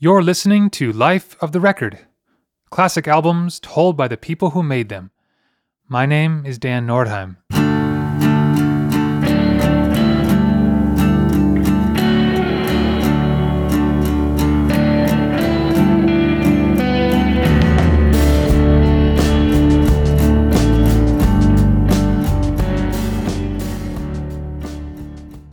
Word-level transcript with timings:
You're 0.00 0.22
listening 0.22 0.70
to 0.78 0.92
Life 0.92 1.36
of 1.40 1.50
the 1.50 1.58
Record, 1.58 2.06
classic 2.70 3.08
albums 3.08 3.58
told 3.58 3.96
by 3.96 4.06
the 4.06 4.16
people 4.16 4.50
who 4.50 4.62
made 4.62 4.90
them. 4.90 5.10
My 5.88 6.06
name 6.06 6.46
is 6.46 6.56
Dan 6.56 6.86
Nordheim. 6.86 7.38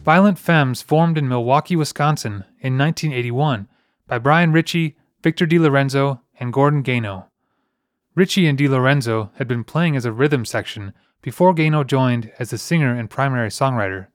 Violent 0.03 0.37
Femmes 0.37 0.83
formed 0.83 1.17
in 1.17 1.27
Milwaukee, 1.27 1.75
Wisconsin 1.75 2.43
in 2.61 2.77
1981 2.77 3.67
by 4.07 4.17
Brian 4.17 4.51
Ritchie, 4.51 4.95
Victor 5.23 5.47
DeLorenzo, 5.47 6.21
and 6.39 6.53
Gordon 6.53 6.83
Gano. 6.83 7.27
Ritchie 8.13 8.47
and 8.47 8.57
DeLorenzo 8.57 9.31
had 9.35 9.47
been 9.47 9.63
playing 9.63 9.95
as 9.95 10.05
a 10.05 10.11
rhythm 10.11 10.45
section 10.45 10.93
before 11.21 11.53
Gano 11.53 11.83
joined 11.83 12.31
as 12.37 12.51
the 12.51 12.57
singer 12.57 12.93
and 12.93 13.09
primary 13.09 13.49
songwriter. 13.49 14.07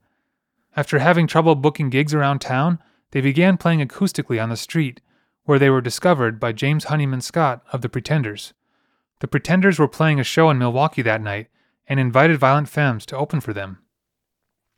After 0.75 0.99
having 0.99 1.27
trouble 1.27 1.55
booking 1.55 1.89
gigs 1.89 2.13
around 2.13 2.39
town, 2.39 2.79
they 3.11 3.21
began 3.21 3.57
playing 3.57 3.85
acoustically 3.85 4.41
on 4.41 4.49
the 4.49 4.55
street, 4.55 5.01
where 5.43 5.59
they 5.59 5.69
were 5.69 5.81
discovered 5.81 6.39
by 6.39 6.53
James 6.53 6.85
Honeyman 6.85 7.21
Scott 7.21 7.61
of 7.73 7.81
The 7.81 7.89
Pretenders. 7.89 8.53
The 9.19 9.27
Pretenders 9.27 9.77
were 9.77 9.87
playing 9.87 10.19
a 10.19 10.23
show 10.23 10.49
in 10.49 10.57
Milwaukee 10.57 11.01
that 11.01 11.21
night 11.21 11.47
and 11.87 11.99
invited 11.99 12.37
Violent 12.37 12.69
Femmes 12.69 13.05
to 13.07 13.17
open 13.17 13.41
for 13.41 13.53
them. 13.53 13.79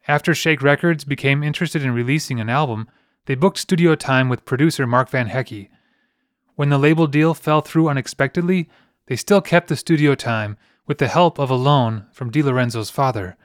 After 0.08 0.34
Shake 0.34 0.62
Records 0.62 1.06
became 1.06 1.44
interested 1.44 1.84
in 1.84 1.92
releasing 1.92 2.40
an 2.40 2.50
album, 2.50 2.90
they 3.26 3.36
booked 3.36 3.58
studio 3.58 3.96
time 3.96 4.30
with 4.30 4.46
producer 4.46 4.86
Mark 4.86 5.10
Van 5.10 5.30
Hecke. 5.30 5.70
When 6.56 6.70
the 6.70 6.78
label 6.78 7.08
deal 7.08 7.34
fell 7.34 7.62
through 7.62 7.90
unexpectedly, 7.90 8.70
they 9.08 9.16
still 9.16 9.42
kept 9.42 9.68
the 9.68 9.76
studio 9.76 10.16
time 10.16 10.58
with 10.86 10.98
the 10.98 11.08
help 11.08 11.40
of 11.40 11.50
a 11.50 11.56
loan 11.56 12.06
from 12.12 12.32
DeLorenzo's 12.32 12.90
father. 12.90 13.38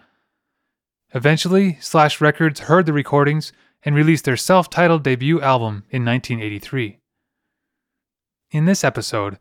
Eventually, 1.14 1.78
Slash 1.80 2.20
Records 2.20 2.60
heard 2.60 2.86
the 2.86 2.92
recordings 2.92 3.52
and 3.84 3.94
released 3.94 4.24
their 4.24 4.36
self 4.36 4.68
titled 4.68 5.04
debut 5.04 5.40
album 5.40 5.84
in 5.90 6.04
1983. 6.04 6.98
In 8.50 8.64
this 8.64 8.82
episode, 8.82 9.38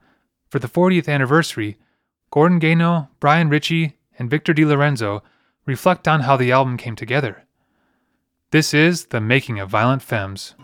for 0.50 0.60
the 0.60 0.68
40th 0.68 1.10
anniversary, 1.10 1.78
Gordon 2.30 2.60
Gano, 2.60 3.10
Brian 3.20 3.50
Ritchie, 3.50 3.98
and 4.20 4.30
Victor 4.30 4.54
DeLorenzo 4.54 5.22
reflect 5.66 6.08
on 6.08 6.22
how 6.22 6.38
the 6.38 6.52
album 6.52 6.78
came 6.78 6.96
together. 6.96 7.47
This 8.50 8.74
is 8.74 9.08
The 9.08 9.20
Making 9.20 9.60
of 9.60 9.70
Violent 9.70 10.02
Femmes. 10.02 10.56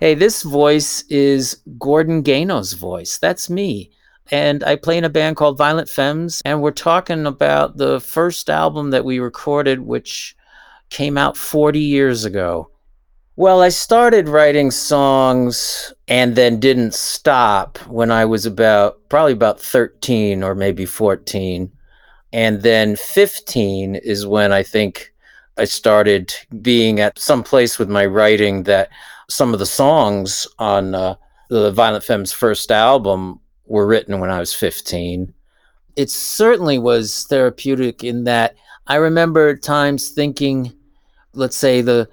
Hey, 0.00 0.14
this 0.14 0.44
voice 0.44 1.02
is 1.08 1.60
Gordon 1.76 2.22
Gano's 2.22 2.72
voice. 2.74 3.18
That's 3.18 3.50
me. 3.50 3.90
And 4.30 4.62
I 4.62 4.76
play 4.76 4.96
in 4.96 5.02
a 5.02 5.08
band 5.08 5.34
called 5.34 5.58
Violent 5.58 5.88
Femmes. 5.88 6.40
And 6.44 6.62
we're 6.62 6.70
talking 6.70 7.26
about 7.26 7.78
the 7.78 7.98
first 7.98 8.48
album 8.48 8.90
that 8.90 9.04
we 9.04 9.18
recorded, 9.18 9.80
which 9.80 10.36
came 10.90 11.18
out 11.18 11.36
40 11.36 11.80
years 11.80 12.24
ago. 12.24 12.70
Well, 13.34 13.60
I 13.60 13.70
started 13.70 14.28
writing 14.28 14.70
songs 14.70 15.92
and 16.06 16.36
then 16.36 16.60
didn't 16.60 16.94
stop 16.94 17.78
when 17.88 18.12
I 18.12 18.24
was 18.24 18.46
about 18.46 19.00
probably 19.08 19.32
about 19.32 19.60
13 19.60 20.44
or 20.44 20.54
maybe 20.54 20.86
14. 20.86 21.72
And 22.32 22.62
then 22.62 22.94
15 22.94 23.96
is 23.96 24.28
when 24.28 24.52
I 24.52 24.62
think 24.62 25.12
I 25.56 25.64
started 25.64 26.32
being 26.62 27.00
at 27.00 27.18
some 27.18 27.42
place 27.42 27.80
with 27.80 27.90
my 27.90 28.06
writing 28.06 28.62
that 28.62 28.90
some 29.28 29.52
of 29.52 29.58
the 29.58 29.66
songs 29.66 30.46
on 30.58 30.94
uh, 30.94 31.14
the 31.50 31.70
Violent 31.70 32.04
Femmes' 32.04 32.32
first 32.32 32.70
album 32.70 33.40
were 33.66 33.86
written 33.86 34.20
when 34.20 34.30
I 34.30 34.40
was 34.40 34.54
15. 34.54 35.32
It 35.96 36.10
certainly 36.10 36.78
was 36.78 37.26
therapeutic 37.28 38.02
in 38.04 38.24
that 38.24 38.56
I 38.86 38.96
remember 38.96 39.54
times 39.54 40.10
thinking, 40.10 40.72
let's 41.34 41.56
say 41.56 41.82
the 41.82 42.08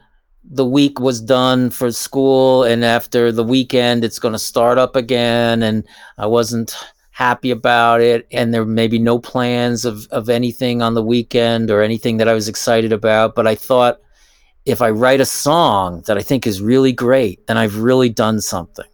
the 0.52 0.66
week 0.66 1.00
was 1.00 1.22
done 1.22 1.72
for 1.72 1.92
school 1.92 2.64
and 2.64 2.86
after 2.86 3.32
the 3.32 3.44
weekend 3.44 4.04
it's 4.04 4.20
going 4.20 4.32
to 4.32 4.38
start 4.38 4.78
up 4.78 4.96
again 4.96 5.64
and 5.64 5.84
I 6.20 6.28
wasn't 6.28 6.78
happy 7.10 7.50
about 7.50 8.00
it 8.00 8.28
and 8.32 8.54
there 8.54 8.64
may 8.64 8.88
be 8.88 9.00
no 9.00 9.18
plans 9.18 9.86
of 9.86 10.06
of 10.12 10.30
anything 10.30 10.84
on 10.84 10.94
the 10.94 11.02
weekend 11.02 11.72
or 11.72 11.82
anything 11.82 12.18
that 12.18 12.28
I 12.28 12.36
was 12.36 12.48
excited 12.48 12.94
about 12.94 13.34
but 13.34 13.48
I 13.48 13.56
thought 13.56 14.02
if 14.66 14.82
I 14.82 14.90
write 14.90 15.22
a 15.22 15.26
song 15.26 16.02
that 16.08 16.18
I 16.18 16.22
think 16.22 16.48
is 16.48 16.62
really 16.62 16.92
great, 16.92 17.46
then 17.48 17.58
I've 17.58 17.78
really 17.78 18.10
done 18.10 18.42
something. 18.42 18.86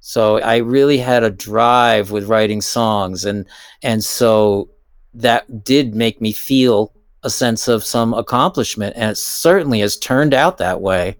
So 0.00 0.40
I 0.40 0.56
really 0.56 0.98
had 0.98 1.22
a 1.22 1.30
drive 1.30 2.10
with 2.10 2.28
writing 2.28 2.60
songs 2.60 3.24
and 3.24 3.46
and 3.82 4.02
so 4.02 4.70
that 5.14 5.64
did 5.64 5.94
make 5.94 6.20
me 6.20 6.32
feel 6.32 6.92
a 7.22 7.30
sense 7.30 7.68
of 7.68 7.84
some 7.84 8.14
accomplishment 8.14 8.94
and 8.96 9.10
it 9.10 9.16
certainly 9.16 9.80
has 9.80 9.96
turned 9.96 10.32
out 10.32 10.58
that 10.58 10.80
way 10.80 11.16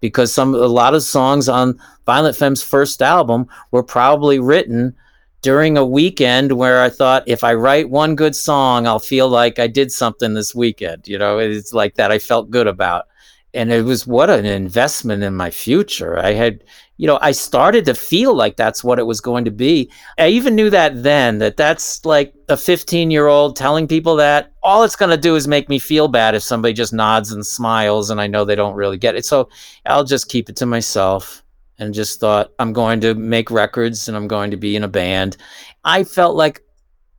because 0.00 0.32
some 0.32 0.54
a 0.54 0.66
lot 0.66 0.94
of 0.94 1.02
songs 1.02 1.48
on 1.48 1.78
Violent 2.06 2.36
Femmes' 2.36 2.62
first 2.62 3.02
album 3.02 3.46
were 3.72 3.82
probably 3.82 4.38
written 4.38 4.94
during 5.42 5.76
a 5.76 5.84
weekend 5.84 6.52
where 6.52 6.82
I 6.82 6.88
thought 6.88 7.24
if 7.26 7.44
I 7.44 7.54
write 7.54 7.90
one 7.90 8.14
good 8.14 8.36
song, 8.36 8.86
I'll 8.86 8.98
feel 8.98 9.28
like 9.28 9.58
I 9.58 9.66
did 9.66 9.92
something 9.92 10.34
this 10.34 10.54
weekend. 10.54 11.08
You 11.08 11.18
know, 11.18 11.38
it's 11.38 11.72
like 11.72 11.94
that 11.96 12.12
I 12.12 12.18
felt 12.18 12.50
good 12.50 12.66
about 12.66 13.06
and 13.52 13.72
it 13.72 13.84
was 13.84 14.06
what 14.06 14.30
an 14.30 14.46
investment 14.46 15.22
in 15.22 15.34
my 15.34 15.50
future. 15.50 16.18
I 16.18 16.32
had, 16.32 16.62
you 16.98 17.06
know, 17.06 17.18
I 17.20 17.32
started 17.32 17.84
to 17.86 17.94
feel 17.94 18.34
like 18.34 18.56
that's 18.56 18.84
what 18.84 18.98
it 18.98 19.06
was 19.06 19.20
going 19.20 19.44
to 19.44 19.50
be. 19.50 19.90
I 20.18 20.28
even 20.28 20.54
knew 20.54 20.70
that 20.70 21.02
then 21.02 21.38
that 21.38 21.56
that's 21.56 22.04
like 22.04 22.32
a 22.48 22.56
15 22.56 23.10
year 23.10 23.26
old 23.26 23.56
telling 23.56 23.88
people 23.88 24.16
that 24.16 24.52
all 24.62 24.84
it's 24.84 24.96
going 24.96 25.10
to 25.10 25.16
do 25.16 25.34
is 25.34 25.48
make 25.48 25.68
me 25.68 25.78
feel 25.78 26.06
bad 26.06 26.34
if 26.34 26.42
somebody 26.42 26.72
just 26.72 26.92
nods 26.92 27.32
and 27.32 27.44
smiles 27.44 28.10
and 28.10 28.20
I 28.20 28.28
know 28.28 28.44
they 28.44 28.54
don't 28.54 28.76
really 28.76 28.98
get 28.98 29.16
it. 29.16 29.24
So 29.24 29.48
I'll 29.86 30.04
just 30.04 30.28
keep 30.28 30.48
it 30.48 30.56
to 30.56 30.66
myself 30.66 31.42
and 31.78 31.94
just 31.94 32.20
thought 32.20 32.52
I'm 32.58 32.72
going 32.72 33.00
to 33.00 33.14
make 33.14 33.50
records 33.50 34.06
and 34.06 34.16
I'm 34.16 34.28
going 34.28 34.52
to 34.52 34.56
be 34.56 34.76
in 34.76 34.84
a 34.84 34.88
band. 34.88 35.36
I 35.84 36.04
felt 36.04 36.36
like 36.36 36.62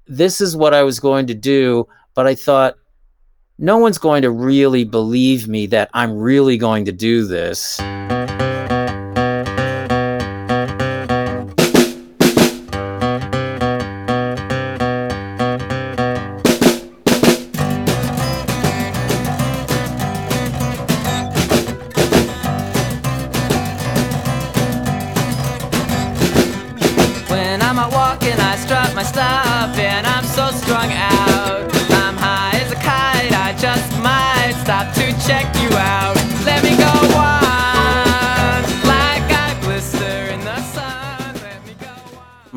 this 0.08 0.40
is 0.40 0.56
what 0.56 0.74
I 0.74 0.84
was 0.84 1.00
going 1.00 1.28
to 1.28 1.34
do, 1.34 1.88
but 2.14 2.28
I 2.28 2.36
thought 2.36 2.76
no 3.62 3.78
one's 3.78 4.00
going 4.00 4.24
to 4.24 4.32
really 4.32 4.84
believe 4.84 5.48
me 5.48 5.68
that 5.68 5.88
I'm 5.94 6.18
really 6.18 6.58
going 6.58 6.86
to 6.86 6.92
do 6.92 7.28
this. 7.28 7.80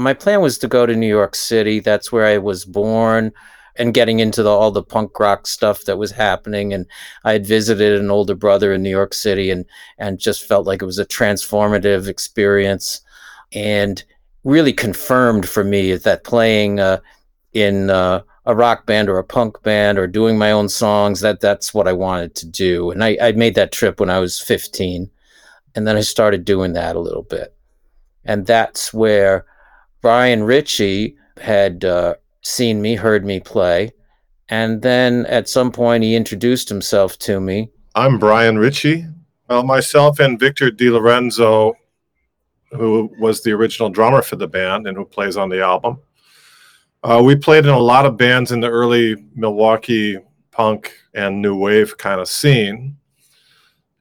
My 0.05 0.13
plan 0.13 0.43
was 0.43 0.59
to 0.59 0.69
go 0.69 0.85
to 0.85 0.95
New 0.95 1.09
York 1.09 1.35
City. 1.35 1.81
That's 1.81 2.13
where 2.13 2.27
I 2.27 2.37
was 2.37 2.67
born 2.67 3.33
and 3.77 3.95
getting 3.95 4.21
into 4.21 4.43
the, 4.43 4.51
all 4.51 4.71
the 4.71 4.83
punk 4.83 5.19
rock 5.19 5.47
stuff 5.47 5.85
that 5.85 5.97
was 5.97 6.11
happening. 6.11 6.75
And 6.75 6.85
I 7.25 7.33
had 7.33 7.47
visited 7.47 7.99
an 7.99 8.11
older 8.11 8.35
brother 8.35 8.75
in 8.75 8.83
New 8.83 8.91
York 8.91 9.15
City 9.15 9.51
and, 9.51 9.65
and 9.97 10.19
just 10.19 10.47
felt 10.47 10.67
like 10.67 10.83
it 10.83 10.85
was 10.85 10.99
a 10.99 11.07
transformative 11.07 12.07
experience 12.07 13.01
and 13.55 14.05
really 14.45 14.75
confirmed 14.75 15.49
for 15.49 15.65
me 15.65 15.97
that 15.97 16.23
playing 16.23 16.81
uh, 16.81 17.01
in 17.55 17.89
uh, 17.89 18.21
a 18.45 18.55
rock 18.55 18.85
band 18.85 19.09
or 19.09 19.17
a 19.17 19.25
punk 19.25 19.63
band 19.63 19.99
or 19.99 20.07
doing 20.07 20.37
my 20.37 20.53
own 20.53 20.69
songs, 20.69 21.21
that 21.21 21.41
that's 21.41 21.73
what 21.73 21.89
I 21.89 21.95
wanted 21.95 22.35
to 22.35 22.47
do. 22.47 22.91
And 22.91 23.03
I, 23.03 23.17
I 23.23 23.33
made 23.33 23.55
that 23.55 23.73
trip 23.73 24.01
when 24.01 24.11
I 24.11 24.19
was 24.19 24.39
15. 24.39 25.11
And 25.75 25.87
then 25.87 25.97
I 25.97 26.03
started 26.03 26.45
doing 26.45 26.75
that 26.75 26.95
a 26.95 27.01
little 27.01 27.23
bit. 27.23 27.57
And 28.27 28.45
that's 28.45 28.93
where 28.93 29.47
Brian 30.05 30.43
Ritchie 30.45 31.17
had 31.41 31.83
uh, 31.83 32.17
seen 32.43 32.83
me, 32.83 32.95
heard 32.95 33.25
me 33.25 33.41
play. 33.41 33.91
And 34.51 34.83
then 34.83 35.25
at 35.25 35.49
some 35.49 35.73
point, 35.73 36.05
he 36.05 36.15
introduced 36.15 36.69
himself 36.69 37.19
to 37.21 37.41
me. 37.41 37.71
I'm 37.95 38.19
Brian 38.19 38.59
Ritchie. 38.59 39.07
Well, 39.49 39.63
myself 39.63 40.21
and 40.21 40.39
Victor 40.39 40.71
DeLorenzo, 40.71 41.73
who 42.73 43.11
was 43.19 43.43
the 43.43 43.53
original 43.53 43.89
drummer 43.89 44.21
for 44.21 44.37
the 44.37 44.47
band 44.47 44.87
and 44.87 44.95
who 44.95 45.07
plays 45.07 45.39
on 45.39 45.49
the 45.49 45.63
album, 45.63 46.01
uh, 47.03 47.23
we 47.25 47.35
played 47.35 47.65
in 47.65 47.73
a 47.73 47.79
lot 47.79 48.05
of 48.05 48.19
bands 48.19 48.53
in 48.53 48.61
the 48.61 48.69
early 48.69 49.17
Milwaukee 49.35 50.19
punk 50.51 50.93
and 51.15 51.41
new 51.41 51.57
wave 51.57 51.97
kind 51.97 52.21
of 52.21 52.29
scene. 52.29 52.99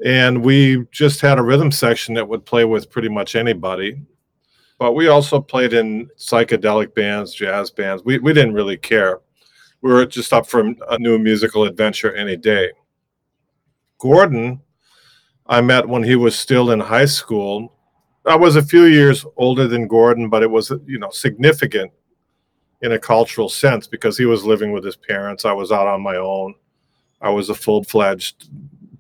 And 0.04 0.44
we 0.44 0.86
just 0.92 1.22
had 1.22 1.40
a 1.40 1.44
rhythm 1.44 1.72
section 1.72 2.14
that 2.16 2.28
would 2.28 2.46
play 2.46 2.66
with 2.66 2.92
pretty 2.92 3.08
much 3.08 3.38
anybody. 3.38 4.02
But 4.80 4.94
we 4.94 5.08
also 5.08 5.40
played 5.40 5.74
in 5.74 6.10
psychedelic 6.18 6.94
bands, 6.94 7.34
jazz 7.34 7.70
bands. 7.72 8.04
We, 8.04 8.20
we 8.20 8.34
didn't 8.34 8.54
really 8.54 8.78
care. 8.78 9.22
We 9.82 9.92
were 9.92 10.06
just 10.06 10.34
up 10.34 10.48
for 10.48 10.74
a 10.90 10.98
new 10.98 11.20
musical 11.20 11.66
adventure 11.66 12.14
any 12.14 12.38
day. 12.38 12.72
Gordon, 14.00 14.62
I 15.48 15.62
met 15.62 15.88
when 15.88 16.04
he 16.04 16.16
was 16.16 16.38
still 16.38 16.72
in 16.72 16.80
high 16.80 17.06
school. 17.06 17.74
I 18.26 18.36
was 18.36 18.56
a 18.56 18.64
few 18.64 18.86
years 18.86 19.26
older 19.36 19.68
than 19.68 19.88
Gordon, 19.88 20.30
but 20.30 20.44
it 20.44 20.50
was, 20.50 20.72
you 20.86 21.00
know, 21.00 21.10
significant 21.10 21.92
in 22.82 22.94
a 22.94 23.00
cultural 23.00 23.50
sense 23.50 23.88
because 23.88 24.18
he 24.18 24.26
was 24.26 24.46
living 24.46 24.72
with 24.72 24.84
his 24.84 24.96
parents. 24.96 25.46
I 25.46 25.54
was 25.54 25.72
out 25.72 25.88
on 25.88 26.02
my 26.02 26.18
own. 26.18 26.56
I 27.22 27.30
was 27.30 27.50
a 27.50 27.56
full 27.56 27.84
fledged 27.84 28.50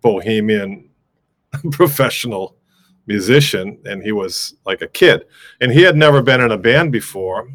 bohemian 0.01 0.89
professional 1.71 2.57
musician, 3.05 3.79
and 3.85 4.03
he 4.03 4.11
was 4.11 4.55
like 4.65 4.81
a 4.81 4.87
kid. 4.87 5.25
And 5.61 5.71
he 5.71 5.81
had 5.81 5.95
never 5.95 6.21
been 6.21 6.41
in 6.41 6.51
a 6.51 6.57
band 6.57 6.91
before. 6.91 7.47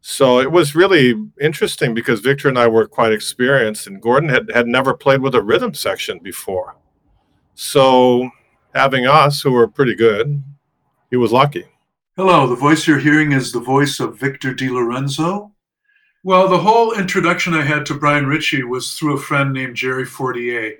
So 0.00 0.38
it 0.38 0.52
was 0.52 0.76
really 0.76 1.14
interesting 1.40 1.92
because 1.92 2.20
Victor 2.20 2.48
and 2.48 2.58
I 2.58 2.68
were 2.68 2.86
quite 2.86 3.12
experienced, 3.12 3.88
and 3.88 4.00
Gordon 4.00 4.28
had, 4.28 4.50
had 4.54 4.68
never 4.68 4.94
played 4.94 5.20
with 5.20 5.34
a 5.34 5.42
rhythm 5.42 5.74
section 5.74 6.20
before. 6.20 6.76
So 7.54 8.30
having 8.72 9.06
us, 9.06 9.40
who 9.40 9.50
were 9.50 9.66
pretty 9.66 9.96
good, 9.96 10.42
he 11.10 11.16
was 11.16 11.32
lucky. 11.32 11.64
Hello, 12.16 12.46
the 12.46 12.54
voice 12.54 12.86
you're 12.86 12.98
hearing 12.98 13.32
is 13.32 13.50
the 13.50 13.60
voice 13.60 13.98
of 13.98 14.18
Victor 14.18 14.54
DeLorenzo 14.54 15.50
Well, 16.22 16.48
the 16.48 16.58
whole 16.58 16.92
introduction 16.92 17.52
I 17.52 17.62
had 17.62 17.84
to 17.86 17.94
Brian 17.94 18.26
Ritchie 18.26 18.62
was 18.62 18.96
through 18.96 19.16
a 19.16 19.20
friend 19.20 19.52
named 19.52 19.76
Jerry 19.76 20.04
Fortier. 20.04 20.74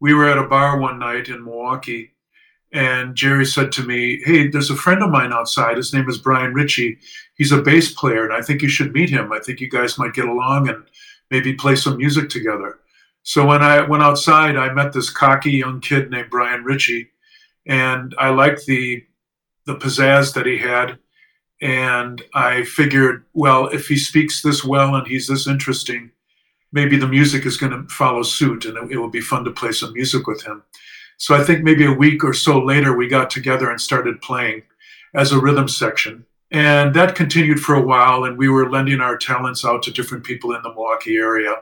We 0.00 0.12
were 0.12 0.28
at 0.28 0.38
a 0.38 0.48
bar 0.48 0.78
one 0.78 0.98
night 0.98 1.28
in 1.28 1.44
Milwaukee, 1.44 2.15
and 2.76 3.14
Jerry 3.14 3.46
said 3.46 3.72
to 3.72 3.82
me, 3.82 4.20
Hey, 4.22 4.48
there's 4.48 4.68
a 4.68 4.76
friend 4.76 5.02
of 5.02 5.10
mine 5.10 5.32
outside. 5.32 5.78
His 5.78 5.94
name 5.94 6.10
is 6.10 6.18
Brian 6.18 6.52
Ritchie. 6.52 6.98
He's 7.34 7.50
a 7.50 7.62
bass 7.62 7.94
player, 7.94 8.24
and 8.24 8.34
I 8.34 8.42
think 8.42 8.60
you 8.60 8.68
should 8.68 8.92
meet 8.92 9.08
him. 9.08 9.32
I 9.32 9.38
think 9.38 9.60
you 9.60 9.70
guys 9.70 9.98
might 9.98 10.12
get 10.12 10.28
along 10.28 10.68
and 10.68 10.84
maybe 11.30 11.54
play 11.54 11.74
some 11.74 11.96
music 11.96 12.28
together. 12.28 12.78
So 13.22 13.46
when 13.46 13.62
I 13.62 13.80
went 13.80 14.02
outside, 14.02 14.56
I 14.56 14.74
met 14.74 14.92
this 14.92 15.08
cocky 15.08 15.52
young 15.52 15.80
kid 15.80 16.10
named 16.10 16.28
Brian 16.28 16.64
Ritchie, 16.64 17.08
and 17.64 18.14
I 18.18 18.28
liked 18.28 18.66
the 18.66 19.04
the 19.64 19.76
pizzazz 19.76 20.34
that 20.34 20.46
he 20.46 20.58
had. 20.58 20.98
And 21.62 22.22
I 22.34 22.64
figured, 22.64 23.24
well, 23.32 23.68
if 23.68 23.86
he 23.86 23.96
speaks 23.96 24.42
this 24.42 24.62
well 24.62 24.94
and 24.94 25.06
he's 25.06 25.28
this 25.28 25.46
interesting, 25.46 26.10
maybe 26.72 26.98
the 26.98 27.08
music 27.08 27.46
is 27.46 27.56
going 27.56 27.72
to 27.72 27.88
follow 27.88 28.22
suit 28.22 28.66
and 28.66 28.76
it, 28.76 28.92
it 28.92 28.98
will 28.98 29.08
be 29.08 29.22
fun 29.22 29.44
to 29.44 29.50
play 29.50 29.72
some 29.72 29.94
music 29.94 30.26
with 30.26 30.42
him. 30.42 30.62
So 31.18 31.34
I 31.34 31.42
think 31.42 31.62
maybe 31.62 31.86
a 31.86 31.92
week 31.92 32.24
or 32.24 32.34
so 32.34 32.58
later, 32.58 32.96
we 32.96 33.08
got 33.08 33.30
together 33.30 33.70
and 33.70 33.80
started 33.80 34.20
playing 34.20 34.62
as 35.14 35.32
a 35.32 35.40
rhythm 35.40 35.68
section. 35.68 36.26
And 36.50 36.94
that 36.94 37.16
continued 37.16 37.60
for 37.60 37.74
a 37.74 37.82
while, 37.82 38.24
and 38.24 38.38
we 38.38 38.48
were 38.48 38.70
lending 38.70 39.00
our 39.00 39.16
talents 39.16 39.64
out 39.64 39.82
to 39.84 39.90
different 39.90 40.24
people 40.24 40.54
in 40.54 40.62
the 40.62 40.68
Milwaukee 40.68 41.16
area. 41.16 41.56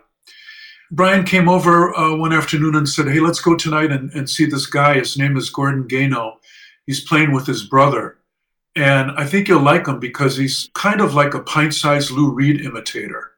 Brian 0.90 1.24
came 1.24 1.48
over 1.48 1.96
uh, 1.96 2.14
one 2.14 2.32
afternoon 2.32 2.74
and 2.74 2.88
said, 2.88 3.08
Hey, 3.08 3.20
let's 3.20 3.40
go 3.40 3.56
tonight 3.56 3.90
and, 3.90 4.12
and 4.12 4.28
see 4.28 4.44
this 4.44 4.66
guy. 4.66 4.98
His 4.98 5.16
name 5.16 5.36
is 5.36 5.50
Gordon 5.50 5.88
Gano 5.88 6.38
he's 6.86 7.04
playing 7.04 7.32
with 7.32 7.46
his 7.46 7.64
brother. 7.64 8.18
And 8.76 9.12
I 9.12 9.26
think 9.26 9.48
you'll 9.48 9.62
like 9.62 9.86
him 9.86 10.00
because 10.00 10.36
he's 10.36 10.68
kind 10.74 11.00
of 11.00 11.14
like 11.14 11.34
a 11.34 11.42
pint 11.42 11.74
sized 11.74 12.10
Lou 12.10 12.32
Reed 12.32 12.60
imitator. 12.60 13.32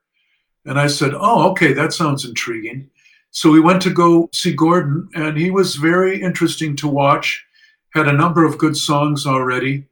And 0.65 0.81
I 0.81 0.87
said, 0.87 1.13
Oh, 1.15 1.51
okay, 1.51 1.73
that 1.75 1.93
sounds 1.93 2.25
intriguing. 2.25 2.91
So 3.31 3.51
we 3.51 3.61
went 3.61 3.83
to 3.83 3.91
go 3.91 4.31
see 4.33 4.55
Gordon, 4.55 5.09
and 5.15 5.37
he 5.37 5.51
was 5.51 5.77
very 5.77 6.21
interesting 6.21 6.75
to 6.77 6.89
watch, 6.89 7.45
had 7.91 8.09
a 8.09 8.13
number 8.13 8.45
of 8.45 8.59
good 8.59 8.77
songs 8.77 9.27
already. 9.27 9.87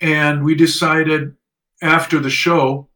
And 0.00 0.44
we 0.44 0.54
decided 0.54 1.34
after 1.82 2.18
the 2.18 2.30
show, 2.30 2.88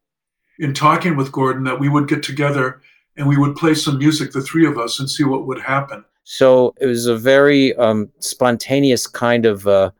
in 0.59 0.75
talking 0.75 1.17
with 1.17 1.33
Gordon, 1.33 1.65
that 1.65 1.81
we 1.81 1.88
would 1.88 2.09
get 2.09 2.23
together 2.23 2.81
and 3.17 3.27
we 3.27 3.37
would 3.37 3.56
play 3.56 3.75
some 3.75 3.99
music, 3.99 4.33
the 4.33 4.43
three 4.43 4.67
of 4.67 4.79
us, 4.79 5.00
and 5.00 5.11
see 5.11 5.25
what 5.25 5.47
would 5.47 5.61
happen. 5.61 6.05
So 6.25 6.75
it 6.81 6.87
was 6.87 7.06
a 7.06 7.17
very 7.17 7.75
um, 7.77 8.11
spontaneous 8.19 9.06
kind 9.06 9.47
of 9.47 9.67
uh, 9.67 9.91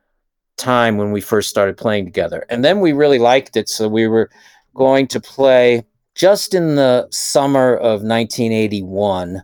time 0.57 0.97
when 0.97 1.13
we 1.13 1.21
first 1.21 1.49
started 1.49 1.77
playing 1.77 2.05
together. 2.05 2.45
And 2.49 2.65
then 2.65 2.81
we 2.81 2.93
really 2.93 3.19
liked 3.19 3.57
it. 3.57 3.69
So 3.69 3.89
we 3.89 4.09
were 4.09 4.31
going 4.75 5.07
to 5.09 5.21
play 5.21 5.87
just 6.15 6.55
in 6.55 6.77
the 6.77 7.07
summer 7.11 7.77
of 7.77 8.03
1981. 8.03 9.43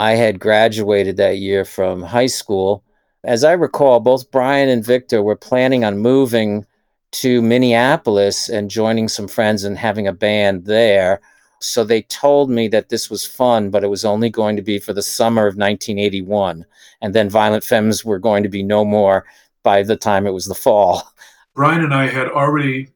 I 0.00 0.12
had 0.12 0.40
graduated 0.40 1.18
that 1.18 1.36
year 1.36 1.62
from 1.66 2.00
high 2.00 2.28
school. 2.28 2.82
As 3.22 3.44
I 3.44 3.52
recall, 3.52 4.00
both 4.00 4.30
Brian 4.30 4.70
and 4.70 4.82
Victor 4.82 5.22
were 5.22 5.36
planning 5.36 5.84
on 5.84 5.98
moving 5.98 6.64
to 7.12 7.42
Minneapolis 7.42 8.48
and 8.48 8.70
joining 8.70 9.08
some 9.08 9.28
friends 9.28 9.62
and 9.62 9.76
having 9.76 10.08
a 10.08 10.14
band 10.14 10.64
there. 10.64 11.20
So 11.60 11.84
they 11.84 12.00
told 12.00 12.48
me 12.48 12.66
that 12.68 12.88
this 12.88 13.10
was 13.10 13.26
fun, 13.26 13.68
but 13.68 13.84
it 13.84 13.88
was 13.88 14.06
only 14.06 14.30
going 14.30 14.56
to 14.56 14.62
be 14.62 14.78
for 14.78 14.94
the 14.94 15.02
summer 15.02 15.42
of 15.42 15.58
1981. 15.58 16.64
And 17.02 17.14
then 17.14 17.28
Violent 17.28 17.62
Femmes 17.62 18.02
were 18.02 18.18
going 18.18 18.42
to 18.42 18.48
be 18.48 18.62
no 18.62 18.86
more 18.86 19.26
by 19.62 19.82
the 19.82 19.96
time 19.96 20.26
it 20.26 20.32
was 20.32 20.46
the 20.46 20.54
fall. 20.54 21.12
Brian 21.54 21.84
and 21.84 21.92
I 21.92 22.06
had 22.06 22.28
already 22.28 22.88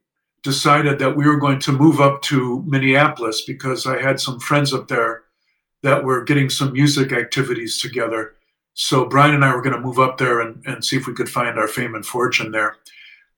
decided 0.43 0.99
that 1.01 1.19
we 1.19 1.27
were 1.27 1.37
going 1.37 1.59
to 1.59 1.73
move 1.73 2.01
up 2.01 2.23
to 2.23 2.65
Minneapolis 2.67 3.43
because 3.43 3.87
I 3.87 4.01
had 4.01 4.21
some 4.21 4.41
friends 4.41 4.73
up 4.73 4.89
there 4.89 5.24
that 5.85 6.03
we're 6.03 6.25
getting 6.25 6.49
some 6.49 6.73
music 6.73 7.13
activities 7.13 7.79
together. 7.79 8.35
So 8.73 9.05
Brian 9.05 9.35
and 9.35 9.45
I 9.45 9.55
were 9.55 9.61
going 9.61 9.77
to 9.77 9.81
move 9.81 9.99
up 9.99 10.17
there 10.17 10.41
and, 10.41 10.61
and 10.67 10.83
see 10.83 10.97
if 10.97 11.07
we 11.07 11.13
could 11.13 11.29
find 11.29 11.59
our 11.59 11.69
fame 11.69 11.95
and 11.95 12.05
fortune 12.05 12.53
there. 12.53 12.79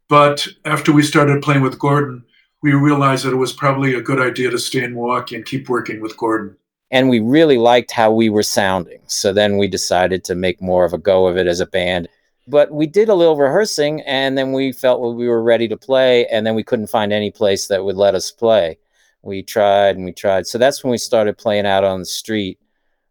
But 0.08 0.46
after 0.64 0.92
we 0.92 1.02
started 1.02 1.42
playing 1.42 1.62
with 1.62 1.80
Gordon, 1.80 2.24
we 2.62 2.72
realized 2.72 3.24
that 3.24 3.32
it 3.32 3.36
was 3.36 3.52
probably 3.52 3.94
a 3.94 4.00
good 4.00 4.20
idea 4.20 4.48
to 4.50 4.60
stay 4.60 4.84
in 4.84 4.94
Milwaukee 4.94 5.34
and 5.34 5.44
keep 5.44 5.68
working 5.68 6.00
with 6.00 6.16
Gordon. 6.16 6.56
And 6.92 7.08
we 7.08 7.18
really 7.18 7.58
liked 7.58 7.90
how 7.90 8.12
we 8.12 8.30
were 8.30 8.44
sounding. 8.44 9.00
So 9.08 9.32
then 9.32 9.58
we 9.58 9.66
decided 9.66 10.22
to 10.24 10.36
make 10.36 10.62
more 10.62 10.84
of 10.84 10.92
a 10.92 10.98
go 10.98 11.26
of 11.26 11.36
it 11.36 11.48
as 11.48 11.58
a 11.58 11.66
band. 11.66 12.08
But 12.46 12.70
we 12.70 12.86
did 12.86 13.08
a 13.08 13.14
little 13.14 13.36
rehearsing 13.36 14.02
and 14.02 14.38
then 14.38 14.52
we 14.52 14.70
felt 14.70 15.16
we 15.16 15.26
were 15.26 15.42
ready 15.42 15.66
to 15.66 15.76
play. 15.76 16.28
And 16.28 16.46
then 16.46 16.54
we 16.54 16.62
couldn't 16.62 16.86
find 16.86 17.12
any 17.12 17.32
place 17.32 17.66
that 17.66 17.84
would 17.84 17.96
let 17.96 18.14
us 18.14 18.30
play. 18.30 18.78
We 19.26 19.42
tried 19.42 19.96
and 19.96 20.04
we 20.04 20.12
tried. 20.12 20.46
So 20.46 20.56
that's 20.56 20.82
when 20.82 20.90
we 20.90 20.98
started 20.98 21.36
playing 21.36 21.66
out 21.66 21.84
on 21.84 21.98
the 21.98 22.06
street. 22.06 22.58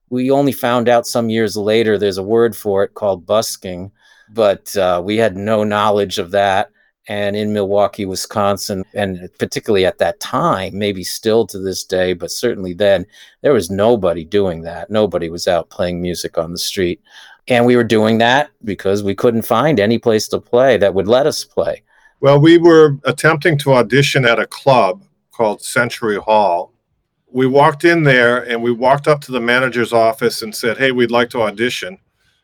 We 0.09 0.31
only 0.31 0.51
found 0.51 0.87
out 0.87 1.05
some 1.05 1.29
years 1.29 1.57
later 1.57 1.97
there's 1.97 2.17
a 2.17 2.23
word 2.23 2.55
for 2.55 2.83
it 2.83 2.93
called 2.93 3.25
busking, 3.25 3.91
but 4.29 4.75
uh, 4.77 5.01
we 5.03 5.17
had 5.17 5.35
no 5.35 5.63
knowledge 5.63 6.17
of 6.17 6.31
that 6.31 6.71
and 7.07 7.35
in 7.35 7.53
Milwaukee, 7.53 8.05
Wisconsin, 8.05 8.83
and 8.93 9.29
particularly 9.37 9.85
at 9.85 9.99
that 9.99 10.19
time, 10.19 10.77
maybe 10.77 11.03
still 11.03 11.45
to 11.47 11.59
this 11.59 11.83
day, 11.83 12.13
but 12.13 12.31
certainly 12.31 12.73
then, 12.73 13.05
there 13.41 13.53
was 13.53 13.69
nobody 13.69 14.23
doing 14.25 14.61
that. 14.63 14.89
Nobody 14.89 15.29
was 15.29 15.47
out 15.47 15.69
playing 15.69 16.01
music 16.01 16.37
on 16.37 16.51
the 16.51 16.57
street. 16.57 16.99
And 17.47 17.65
we 17.65 17.75
were 17.75 17.83
doing 17.83 18.17
that 18.19 18.49
because 18.63 19.03
we 19.03 19.13
couldn't 19.13 19.43
find 19.43 19.79
any 19.79 19.99
place 19.99 20.27
to 20.29 20.39
play 20.39 20.77
that 20.77 20.95
would 20.95 21.07
let 21.07 21.27
us 21.27 21.43
play. 21.43 21.83
Well, 22.21 22.39
we 22.39 22.57
were 22.57 22.97
attempting 23.03 23.59
to 23.59 23.75
audition 23.75 24.25
at 24.25 24.39
a 24.39 24.47
club 24.47 25.03
called 25.35 25.61
Century 25.61 26.17
Hall. 26.17 26.73
We 27.27 27.47
walked 27.47 27.83
in 27.83 28.03
there 28.03 28.47
and 28.49 28.61
we 28.61 28.71
walked 28.71 29.07
up 29.07 29.21
to 29.21 29.31
the 29.31 29.41
manager's 29.41 29.93
office 29.93 30.41
and 30.41 30.55
said, 30.55 30.77
Hey, 30.77 30.91
we'd 30.91 31.11
like 31.11 31.29
to 31.31 31.41
audition. 31.41 31.97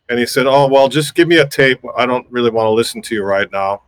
And 0.10 0.20
he 0.20 0.26
said, 0.26 0.48
Oh, 0.48 0.68
well, 0.68 0.90
just 0.90 1.16
give 1.16 1.28
me 1.28 1.38
a 1.38 1.48
tape. 1.48 1.80
I 1.98 2.06
don't 2.06 2.30
really 2.30 2.50
want 2.50 2.68
to 2.68 2.72
listen 2.72 3.02
to 3.04 3.16
you 3.16 3.24
right 3.24 3.52
now 3.52 3.84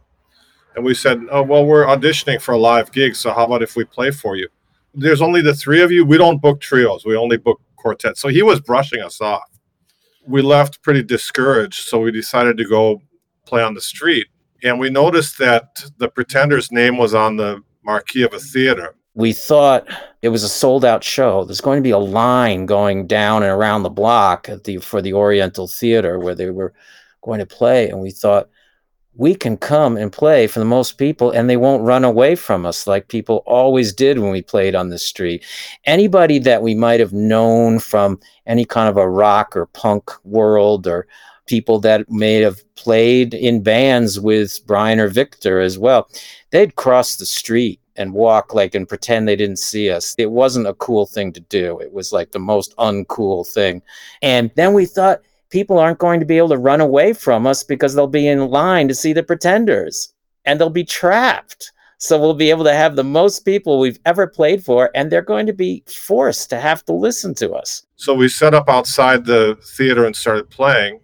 and 0.76 0.84
we 0.84 0.94
said, 0.94 1.22
"Oh 1.32 1.44
well, 1.44 1.66
we're 1.66 1.86
auditioning 1.86 2.42
for 2.42 2.54
a 2.54 2.58
live 2.58 2.92
gig, 2.92 3.16
so 3.16 3.34
how 3.34 3.46
about 3.46 3.64
if 3.64 3.76
we 3.76 3.86
play 3.86 4.12
for 4.12 4.36
you?" 4.36 4.48
There's 4.94 5.22
only 5.22 5.42
the 5.42 5.54
three 5.54 5.82
of 5.82 5.92
you. 5.92 6.06
We 6.06 6.18
don't 6.18 6.42
book 6.42 6.62
trios. 6.62 7.06
We 7.06 7.16
only 7.16 7.38
book 7.38 7.62
quartets. 7.76 8.22
So 8.22 8.28
he 8.28 8.44
was 8.44 8.60
brushing 8.62 9.02
us 9.02 9.22
off. 9.22 9.50
We 10.26 10.42
left 10.42 10.82
pretty 10.82 11.04
discouraged, 11.04 11.88
so 11.88 12.00
we 12.00 12.12
decided 12.12 12.58
to 12.58 12.66
go 12.66 13.02
play 13.46 13.64
on 13.64 13.74
the 13.74 13.82
street. 13.82 14.28
And 14.64 14.80
we 14.80 14.90
noticed 14.90 15.38
that 15.40 15.84
the 15.98 16.08
Pretender's 16.08 16.72
name 16.72 16.98
was 16.98 17.14
on 17.14 17.36
the 17.36 17.62
marquee 17.84 18.24
of 18.24 18.32
mm. 18.32 18.38
a 18.38 18.40
theater. 18.40 18.96
We 19.16 19.32
thought 19.32 19.88
it 20.24 20.30
was 20.30 20.44
a 20.44 20.50
sold 20.50 20.84
out 20.84 21.04
show. 21.04 21.44
There's 21.44 21.62
going 21.62 21.78
to 21.78 21.84
be 21.84 21.92
a 21.92 22.00
line 22.00 22.66
going 22.66 23.06
down 23.06 23.44
and 23.44 23.52
around 23.52 23.84
the 23.84 23.90
block 23.90 24.50
at 24.50 24.64
the 24.64 24.78
for 24.78 25.02
the 25.02 25.14
Oriental 25.14 25.68
Theater 25.68 26.18
where 26.18 26.34
they 26.34 26.50
were 26.50 26.74
going 27.22 27.40
to 27.40 27.46
play. 27.46 27.90
And 27.90 28.02
we 28.02 28.10
thought, 28.10 28.50
we 29.16 29.36
can 29.36 29.58
come 29.58 29.96
and 29.96 30.12
play 30.12 30.48
for 30.48 30.60
the 30.60 30.66
most 30.66 30.98
people 30.98 31.30
and 31.32 31.50
they 31.50 31.58
won't 31.58 31.84
run 31.84 32.04
away 32.04 32.36
from 32.36 32.66
us 32.66 32.88
like 32.88 33.08
people 33.08 33.44
always 33.46 33.94
did 33.94 34.20
when 34.20 34.32
we 34.32 34.42
played 34.42 34.74
on 34.74 34.90
the 34.90 34.98
street. 34.98 35.44
Anybody 35.86 36.40
that 36.40 36.64
we 36.64 36.74
might 36.74 37.00
have 37.00 37.14
known 37.14 37.80
from 37.80 38.20
any 38.48 38.66
kind 38.66 38.90
of 38.90 38.98
a 38.98 39.08
rock 39.08 39.56
or 39.56 39.68
punk 39.68 40.12
world 40.26 40.88
or 40.88 41.08
people 41.46 41.80
that 41.80 42.10
may 42.10 42.36
have 42.36 42.62
played 42.76 43.34
in 43.34 43.64
bands 43.64 44.20
with 44.20 44.60
Brian 44.66 45.00
or 45.00 45.08
Victor 45.08 45.60
as 45.60 45.78
well, 45.78 46.10
they'd 46.52 46.76
cross 46.76 47.16
the 47.16 47.26
street 47.26 47.80
and 47.96 48.14
walk 48.14 48.54
like 48.54 48.74
and 48.74 48.90
pretend 48.90 49.28
they 49.28 49.36
didn't 49.36 49.60
see 49.60 49.90
us. 49.92 50.16
It 50.18 50.32
wasn't 50.32 50.68
a 50.68 50.74
cool 50.76 51.06
thing 51.06 51.32
to 51.34 51.40
do. 51.40 51.80
It 51.80 51.94
was 51.94 52.12
like 52.12 52.32
the 52.32 52.40
most 52.40 52.76
uncool 52.78 53.48
thing. 53.48 53.82
And 54.22 54.50
then 54.56 54.74
we 54.74 54.86
thought, 54.86 55.22
people 55.54 55.78
aren't 55.78 56.00
going 56.00 56.20
to 56.20 56.26
be 56.26 56.40
able 56.40 56.50
to 56.50 56.58
run 56.58 56.82
away 56.82 57.14
from 57.14 57.46
us 57.46 57.64
because 57.64 57.94
they'll 57.94 58.08
be 58.08 58.28
in 58.28 58.48
line 58.48 58.88
to 58.88 58.96
see 58.96 59.14
the 59.14 59.22
pretenders 59.22 60.12
and 60.46 60.60
they'll 60.60 60.72
be 60.72 60.84
trapped. 60.84 61.72
So 62.00 62.20
we'll 62.20 62.34
be 62.34 62.50
able 62.50 62.64
to 62.64 62.74
have 62.74 62.96
the 62.96 63.04
most 63.04 63.46
people 63.46 63.80
we've 63.80 64.00
ever 64.06 64.28
played 64.28 64.66
for, 64.66 64.90
and 64.94 65.10
they're 65.10 65.22
going 65.22 65.46
to 65.46 65.54
be 65.54 65.84
forced 66.06 66.50
to 66.50 66.60
have 66.60 66.84
to 66.86 66.94
listen 66.94 67.34
to 67.36 67.54
us. 67.54 67.86
So 67.96 68.14
we 68.14 68.28
set 68.28 68.54
up 68.54 68.68
outside 68.68 69.26
the 69.26 69.58
theater 69.78 70.06
and 70.06 70.16
started 70.16 70.50
playing. 70.50 71.00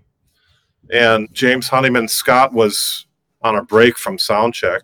And 0.92 1.32
James 1.34 1.68
Honeyman 1.68 2.08
Scott 2.08 2.54
was 2.54 3.06
on 3.42 3.56
a 3.56 3.64
break 3.64 3.98
from 3.98 4.18
sound 4.18 4.54
check. 4.54 4.84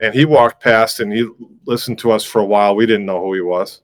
And 0.00 0.14
he 0.14 0.24
walked 0.24 0.62
past 0.62 1.00
and 1.00 1.12
he 1.12 1.28
listened 1.66 1.98
to 2.00 2.10
us 2.10 2.24
for 2.24 2.40
a 2.40 2.44
while. 2.44 2.74
We 2.74 2.86
didn't 2.86 3.06
know 3.06 3.20
who 3.20 3.34
he 3.34 3.40
was. 3.40 3.82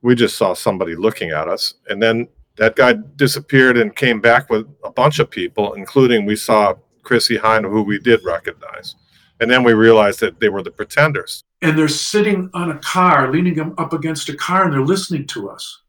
We 0.00 0.14
just 0.14 0.36
saw 0.36 0.54
somebody 0.54 0.96
looking 0.96 1.30
at 1.30 1.46
us. 1.48 1.74
And 1.88 2.02
then 2.02 2.28
that 2.56 2.76
guy 2.76 2.94
disappeared 3.16 3.76
and 3.76 3.94
came 3.94 4.20
back 4.20 4.50
with 4.50 4.66
a 4.82 4.90
bunch 4.90 5.18
of 5.18 5.30
people, 5.30 5.74
including 5.74 6.24
we 6.24 6.36
saw 6.36 6.74
Chrissie 7.02 7.38
Hynde, 7.38 7.70
who 7.70 7.82
we 7.82 7.98
did 7.98 8.24
recognize. 8.24 8.96
And 9.40 9.50
then 9.50 9.62
we 9.64 9.72
realized 9.72 10.20
that 10.20 10.40
they 10.40 10.48
were 10.48 10.62
the 10.62 10.70
pretenders. 10.70 11.44
And 11.62 11.78
they're 11.78 11.88
sitting 11.88 12.50
on 12.54 12.70
a 12.70 12.78
car, 12.78 13.30
leaning 13.30 13.58
up 13.60 13.92
against 13.92 14.28
a 14.28 14.36
car, 14.36 14.64
and 14.64 14.72
they're 14.72 14.80
listening 14.80 15.26
to 15.28 15.50
us. 15.50 15.80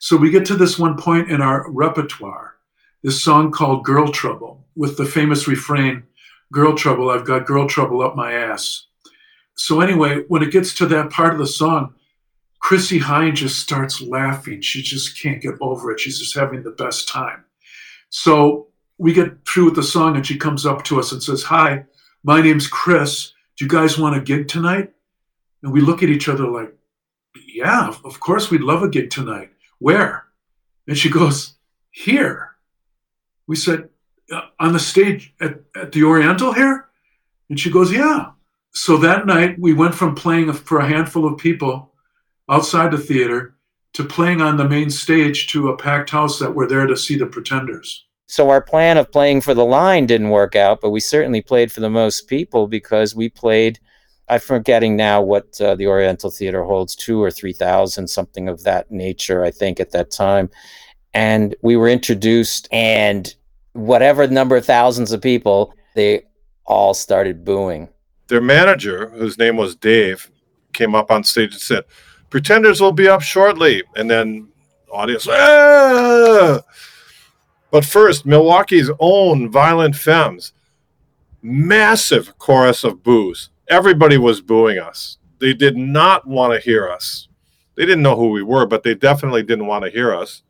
So 0.00 0.16
we 0.16 0.30
get 0.30 0.44
to 0.46 0.56
this 0.56 0.78
one 0.78 0.96
point 0.96 1.30
in 1.30 1.40
our 1.40 1.70
repertoire, 1.70 2.47
this 3.02 3.22
song 3.22 3.52
called 3.52 3.84
Girl 3.84 4.10
Trouble, 4.10 4.66
with 4.74 4.96
the 4.96 5.04
famous 5.04 5.46
refrain, 5.46 6.04
Girl 6.52 6.74
Trouble, 6.74 7.10
I've 7.10 7.26
got 7.26 7.46
girl 7.46 7.68
trouble 7.68 8.02
up 8.02 8.16
my 8.16 8.32
ass. 8.32 8.86
So, 9.54 9.80
anyway, 9.80 10.24
when 10.28 10.42
it 10.42 10.52
gets 10.52 10.72
to 10.74 10.86
that 10.86 11.10
part 11.10 11.32
of 11.32 11.38
the 11.38 11.46
song, 11.46 11.94
Chrissie 12.60 13.00
Hynde 13.00 13.34
just 13.34 13.58
starts 13.58 14.00
laughing. 14.00 14.60
She 14.60 14.82
just 14.82 15.20
can't 15.20 15.42
get 15.42 15.54
over 15.60 15.90
it. 15.90 16.00
She's 16.00 16.18
just 16.18 16.36
having 16.36 16.62
the 16.62 16.70
best 16.70 17.08
time. 17.08 17.44
So 18.10 18.68
we 18.98 19.12
get 19.12 19.46
through 19.46 19.66
with 19.66 19.76
the 19.76 19.82
song, 19.82 20.16
and 20.16 20.26
she 20.26 20.38
comes 20.38 20.66
up 20.66 20.84
to 20.84 20.98
us 20.98 21.12
and 21.12 21.22
says, 21.22 21.42
Hi, 21.44 21.84
my 22.24 22.40
name's 22.40 22.66
Chris. 22.66 23.32
Do 23.56 23.64
you 23.64 23.68
guys 23.68 23.98
want 23.98 24.16
a 24.16 24.20
gig 24.20 24.48
tonight? 24.48 24.92
And 25.62 25.72
we 25.72 25.80
look 25.80 26.02
at 26.02 26.08
each 26.08 26.28
other 26.28 26.46
like, 26.46 26.74
Yeah, 27.46 27.94
of 28.04 28.20
course 28.20 28.50
we'd 28.50 28.60
love 28.60 28.82
a 28.82 28.88
gig 28.88 29.10
tonight. 29.10 29.50
Where? 29.78 30.24
And 30.86 30.96
she 30.96 31.10
goes, 31.10 31.54
Here. 31.90 32.47
We 33.48 33.56
said, 33.56 33.88
On 34.60 34.72
the 34.72 34.78
stage 34.78 35.34
at, 35.40 35.60
at 35.74 35.90
the 35.90 36.04
Oriental 36.04 36.52
here? 36.52 36.88
And 37.50 37.58
she 37.58 37.70
goes, 37.70 37.90
Yeah. 37.90 38.30
So 38.72 38.96
that 38.98 39.26
night, 39.26 39.58
we 39.58 39.72
went 39.72 39.96
from 39.96 40.14
playing 40.14 40.52
for 40.52 40.78
a 40.78 40.86
handful 40.86 41.26
of 41.26 41.38
people 41.38 41.92
outside 42.48 42.92
the 42.92 42.98
theater 42.98 43.56
to 43.94 44.04
playing 44.04 44.40
on 44.40 44.56
the 44.56 44.68
main 44.68 44.90
stage 44.90 45.48
to 45.48 45.70
a 45.70 45.76
packed 45.76 46.10
house 46.10 46.38
that 46.38 46.54
were 46.54 46.66
there 46.66 46.86
to 46.86 46.96
see 46.96 47.16
the 47.16 47.26
pretenders. 47.26 48.06
So 48.26 48.50
our 48.50 48.60
plan 48.60 48.98
of 48.98 49.10
playing 49.10 49.40
for 49.40 49.54
the 49.54 49.64
line 49.64 50.06
didn't 50.06 50.28
work 50.28 50.54
out, 50.54 50.80
but 50.82 50.90
we 50.90 51.00
certainly 51.00 51.40
played 51.40 51.72
for 51.72 51.80
the 51.80 51.90
most 51.90 52.28
people 52.28 52.68
because 52.68 53.14
we 53.14 53.30
played. 53.30 53.80
I'm 54.28 54.40
forgetting 54.40 54.96
now 54.96 55.22
what 55.22 55.58
uh, 55.60 55.74
the 55.74 55.86
Oriental 55.86 56.30
Theater 56.30 56.62
holds, 56.62 56.94
two 56.94 57.22
or 57.22 57.30
three 57.30 57.54
thousand, 57.54 58.08
something 58.08 58.46
of 58.46 58.64
that 58.64 58.90
nature, 58.90 59.42
I 59.42 59.50
think, 59.50 59.80
at 59.80 59.92
that 59.92 60.10
time. 60.10 60.50
And 61.18 61.56
we 61.62 61.74
were 61.74 61.88
introduced, 61.88 62.68
and 62.70 63.34
whatever 63.72 64.28
number 64.28 64.56
of 64.56 64.64
thousands 64.64 65.10
of 65.10 65.20
people, 65.20 65.74
they 65.96 66.22
all 66.64 66.94
started 66.94 67.44
booing. 67.44 67.88
Their 68.28 68.40
manager, 68.40 69.08
whose 69.08 69.36
name 69.36 69.56
was 69.56 69.74
Dave, 69.74 70.30
came 70.72 70.94
up 70.94 71.10
on 71.10 71.24
stage 71.24 71.54
and 71.54 71.60
said, 71.60 71.84
Pretenders 72.30 72.80
will 72.80 72.92
be 72.92 73.08
up 73.08 73.20
shortly. 73.20 73.82
And 73.96 74.08
then 74.08 74.46
audience, 74.92 75.26
ah! 75.28 76.60
But 77.72 77.84
first, 77.84 78.24
Milwaukee's 78.24 78.92
own 79.00 79.50
Violent 79.50 79.96
Femmes, 79.96 80.52
massive 81.42 82.38
chorus 82.38 82.84
of 82.84 83.02
boos. 83.02 83.50
Everybody 83.66 84.18
was 84.18 84.40
booing 84.40 84.78
us. 84.78 85.18
They 85.40 85.52
did 85.52 85.76
not 85.76 86.28
want 86.28 86.52
to 86.52 86.60
hear 86.60 86.88
us. 86.88 87.26
They 87.74 87.86
didn't 87.86 88.04
know 88.04 88.14
who 88.14 88.30
we 88.30 88.44
were, 88.44 88.66
but 88.66 88.84
they 88.84 88.94
definitely 88.94 89.42
didn't 89.42 89.66
want 89.66 89.84
to 89.84 89.90
hear 89.90 90.14
us, 90.14 90.42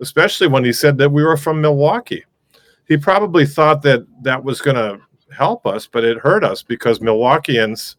especially 0.00 0.48
when 0.48 0.64
he 0.64 0.72
said 0.72 0.98
that 0.98 1.10
we 1.10 1.24
were 1.24 1.36
from 1.36 1.60
Milwaukee. 1.60 2.24
He 2.86 2.96
probably 2.96 3.46
thought 3.46 3.82
that 3.82 4.06
that 4.22 4.44
was 4.44 4.60
going 4.60 4.76
to 4.76 5.00
help 5.34 5.66
us, 5.66 5.86
but 5.86 6.04
it 6.04 6.18
hurt 6.18 6.44
us 6.44 6.62
because 6.62 7.00
Milwaukeeans 7.00 7.96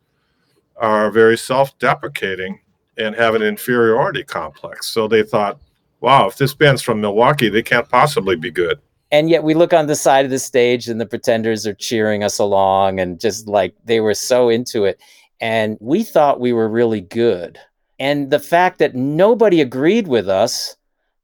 are 0.77 1.11
very 1.11 1.37
self 1.37 1.77
deprecating 1.79 2.59
and 2.97 3.15
have 3.15 3.35
an 3.35 3.41
inferiority 3.41 4.23
complex. 4.23 4.87
So 4.87 5.07
they 5.07 5.23
thought, 5.23 5.59
wow, 6.01 6.27
if 6.27 6.37
this 6.37 6.53
band's 6.53 6.81
from 6.81 7.01
Milwaukee, 7.01 7.49
they 7.49 7.63
can't 7.63 7.89
possibly 7.89 8.35
be 8.35 8.51
good. 8.51 8.79
And 9.11 9.29
yet 9.29 9.43
we 9.43 9.53
look 9.53 9.73
on 9.73 9.87
the 9.87 9.95
side 9.95 10.25
of 10.25 10.31
the 10.31 10.39
stage 10.39 10.87
and 10.87 10.99
the 10.99 11.05
pretenders 11.05 11.65
are 11.65 11.73
cheering 11.73 12.23
us 12.23 12.39
along 12.39 12.99
and 12.99 13.19
just 13.19 13.47
like 13.47 13.73
they 13.85 13.99
were 13.99 14.13
so 14.13 14.49
into 14.49 14.85
it. 14.85 14.99
And 15.39 15.77
we 15.79 16.03
thought 16.03 16.39
we 16.39 16.53
were 16.53 16.67
really 16.67 17.01
good. 17.01 17.59
And 17.99 18.31
the 18.31 18.39
fact 18.39 18.79
that 18.79 18.95
nobody 18.95 19.61
agreed 19.61 20.07
with 20.07 20.29
us 20.29 20.75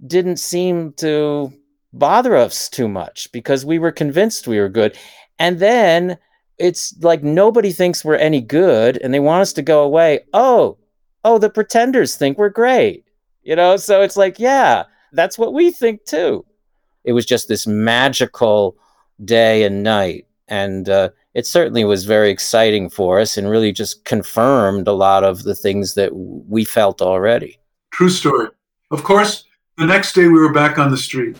didn't 0.06 0.38
seem 0.38 0.94
to 0.94 1.52
bother 1.94 2.36
us 2.36 2.70
too 2.70 2.88
much 2.88 3.32
because 3.32 3.66
we 3.66 3.80
were 3.80 3.92
convinced 3.92 4.48
we 4.48 4.60
were 4.60 4.70
good. 4.70 4.98
And 5.40 5.60
then 5.60 6.18
it's 6.58 6.96
like 7.02 7.24
nobody 7.24 7.72
thinks 7.72 8.04
we're 8.04 8.16
any 8.16 8.42
good 8.42 8.98
and 9.02 9.14
they 9.14 9.20
want 9.20 9.42
us 9.42 9.54
to 9.54 9.62
go 9.62 9.84
away. 9.84 10.22
Oh, 10.34 10.78
oh, 11.24 11.38
the 11.38 11.50
pretenders 11.50 12.16
think 12.16 12.38
we're 12.38 12.50
great. 12.50 13.06
You 13.44 13.56
know, 13.56 13.78
so 13.78 14.02
it's 14.02 14.18
like, 14.18 14.40
yeah, 14.40 14.84
that's 15.12 15.38
what 15.38 15.54
we 15.54 15.72
think 15.72 16.06
too. 16.06 16.46
It 17.04 17.14
was 17.14 17.26
just 17.26 17.48
this 17.48 17.68
magical 17.68 18.78
day 19.24 19.64
and 19.64 19.84
night. 19.84 20.26
And 20.48 20.88
uh, 20.90 21.10
it 21.34 21.46
certainly 21.46 21.84
was 21.84 22.06
very 22.06 22.30
exciting 22.30 22.90
for 22.90 23.20
us 23.20 23.38
and 23.38 23.50
really 23.50 23.72
just 23.72 24.06
confirmed 24.06 24.88
a 24.88 24.94
lot 24.94 25.24
of 25.24 25.44
the 25.44 25.56
things 25.56 25.96
that 25.96 26.12
we 26.16 26.64
felt 26.64 27.02
already. 27.02 27.60
True 27.92 28.10
story. 28.10 28.50
Of 28.92 29.04
course, 29.04 29.46
the 29.78 29.86
next 29.86 30.14
day 30.14 30.28
we 30.28 30.40
were 30.40 30.54
back 30.54 30.78
on 30.78 30.92
the 30.92 30.98
street. 30.98 31.38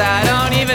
I 0.00 0.24
don't 0.24 0.52
even 0.52 0.67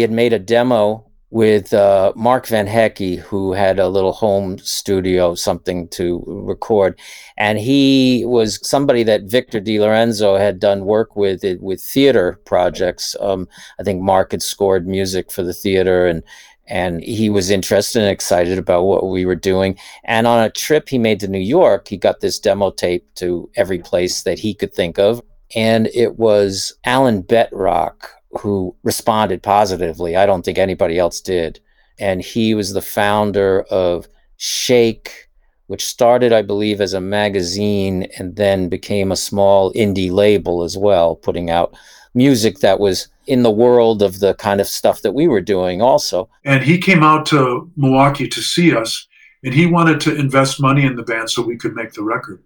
We 0.00 0.02
had 0.02 0.12
made 0.12 0.32
a 0.32 0.38
demo 0.38 1.04
with 1.28 1.74
uh, 1.74 2.14
Mark 2.16 2.46
Van 2.46 2.66
Hecke, 2.66 3.18
who 3.18 3.52
had 3.52 3.78
a 3.78 3.90
little 3.90 4.12
home 4.12 4.56
studio, 4.56 5.34
something 5.34 5.88
to 5.88 6.24
record. 6.26 6.98
And 7.36 7.58
he 7.58 8.24
was 8.24 8.66
somebody 8.66 9.02
that 9.02 9.24
Victor 9.24 9.60
DeLorenzo 9.60 10.38
had 10.40 10.58
done 10.58 10.86
work 10.86 11.16
with 11.16 11.44
with 11.60 11.82
theater 11.82 12.40
projects. 12.46 13.14
Um, 13.20 13.46
I 13.78 13.82
think 13.82 14.00
Mark 14.00 14.30
had 14.30 14.42
scored 14.42 14.88
music 14.88 15.30
for 15.30 15.42
the 15.42 15.52
theater 15.52 16.06
and 16.06 16.22
and 16.66 17.04
he 17.04 17.28
was 17.28 17.50
interested 17.50 18.00
and 18.00 18.10
excited 18.10 18.56
about 18.56 18.84
what 18.84 19.06
we 19.06 19.26
were 19.26 19.34
doing. 19.52 19.76
And 20.04 20.26
on 20.26 20.42
a 20.42 20.48
trip 20.48 20.88
he 20.88 20.96
made 20.96 21.20
to 21.20 21.28
New 21.28 21.46
York, 21.60 21.88
he 21.88 21.98
got 21.98 22.20
this 22.20 22.38
demo 22.38 22.70
tape 22.70 23.04
to 23.16 23.50
every 23.54 23.80
place 23.80 24.22
that 24.22 24.38
he 24.38 24.54
could 24.54 24.72
think 24.72 24.98
of. 24.98 25.20
And 25.54 25.88
it 25.88 26.18
was 26.18 26.72
Alan 26.86 27.20
Betrock 27.20 28.19
who 28.32 28.74
responded 28.82 29.42
positively. 29.42 30.16
I 30.16 30.26
don't 30.26 30.44
think 30.44 30.58
anybody 30.58 30.98
else 30.98 31.20
did. 31.20 31.60
And 31.98 32.22
he 32.22 32.54
was 32.54 32.72
the 32.72 32.82
founder 32.82 33.62
of 33.70 34.08
Shake, 34.36 35.28
which 35.66 35.86
started, 35.86 36.32
I 36.32 36.42
believe, 36.42 36.80
as 36.80 36.94
a 36.94 37.00
magazine 37.00 38.08
and 38.18 38.36
then 38.36 38.68
became 38.68 39.12
a 39.12 39.16
small 39.16 39.72
indie 39.74 40.10
label 40.10 40.62
as 40.62 40.76
well, 40.76 41.16
putting 41.16 41.50
out 41.50 41.76
music 42.14 42.58
that 42.60 42.80
was 42.80 43.08
in 43.26 43.42
the 43.42 43.50
world 43.50 44.02
of 44.02 44.18
the 44.20 44.34
kind 44.34 44.60
of 44.60 44.66
stuff 44.66 45.02
that 45.02 45.12
we 45.12 45.28
were 45.28 45.40
doing 45.40 45.80
also. 45.82 46.28
And 46.44 46.62
he 46.62 46.78
came 46.78 47.02
out 47.02 47.26
to 47.26 47.70
Milwaukee 47.76 48.28
to 48.28 48.40
see 48.40 48.74
us. 48.74 49.06
and 49.42 49.54
he 49.54 49.66
wanted 49.66 50.00
to 50.00 50.14
invest 50.14 50.60
money 50.60 50.84
in 50.84 50.96
the 50.96 51.02
band 51.02 51.30
so 51.30 51.42
we 51.42 51.56
could 51.56 51.74
make 51.74 51.92
the 51.92 52.02
record. 52.02 52.42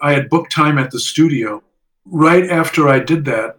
I 0.00 0.12
had 0.12 0.28
booked 0.28 0.52
time 0.52 0.78
at 0.78 0.90
the 0.90 0.98
studio. 0.98 1.62
Right 2.06 2.50
after 2.50 2.88
I 2.88 2.98
did 2.98 3.24
that, 3.26 3.58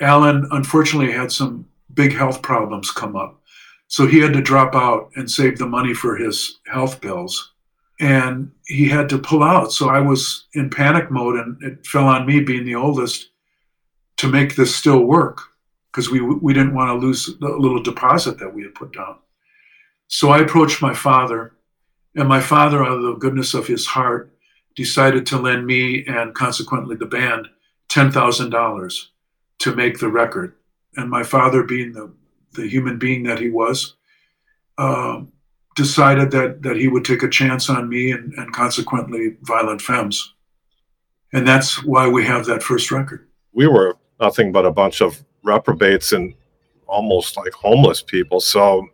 Alan 0.00 0.48
unfortunately 0.50 1.12
had 1.12 1.30
some 1.30 1.66
big 1.94 2.14
health 2.14 2.42
problems 2.42 2.90
come 2.90 3.16
up. 3.16 3.40
So 3.88 4.06
he 4.06 4.18
had 4.18 4.32
to 4.34 4.40
drop 4.40 4.74
out 4.74 5.10
and 5.16 5.30
save 5.30 5.58
the 5.58 5.66
money 5.66 5.94
for 5.94 6.16
his 6.16 6.60
health 6.66 7.00
bills. 7.00 7.52
And 7.98 8.50
he 8.66 8.88
had 8.88 9.08
to 9.10 9.18
pull 9.18 9.42
out. 9.42 9.72
So 9.72 9.90
I 9.90 10.00
was 10.00 10.46
in 10.54 10.70
panic 10.70 11.10
mode, 11.10 11.36
and 11.36 11.62
it 11.62 11.86
fell 11.86 12.06
on 12.06 12.24
me, 12.24 12.40
being 12.40 12.64
the 12.64 12.76
oldest, 12.76 13.30
to 14.18 14.28
make 14.28 14.56
this 14.56 14.74
still 14.74 15.04
work 15.04 15.42
because 15.90 16.08
we, 16.08 16.20
we 16.20 16.54
didn't 16.54 16.74
want 16.74 16.88
to 16.88 17.06
lose 17.06 17.26
the 17.40 17.48
little 17.48 17.82
deposit 17.82 18.38
that 18.38 18.54
we 18.54 18.62
had 18.62 18.74
put 18.74 18.92
down. 18.92 19.16
So 20.08 20.30
I 20.30 20.38
approached 20.38 20.80
my 20.80 20.94
father, 20.94 21.52
and 22.14 22.28
my 22.28 22.40
father, 22.40 22.82
out 22.82 22.98
of 22.98 23.02
the 23.02 23.14
goodness 23.14 23.54
of 23.54 23.66
his 23.66 23.86
heart, 23.86 24.32
decided 24.76 25.26
to 25.26 25.38
lend 25.38 25.66
me 25.66 26.06
and 26.06 26.34
consequently 26.34 26.96
the 26.96 27.06
band 27.06 27.48
$10,000 27.90 29.06
to 29.60 29.74
make 29.74 29.98
the 29.98 30.08
record. 30.08 30.54
And 30.96 31.08
my 31.08 31.22
father, 31.22 31.62
being 31.62 31.92
the, 31.92 32.12
the 32.52 32.66
human 32.66 32.98
being 32.98 33.22
that 33.24 33.38
he 33.38 33.50
was, 33.50 33.96
uh, 34.78 35.22
decided 35.76 36.30
that, 36.32 36.62
that 36.62 36.76
he 36.76 36.88
would 36.88 37.04
take 37.04 37.22
a 37.22 37.28
chance 37.28 37.70
on 37.70 37.88
me 37.88 38.10
and, 38.10 38.32
and 38.34 38.52
consequently 38.52 39.36
Violent 39.42 39.80
Femmes. 39.80 40.34
And 41.32 41.46
that's 41.46 41.84
why 41.84 42.08
we 42.08 42.24
have 42.24 42.44
that 42.46 42.62
first 42.62 42.90
record. 42.90 43.28
We 43.52 43.68
were 43.68 43.96
nothing 44.18 44.52
but 44.52 44.66
a 44.66 44.70
bunch 44.70 45.00
of 45.00 45.24
reprobates 45.44 46.12
and 46.12 46.34
almost 46.86 47.36
like 47.36 47.52
homeless 47.52 48.02
people. 48.02 48.40
So 48.40 48.86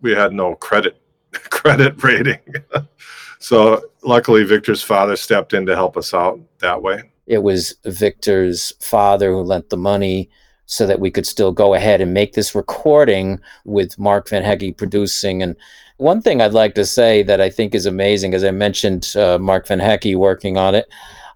we 0.00 0.12
had 0.12 0.32
no 0.32 0.54
credit 0.56 1.00
credit 1.32 2.02
rating. 2.02 2.40
so 3.38 3.82
luckily 4.02 4.44
Victor's 4.44 4.82
father 4.82 5.16
stepped 5.16 5.54
in 5.54 5.66
to 5.66 5.74
help 5.74 5.96
us 5.96 6.12
out 6.12 6.40
that 6.58 6.80
way. 6.80 7.10
It 7.28 7.42
was 7.42 7.74
Victor's 7.84 8.72
father 8.80 9.30
who 9.30 9.42
lent 9.42 9.68
the 9.68 9.76
money 9.76 10.30
so 10.64 10.86
that 10.86 10.98
we 10.98 11.10
could 11.10 11.26
still 11.26 11.52
go 11.52 11.74
ahead 11.74 12.00
and 12.00 12.12
make 12.12 12.32
this 12.32 12.54
recording 12.54 13.38
with 13.64 13.98
Mark 13.98 14.28
Van 14.30 14.42
Hecke 14.42 14.76
producing. 14.76 15.42
And 15.42 15.54
one 15.98 16.22
thing 16.22 16.40
I'd 16.40 16.52
like 16.54 16.74
to 16.74 16.86
say 16.86 17.22
that 17.22 17.40
I 17.40 17.50
think 17.50 17.74
is 17.74 17.86
amazing, 17.86 18.34
as 18.34 18.44
I 18.44 18.50
mentioned, 18.50 19.14
uh, 19.14 19.38
Mark 19.38 19.66
Van 19.66 19.78
Hecke 19.78 20.16
working 20.16 20.56
on 20.56 20.74
it, 20.74 20.88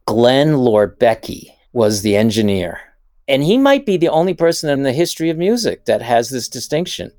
Glenn 0.07 0.55
Lorbecki 0.55 1.49
was 1.75 2.01
the 2.01 2.17
engineer. 2.17 2.81
And 3.29 3.43
he 3.43 3.59
might 3.59 3.87
be 3.87 3.99
the 3.99 4.09
only 4.09 4.35
person 4.35 4.71
in 4.71 4.83
the 4.83 4.93
history 4.93 5.31
of 5.31 5.37
music 5.37 5.85
that 5.85 6.03
has 6.03 6.31
this 6.31 6.49
distinction. 6.49 7.13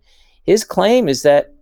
His 0.44 0.63
claim 0.63 1.08
is 1.08 1.22
that 1.22 1.53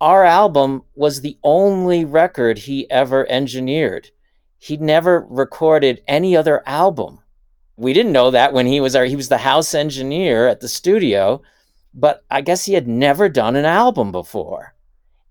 our 0.00 0.24
album 0.24 0.82
was 0.94 1.20
the 1.20 1.36
only 1.44 2.04
record 2.04 2.58
he 2.58 2.90
ever 2.90 3.30
engineered. 3.30 4.10
He 4.62 4.76
never 4.76 5.26
recorded 5.30 6.02
any 6.06 6.36
other 6.36 6.62
album. 6.66 7.20
We 7.78 7.94
didn't 7.94 8.12
know 8.12 8.30
that 8.30 8.52
when 8.52 8.66
he 8.66 8.78
was 8.78 8.94
our 8.94 9.06
he 9.06 9.16
was 9.16 9.30
the 9.30 9.38
house 9.38 9.74
engineer 9.74 10.48
at 10.48 10.60
the 10.60 10.68
studio, 10.68 11.40
but 11.94 12.24
I 12.30 12.42
guess 12.42 12.66
he 12.66 12.74
had 12.74 12.86
never 12.86 13.30
done 13.30 13.56
an 13.56 13.64
album 13.64 14.12
before. 14.12 14.74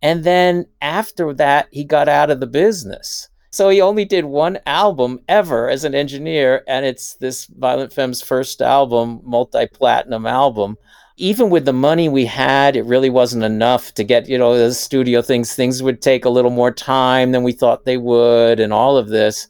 And 0.02 0.24
then 0.24 0.66
after 0.82 1.32
that, 1.36 1.68
he 1.72 1.84
got 1.84 2.10
out 2.10 2.32
of 2.32 2.40
the 2.40 2.48
business. 2.48 3.30
So 3.52 3.70
he 3.70 3.82
only 3.82 4.04
did 4.04 4.26
one 4.26 4.58
album 4.66 5.20
ever 5.28 5.70
as 5.70 5.84
an 5.84 5.94
engineer, 5.94 6.64
and 6.68 6.84
it's 6.84 7.14
this 7.16 7.46
Violent 7.46 7.94
Femmes' 7.94 8.24
first 8.24 8.64
album, 8.64 9.22
multi 9.24 9.68
platinum 9.68 10.26
album. 10.26 10.76
Even 11.22 11.50
with 11.50 11.66
the 11.66 11.74
money 11.74 12.08
we 12.08 12.26
had, 12.26 12.76
it 12.76 12.86
really 12.86 13.10
wasn't 13.10 13.44
enough 13.44 13.94
to 13.94 14.04
get, 14.04 14.30
you 14.30 14.38
know, 14.38 14.58
the 14.58 14.74
studio 14.74 15.22
things. 15.22 15.54
Things 15.54 15.84
would 15.84 16.02
take 16.02 16.26
a 16.26 16.30
little 16.30 16.52
more 16.52 16.72
time 16.72 17.32
than 17.32 17.44
we 17.44 17.52
thought 17.52 17.86
they 17.86 17.98
would, 17.98 18.60
and 18.60 18.72
all 18.72 18.98
of 18.98 19.10
this. 19.10 19.48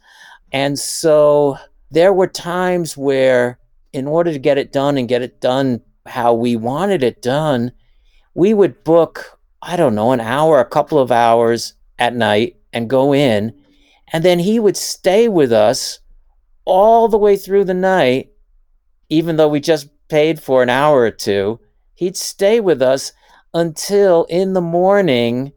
And 0.52 0.78
so 0.80 1.58
there 1.92 2.12
were 2.12 2.28
times 2.28 2.98
where, 2.98 3.60
in 3.94 4.08
order 4.08 4.34
to 4.34 4.40
get 4.40 4.58
it 4.58 4.74
done 4.74 4.98
and 4.98 5.08
get 5.08 5.22
it 5.22 5.42
done 5.42 5.82
how 6.06 6.34
we 6.34 6.56
wanted 6.56 7.04
it 7.04 7.22
done, 7.22 7.72
we 8.34 8.54
would 8.54 8.84
book, 8.84 9.40
I 9.62 9.76
don't 9.76 9.96
know, 9.96 10.12
an 10.12 10.22
hour, 10.22 10.60
a 10.60 10.66
couple 10.66 10.98
of 10.98 11.12
hours 11.12 11.76
at 12.00 12.16
night 12.16 12.56
and 12.74 12.90
go 12.90 13.14
in 13.14 13.54
and 14.12 14.24
then 14.26 14.40
he 14.40 14.60
would 14.60 14.78
stay 14.78 15.28
with 15.28 15.52
us 15.52 16.00
all 16.66 17.08
the 17.08 17.18
way 17.18 17.38
through 17.38 17.66
the 17.66 17.74
night, 17.74 18.32
even 19.10 19.38
though 19.38 19.48
we 19.48 19.60
just 19.60 19.88
paid 20.08 20.42
for 20.42 20.64
an 20.64 20.70
hour 20.70 21.02
or 21.02 21.12
two. 21.12 21.60
He'd 22.00 22.18
stay 22.18 22.60
with 22.60 22.82
us 22.82 23.12
until 23.54 24.26
in 24.26 24.54
the 24.54 24.62
morning 24.62 25.54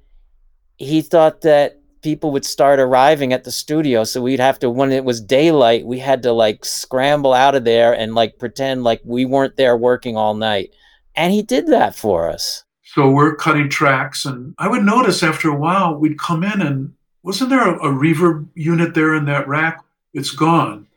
he 0.77 1.01
thought 1.01 1.43
that 1.43 1.79
people 2.03 2.33
would 2.33 2.45
start 2.45 2.81
arriving 2.81 3.33
at 3.33 3.45
the 3.45 3.51
studio 3.53 4.03
so 4.03 4.21
we'd 4.21 4.41
have 4.41 4.59
to 4.59 4.69
when 4.71 4.91
it 4.91 5.05
was 5.05 5.21
daylight 5.21 5.87
we 5.87 5.99
had 5.99 6.23
to 6.23 6.33
like 6.33 6.65
scramble 6.65 7.35
out 7.35 7.55
of 7.55 7.65
there 7.65 7.93
and 7.93 8.15
like 8.15 8.39
pretend 8.39 8.83
like 8.83 9.01
we 9.05 9.25
weren't 9.27 9.57
there 9.57 9.77
working 9.77 10.17
all 10.17 10.35
night 10.35 10.71
and 11.15 11.35
he 11.35 11.43
did 11.43 11.67
that 11.67 11.95
for 11.95 12.31
us 12.31 12.65
so 12.83 13.11
we're 13.11 13.37
cutting 13.37 13.69
tracks 13.69 14.25
and 14.25 14.55
i 14.59 14.67
would 14.67 14.83
notice 14.83 15.23
after 15.23 15.51
a 15.51 15.55
while 15.55 15.95
we'd 15.95 16.19
come 16.19 16.43
in 16.43 16.63
and 16.63 16.93
wasn't 17.23 17.51
there 17.51 17.69
a, 17.69 17.77
a, 17.77 17.93
reverb 17.93 18.49
unit 18.55 18.95
there 18.95 19.15
in 19.15 19.25
that 19.27 19.47
rack? 19.47 19.83
It's 20.13 20.33
gone. 20.33 20.89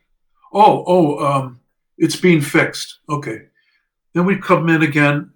Oh, 0.51 0.83
oh, 0.87 1.25
um, 1.25 1.59
it's 1.97 2.15
being 2.15 2.41
fixed. 2.41 2.99
Okay. 3.09 3.41
Then 4.13 4.25
we'd 4.25 4.41
come 4.41 4.67
in 4.69 4.81
again. 4.81 5.31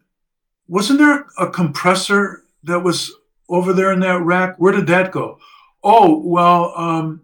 Wasn't 0.69 0.99
there 0.99 1.25
a 1.39 1.49
compressor 1.49 2.43
that 2.63 2.83
was 2.83 3.11
over 3.49 3.73
there 3.73 3.91
in 3.91 3.99
that 4.01 4.21
rack? 4.21 4.55
Where 4.57 4.71
did 4.71 4.85
that 4.87 5.11
go? 5.11 5.39
Oh, 5.83 6.19
well, 6.19 6.73
um, 6.77 7.23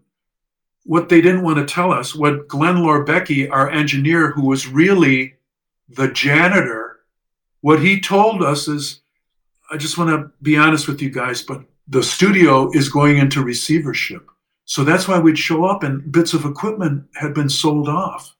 what 0.83 1.09
they 1.09 1.21
didn't 1.21 1.43
want 1.43 1.57
to 1.57 1.71
tell 1.71 1.93
us, 1.93 2.15
what 2.15 2.47
Glenn 2.47 2.77
Lorbecki, 2.77 3.51
our 3.51 3.69
engineer, 3.69 4.31
who 4.31 4.47
was 4.47 4.67
really 4.67 5.35
the 5.89 6.07
janitor, 6.07 7.01
what 7.61 7.79
he 7.79 8.01
told 8.01 8.41
us 8.41 8.67
is, 8.67 9.01
I 9.69 9.77
just 9.77 9.99
want 9.99 10.09
to 10.09 10.31
be 10.41 10.57
honest 10.57 10.87
with 10.87 10.99
you 10.99 11.11
guys, 11.11 11.43
but 11.43 11.63
the 11.87 12.01
studio 12.01 12.71
is 12.71 12.89
going 12.89 13.19
into 13.19 13.43
receivership. 13.43 14.27
So 14.65 14.83
that's 14.83 15.07
why 15.07 15.19
we'd 15.19 15.37
show 15.37 15.65
up 15.65 15.83
and 15.83 16.11
bits 16.11 16.33
of 16.33 16.45
equipment 16.45 17.05
had 17.13 17.35
been 17.35 17.49
sold 17.49 17.89
off 17.89 18.35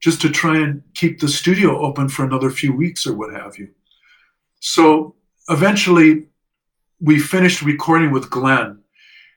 just 0.00 0.20
to 0.22 0.28
try 0.28 0.56
and 0.56 0.82
keep 0.94 1.20
the 1.20 1.28
studio 1.28 1.80
open 1.80 2.08
for 2.08 2.24
another 2.24 2.50
few 2.50 2.72
weeks 2.72 3.06
or 3.06 3.14
what 3.14 3.32
have 3.32 3.56
you. 3.56 3.68
So 4.60 5.14
eventually 5.48 6.26
we 7.00 7.18
finished 7.18 7.62
recording 7.62 8.10
with 8.10 8.30
Glenn 8.30 8.80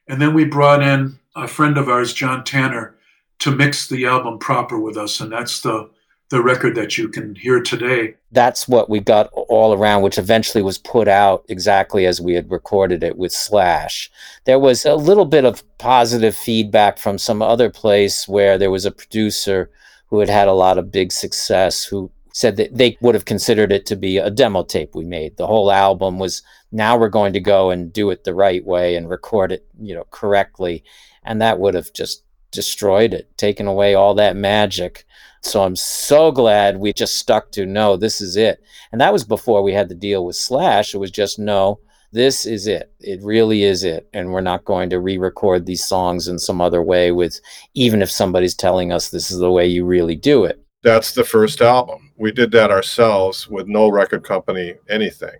and 0.07 0.21
then 0.21 0.33
we 0.33 0.45
brought 0.45 0.83
in 0.83 1.17
a 1.36 1.47
friend 1.47 1.77
of 1.77 1.89
ours, 1.89 2.13
John 2.13 2.43
Tanner, 2.43 2.95
to 3.39 3.51
mix 3.51 3.88
the 3.88 4.05
album 4.05 4.38
proper 4.38 4.79
with 4.79 4.97
us. 4.97 5.19
And 5.19 5.31
that's 5.31 5.62
the 5.62 5.89
the 6.29 6.41
record 6.41 6.73
that 6.73 6.97
you 6.97 7.07
can 7.09 7.36
hear 7.36 7.62
today. 7.62 8.15
That's 8.31 8.67
what 8.67 8.89
we 8.89 8.99
got 8.99 9.29
all 9.33 9.71
around, 9.71 10.01
which 10.01 10.17
eventually 10.17 10.63
was 10.63 10.79
put 10.79 11.07
out 11.07 11.45
exactly 11.47 12.07
as 12.07 12.19
we 12.19 12.33
had 12.33 12.49
recorded 12.49 13.03
it 13.03 13.19
with 13.19 13.31
Slash. 13.31 14.09
There 14.45 14.57
was 14.57 14.83
a 14.83 14.95
little 14.95 15.25
bit 15.25 15.45
of 15.45 15.62
positive 15.77 16.36
feedback 16.36 16.97
from 16.97 17.19
some 17.19 17.43
other 17.43 17.69
place 17.69 18.27
where 18.27 18.57
there 18.57 18.71
was 18.71 18.83
a 18.83 18.91
producer 18.91 19.69
who 20.07 20.17
had 20.17 20.29
had 20.29 20.47
a 20.47 20.53
lot 20.53 20.79
of 20.79 20.91
big 20.91 21.12
success 21.12 21.83
who 21.83 22.09
said 22.34 22.58
that 22.58 22.76
they 22.76 22.98
would 23.00 23.15
have 23.15 23.26
considered 23.26 23.72
it 23.72 23.86
to 23.86 23.96
be 23.96 24.17
a 24.17 24.30
demo 24.30 24.63
tape 24.63 24.93
we 24.93 25.06
made. 25.06 25.38
The 25.38 25.48
whole 25.48 25.72
album 25.72 26.19
was 26.19 26.41
now 26.72 26.98
we're 26.98 27.10
going 27.10 27.34
to 27.34 27.39
go 27.39 27.69
and 27.69 27.93
do 27.93 28.10
it 28.10 28.24
the 28.24 28.34
right 28.34 28.65
way 28.65 28.96
and 28.96 29.10
record 29.10 29.52
it, 29.52 29.65
you 29.80 29.93
know, 29.93 30.06
correctly. 30.10 30.84
And 31.24 31.41
that 31.41 31.60
would 31.60 31.76
have 31.76 31.93
just 31.93 32.24
destroyed 32.52 33.13
it, 33.13 33.36
taken 33.38 33.67
away 33.67 33.93
all 33.93 34.15
that 34.15 34.36
magic. 34.36 35.06
So 35.41 35.63
I'm 35.63 35.76
so 35.76 36.32
glad 36.32 36.78
we 36.78 36.91
just 36.91 37.17
stuck 37.17 37.52
to 37.52 37.65
no, 37.65 37.98
this 37.98 38.19
is 38.19 38.36
it. 38.36 38.63
And 38.91 39.00
that 39.00 39.13
was 39.13 39.24
before 39.24 39.62
we 39.62 39.74
had 39.74 39.89
to 39.89 39.96
deal 39.96 40.26
with 40.26 40.36
Slash. 40.36 40.96
It 40.96 41.00
was 41.00 41.12
just 41.12 41.38
no, 41.38 41.80
this 42.12 42.48
is 42.48 42.65
it. 42.65 42.91
It 43.00 43.22
really 43.22 43.63
is 43.63 43.84
it. 43.84 44.08
And 44.12 44.32
we're 44.32 44.41
not 44.41 44.65
going 44.65 44.89
to 44.89 45.00
re 45.00 45.19
record 45.19 45.65
these 45.65 45.86
songs 45.86 46.28
in 46.28 46.39
some 46.39 46.62
other 46.62 46.82
way 46.82 47.12
with, 47.12 47.39
even 47.76 48.02
if 48.02 48.10
somebody's 48.10 48.56
telling 48.56 48.91
us 48.91 49.10
this 49.10 49.30
is 49.30 49.38
the 49.38 49.52
way 49.52 49.67
you 49.67 49.86
really 49.86 50.15
do 50.15 50.46
it. 50.46 50.62
That's 50.84 51.13
the 51.13 51.24
first 51.24 51.62
album. 51.62 52.12
We 52.17 52.32
did 52.32 52.52
that 52.52 52.72
ourselves 52.72 53.48
with 53.48 53.67
no 53.67 53.89
record 53.89 54.24
company, 54.24 54.76
anything. 54.89 55.36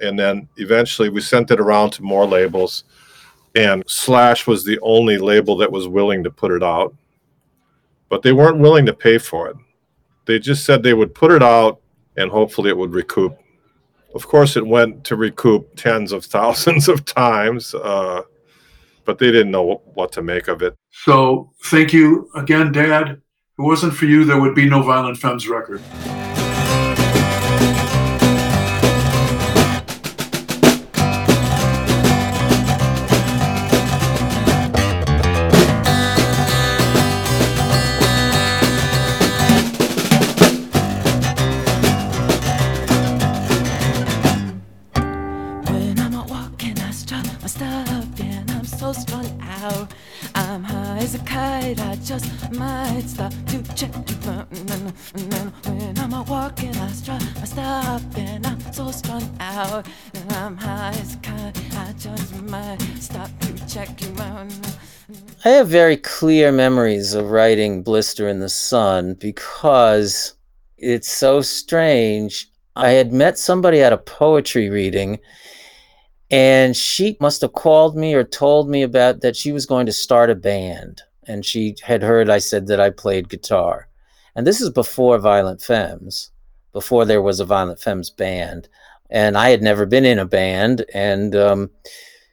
And 0.00 0.18
then 0.18 0.48
eventually 0.56 1.08
we 1.08 1.20
sent 1.20 1.50
it 1.50 1.60
around 1.60 1.90
to 1.92 2.02
more 2.02 2.26
labels. 2.26 2.84
And 3.54 3.84
Slash 3.86 4.46
was 4.46 4.64
the 4.64 4.78
only 4.80 5.18
label 5.18 5.56
that 5.56 5.72
was 5.72 5.88
willing 5.88 6.24
to 6.24 6.30
put 6.30 6.52
it 6.52 6.62
out 6.62 6.94
but 8.12 8.20
they 8.20 8.34
weren't 8.34 8.58
willing 8.58 8.84
to 8.84 8.92
pay 8.92 9.16
for 9.16 9.48
it. 9.48 9.56
They 10.26 10.38
just 10.38 10.66
said 10.66 10.82
they 10.82 10.92
would 10.92 11.14
put 11.14 11.32
it 11.32 11.42
out 11.42 11.80
and 12.18 12.30
hopefully 12.30 12.68
it 12.68 12.76
would 12.76 12.92
recoup. 12.92 13.34
Of 14.14 14.28
course, 14.28 14.54
it 14.54 14.66
went 14.66 15.02
to 15.04 15.16
recoup 15.16 15.74
tens 15.76 16.12
of 16.12 16.22
thousands 16.26 16.88
of 16.88 17.06
times, 17.06 17.74
uh, 17.74 18.20
but 19.06 19.16
they 19.16 19.30
didn't 19.32 19.50
know 19.50 19.80
what 19.94 20.12
to 20.12 20.20
make 20.20 20.48
of 20.48 20.60
it. 20.60 20.76
So, 20.90 21.52
thank 21.64 21.94
you 21.94 22.28
again, 22.34 22.70
Dad. 22.70 23.22
If 23.58 23.58
it 23.58 23.66
wasn't 23.66 23.92
for 23.92 24.06
you, 24.06 24.24
there 24.24 24.40
would 24.40 24.54
be 24.54 24.66
no 24.66 24.82
Violent 24.82 25.18
Femmes 25.18 25.46
record. 25.46 25.82
Have 65.62 65.68
very 65.68 65.96
clear 65.96 66.50
memories 66.50 67.14
of 67.14 67.30
writing 67.30 67.84
Blister 67.84 68.26
in 68.26 68.40
the 68.40 68.48
Sun 68.48 69.14
because 69.14 70.34
it's 70.76 71.08
so 71.08 71.40
strange. 71.40 72.50
I 72.74 72.90
had 72.90 73.12
met 73.12 73.38
somebody 73.38 73.80
at 73.80 73.92
a 73.92 73.98
poetry 73.98 74.70
reading, 74.70 75.20
and 76.32 76.76
she 76.76 77.16
must 77.20 77.42
have 77.42 77.52
called 77.52 77.96
me 77.96 78.12
or 78.12 78.24
told 78.24 78.68
me 78.68 78.82
about 78.82 79.20
that 79.20 79.36
she 79.36 79.52
was 79.52 79.64
going 79.64 79.86
to 79.86 79.92
start 79.92 80.30
a 80.30 80.34
band. 80.34 81.00
And 81.28 81.46
she 81.46 81.76
had 81.80 82.02
heard 82.02 82.28
I 82.28 82.38
said 82.38 82.66
that 82.66 82.80
I 82.80 82.90
played 82.90 83.28
guitar. 83.28 83.86
And 84.34 84.44
this 84.44 84.60
is 84.60 84.68
before 84.68 85.16
Violent 85.20 85.62
Femmes, 85.62 86.32
before 86.72 87.04
there 87.04 87.22
was 87.22 87.38
a 87.38 87.44
Violent 87.44 87.78
Femmes 87.78 88.10
band. 88.10 88.68
And 89.10 89.38
I 89.38 89.50
had 89.50 89.62
never 89.62 89.86
been 89.86 90.06
in 90.06 90.18
a 90.18 90.26
band. 90.26 90.84
And 90.92 91.36
um, 91.36 91.70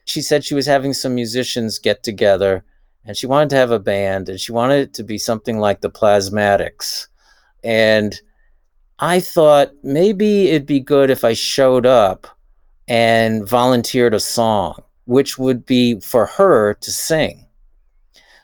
she 0.04 0.20
said 0.20 0.44
she 0.44 0.56
was 0.56 0.66
having 0.66 0.92
some 0.92 1.14
musicians 1.14 1.78
get 1.78 2.02
together 2.02 2.64
and 3.04 3.16
she 3.16 3.26
wanted 3.26 3.50
to 3.50 3.56
have 3.56 3.70
a 3.70 3.78
band 3.78 4.28
and 4.28 4.40
she 4.40 4.52
wanted 4.52 4.80
it 4.80 4.94
to 4.94 5.02
be 5.02 5.18
something 5.18 5.58
like 5.58 5.80
the 5.80 5.90
Plasmatics. 5.90 7.06
And 7.64 8.18
I 8.98 9.20
thought 9.20 9.72
maybe 9.82 10.48
it'd 10.48 10.66
be 10.66 10.80
good 10.80 11.10
if 11.10 11.24
I 11.24 11.32
showed 11.32 11.86
up 11.86 12.26
and 12.88 13.48
volunteered 13.48 14.14
a 14.14 14.20
song, 14.20 14.82
which 15.06 15.38
would 15.38 15.64
be 15.64 16.00
for 16.00 16.26
her 16.26 16.74
to 16.74 16.90
sing. 16.90 17.46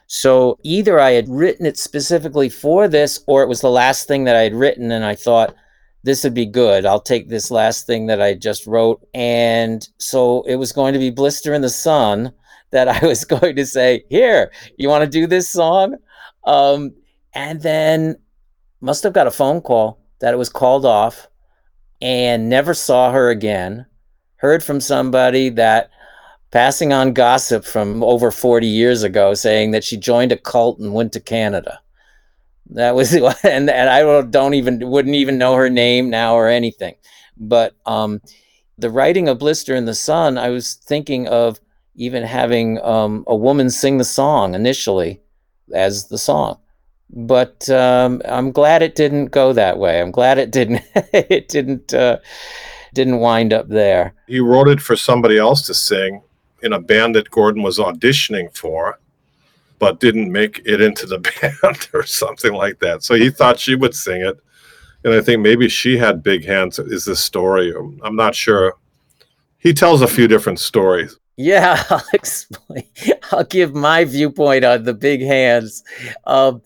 So 0.07 0.57
either 0.63 0.99
I 0.99 1.11
had 1.11 1.29
written 1.29 1.65
it 1.65 1.77
specifically 1.77 2.49
for 2.49 2.87
this, 2.87 3.23
or 3.27 3.43
it 3.43 3.49
was 3.49 3.61
the 3.61 3.69
last 3.69 4.07
thing 4.07 4.23
that 4.23 4.37
I 4.37 4.41
had 4.41 4.55
written, 4.55 4.91
and 4.91 5.03
I 5.03 5.15
thought 5.15 5.53
this 6.03 6.23
would 6.23 6.33
be 6.33 6.45
good. 6.45 6.85
I'll 6.85 7.01
take 7.01 7.27
this 7.27 7.51
last 7.51 7.85
thing 7.85 8.05
that 8.07 8.21
I 8.21 8.33
just 8.33 8.65
wrote. 8.65 9.05
And 9.13 9.87
so 9.97 10.43
it 10.43 10.55
was 10.55 10.71
going 10.71 10.93
to 10.93 10.99
be 10.99 11.09
Blister 11.09 11.53
in 11.53 11.61
the 11.61 11.69
Sun 11.69 12.31
that 12.71 12.87
I 12.87 13.05
was 13.05 13.25
going 13.25 13.55
to 13.55 13.65
say, 13.65 14.03
Here, 14.09 14.51
you 14.77 14.89
want 14.89 15.03
to 15.03 15.09
do 15.09 15.27
this 15.27 15.49
song? 15.49 15.95
Um, 16.45 16.93
and 17.33 17.61
then 17.61 18.15
must 18.81 19.03
have 19.03 19.13
got 19.13 19.27
a 19.27 19.31
phone 19.31 19.61
call 19.61 19.99
that 20.19 20.33
it 20.33 20.37
was 20.37 20.49
called 20.49 20.85
off 20.85 21.27
and 22.01 22.49
never 22.49 22.73
saw 22.73 23.11
her 23.11 23.29
again. 23.29 23.85
Heard 24.37 24.63
from 24.63 24.79
somebody 24.79 25.49
that 25.49 25.89
passing 26.51 26.93
on 26.93 27.13
gossip 27.13 27.65
from 27.65 28.03
over 28.03 28.31
40 28.31 28.67
years 28.67 29.03
ago 29.03 29.33
saying 29.33 29.71
that 29.71 29.83
she 29.83 29.97
joined 29.97 30.31
a 30.31 30.37
cult 30.37 30.79
and 30.79 30.93
went 30.93 31.11
to 31.13 31.19
Canada. 31.19 31.79
That 32.69 32.95
was 32.95 33.13
and, 33.43 33.69
and 33.69 33.89
I 33.89 34.01
don't 34.01 34.31
don't 34.31 34.53
even 34.53 34.89
wouldn't 34.89 35.15
even 35.15 35.37
know 35.37 35.55
her 35.55 35.69
name 35.69 36.09
now 36.09 36.35
or 36.35 36.47
anything. 36.47 36.95
But 37.37 37.75
um, 37.85 38.21
the 38.77 38.89
writing 38.89 39.27
of 39.27 39.39
Blister 39.39 39.75
in 39.75 39.85
the 39.85 39.95
Sun, 39.95 40.37
I 40.37 40.49
was 40.49 40.75
thinking 40.75 41.27
of 41.27 41.59
even 41.97 42.23
having 42.23 42.79
um, 42.81 43.25
a 43.27 43.35
woman 43.35 43.69
sing 43.69 43.97
the 43.97 44.05
song 44.05 44.55
initially 44.55 45.19
as 45.73 46.07
the 46.07 46.17
song. 46.17 46.57
But 47.09 47.69
um, 47.69 48.21
I'm 48.25 48.51
glad 48.51 48.81
it 48.81 48.95
didn't 48.95 49.27
go 49.27 49.53
that 49.53 49.77
way. 49.77 49.99
I'm 49.99 50.11
glad 50.11 50.37
it 50.37 50.51
didn't. 50.51 50.81
it 51.13 51.49
didn't. 51.49 51.93
Uh, 51.93 52.19
didn't 52.93 53.19
wind 53.19 53.53
up 53.53 53.67
there. 53.67 54.13
He 54.27 54.39
wrote 54.39 54.67
it 54.67 54.81
for 54.81 54.95
somebody 54.95 55.37
else 55.37 55.61
to 55.67 55.73
sing 55.73 56.21
in 56.63 56.73
a 56.73 56.79
band 56.79 57.15
that 57.15 57.29
Gordon 57.29 57.61
was 57.61 57.77
auditioning 57.77 58.55
for, 58.55 58.99
but 59.77 59.99
didn't 59.99 60.31
make 60.31 60.61
it 60.65 60.81
into 60.81 61.05
the 61.05 61.19
band 61.63 61.89
or 61.93 62.03
something 62.03 62.53
like 62.53 62.79
that. 62.79 63.03
So 63.03 63.13
he 63.13 63.29
thought 63.29 63.59
she 63.59 63.75
would 63.75 63.93
sing 63.93 64.21
it. 64.21 64.39
And 65.03 65.13
I 65.13 65.21
think 65.21 65.41
maybe 65.41 65.69
she 65.69 65.97
had 65.97 66.23
big 66.23 66.45
hands, 66.45 66.79
is 66.79 67.05
the 67.05 67.15
story. 67.15 67.71
I'm 68.03 68.15
not 68.15 68.33
sure. 68.33 68.73
He 69.59 69.73
tells 69.73 70.01
a 70.01 70.07
few 70.07 70.27
different 70.27 70.59
stories. 70.59 71.17
Yeah, 71.37 71.83
I'll 71.89 72.03
explain. 72.13 72.83
I'll 73.31 73.43
give 73.43 73.75
my 73.75 74.03
viewpoint 74.05 74.65
on 74.65 74.83
the 74.83 74.93
big 74.93 75.21
hands. 75.21 75.83
Um, 76.25 76.61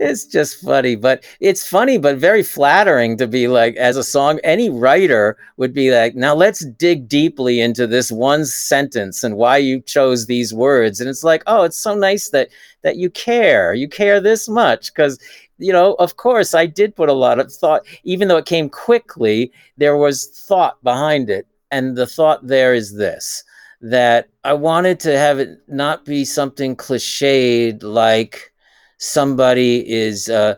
it's 0.00 0.26
just 0.26 0.60
funny, 0.60 0.96
but 0.96 1.24
it's 1.40 1.66
funny, 1.66 1.98
but 1.98 2.16
very 2.16 2.42
flattering 2.42 3.16
to 3.18 3.28
be 3.28 3.46
like, 3.48 3.76
as 3.76 3.96
a 3.96 4.02
song, 4.02 4.40
any 4.42 4.68
writer 4.68 5.36
would 5.56 5.72
be 5.72 5.92
like, 5.92 6.16
now 6.16 6.34
let's 6.34 6.64
dig 6.64 7.06
deeply 7.06 7.60
into 7.60 7.86
this 7.86 8.10
one 8.10 8.44
sentence 8.44 9.22
and 9.22 9.36
why 9.36 9.58
you 9.58 9.80
chose 9.82 10.26
these 10.26 10.52
words. 10.52 11.00
And 11.00 11.08
it's 11.08 11.22
like, 11.22 11.42
oh, 11.46 11.62
it's 11.62 11.76
so 11.76 11.94
nice 11.94 12.30
that 12.30 12.48
that 12.82 12.96
you 12.96 13.10
care. 13.10 13.72
You 13.74 13.88
care 13.88 14.20
this 14.20 14.48
much 14.48 14.92
because 14.92 15.18
you 15.58 15.72
know, 15.72 15.94
of 16.00 16.16
course, 16.16 16.52
I 16.54 16.66
did 16.66 16.96
put 16.96 17.08
a 17.08 17.12
lot 17.12 17.38
of 17.38 17.52
thought, 17.52 17.82
even 18.02 18.26
though 18.26 18.38
it 18.38 18.46
came 18.46 18.68
quickly, 18.68 19.52
there 19.76 19.96
was 19.96 20.26
thought 20.26 20.82
behind 20.82 21.30
it. 21.30 21.46
And 21.70 21.96
the 21.96 22.06
thought 22.06 22.46
there 22.46 22.74
is 22.74 22.96
this 22.96 23.43
that 23.84 24.30
I 24.44 24.54
wanted 24.54 24.98
to 25.00 25.18
have 25.18 25.38
it 25.38 25.58
not 25.68 26.06
be 26.06 26.24
something 26.24 26.74
cliched 26.74 27.82
like 27.82 28.50
somebody 28.96 29.86
is 29.86 30.30
uh, 30.30 30.54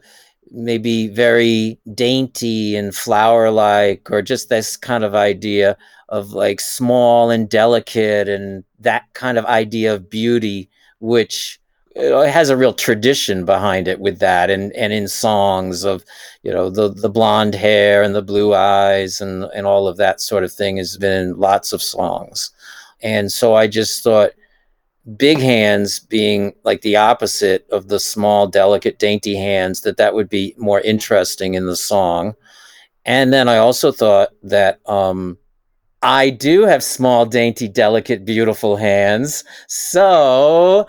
maybe 0.53 1.09
very 1.09 1.77
dainty 1.93 2.77
and 2.77 2.95
flower 2.95 3.51
like, 3.51 4.09
or 4.13 4.23
just 4.23 4.49
this 4.49 4.77
kind 4.77 5.03
of 5.03 5.17
idea 5.17 5.77
of 6.09 6.35
like 6.35 6.61
small 6.61 7.31
and 7.31 7.49
delicate 7.49 8.29
and 8.29 8.63
that 8.79 9.13
kind 9.15 9.39
of 9.39 9.45
idea 9.47 9.93
of 9.93 10.09
beauty, 10.09 10.71
which 11.01 11.59
has 11.97 12.49
a 12.49 12.57
real 12.57 12.75
tradition 12.75 13.45
behind 13.45 13.89
it 13.89 13.99
with 14.01 14.19
that 14.19 14.51
and 14.51 14.71
and 14.75 14.93
in 14.93 15.09
songs 15.09 15.83
of 15.83 16.05
you 16.43 16.53
know 16.53 16.69
the 16.69 16.91
the 16.91 17.09
blonde 17.09 17.55
hair 17.55 18.03
and 18.03 18.15
the 18.15 18.21
blue 18.21 18.55
eyes 18.55 19.19
and 19.19 19.45
and 19.55 19.67
all 19.67 19.89
of 19.89 19.97
that 19.97 20.21
sort 20.21 20.45
of 20.45 20.53
thing 20.53 20.77
has 20.77 20.99
been 20.99 21.31
in 21.31 21.41
lots 21.41 21.73
of 21.73 21.81
songs 21.81 22.51
and 23.03 23.31
so 23.31 23.55
I 23.55 23.67
just 23.67 24.03
thought 24.03 24.31
big 25.17 25.39
hands 25.39 26.01
being 26.01 26.55
like 26.65 26.81
the 26.81 26.97
opposite 26.97 27.67
of 27.71 27.89
the 27.89 28.01
small, 28.01 28.47
delicate, 28.47 28.99
dainty 28.99 29.37
hands, 29.37 29.83
that 29.83 29.97
that 29.99 30.15
would 30.15 30.29
be 30.29 30.55
more 30.57 30.81
interesting 30.81 31.55
in 31.55 31.67
the 31.67 31.77
song. 31.77 32.35
And 33.05 33.33
then 33.33 33.49
I 33.49 33.59
also 33.59 33.93
thought 33.93 34.31
that 34.43 34.81
um, 34.89 35.39
I 36.03 36.31
do 36.31 36.63
have 36.63 36.83
small, 36.83 37.25
dainty, 37.25 37.69
delicate, 37.69 38.25
beautiful 38.25 38.77
hands. 38.77 39.45
So 39.69 40.87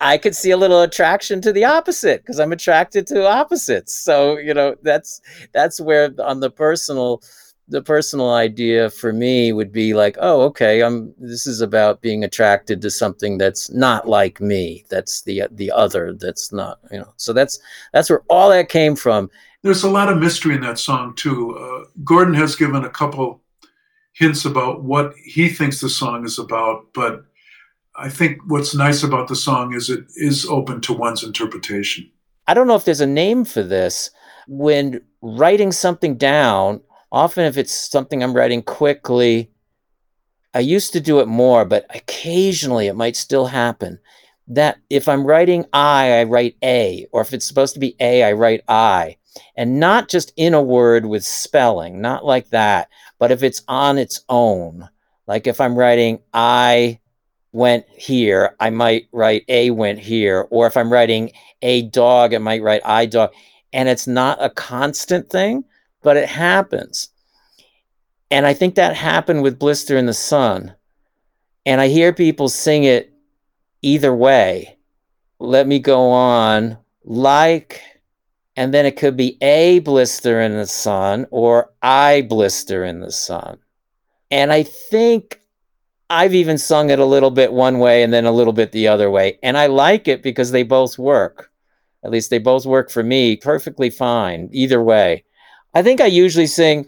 I 0.00 0.18
could 0.18 0.34
see 0.34 0.50
a 0.50 0.56
little 0.56 0.82
attraction 0.82 1.40
to 1.42 1.52
the 1.52 1.64
opposite 1.64 2.22
because 2.22 2.40
I'm 2.40 2.52
attracted 2.52 3.06
to 3.08 3.28
opposites. 3.28 3.94
So, 3.94 4.38
you 4.38 4.52
know, 4.52 4.74
that's 4.82 5.20
that's 5.52 5.80
where 5.80 6.10
on 6.18 6.40
the 6.40 6.50
personal 6.50 7.22
the 7.68 7.82
personal 7.82 8.30
idea 8.30 8.90
for 8.90 9.12
me 9.12 9.52
would 9.52 9.72
be 9.72 9.94
like, 9.94 10.16
oh, 10.20 10.42
okay, 10.42 10.82
I'm. 10.82 11.14
This 11.18 11.46
is 11.46 11.60
about 11.60 12.02
being 12.02 12.22
attracted 12.22 12.82
to 12.82 12.90
something 12.90 13.38
that's 13.38 13.70
not 13.70 14.08
like 14.08 14.40
me. 14.40 14.84
That's 14.90 15.22
the 15.22 15.44
the 15.50 15.70
other. 15.70 16.12
That's 16.12 16.52
not 16.52 16.78
you 16.90 16.98
know. 16.98 17.12
So 17.16 17.32
that's 17.32 17.58
that's 17.92 18.10
where 18.10 18.22
all 18.28 18.50
that 18.50 18.68
came 18.68 18.96
from. 18.96 19.30
There's 19.62 19.82
a 19.82 19.90
lot 19.90 20.10
of 20.10 20.18
mystery 20.18 20.54
in 20.54 20.60
that 20.60 20.78
song 20.78 21.14
too. 21.14 21.56
Uh, 21.56 21.88
Gordon 22.04 22.34
has 22.34 22.54
given 22.54 22.84
a 22.84 22.90
couple 22.90 23.40
hints 24.12 24.44
about 24.44 24.84
what 24.84 25.14
he 25.24 25.48
thinks 25.48 25.80
the 25.80 25.88
song 25.88 26.24
is 26.24 26.38
about, 26.38 26.92
but 26.92 27.24
I 27.96 28.08
think 28.08 28.40
what's 28.46 28.74
nice 28.74 29.02
about 29.02 29.28
the 29.28 29.36
song 29.36 29.72
is 29.74 29.88
it 29.88 30.04
is 30.16 30.46
open 30.46 30.80
to 30.82 30.92
one's 30.92 31.22
interpretation. 31.22 32.10
I 32.46 32.52
don't 32.54 32.66
know 32.66 32.74
if 32.74 32.84
there's 32.84 33.00
a 33.00 33.06
name 33.06 33.44
for 33.44 33.62
this. 33.62 34.10
When 34.46 35.00
writing 35.22 35.72
something 35.72 36.16
down, 36.16 36.82
often 37.14 37.44
if 37.44 37.56
it's 37.56 37.72
something 37.72 38.22
I'm 38.22 38.34
writing 38.34 38.60
quickly, 38.60 39.48
I 40.52 40.58
used 40.58 40.92
to 40.92 41.00
do 41.00 41.20
it 41.20 41.28
more, 41.28 41.64
but 41.64 41.86
occasionally 41.94 42.88
it 42.88 42.96
might 42.96 43.14
still 43.14 43.46
happen 43.46 44.00
that 44.48 44.78
if 44.90 45.08
I'm 45.08 45.24
writing 45.24 45.64
I, 45.72 46.18
I 46.18 46.24
write 46.24 46.56
A, 46.62 47.06
or 47.12 47.20
if 47.22 47.32
it's 47.32 47.46
supposed 47.46 47.72
to 47.74 47.80
be 47.80 47.94
A, 48.00 48.24
I 48.24 48.32
write 48.32 48.62
I. 48.68 49.16
And 49.56 49.78
not 49.78 50.08
just 50.08 50.32
in 50.36 50.54
a 50.54 50.62
word 50.62 51.06
with 51.06 51.24
spelling, 51.24 52.00
not 52.00 52.24
like 52.24 52.50
that, 52.50 52.88
but 53.20 53.30
if 53.30 53.44
it's 53.44 53.62
on 53.68 53.96
its 53.96 54.24
own. 54.28 54.88
Like 55.28 55.46
if 55.46 55.60
I'm 55.60 55.76
writing 55.76 56.18
I 56.34 56.98
went 57.52 57.86
here, 57.88 58.56
I 58.58 58.70
might 58.70 59.06
write 59.12 59.44
A 59.48 59.70
went 59.70 60.00
here. 60.00 60.48
Or 60.50 60.66
if 60.66 60.76
I'm 60.76 60.92
writing 60.92 61.30
a 61.62 61.82
dog, 61.82 62.34
I 62.34 62.38
might 62.38 62.62
write 62.62 62.82
I 62.84 63.06
dog. 63.06 63.32
And 63.72 63.88
it's 63.88 64.08
not 64.08 64.42
a 64.42 64.50
constant 64.50 65.30
thing 65.30 65.64
but 66.04 66.16
it 66.16 66.28
happens. 66.28 67.08
And 68.30 68.46
I 68.46 68.54
think 68.54 68.76
that 68.76 68.94
happened 68.94 69.42
with 69.42 69.58
Blister 69.58 69.96
in 69.96 70.06
the 70.06 70.14
Sun. 70.14 70.74
And 71.66 71.80
I 71.80 71.88
hear 71.88 72.12
people 72.12 72.48
sing 72.48 72.84
it 72.84 73.12
either 73.82 74.14
way. 74.14 74.78
Let 75.40 75.66
me 75.66 75.78
go 75.78 76.10
on, 76.10 76.78
like, 77.04 77.80
and 78.56 78.72
then 78.72 78.86
it 78.86 78.96
could 78.96 79.16
be 79.16 79.36
a 79.42 79.80
blister 79.80 80.40
in 80.40 80.52
the 80.52 80.66
sun 80.66 81.26
or 81.30 81.72
I 81.82 82.22
blister 82.22 82.84
in 82.84 83.00
the 83.00 83.10
sun. 83.10 83.58
And 84.30 84.52
I 84.52 84.62
think 84.62 85.40
I've 86.08 86.34
even 86.34 86.58
sung 86.58 86.90
it 86.90 86.98
a 86.98 87.04
little 87.04 87.30
bit 87.30 87.52
one 87.52 87.78
way 87.78 88.02
and 88.02 88.12
then 88.12 88.26
a 88.26 88.32
little 88.32 88.52
bit 88.52 88.72
the 88.72 88.88
other 88.88 89.10
way. 89.10 89.38
And 89.42 89.56
I 89.58 89.66
like 89.66 90.06
it 90.06 90.22
because 90.22 90.50
they 90.50 90.62
both 90.62 90.98
work. 90.98 91.50
At 92.04 92.10
least 92.10 92.30
they 92.30 92.38
both 92.38 92.66
work 92.66 92.90
for 92.90 93.02
me 93.02 93.36
perfectly 93.36 93.90
fine, 93.90 94.50
either 94.52 94.82
way. 94.82 95.24
I 95.74 95.82
think 95.82 96.00
I 96.00 96.06
usually 96.06 96.46
sing 96.46 96.86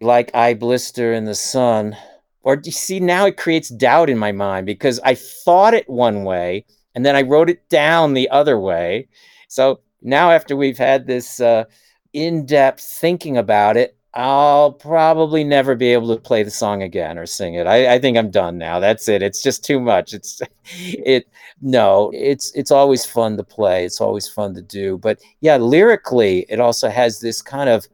like 0.00 0.34
I 0.34 0.54
blister 0.54 1.12
in 1.12 1.24
the 1.24 1.34
sun. 1.34 1.96
Or 2.42 2.60
you 2.62 2.72
see 2.72 3.00
now 3.00 3.26
it 3.26 3.36
creates 3.36 3.68
doubt 3.68 4.08
in 4.08 4.18
my 4.18 4.32
mind 4.32 4.66
because 4.66 5.00
I 5.04 5.14
thought 5.14 5.74
it 5.74 5.88
one 5.88 6.24
way 6.24 6.64
and 6.94 7.04
then 7.04 7.16
I 7.16 7.22
wrote 7.22 7.50
it 7.50 7.68
down 7.68 8.14
the 8.14 8.30
other 8.30 8.58
way. 8.58 9.08
So 9.48 9.80
now 10.00 10.30
after 10.30 10.56
we've 10.56 10.78
had 10.78 11.06
this 11.06 11.40
uh, 11.40 11.64
in-depth 12.12 12.80
thinking 12.80 13.36
about 13.36 13.76
it, 13.76 13.96
I'll 14.14 14.72
probably 14.72 15.44
never 15.44 15.74
be 15.74 15.92
able 15.92 16.14
to 16.14 16.20
play 16.20 16.42
the 16.42 16.50
song 16.50 16.82
again 16.82 17.18
or 17.18 17.26
sing 17.26 17.54
it. 17.54 17.66
I, 17.66 17.94
I, 17.94 17.98
think 17.98 18.16
I'm 18.16 18.30
done 18.30 18.56
now. 18.56 18.80
That's 18.80 19.08
it. 19.08 19.22
It's 19.22 19.42
just 19.42 19.62
too 19.62 19.78
much. 19.78 20.14
It's 20.14 20.40
it 20.70 21.28
no, 21.60 22.10
it's 22.14 22.50
it's 22.54 22.70
always 22.70 23.04
fun 23.04 23.36
to 23.36 23.44
play. 23.44 23.84
It's 23.84 24.00
always 24.00 24.26
fun 24.26 24.54
to 24.54 24.62
do. 24.62 24.96
But 24.96 25.20
yeah, 25.42 25.56
lyrically, 25.56 26.46
it 26.48 26.60
also 26.60 26.88
has 26.88 27.20
this 27.20 27.42
kind 27.42 27.68
of 27.68 27.86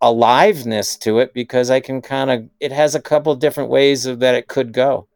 aliveness 0.00 0.96
to 0.98 1.18
it 1.20 1.32
because 1.32 1.70
I 1.70 1.80
can 1.80 2.02
kind 2.02 2.30
of 2.30 2.48
it 2.60 2.72
has 2.72 2.94
a 2.94 3.00
couple 3.00 3.34
different 3.34 3.70
ways 3.70 4.06
of 4.06 4.20
that 4.20 4.34
it 4.34 4.48
could 4.48 4.72
go. 4.72 5.08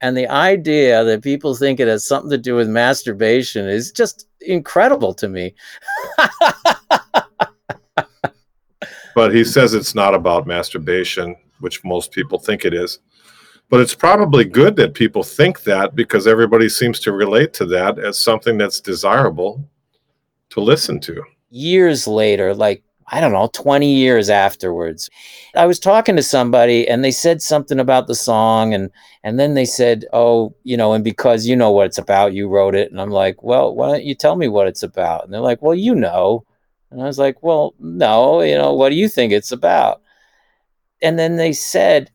And 0.00 0.16
the 0.16 0.28
idea 0.28 1.04
that 1.04 1.22
people 1.22 1.54
think 1.54 1.80
it 1.80 1.88
has 1.88 2.06
something 2.06 2.30
to 2.30 2.38
do 2.38 2.54
with 2.54 2.68
masturbation 2.68 3.66
is 3.66 3.90
just 3.90 4.28
incredible 4.42 5.14
to 5.14 5.28
me. 5.28 5.54
but 9.14 9.34
he 9.34 9.42
says 9.42 9.72
it's 9.72 9.94
not 9.94 10.14
about 10.14 10.46
masturbation, 10.46 11.34
which 11.60 11.82
most 11.82 12.12
people 12.12 12.38
think 12.38 12.66
it 12.66 12.74
is. 12.74 12.98
But 13.68 13.80
it's 13.80 13.94
probably 13.94 14.44
good 14.44 14.76
that 14.76 14.94
people 14.94 15.22
think 15.22 15.62
that 15.64 15.96
because 15.96 16.26
everybody 16.26 16.68
seems 16.68 17.00
to 17.00 17.12
relate 17.12 17.52
to 17.54 17.64
that 17.66 17.98
as 17.98 18.18
something 18.18 18.58
that's 18.58 18.80
desirable 18.80 19.68
to 20.50 20.60
listen 20.60 21.00
to. 21.00 21.22
Years 21.50 22.06
later, 22.06 22.54
like, 22.54 22.84
I 23.08 23.20
don't 23.20 23.32
know, 23.32 23.48
20 23.52 23.94
years 23.94 24.28
afterwards, 24.30 25.08
I 25.54 25.66
was 25.66 25.78
talking 25.78 26.16
to 26.16 26.22
somebody 26.22 26.88
and 26.88 27.04
they 27.04 27.12
said 27.12 27.40
something 27.40 27.78
about 27.78 28.08
the 28.08 28.14
song 28.14 28.74
and 28.74 28.90
and 29.22 29.38
then 29.40 29.54
they 29.54 29.64
said, 29.64 30.04
"Oh, 30.12 30.54
you 30.64 30.76
know, 30.76 30.92
and 30.92 31.02
because 31.02 31.46
you 31.46 31.56
know 31.56 31.70
what 31.72 31.86
it's 31.86 31.98
about, 31.98 32.32
you 32.32 32.48
wrote 32.48 32.74
it." 32.76 32.90
And 32.90 33.00
I'm 33.00 33.10
like, 33.10 33.42
"Well, 33.42 33.74
why 33.74 33.88
don't 33.88 34.04
you 34.04 34.14
tell 34.14 34.36
me 34.36 34.48
what 34.48 34.68
it's 34.68 34.82
about?" 34.82 35.24
And 35.24 35.32
they're 35.32 35.40
like, 35.40 35.62
"Well, 35.62 35.74
you 35.74 35.94
know." 35.94 36.44
And 36.90 37.02
I 37.02 37.06
was 37.06 37.18
like, 37.18 37.42
well, 37.42 37.74
no, 37.78 38.40
you 38.42 38.56
know, 38.56 38.72
what 38.72 38.90
do 38.90 38.94
you 38.94 39.08
think 39.08 39.32
it's 39.32 39.52
about? 39.52 40.02
And 41.02 41.18
then 41.18 41.36
they 41.36 41.52
said, 41.52 42.10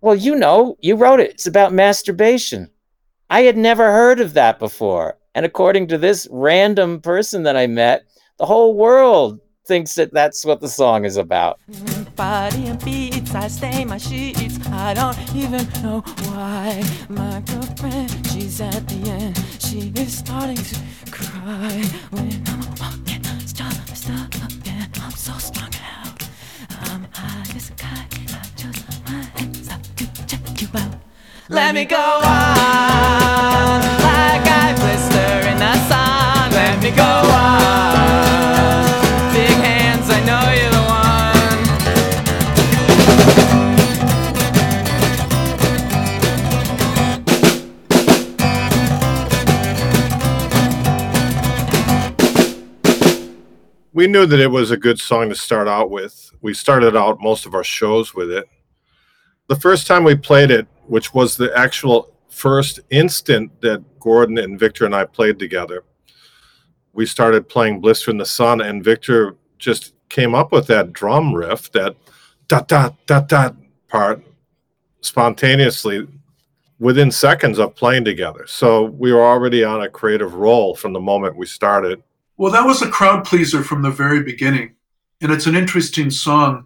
well, 0.00 0.16
you 0.16 0.34
know, 0.34 0.76
you 0.80 0.96
wrote 0.96 1.20
it. 1.20 1.30
It's 1.30 1.46
about 1.46 1.72
masturbation. 1.72 2.70
I 3.28 3.42
had 3.42 3.56
never 3.56 3.92
heard 3.92 4.18
of 4.18 4.32
that 4.34 4.58
before. 4.58 5.18
And 5.34 5.46
according 5.46 5.88
to 5.88 5.98
this 5.98 6.26
random 6.30 7.00
person 7.00 7.42
that 7.44 7.56
I 7.56 7.66
met, 7.66 8.04
the 8.38 8.46
whole 8.46 8.74
world 8.74 9.40
thinks 9.70 9.94
that 9.94 10.12
that's 10.12 10.44
what 10.44 10.58
the 10.58 10.68
song 10.68 11.04
is 11.04 11.16
about. 11.16 11.60
Body 12.16 12.66
and 12.66 12.84
beats, 12.84 13.32
I 13.36 13.46
stain 13.46 13.86
my 13.86 13.98
sheets. 13.98 14.58
I 14.66 14.94
don't 14.94 15.16
even 15.32 15.64
know 15.80 16.00
why. 16.26 16.82
My 17.08 17.40
girlfriend, 17.46 18.10
she's 18.32 18.60
at 18.60 18.88
the 18.88 19.00
end. 19.08 19.40
She 19.60 19.92
is 19.94 20.18
starting 20.18 20.56
to 20.56 20.76
cry 21.12 21.84
when 22.10 22.42
I'm 22.48 22.62
walking. 22.80 23.22
Stop, 23.46 23.72
stop, 23.94 24.34
yeah, 24.64 24.86
I'm 25.02 25.12
so 25.12 25.34
strung 25.34 25.72
out. 25.98 26.20
I'm 26.88 27.06
high 27.12 27.54
as 27.54 27.70
a 27.70 27.74
kite. 27.74 28.12
I 28.26 28.42
just 28.56 29.04
my 29.06 29.22
hands 29.38 29.68
up 29.68 29.82
to 29.98 30.26
check 30.26 30.60
you 30.60 30.68
out. 30.74 30.96
Let 31.48 31.76
me 31.76 31.84
go 31.84 32.20
on 32.24 33.99
we 54.00 54.06
knew 54.06 54.24
that 54.24 54.40
it 54.40 54.50
was 54.50 54.70
a 54.70 54.78
good 54.78 54.98
song 54.98 55.28
to 55.28 55.34
start 55.34 55.68
out 55.68 55.90
with. 55.90 56.32
We 56.40 56.54
started 56.54 56.96
out 56.96 57.20
most 57.20 57.44
of 57.44 57.54
our 57.54 57.62
shows 57.62 58.14
with 58.14 58.32
it. 58.32 58.48
The 59.48 59.56
first 59.56 59.86
time 59.86 60.04
we 60.04 60.14
played 60.14 60.50
it, 60.50 60.66
which 60.86 61.12
was 61.12 61.36
the 61.36 61.54
actual 61.54 62.16
first 62.30 62.80
instant 62.88 63.60
that 63.60 63.84
Gordon 64.00 64.38
and 64.38 64.58
Victor 64.58 64.86
and 64.86 64.94
I 64.94 65.04
played 65.04 65.38
together, 65.38 65.84
we 66.94 67.04
started 67.04 67.46
playing 67.46 67.82
Blister 67.82 68.10
in 68.10 68.16
the 68.16 68.24
Sun, 68.24 68.62
and 68.62 68.82
Victor 68.82 69.36
just 69.58 69.92
came 70.08 70.34
up 70.34 70.50
with 70.50 70.66
that 70.68 70.94
drum 70.94 71.34
riff, 71.34 71.70
that 71.72 71.94
dot 72.48 72.68
dot 72.68 72.96
dot 73.04 73.28
dot 73.28 73.54
part 73.86 74.22
spontaneously 75.02 76.08
within 76.78 77.10
seconds 77.10 77.58
of 77.58 77.76
playing 77.76 78.06
together. 78.06 78.46
So 78.46 78.84
we 78.84 79.12
were 79.12 79.26
already 79.26 79.62
on 79.62 79.82
a 79.82 79.90
creative 79.90 80.32
roll 80.32 80.74
from 80.74 80.94
the 80.94 81.00
moment 81.00 81.36
we 81.36 81.44
started. 81.44 82.02
Well, 82.40 82.52
that 82.52 82.64
was 82.64 82.80
a 82.80 82.88
crowd 82.88 83.26
pleaser 83.26 83.62
from 83.62 83.82
the 83.82 83.90
very 83.90 84.22
beginning. 84.22 84.76
And 85.20 85.30
it's 85.30 85.44
an 85.44 85.54
interesting 85.54 86.10
song 86.10 86.64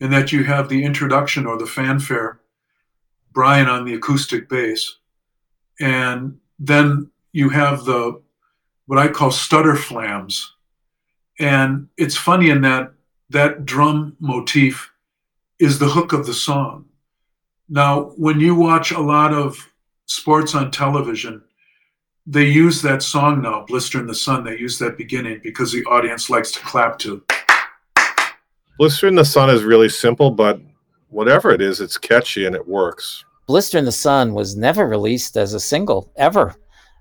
in 0.00 0.10
that 0.10 0.32
you 0.32 0.42
have 0.42 0.68
the 0.68 0.82
introduction 0.82 1.46
or 1.46 1.56
the 1.56 1.64
fanfare, 1.64 2.40
Brian 3.30 3.68
on 3.68 3.84
the 3.84 3.94
acoustic 3.94 4.48
bass, 4.48 4.98
and 5.78 6.40
then 6.58 7.08
you 7.30 7.50
have 7.50 7.84
the 7.84 8.20
what 8.86 8.98
I 8.98 9.06
call 9.06 9.30
stutter 9.30 9.76
flams. 9.76 10.56
And 11.38 11.86
it's 11.96 12.16
funny 12.16 12.50
in 12.50 12.62
that 12.62 12.92
that 13.30 13.64
drum 13.64 14.16
motif 14.18 14.90
is 15.60 15.78
the 15.78 15.90
hook 15.90 16.12
of 16.12 16.26
the 16.26 16.34
song. 16.34 16.86
Now, 17.68 18.10
when 18.16 18.40
you 18.40 18.56
watch 18.56 18.90
a 18.90 18.98
lot 18.98 19.32
of 19.32 19.70
sports 20.06 20.56
on 20.56 20.72
television, 20.72 21.44
they 22.26 22.44
use 22.44 22.80
that 22.82 23.02
song 23.02 23.42
now, 23.42 23.64
Blister 23.66 23.98
in 23.98 24.06
the 24.06 24.14
Sun. 24.14 24.44
They 24.44 24.58
use 24.58 24.78
that 24.78 24.96
beginning 24.96 25.40
because 25.42 25.72
the 25.72 25.84
audience 25.84 26.30
likes 26.30 26.52
to 26.52 26.60
clap 26.60 26.98
to. 27.00 27.22
Blister 28.78 29.08
in 29.08 29.14
the 29.14 29.24
Sun 29.24 29.50
is 29.50 29.64
really 29.64 29.88
simple, 29.88 30.30
but 30.30 30.60
whatever 31.10 31.50
it 31.50 31.60
is, 31.60 31.80
it's 31.80 31.98
catchy 31.98 32.46
and 32.46 32.54
it 32.54 32.66
works. 32.66 33.24
Blister 33.46 33.78
in 33.78 33.84
the 33.84 33.92
Sun 33.92 34.34
was 34.34 34.56
never 34.56 34.86
released 34.86 35.36
as 35.36 35.52
a 35.52 35.60
single, 35.60 36.12
ever. 36.16 36.54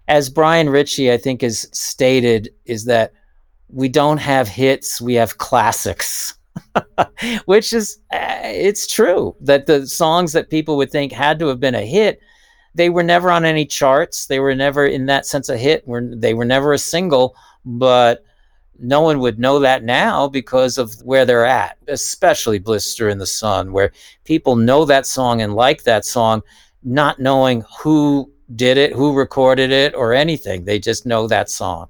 As 0.08 0.30
Brian 0.30 0.70
Ritchie, 0.70 1.12
I 1.12 1.18
think, 1.18 1.42
has 1.42 1.68
stated, 1.72 2.50
is 2.66 2.86
that 2.86 3.14
we 3.70 3.88
don't 3.90 4.18
have 4.18 4.48
hits, 4.48 5.00
we 5.00 5.14
have 5.14 5.38
classics. 5.38 6.36
Which 7.46 7.74
is, 7.74 8.00
uh, 8.12 8.40
it's 8.44 8.92
true 8.92 9.36
that 9.40 9.68
the 9.68 9.88
songs 9.88 10.34
that 10.34 10.50
people 10.50 10.78
would 10.78 10.92
think 10.92 11.12
had 11.12 11.40
to 11.40 11.48
have 11.48 11.60
been 11.60 11.76
a 11.76 11.86
hit 11.86 12.20
they 12.74 12.90
were 12.90 13.04
never 13.04 13.32
on 13.32 13.46
any 13.46 13.66
charts. 13.66 14.26
They 14.26 14.40
were 14.40 14.56
never 14.56 14.86
in 14.86 15.06
that 15.08 15.26
sense 15.26 15.50
a 15.50 15.58
hit. 15.58 15.88
Were 15.88 16.02
they 16.02 16.34
were 16.34 16.46
never 16.46 16.74
a 16.74 16.78
single, 16.78 17.36
but 17.66 18.24
no 18.80 19.02
one 19.02 19.20
would 19.20 19.40
know 19.40 19.60
that 19.60 19.84
now 19.84 20.28
because 20.28 20.78
of 20.78 20.94
where 21.04 21.26
they're 21.26 21.46
at, 21.46 21.78
especially 21.88 22.60
Blister 22.60 23.10
in 23.10 23.20
the 23.20 23.28
Sun, 23.28 23.72
where 23.72 23.92
people 24.24 24.56
know 24.56 24.86
that 24.86 25.06
song 25.06 25.42
and 25.42 25.54
like 25.54 25.84
that 25.84 26.06
song, 26.06 26.42
not 26.84 27.20
knowing 27.20 27.64
who 27.80 28.32
did 28.56 28.78
it, 28.78 28.94
who 28.94 29.14
recorded 29.14 29.72
it, 29.72 29.94
or 29.94 30.14
anything. 30.14 30.66
They 30.66 30.80
just 30.80 31.06
know 31.06 31.28
that 31.28 31.50
song. 31.50 31.90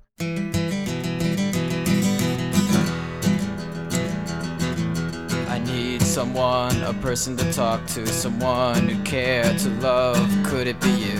Someone, 6.11 6.75
a 6.83 6.93
person 6.95 7.37
to 7.37 7.53
talk 7.53 7.85
to, 7.87 8.05
someone 8.05 8.89
who 8.89 9.01
care 9.03 9.57
to 9.57 9.69
love. 9.79 10.19
Could 10.43 10.67
it 10.67 10.77
be 10.81 10.89
you? 10.89 11.17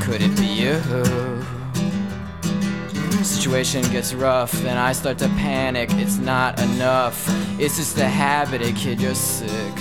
Could 0.00 0.22
it 0.22 0.34
be 0.34 0.46
you? 0.46 0.80
Situation 3.22 3.82
gets 3.92 4.14
rough 4.14 4.54
and 4.64 4.78
I 4.78 4.92
start 4.92 5.18
to 5.18 5.28
panic. 5.36 5.90
It's 5.92 6.16
not 6.16 6.58
enough. 6.58 7.22
It's 7.60 7.76
just 7.76 7.98
a 7.98 8.08
habit, 8.08 8.62
a 8.62 8.72
kid, 8.72 8.98
you're 8.98 9.14
sick. 9.14 9.76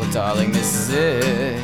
Well, 0.00 0.10
darling, 0.10 0.50
this 0.50 0.74
is 0.74 0.94
it. 0.94 1.62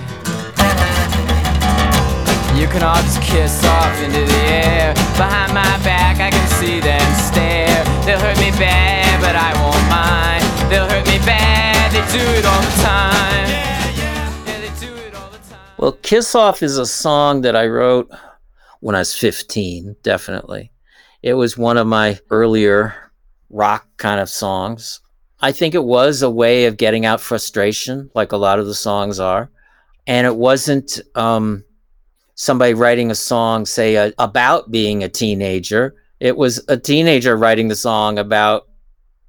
You 2.56 2.68
can 2.68 2.84
all 2.84 3.02
just 3.02 3.20
kiss 3.22 3.64
off 3.64 4.00
into 4.04 4.20
the 4.20 4.42
air. 4.46 4.94
Behind 5.16 5.52
my 5.52 5.76
back, 5.82 6.20
I 6.20 6.30
can 6.30 6.48
see 6.60 6.78
them 6.78 7.03
Well, 15.76 15.92
Kiss 16.00 16.34
Off 16.34 16.62
is 16.62 16.78
a 16.78 16.86
song 16.86 17.42
that 17.42 17.54
I 17.54 17.66
wrote 17.66 18.10
when 18.80 18.94
I 18.94 19.00
was 19.00 19.14
15, 19.14 19.96
definitely. 20.02 20.72
It 21.22 21.34
was 21.34 21.58
one 21.58 21.76
of 21.76 21.86
my 21.86 22.18
earlier 22.30 22.94
rock 23.50 23.86
kind 23.98 24.18
of 24.18 24.30
songs. 24.30 25.00
I 25.40 25.52
think 25.52 25.74
it 25.74 25.84
was 25.84 26.22
a 26.22 26.30
way 26.30 26.64
of 26.64 26.78
getting 26.78 27.04
out 27.04 27.20
frustration, 27.20 28.10
like 28.14 28.32
a 28.32 28.38
lot 28.38 28.58
of 28.58 28.66
the 28.66 28.74
songs 28.74 29.20
are. 29.20 29.50
and 30.06 30.26
it 30.26 30.36
wasn't 30.36 31.00
um, 31.16 31.64
somebody 32.34 32.74
writing 32.74 33.10
a 33.10 33.14
song, 33.14 33.66
say, 33.66 33.96
uh, 33.96 34.12
about 34.18 34.70
being 34.70 35.02
a 35.04 35.08
teenager. 35.08 35.94
It 36.20 36.36
was 36.36 36.64
a 36.68 36.76
teenager 36.76 37.36
writing 37.36 37.68
the 37.68 37.76
song 37.76 38.18
about 38.18 38.68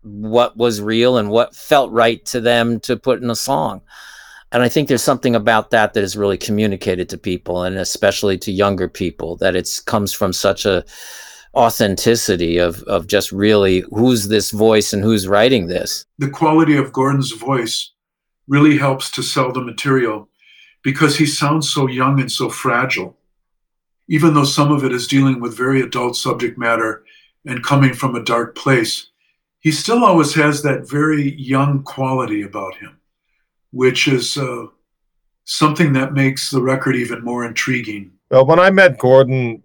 what 0.05 0.55
was 0.55 0.81
real 0.81 1.17
and 1.17 1.29
what 1.29 1.55
felt 1.55 1.91
right 1.91 2.23
to 2.25 2.39
them 2.39 2.79
to 2.81 2.95
put 2.95 3.21
in 3.21 3.29
a 3.29 3.35
song. 3.35 3.81
And 4.51 4.63
I 4.63 4.69
think 4.69 4.87
there's 4.87 5.03
something 5.03 5.35
about 5.35 5.71
that 5.71 5.93
that 5.93 6.03
is 6.03 6.15
really 6.15 6.37
communicated 6.37 7.09
to 7.09 7.17
people, 7.17 7.63
and 7.63 7.77
especially 7.77 8.37
to 8.37 8.51
younger 8.51 8.87
people, 8.87 9.35
that 9.37 9.55
it 9.55 9.69
comes 9.85 10.13
from 10.13 10.31
such 10.31 10.65
a 10.65 10.85
authenticity 11.55 12.57
of 12.57 12.83
of 12.83 13.07
just 13.07 13.31
really 13.31 13.83
who's 13.91 14.27
this 14.27 14.51
voice 14.51 14.93
and 14.93 15.03
who's 15.03 15.27
writing 15.27 15.67
this. 15.67 16.05
The 16.19 16.29
quality 16.29 16.77
of 16.77 16.93
Gordon's 16.93 17.31
voice 17.31 17.91
really 18.47 18.77
helps 18.77 19.09
to 19.11 19.23
sell 19.23 19.51
the 19.51 19.61
material 19.61 20.29
because 20.83 21.17
he 21.17 21.25
sounds 21.25 21.69
so 21.73 21.87
young 21.87 22.19
and 22.19 22.31
so 22.31 22.49
fragile. 22.49 23.17
Even 24.07 24.35
though 24.35 24.45
some 24.45 24.71
of 24.71 24.83
it 24.83 24.91
is 24.91 25.07
dealing 25.07 25.39
with 25.39 25.57
very 25.57 25.81
adult 25.81 26.15
subject 26.15 26.57
matter 26.57 27.03
and 27.45 27.63
coming 27.63 27.93
from 27.93 28.15
a 28.15 28.23
dark 28.23 28.55
place, 28.55 29.07
he 29.65 29.71
still 29.71 30.05
always 30.05 30.31
has 30.35 30.61
that 30.61 30.87
very 30.87 31.33
young 31.33 31.81
quality 31.81 32.43
about 32.43 32.75
him, 32.75 32.99
which 33.71 34.07
is 34.07 34.37
uh, 34.37 34.67
something 35.45 35.91
that 35.93 36.13
makes 36.13 36.51
the 36.51 36.61
record 36.61 36.95
even 36.95 37.23
more 37.23 37.45
intriguing. 37.45 38.11
Well, 38.29 38.45
when 38.45 38.59
I 38.59 38.69
met 38.69 38.99
Gordon 38.99 39.63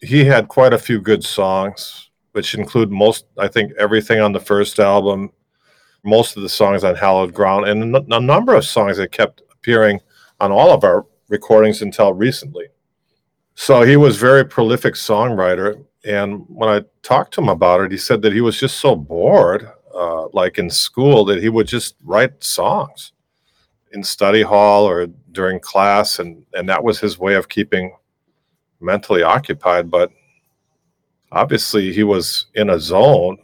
he 0.00 0.24
had 0.24 0.48
quite 0.48 0.72
a 0.72 0.78
few 0.78 1.00
good 1.00 1.22
songs, 1.22 2.08
which 2.32 2.54
include 2.54 2.90
most, 2.90 3.26
I 3.36 3.48
think, 3.48 3.72
everything 3.78 4.20
on 4.20 4.32
the 4.32 4.40
first 4.40 4.78
album, 4.78 5.30
most 6.02 6.36
of 6.38 6.42
the 6.42 6.48
songs 6.48 6.84
on 6.84 6.94
Hallowed 6.94 7.34
Ground, 7.34 7.66
and 7.68 7.94
a 7.94 8.20
number 8.20 8.54
of 8.54 8.64
songs 8.64 8.96
that 8.96 9.12
kept 9.12 9.42
appearing 9.52 10.00
on 10.40 10.50
all 10.50 10.72
of 10.72 10.82
our 10.82 11.04
recordings 11.28 11.82
until 11.82 12.14
recently. 12.14 12.68
So 13.54 13.82
he 13.82 13.98
was 13.98 14.16
very 14.16 14.46
prolific 14.46 14.94
songwriter. 14.94 15.84
And 16.04 16.44
when 16.48 16.68
I 16.68 16.82
talked 17.02 17.34
to 17.34 17.40
him 17.40 17.48
about 17.48 17.82
it, 17.82 17.90
he 17.90 17.98
said 17.98 18.22
that 18.22 18.32
he 18.32 18.40
was 18.40 18.58
just 18.58 18.78
so 18.78 18.96
bored, 18.96 19.70
uh, 19.94 20.28
like 20.32 20.58
in 20.58 20.70
school, 20.70 21.24
that 21.26 21.42
he 21.42 21.48
would 21.48 21.66
just 21.66 21.96
write 22.04 22.42
songs 22.42 23.12
in 23.92 24.02
study 24.02 24.42
hall 24.42 24.88
or 24.88 25.06
during 25.32 25.60
class, 25.60 26.18
and 26.18 26.44
and 26.54 26.68
that 26.68 26.82
was 26.82 27.00
his 27.00 27.18
way 27.18 27.34
of 27.34 27.48
keeping 27.48 27.94
mentally 28.80 29.22
occupied, 29.22 29.90
but 29.90 30.10
obviously 31.32 31.92
he 31.92 32.02
was 32.02 32.46
in 32.54 32.70
a 32.70 32.80
zone 32.80 33.38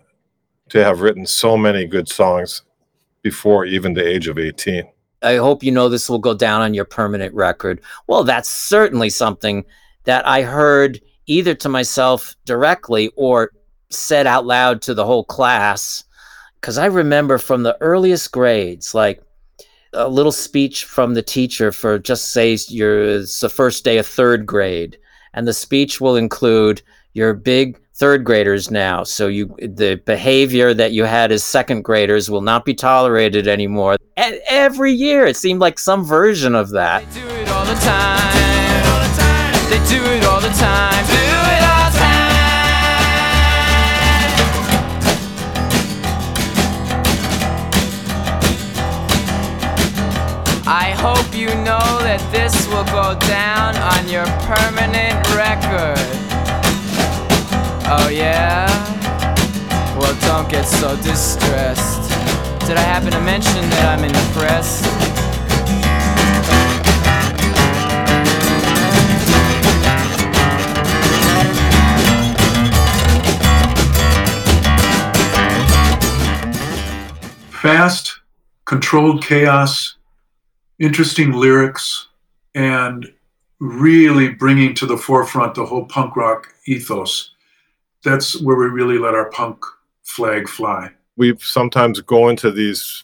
to 0.68 0.82
have 0.82 1.00
written 1.00 1.26
so 1.26 1.56
many 1.56 1.86
good 1.86 2.08
songs 2.08 2.62
before 3.22 3.64
even 3.64 3.94
the 3.94 4.06
age 4.06 4.28
of 4.28 4.38
18. 4.38 4.84
I 5.22 5.36
hope 5.36 5.62
you 5.62 5.72
know 5.72 5.88
this 5.88 6.08
will 6.08 6.18
go 6.18 6.34
down 6.34 6.62
on 6.62 6.74
your 6.74 6.84
permanent 6.84 7.34
record. 7.34 7.80
Well, 8.06 8.24
that's 8.24 8.50
certainly 8.50 9.10
something 9.10 9.64
that 10.04 10.26
I 10.26 10.42
heard 10.42 11.00
either 11.26 11.54
to 11.54 11.68
myself 11.68 12.34
directly 12.44 13.10
or 13.16 13.50
said 13.90 14.26
out 14.26 14.46
loud 14.46 14.82
to 14.82 14.94
the 14.94 15.04
whole 15.04 15.24
class. 15.24 16.04
Because 16.60 16.78
I 16.78 16.86
remember 16.86 17.38
from 17.38 17.62
the 17.62 17.76
earliest 17.80 18.32
grades, 18.32 18.94
like 18.94 19.22
a 19.92 20.08
little 20.08 20.32
speech 20.32 20.84
from 20.84 21.14
the 21.14 21.22
teacher 21.22 21.72
for 21.72 21.98
just 21.98 22.32
say 22.32 22.58
your 22.68 23.02
it's 23.02 23.40
the 23.40 23.48
first 23.48 23.84
day 23.84 23.98
of 23.98 24.06
third 24.06 24.44
grade 24.44 24.98
and 25.34 25.46
the 25.46 25.54
speech 25.54 26.00
will 26.00 26.16
include 26.16 26.82
your 27.12 27.34
big 27.34 27.80
third 27.94 28.24
graders 28.24 28.70
now. 28.70 29.02
So 29.04 29.26
you 29.26 29.54
the 29.58 30.00
behavior 30.04 30.74
that 30.74 30.92
you 30.92 31.04
had 31.04 31.32
as 31.32 31.44
second 31.44 31.82
graders 31.82 32.30
will 32.30 32.42
not 32.42 32.64
be 32.64 32.74
tolerated 32.74 33.48
anymore. 33.48 33.96
And 34.16 34.38
every 34.48 34.92
year 34.92 35.26
it 35.26 35.36
seemed 35.36 35.60
like 35.60 35.78
some 35.78 36.04
version 36.04 36.54
of 36.54 36.70
that. 36.70 37.04
The 40.46 40.52
time. 40.52 41.04
Do 41.06 41.12
it 41.12 41.62
all 41.66 41.90
the 41.90 41.98
time. 41.98 42.30
I 50.68 50.94
hope 50.96 51.34
you 51.34 51.48
know 51.64 51.98
that 52.06 52.22
this 52.30 52.68
will 52.68 52.84
go 52.84 53.18
down 53.26 53.74
on 53.74 54.08
your 54.08 54.26
permanent 54.46 55.18
record. 55.34 55.98
Oh, 57.90 58.08
yeah? 58.08 58.68
Well, 59.98 60.14
don't 60.20 60.48
get 60.48 60.64
so 60.64 60.94
distressed. 61.02 62.08
Did 62.68 62.76
I 62.76 62.82
happen 62.82 63.10
to 63.10 63.20
mention 63.22 63.68
that 63.70 63.98
I'm 63.98 64.04
in 64.04 64.12
Fast, 77.66 78.20
controlled 78.64 79.24
chaos, 79.24 79.96
interesting 80.78 81.32
lyrics, 81.32 82.06
and 82.54 83.12
really 83.58 84.28
bringing 84.28 84.72
to 84.76 84.86
the 84.86 84.96
forefront 84.96 85.56
the 85.56 85.66
whole 85.66 85.84
punk 85.86 86.14
rock 86.14 86.54
ethos. 86.66 87.32
That's 88.04 88.40
where 88.40 88.56
we 88.56 88.66
really 88.66 88.98
let 88.98 89.14
our 89.14 89.30
punk 89.30 89.58
flag 90.04 90.48
fly. 90.48 90.92
We 91.16 91.36
sometimes 91.38 92.00
go 92.00 92.28
into 92.28 92.52
these 92.52 93.02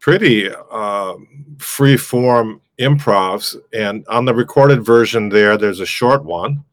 pretty 0.00 0.50
uh, 0.72 1.14
free 1.58 1.96
form 1.96 2.60
improvs, 2.80 3.56
and 3.72 4.04
on 4.08 4.24
the 4.24 4.34
recorded 4.34 4.84
version, 4.84 5.28
there, 5.28 5.56
there's 5.56 5.78
a 5.78 5.86
short 5.86 6.24
one, 6.24 6.64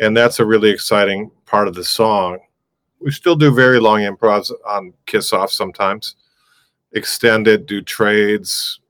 and 0.00 0.16
that's 0.16 0.38
a 0.38 0.46
really 0.46 0.70
exciting 0.70 1.32
part 1.46 1.66
of 1.66 1.74
the 1.74 1.82
song. 1.82 2.38
We 3.00 3.10
still 3.10 3.34
do 3.34 3.52
very 3.52 3.80
long 3.80 4.02
improvs 4.02 4.52
on 4.64 4.92
Kiss 5.06 5.32
Off 5.32 5.50
sometimes, 5.50 6.14
extend 6.92 7.48
it, 7.48 7.66
do 7.66 7.80
trades, 7.82 8.80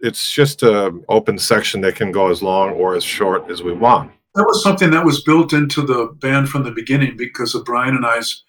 it's 0.00 0.30
just 0.30 0.62
an 0.62 1.04
open 1.08 1.38
section 1.38 1.80
that 1.80 1.96
can 1.96 2.12
go 2.12 2.30
as 2.30 2.42
long 2.42 2.70
or 2.70 2.94
as 2.94 3.04
short 3.04 3.50
as 3.50 3.62
we 3.62 3.72
want. 3.72 4.12
That 4.34 4.44
was 4.44 4.62
something 4.62 4.90
that 4.90 5.04
was 5.04 5.22
built 5.22 5.52
into 5.52 5.82
the 5.82 6.14
band 6.20 6.48
from 6.48 6.62
the 6.62 6.70
beginning 6.70 7.16
because 7.16 7.54
of 7.54 7.64
Brian 7.64 7.96
and 7.96 8.06
I's 8.06 8.44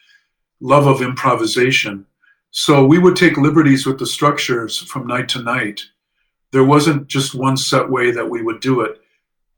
love 0.59 0.85
of 0.85 1.01
improvisation. 1.01 2.05
So 2.51 2.85
we 2.85 2.99
would 2.99 3.15
take 3.15 3.37
liberties 3.37 3.85
with 3.85 3.97
the 3.97 4.05
structures 4.05 4.77
from 4.77 5.07
night 5.07 5.29
to 5.29 5.41
night. 5.41 5.81
There 6.51 6.63
wasn't 6.63 7.07
just 7.07 7.35
one 7.35 7.57
set 7.57 7.89
way 7.89 8.11
that 8.11 8.29
we 8.29 8.41
would 8.41 8.59
do 8.59 8.81
it. 8.81 8.99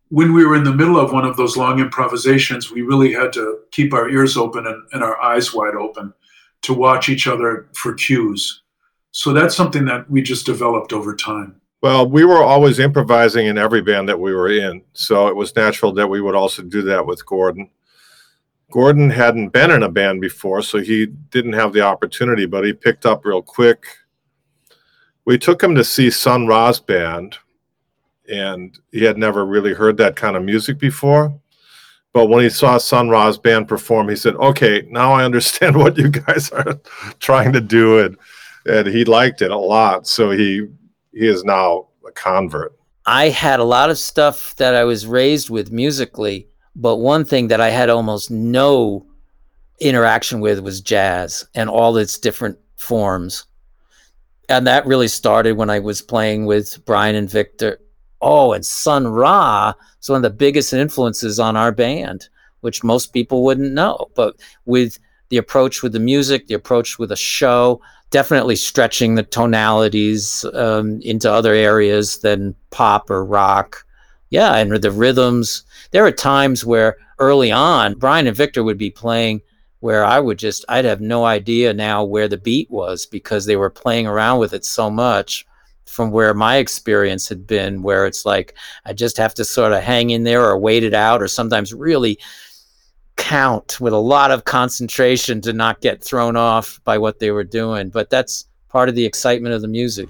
When 0.10 0.34
we 0.34 0.46
were 0.46 0.56
in 0.56 0.66
the 0.66 0.76
middle 0.76 1.00
of 1.00 1.14
one 1.14 1.26
of 1.26 1.38
those 1.38 1.56
long 1.56 1.80
improvisations, 1.80 2.70
we 2.70 2.82
really 2.82 3.14
had 3.14 3.32
to 3.34 3.60
keep 3.72 3.94
our 3.94 4.10
ears 4.10 4.36
open 4.36 4.68
and, 4.68 4.84
and 4.92 5.04
our 5.04 5.22
eyes 5.22 5.54
wide 5.54 5.76
open 5.76 6.14
to 6.64 6.74
watch 6.74 7.10
each 7.10 7.28
other 7.28 7.68
for 7.74 7.94
cues. 7.94 8.62
So 9.12 9.34
that's 9.34 9.56
something 9.56 9.86
that 9.86 10.10
we 10.10 10.22
just 10.22 10.46
developed 10.46 10.94
over 10.94 11.16
time. 11.16 11.62
Well, 11.82 12.08
we 12.08 12.26
were 12.26 12.44
always 12.44 12.80
improvising 12.80 13.48
in 13.48 13.58
every 13.58 13.82
band 13.82 14.08
that 14.08 14.20
we 14.20 14.34
were 14.34 14.52
in, 14.52 14.84
so 14.94 15.28
it 15.28 15.36
was 15.36 15.56
natural 15.56 15.92
that 15.94 16.08
we 16.08 16.22
would 16.22 16.36
also 16.36 16.62
do 16.62 16.82
that 16.84 17.06
with 17.06 17.26
Gordon. 17.26 17.70
Gordon 18.72 19.10
hadn't 19.10 19.50
been 19.50 19.72
in 19.72 19.84
a 19.84 19.90
band 19.90 20.22
before, 20.22 20.62
so 20.62 20.78
he 20.78 21.08
didn't 21.08 21.54
have 21.54 21.74
the 21.74 21.82
opportunity, 21.82 22.46
but 22.46 22.64
he 22.64 22.72
picked 22.72 23.06
up 23.06 23.26
real 23.26 23.42
quick. 23.42 23.86
We 25.26 25.38
took 25.38 25.62
him 25.62 25.76
to 25.76 25.84
see 25.84 26.10
Sun 26.10 26.48
Ra's 26.48 26.80
band, 26.80 27.38
and 28.32 28.78
he 28.92 29.04
had 29.04 29.18
never 29.18 29.46
really 29.46 29.74
heard 29.74 29.98
that 29.98 30.16
kind 30.16 30.38
of 30.38 30.44
music 30.44 30.78
before. 30.78 31.38
But 32.14 32.28
when 32.28 32.44
he 32.44 32.50
saw 32.50 32.78
Sun 32.78 33.10
Ra's 33.10 33.38
band 33.38 33.68
perform, 33.68 34.08
he 34.08 34.16
said, 34.16 34.36
"Okay, 34.36 34.88
now 34.90 35.14
I 35.14 35.26
understand 35.26 35.76
what 35.80 35.98
you 35.98 36.10
guys 36.10 36.52
are 36.52 36.80
trying 37.20 37.54
to 37.54 37.62
do," 37.62 38.00
and 38.00 38.18
and 38.66 38.88
he 38.88 39.06
liked 39.06 39.42
it 39.42 39.52
a 39.52 39.58
lot. 39.58 40.08
So 40.08 40.32
he 40.32 40.68
he 41.14 41.28
is 41.28 41.44
now 41.44 41.88
a 42.08 42.12
convert. 42.12 42.76
I 43.06 43.30
had 43.30 43.60
a 43.60 43.66
lot 43.66 43.90
of 43.90 43.98
stuff 43.98 44.56
that 44.58 44.76
I 44.76 44.84
was 44.84 45.08
raised 45.08 45.50
with 45.50 45.72
musically, 45.72 46.48
but 46.76 46.98
one 46.98 47.26
thing 47.26 47.48
that 47.48 47.60
I 47.60 47.70
had 47.70 47.90
almost 47.90 48.30
no 48.30 49.06
interaction 49.80 50.40
with 50.40 50.60
was 50.60 50.82
jazz 50.82 51.46
and 51.56 51.70
all 51.70 51.98
its 51.98 52.20
different 52.20 52.58
forms. 52.78 53.46
And 54.50 54.68
that 54.68 54.86
really 54.86 55.08
started 55.08 55.54
when 55.54 55.70
I 55.70 55.80
was 55.80 56.02
playing 56.02 56.46
with 56.46 56.84
Brian 56.86 57.16
and 57.16 57.30
Victor. 57.30 57.80
Oh, 58.22 58.54
and 58.54 58.66
Sun 58.66 59.08
Ra 59.08 59.74
is 60.00 60.10
one 60.10 60.18
of 60.18 60.24
the 60.24 60.30
biggest 60.30 60.74
influences 60.74 61.40
on 61.40 61.58
our 61.58 61.72
band, 61.72 62.30
which 62.60 62.84
most 62.84 63.14
people 63.14 63.44
wouldn't 63.44 63.74
know. 63.74 64.10
But 64.14 64.36
with 64.66 65.00
the 65.30 65.38
approach 65.38 65.82
with 65.82 65.94
the 65.94 66.00
music, 66.00 66.48
the 66.48 66.54
approach 66.54 67.00
with 67.00 67.12
a 67.12 67.16
show, 67.16 67.82
definitely 68.12 68.56
stretching 68.56 69.16
the 69.16 69.24
tonalities 69.24 70.46
um, 70.54 71.02
into 71.02 71.32
other 71.32 71.54
areas 71.54 72.20
than 72.20 72.54
pop 72.70 73.10
or 73.10 73.26
rock. 73.26 73.86
Yeah, 74.30 74.56
and 74.56 74.72
the 74.72 74.92
rhythms. 74.92 75.64
There 75.92 76.06
are 76.06 76.12
times 76.12 76.64
where 76.66 76.96
early 77.20 77.52
on, 77.52 77.96
Brian 77.96 78.28
and 78.28 78.38
Victor 78.38 78.64
would 78.64 78.78
be 78.78 78.92
playing 78.92 79.42
where 79.80 80.06
I 80.06 80.20
would 80.20 80.38
just, 80.38 80.64
I'd 80.70 80.86
have 80.86 81.02
no 81.02 81.26
idea 81.26 81.74
now 81.74 82.04
where 82.04 82.28
the 82.28 82.38
beat 82.38 82.70
was 82.70 83.06
because 83.06 83.46
they 83.46 83.56
were 83.56 83.70
playing 83.70 84.08
around 84.08 84.40
with 84.40 84.54
it 84.54 84.64
so 84.64 84.90
much. 84.90 85.46
from 85.92 86.12
where 86.12 86.34
my 86.34 86.56
experience 86.58 87.28
had 87.30 87.46
been, 87.46 87.84
where 87.84 88.06
it's 88.06 88.26
like 88.26 88.56
I 88.86 88.94
just 88.94 89.18
have 89.18 89.34
to 89.36 89.46
sort 89.46 89.74
of 89.74 89.84
hang 89.84 90.10
in 90.10 90.24
there 90.24 90.44
or 90.44 90.58
wait 90.58 90.84
it 90.84 90.94
out, 90.94 91.22
or 91.22 91.28
sometimes 91.28 91.74
really 91.74 92.18
count 93.18 93.80
with 93.80 93.94
a 93.94 93.98
lot 93.98 94.32
of 94.32 94.46
concentration 94.46 95.42
to 95.42 95.54
not 95.54 95.82
get 95.82 96.04
thrown 96.04 96.36
off 96.36 96.80
by 96.84 96.98
what 96.98 97.20
they 97.20 97.32
were 97.32 97.44
doing. 97.44 97.90
But 97.90 98.10
that's 98.10 98.46
part 98.70 98.90
of 98.90 98.96
the 98.96 99.06
excitement 99.06 99.54
of 99.54 99.62
the 99.62 99.68
music. 99.68 100.10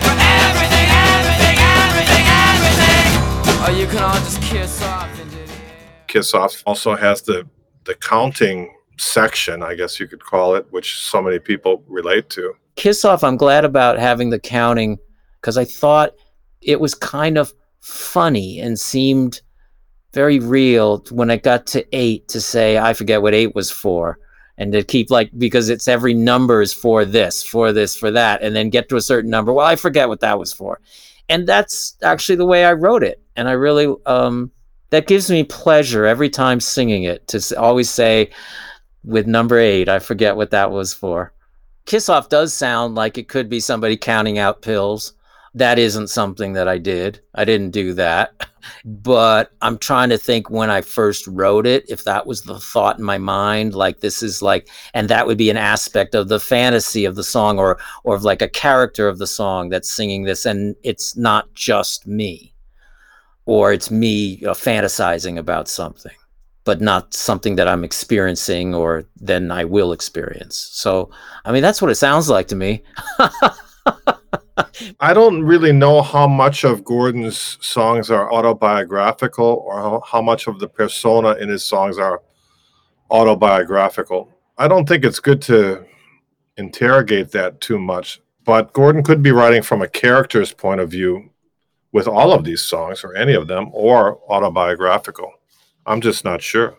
you 3.77 3.87
can 3.87 4.03
all 4.03 4.13
just 4.15 4.41
kiss 4.41 4.81
off 4.83 5.19
into 5.19 5.37
Kiss 6.07 6.33
Off 6.33 6.61
also 6.65 6.95
has 6.95 7.21
the 7.21 7.47
the 7.85 7.95
counting 7.95 8.75
section, 8.97 9.63
I 9.63 9.75
guess 9.75 9.99
you 9.99 10.07
could 10.07 10.23
call 10.23 10.55
it, 10.55 10.67
which 10.71 10.99
so 10.99 11.21
many 11.21 11.39
people 11.39 11.83
relate 11.87 12.29
to. 12.31 12.53
Kiss 12.75 13.05
Off, 13.05 13.23
I'm 13.23 13.37
glad 13.37 13.65
about 13.65 13.97
having 13.97 14.29
the 14.29 14.39
counting 14.39 14.99
because 15.39 15.57
I 15.57 15.65
thought 15.65 16.11
it 16.61 16.79
was 16.79 16.93
kind 16.93 17.37
of 17.37 17.53
funny 17.79 18.59
and 18.59 18.79
seemed 18.79 19.41
very 20.13 20.39
real 20.39 21.03
when 21.09 21.29
it 21.29 21.43
got 21.43 21.65
to 21.67 21.85
eight 21.95 22.27
to 22.27 22.41
say, 22.41 22.77
I 22.77 22.93
forget 22.93 23.21
what 23.21 23.33
eight 23.33 23.55
was 23.55 23.71
for. 23.71 24.19
And 24.57 24.71
to 24.73 24.83
keep 24.83 25.09
like, 25.09 25.31
because 25.37 25.69
it's 25.69 25.87
every 25.87 26.13
number 26.13 26.61
is 26.61 26.73
for 26.73 27.03
this, 27.03 27.41
for 27.41 27.71
this, 27.71 27.95
for 27.95 28.11
that, 28.11 28.43
and 28.43 28.55
then 28.55 28.69
get 28.69 28.89
to 28.89 28.97
a 28.97 29.01
certain 29.01 29.31
number. 29.31 29.51
Well, 29.53 29.65
I 29.65 29.75
forget 29.75 30.09
what 30.09 30.19
that 30.19 30.37
was 30.37 30.53
for. 30.53 30.79
And 31.31 31.47
that's 31.47 31.95
actually 32.03 32.35
the 32.35 32.45
way 32.45 32.65
I 32.65 32.73
wrote 32.73 33.03
it. 33.03 33.23
And 33.37 33.47
I 33.47 33.53
really, 33.53 33.95
um, 34.05 34.51
that 34.89 35.07
gives 35.07 35.31
me 35.31 35.45
pleasure 35.45 36.05
every 36.05 36.29
time 36.29 36.59
singing 36.59 37.03
it 37.03 37.25
to 37.29 37.57
always 37.57 37.89
say, 37.89 38.29
with 39.05 39.27
number 39.27 39.57
eight, 39.57 39.87
I 39.87 39.99
forget 39.99 40.35
what 40.35 40.51
that 40.51 40.71
was 40.71 40.93
for. 40.93 41.33
Kiss 41.85 42.09
Off 42.09 42.27
does 42.27 42.53
sound 42.53 42.95
like 42.95 43.17
it 43.17 43.29
could 43.29 43.49
be 43.49 43.61
somebody 43.61 43.95
counting 43.95 44.39
out 44.39 44.61
pills. 44.61 45.13
That 45.53 45.77
isn't 45.77 46.07
something 46.07 46.53
that 46.53 46.67
I 46.69 46.77
did. 46.77 47.19
I 47.35 47.43
didn't 47.43 47.71
do 47.71 47.93
that. 47.93 48.33
But 48.85 49.51
I'm 49.61 49.77
trying 49.77 50.09
to 50.09 50.17
think 50.17 50.49
when 50.49 50.69
I 50.69 50.81
first 50.81 51.25
wrote 51.27 51.65
it, 51.65 51.83
if 51.89 52.03
that 52.03 52.27
was 52.27 52.43
the 52.43 52.59
thought 52.59 52.99
in 52.99 53.03
my 53.03 53.17
mind, 53.17 53.73
like 53.73 53.99
this 53.99 54.21
is 54.21 54.41
like, 54.41 54.69
and 54.93 55.09
that 55.09 55.25
would 55.25 55.37
be 55.37 55.49
an 55.49 55.57
aspect 55.57 56.15
of 56.15 56.27
the 56.27 56.39
fantasy 56.39 57.03
of 57.05 57.15
the 57.15 57.23
song 57.23 57.57
or, 57.59 57.79
or 58.03 58.15
of 58.15 58.23
like 58.23 58.41
a 58.41 58.47
character 58.47 59.07
of 59.07 59.17
the 59.17 59.27
song 59.27 59.69
that's 59.69 59.91
singing 59.91 60.23
this. 60.23 60.45
And 60.45 60.75
it's 60.83 61.17
not 61.17 61.51
just 61.53 62.05
me, 62.07 62.53
or 63.45 63.73
it's 63.73 63.91
me 63.91 64.35
you 64.35 64.47
know, 64.47 64.53
fantasizing 64.53 65.37
about 65.37 65.67
something 65.67 66.13
but 66.63 66.79
not 66.79 67.13
something 67.13 67.55
that 67.55 67.67
I'm 67.67 67.83
experiencing 67.83 68.75
or 68.75 69.03
then 69.17 69.51
I 69.51 69.65
will 69.65 69.91
experience. 69.91 70.69
So, 70.71 71.09
I 71.43 71.51
mean, 71.51 71.63
that's 71.63 71.81
what 71.81 71.89
it 71.89 71.95
sounds 71.95 72.29
like 72.29 72.47
to 72.49 72.55
me. 72.55 72.83
I 74.99 75.13
don't 75.13 75.43
really 75.43 75.71
know 75.71 76.01
how 76.01 76.27
much 76.27 76.63
of 76.63 76.83
Gordon's 76.83 77.57
songs 77.61 78.11
are 78.11 78.31
autobiographical 78.31 79.63
or 79.65 79.79
how, 79.79 80.03
how 80.05 80.21
much 80.21 80.47
of 80.47 80.59
the 80.59 80.67
persona 80.67 81.33
in 81.33 81.49
his 81.49 81.63
songs 81.63 81.97
are 81.97 82.21
autobiographical. 83.09 84.29
I 84.57 84.67
don't 84.67 84.87
think 84.87 85.05
it's 85.05 85.19
good 85.19 85.41
to 85.43 85.85
interrogate 86.57 87.31
that 87.31 87.61
too 87.61 87.79
much, 87.79 88.21
but 88.43 88.73
Gordon 88.73 89.03
could 89.03 89.23
be 89.23 89.31
writing 89.31 89.63
from 89.63 89.81
a 89.81 89.87
character's 89.87 90.53
point 90.53 90.81
of 90.81 90.89
view 90.89 91.29
with 91.91 92.07
all 92.07 92.33
of 92.33 92.43
these 92.43 92.61
songs 92.61 93.03
or 93.03 93.15
any 93.15 93.33
of 93.33 93.47
them 93.47 93.69
or 93.73 94.19
autobiographical. 94.29 95.33
I'm 95.85 96.01
just 96.01 96.23
not 96.23 96.41
sure. 96.41 96.77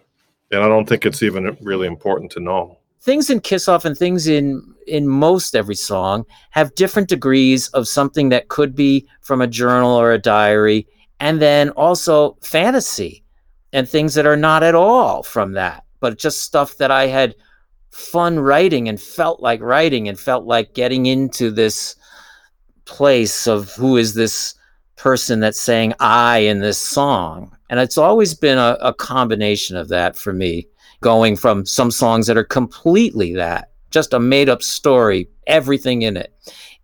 And 0.50 0.62
I 0.62 0.68
don't 0.68 0.88
think 0.88 1.06
it's 1.06 1.22
even 1.22 1.56
really 1.60 1.86
important 1.86 2.30
to 2.32 2.40
know. 2.40 2.78
Things 3.02 3.28
in 3.28 3.40
Kiss 3.40 3.68
Off 3.68 3.84
and 3.84 3.98
things 3.98 4.26
in 4.26 4.74
in 4.86 5.06
most 5.08 5.54
every 5.54 5.74
song 5.74 6.24
have 6.50 6.74
different 6.74 7.08
degrees 7.08 7.68
of 7.68 7.86
something 7.86 8.30
that 8.30 8.48
could 8.48 8.74
be 8.74 9.06
from 9.20 9.40
a 9.40 9.46
journal 9.46 9.92
or 9.92 10.12
a 10.12 10.18
diary, 10.18 10.86
and 11.20 11.40
then 11.40 11.70
also 11.70 12.36
fantasy 12.42 13.22
and 13.72 13.88
things 13.88 14.14
that 14.14 14.26
are 14.26 14.36
not 14.36 14.62
at 14.62 14.74
all 14.74 15.22
from 15.22 15.52
that, 15.52 15.84
but 16.00 16.18
just 16.18 16.42
stuff 16.42 16.76
that 16.78 16.90
I 16.90 17.06
had 17.06 17.34
fun 17.90 18.38
writing 18.38 18.88
and 18.88 19.00
felt 19.00 19.40
like 19.40 19.60
writing 19.60 20.08
and 20.08 20.18
felt 20.18 20.44
like 20.44 20.74
getting 20.74 21.06
into 21.06 21.50
this 21.50 21.94
place 22.84 23.46
of 23.46 23.70
who 23.72 23.96
is 23.96 24.14
this 24.14 24.54
person 24.96 25.40
that's 25.40 25.60
saying 25.60 25.94
I 26.00 26.38
in 26.38 26.60
this 26.60 26.78
song. 26.78 27.56
And 27.70 27.80
it's 27.80 27.98
always 27.98 28.34
been 28.34 28.58
a, 28.58 28.76
a 28.80 28.94
combination 28.94 29.76
of 29.76 29.88
that 29.88 30.16
for 30.16 30.32
me, 30.32 30.66
going 31.02 31.36
from 31.36 31.66
some 31.66 31.90
songs 31.90 32.26
that 32.28 32.38
are 32.38 32.44
completely 32.44 33.34
that, 33.34 33.70
just 33.90 34.14
a 34.14 34.18
made 34.18 34.48
up 34.48 34.62
story, 34.62 35.28
everything 35.46 36.00
in 36.00 36.16
it, 36.16 36.32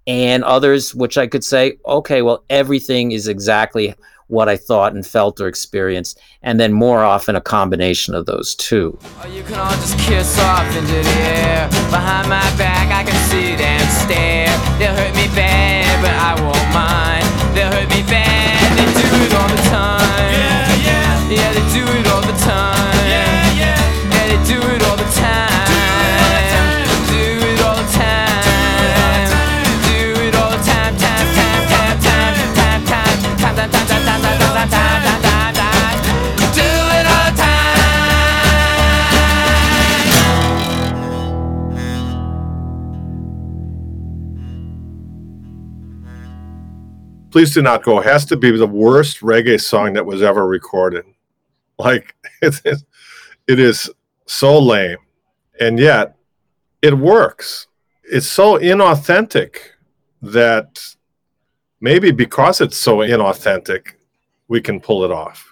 and 0.06 0.44
others 0.44 0.94
which 0.94 1.16
I 1.16 1.26
could 1.26 1.44
say, 1.44 1.78
okay, 1.86 2.20
well, 2.20 2.44
everything 2.50 3.12
is 3.12 3.28
exactly 3.28 3.94
what 4.26 4.48
I 4.48 4.58
thought 4.58 4.92
and 4.92 5.06
felt 5.06 5.40
or 5.40 5.48
experienced, 5.48 6.20
and 6.42 6.60
then 6.60 6.74
more 6.74 7.02
often 7.02 7.34
a 7.34 7.40
combination 7.40 8.14
of 8.14 8.26
those 8.26 8.54
two. 8.54 8.98
Or 9.22 9.28
you 9.28 9.42
can 9.42 9.54
all 9.54 9.70
just 9.70 9.98
kiss 10.00 10.38
off 10.40 10.68
into 10.76 10.92
the 10.92 11.16
air. 11.32 11.68
Behind 11.88 12.28
my 12.28 12.44
back, 12.58 12.92
I 12.92 13.08
can 13.08 13.16
see 13.30 13.56
them 13.56 13.80
stare. 13.88 14.52
They'll 14.78 14.94
hurt 14.94 15.16
me 15.16 15.32
bad, 15.34 15.88
but 16.04 16.12
I 16.12 16.36
won't 16.44 16.68
mind. 16.76 17.24
They'll 17.56 17.72
hurt 17.72 17.88
me 17.88 18.02
bad, 18.04 18.76
they 18.76 18.84
do 19.00 19.08
it 19.24 19.32
all 19.32 19.48
the 19.48 19.62
time. 19.72 20.32
Yeah, 20.32 20.76
yeah. 20.84 21.08
Yeah, 21.28 21.52
they 21.52 21.64
do 21.72 21.84
it 21.97 21.97
Please 47.38 47.55
Do 47.55 47.62
Not 47.62 47.84
Go. 47.84 48.01
It 48.01 48.05
has 48.07 48.24
to 48.24 48.36
be 48.36 48.51
the 48.51 48.66
worst 48.66 49.20
reggae 49.20 49.61
song 49.61 49.92
that 49.92 50.05
was 50.05 50.22
ever 50.22 50.44
recorded. 50.44 51.05
Like 51.78 52.16
it 52.42 52.61
is, 52.64 52.84
it 53.46 53.61
is 53.61 53.88
so 54.29 54.59
lame, 54.59 54.99
and 55.59 55.79
yet 55.79 56.16
it 56.83 56.97
works. 56.97 57.66
It's 58.05 58.26
so 58.26 58.59
inauthentic 58.59 59.57
that 60.22 60.81
maybe 61.81 62.11
because 62.11 62.61
it's 62.61 62.76
so 62.76 62.99
inauthentic, 62.99 63.95
we 64.49 64.61
can 64.61 64.81
pull 64.81 65.05
it 65.05 65.11
off. 65.11 65.47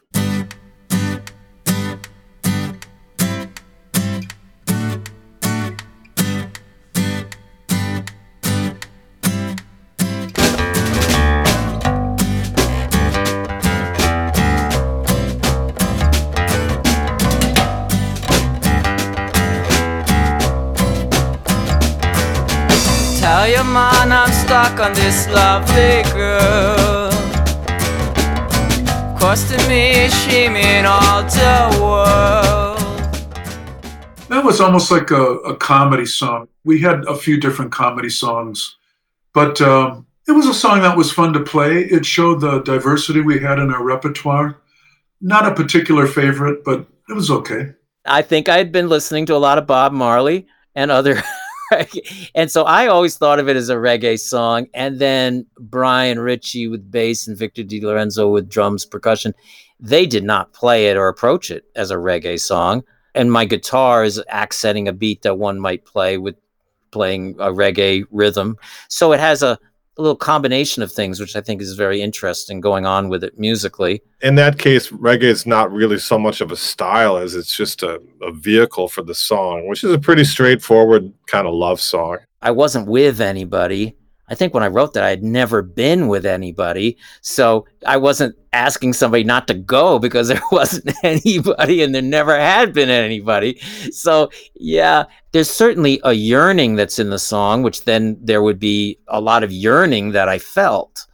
Tell 23.37 23.49
your 23.49 23.65
man 23.65 24.13
I'm 24.13 24.33
stuck 24.33 24.81
on 24.81 24.95
this 24.95 25.29
lovely 25.29 26.03
girl. 26.15 27.11
Costing 29.19 29.69
me, 29.69 30.09
she 30.09 30.49
mean 30.49 30.87
all 30.87 31.23
the 31.23 31.79
world. 31.79 32.79
That 34.31 34.43
was 34.43 34.59
almost 34.59 34.91
like 34.91 35.11
a, 35.11 35.23
a 35.53 35.55
comedy 35.55 36.07
song. 36.07 36.49
We 36.65 36.81
had 36.81 37.05
a 37.05 37.15
few 37.15 37.39
different 37.39 37.73
comedy 37.73 38.09
songs, 38.09 38.79
but 39.35 39.61
um, 39.61 40.07
it 40.27 40.33
was 40.33 40.47
a 40.47 40.55
song 40.55 40.81
that 40.81 40.97
was 40.97 41.13
fun 41.13 41.35
to 41.35 41.41
play. 41.41 41.85
It 41.85 42.07
showed 42.07 42.41
the 42.41 42.61
diversity 42.63 43.21
we 43.21 43.39
had 43.39 43.59
in 43.59 43.71
our 43.71 43.85
repertoire. 43.85 44.57
Not 45.21 45.47
a 45.47 45.55
particular 45.55 46.07
favorite, 46.07 46.65
but 46.65 46.87
it 47.11 47.13
was 47.13 47.31
okay. 47.31 47.75
I 48.07 48.23
think 48.23 48.49
I 48.49 48.57
had 48.57 48.73
been 48.73 48.89
listening 48.89 49.27
to 49.27 49.35
a 49.35 49.45
lot 49.47 49.59
of 49.59 49.67
Bob 49.67 49.93
Marley 49.93 50.47
and 50.75 50.91
other 50.91 51.23
and 52.35 52.51
so 52.51 52.65
I 52.65 52.87
always 52.87 53.17
thought 53.17 53.39
of 53.39 53.49
it 53.49 53.57
as 53.57 53.69
a 53.69 53.77
reggae 53.77 54.19
song. 54.19 54.67
And 54.75 54.99
then 54.99 55.47
Brian 55.59 56.19
Ritchie 56.19 56.69
with 56.69 56.91
bass 56.91 57.27
and 57.27 57.37
Victor 57.37 57.63
DeLorenzo 57.63 58.33
with 58.33 58.49
drums, 58.49 58.85
percussion, 58.85 59.35
they 59.81 60.07
did 60.07 60.25
not 60.25 60.53
play 60.53 60.89
it 60.89 60.97
or 60.97 61.09
approach 61.09 61.51
it 61.51 61.65
as 61.75 61.91
a 61.91 61.97
reggae 61.97 62.41
song. 62.41 62.83
And 63.15 63.33
my 63.33 63.45
guitar 63.45 64.05
is 64.05 64.23
accenting 64.29 64.89
a 64.89 64.93
beat 64.93 65.23
that 65.23 65.39
one 65.39 65.59
might 65.59 65.85
play 65.85 66.19
with 66.19 66.37
playing 66.91 67.37
a 67.39 67.53
reggae 67.53 68.05
rhythm. 68.11 68.57
So 68.89 69.13
it 69.13 69.21
has 69.21 69.43
a 69.43 69.59
a 69.99 70.03
little 70.03 70.17
combination 70.17 70.83
of 70.83 70.93
things, 70.93 71.21
which 71.21 71.37
I 71.37 71.41
think 71.41 71.63
is 71.63 71.75
very 71.75 72.03
interesting 72.03 72.61
going 72.61 72.85
on 72.85 73.09
with 73.09 73.25
it 73.25 73.39
musically. 73.39 74.03
In 74.21 74.35
that 74.35 74.59
case, 74.59 74.89
reggae 74.91 75.23
is 75.23 75.47
not 75.47 75.73
really 75.73 75.99
so 75.99 76.19
much 76.19 76.41
of 76.41 76.53
a 76.53 76.57
style 76.57 77.17
as 77.17 77.35
it's 77.35 77.57
just 77.57 77.83
a, 77.83 78.01
a 78.23 78.33
vehicle 78.33 78.89
for 78.89 79.03
the 79.03 79.15
song, 79.15 79.69
which 79.69 79.83
is 79.83 79.93
a 79.93 79.99
pretty 79.99 80.25
straightforward 80.25 81.13
kind 81.27 81.47
of 81.47 81.55
love 81.55 81.81
song. 81.81 82.19
I 82.43 82.51
wasn't 82.51 82.89
with 82.89 83.21
anybody 83.21 83.97
I 84.29 84.35
think 84.35 84.55
when 84.55 84.63
I 84.63 84.69
wrote 84.69 84.93
that, 84.95 85.05
I 85.05 85.11
had 85.11 85.23
never 85.23 85.63
been 85.63 86.09
with 86.09 86.27
anybody. 86.27 86.97
So 87.21 87.67
I 87.87 87.97
wasn't 87.97 88.37
asking 88.53 88.95
somebody 88.95 89.23
not 89.23 89.47
to 89.49 89.55
go 89.55 89.99
because 90.07 90.29
there 90.29 90.43
wasn't 90.51 90.93
anybody 91.05 91.83
and 91.83 91.95
there 91.95 92.03
never 92.03 92.37
had 92.37 92.73
been 92.73 92.91
anybody. 92.91 93.61
So, 93.93 94.31
yeah, 94.55 95.05
there's 95.33 95.51
certainly 95.51 96.01
a 96.05 96.13
yearning 96.13 96.77
that's 96.77 96.99
in 96.99 97.11
the 97.11 97.19
song, 97.19 97.63
which 97.63 97.85
then 97.85 98.19
there 98.21 98.43
would 98.43 98.59
be 98.59 98.99
a 99.09 99.21
lot 99.21 99.45
of 99.45 99.53
yearning 99.53 100.13
that 100.13 100.29
I 100.29 100.39
felt. 100.39 101.07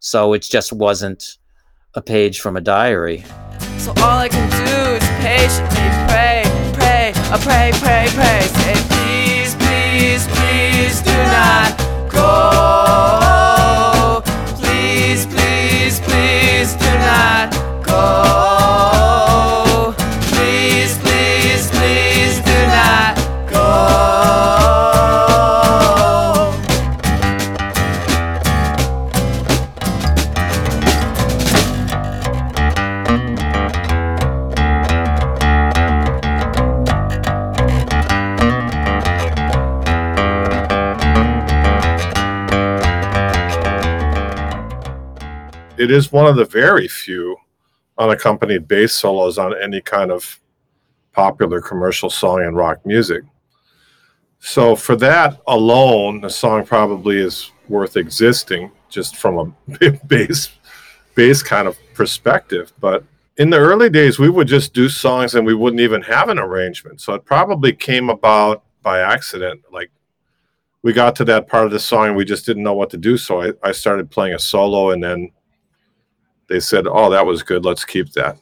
So 0.00 0.32
it 0.32 0.42
just 0.42 0.72
wasn't 0.72 1.38
a 1.94 2.02
page 2.02 2.40
from 2.40 2.56
a 2.56 2.60
diary. 2.60 3.24
So 3.78 3.90
all 3.98 4.18
I 4.18 4.28
can 4.28 4.48
do 4.50 4.94
is 4.94 5.08
patiently 5.24 5.88
pray, 6.06 6.42
pray, 6.74 7.12
I 7.14 7.38
pray, 7.40 7.70
pray, 7.80 8.06
pray. 8.10 8.40
Say, 8.46 8.74
please, 8.88 9.54
please, 9.54 10.26
please 10.28 11.02
do 11.02 11.10
not 11.10 11.87
go. 12.18 12.77
It 45.88 45.94
is 45.94 46.12
one 46.12 46.26
of 46.26 46.36
the 46.36 46.44
very 46.44 46.86
few 46.86 47.34
unaccompanied 47.96 48.68
bass 48.68 48.92
solos 48.92 49.38
on 49.38 49.58
any 49.58 49.80
kind 49.80 50.12
of 50.12 50.38
popular 51.12 51.62
commercial 51.62 52.10
song 52.10 52.44
in 52.44 52.54
rock 52.54 52.84
music. 52.84 53.24
So 54.38 54.76
for 54.76 54.96
that 54.96 55.40
alone, 55.46 56.20
the 56.20 56.28
song 56.28 56.66
probably 56.66 57.16
is 57.16 57.50
worth 57.70 57.96
existing 57.96 58.70
just 58.90 59.16
from 59.16 59.54
a 59.80 59.90
bass 60.06 60.50
bass 61.14 61.42
kind 61.42 61.66
of 61.66 61.78
perspective. 61.94 62.70
But 62.80 63.02
in 63.38 63.48
the 63.48 63.56
early 63.56 63.88
days, 63.88 64.18
we 64.18 64.28
would 64.28 64.46
just 64.46 64.74
do 64.74 64.90
songs 64.90 65.34
and 65.34 65.46
we 65.46 65.54
wouldn't 65.54 65.80
even 65.80 66.02
have 66.02 66.28
an 66.28 66.38
arrangement. 66.38 67.00
So 67.00 67.14
it 67.14 67.24
probably 67.24 67.72
came 67.72 68.10
about 68.10 68.62
by 68.82 69.00
accident. 69.00 69.62
Like 69.72 69.90
we 70.82 70.92
got 70.92 71.16
to 71.16 71.24
that 71.24 71.48
part 71.48 71.64
of 71.64 71.72
the 71.72 71.80
song 71.80 72.08
and 72.08 72.16
we 72.16 72.26
just 72.26 72.44
didn't 72.44 72.62
know 72.62 72.74
what 72.74 72.90
to 72.90 72.98
do. 72.98 73.16
So 73.16 73.40
I, 73.40 73.52
I 73.62 73.72
started 73.72 74.10
playing 74.10 74.34
a 74.34 74.38
solo 74.38 74.90
and 74.90 75.02
then 75.02 75.30
they 76.48 76.60
said, 76.60 76.86
"Oh, 76.86 77.10
that 77.10 77.26
was 77.26 77.42
good. 77.42 77.64
Let's 77.64 77.84
keep 77.84 78.12
that." 78.12 78.38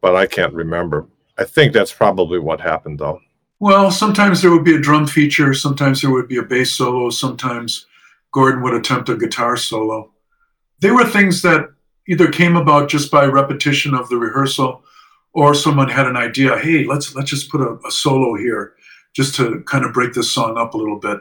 But 0.00 0.16
I 0.16 0.26
can't 0.26 0.52
remember. 0.52 1.06
I 1.38 1.44
think 1.44 1.72
that's 1.72 1.92
probably 1.92 2.38
what 2.38 2.60
happened, 2.60 2.98
though. 2.98 3.20
Well, 3.58 3.90
sometimes 3.90 4.42
there 4.42 4.50
would 4.50 4.64
be 4.64 4.74
a 4.74 4.80
drum 4.80 5.06
feature. 5.06 5.54
Sometimes 5.54 6.00
there 6.00 6.10
would 6.10 6.28
be 6.28 6.36
a 6.36 6.42
bass 6.42 6.72
solo. 6.72 7.10
Sometimes 7.10 7.86
Gordon 8.32 8.62
would 8.62 8.74
attempt 8.74 9.08
a 9.08 9.16
guitar 9.16 9.56
solo. 9.56 10.12
They 10.80 10.90
were 10.90 11.06
things 11.06 11.42
that 11.42 11.70
either 12.06 12.30
came 12.30 12.56
about 12.56 12.88
just 12.88 13.10
by 13.10 13.24
repetition 13.24 13.94
of 13.94 14.08
the 14.08 14.16
rehearsal, 14.16 14.84
or 15.32 15.54
someone 15.54 15.88
had 15.88 16.06
an 16.06 16.16
idea. 16.16 16.58
Hey, 16.58 16.84
let's 16.84 17.14
let's 17.14 17.30
just 17.30 17.50
put 17.50 17.62
a, 17.62 17.78
a 17.86 17.90
solo 17.90 18.36
here, 18.36 18.74
just 19.14 19.34
to 19.36 19.62
kind 19.66 19.84
of 19.84 19.92
break 19.92 20.12
this 20.12 20.30
song 20.30 20.58
up 20.58 20.74
a 20.74 20.78
little 20.78 20.98
bit. 20.98 21.20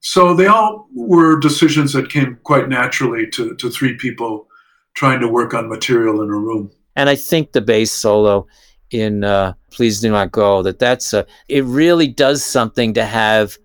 So 0.00 0.34
they 0.34 0.46
all 0.46 0.86
were 0.94 1.40
decisions 1.40 1.92
that 1.94 2.10
came 2.10 2.38
quite 2.44 2.68
naturally 2.68 3.26
to, 3.30 3.54
to 3.54 3.70
three 3.70 3.96
people 3.96 4.48
trying 4.94 5.20
to 5.20 5.28
work 5.28 5.54
on 5.54 5.68
material 5.68 6.22
in 6.22 6.28
a 6.28 6.36
room. 6.36 6.70
And 6.96 7.08
I 7.08 7.16
think 7.16 7.52
the 7.52 7.60
bass 7.60 7.92
solo 7.92 8.46
in 8.90 9.24
uh, 9.24 9.54
"Please 9.70 10.00
Do 10.00 10.10
Not 10.10 10.32
Go" 10.32 10.62
that 10.62 10.78
that's 10.78 11.12
a, 11.12 11.26
it 11.48 11.64
really 11.64 12.06
does 12.06 12.44
something 12.44 12.94
to 12.94 13.04
have 13.04 13.58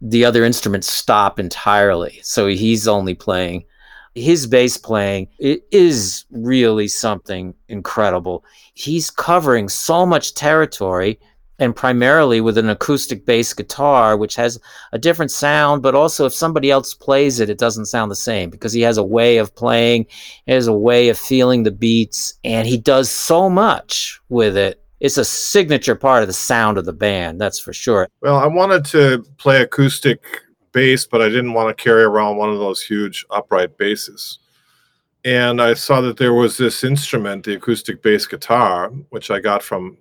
the 0.00 0.24
other 0.24 0.44
instruments 0.44 0.90
stop 0.90 1.38
entirely. 1.38 2.20
So 2.22 2.46
he's 2.48 2.86
only 2.88 3.14
playing 3.14 3.64
his 4.14 4.46
bass 4.46 4.76
playing 4.76 5.28
it 5.38 5.66
is 5.70 6.24
really 6.30 6.88
something 6.88 7.54
incredible. 7.68 8.44
He's 8.74 9.10
covering 9.10 9.68
so 9.68 10.06
much 10.06 10.34
territory 10.34 11.18
and 11.58 11.74
primarily 11.74 12.40
with 12.40 12.58
an 12.58 12.68
acoustic 12.68 13.24
bass 13.24 13.52
guitar, 13.52 14.16
which 14.16 14.34
has 14.34 14.58
a 14.92 14.98
different 14.98 15.30
sound, 15.30 15.82
but 15.82 15.94
also 15.94 16.26
if 16.26 16.34
somebody 16.34 16.70
else 16.70 16.94
plays 16.94 17.40
it, 17.40 17.50
it 17.50 17.58
doesn't 17.58 17.86
sound 17.86 18.10
the 18.10 18.16
same 18.16 18.50
because 18.50 18.72
he 18.72 18.80
has 18.80 18.96
a 18.96 19.04
way 19.04 19.38
of 19.38 19.54
playing, 19.54 20.06
he 20.46 20.52
has 20.52 20.66
a 20.66 20.72
way 20.72 21.08
of 21.08 21.18
feeling 21.18 21.62
the 21.62 21.70
beats, 21.70 22.34
and 22.44 22.66
he 22.66 22.76
does 22.76 23.10
so 23.10 23.48
much 23.48 24.20
with 24.28 24.56
it. 24.56 24.80
It's 25.00 25.18
a 25.18 25.24
signature 25.24 25.94
part 25.94 26.22
of 26.22 26.28
the 26.28 26.32
sound 26.32 26.78
of 26.78 26.86
the 26.86 26.92
band, 26.92 27.40
that's 27.40 27.58
for 27.58 27.72
sure. 27.72 28.08
Well, 28.20 28.38
I 28.38 28.46
wanted 28.46 28.84
to 28.86 29.24
play 29.38 29.62
acoustic 29.62 30.22
bass, 30.72 31.06
but 31.06 31.22
I 31.22 31.28
didn't 31.28 31.52
want 31.52 31.76
to 31.76 31.82
carry 31.82 32.02
around 32.02 32.36
one 32.36 32.50
of 32.50 32.58
those 32.58 32.82
huge 32.82 33.24
upright 33.30 33.76
basses. 33.78 34.38
And 35.24 35.62
I 35.62 35.74
saw 35.74 36.00
that 36.02 36.18
there 36.18 36.34
was 36.34 36.58
this 36.58 36.84
instrument, 36.84 37.44
the 37.44 37.54
acoustic 37.54 38.02
bass 38.02 38.26
guitar, 38.26 38.88
which 39.08 39.30
I 39.30 39.40
got 39.40 39.62
from 39.62 39.96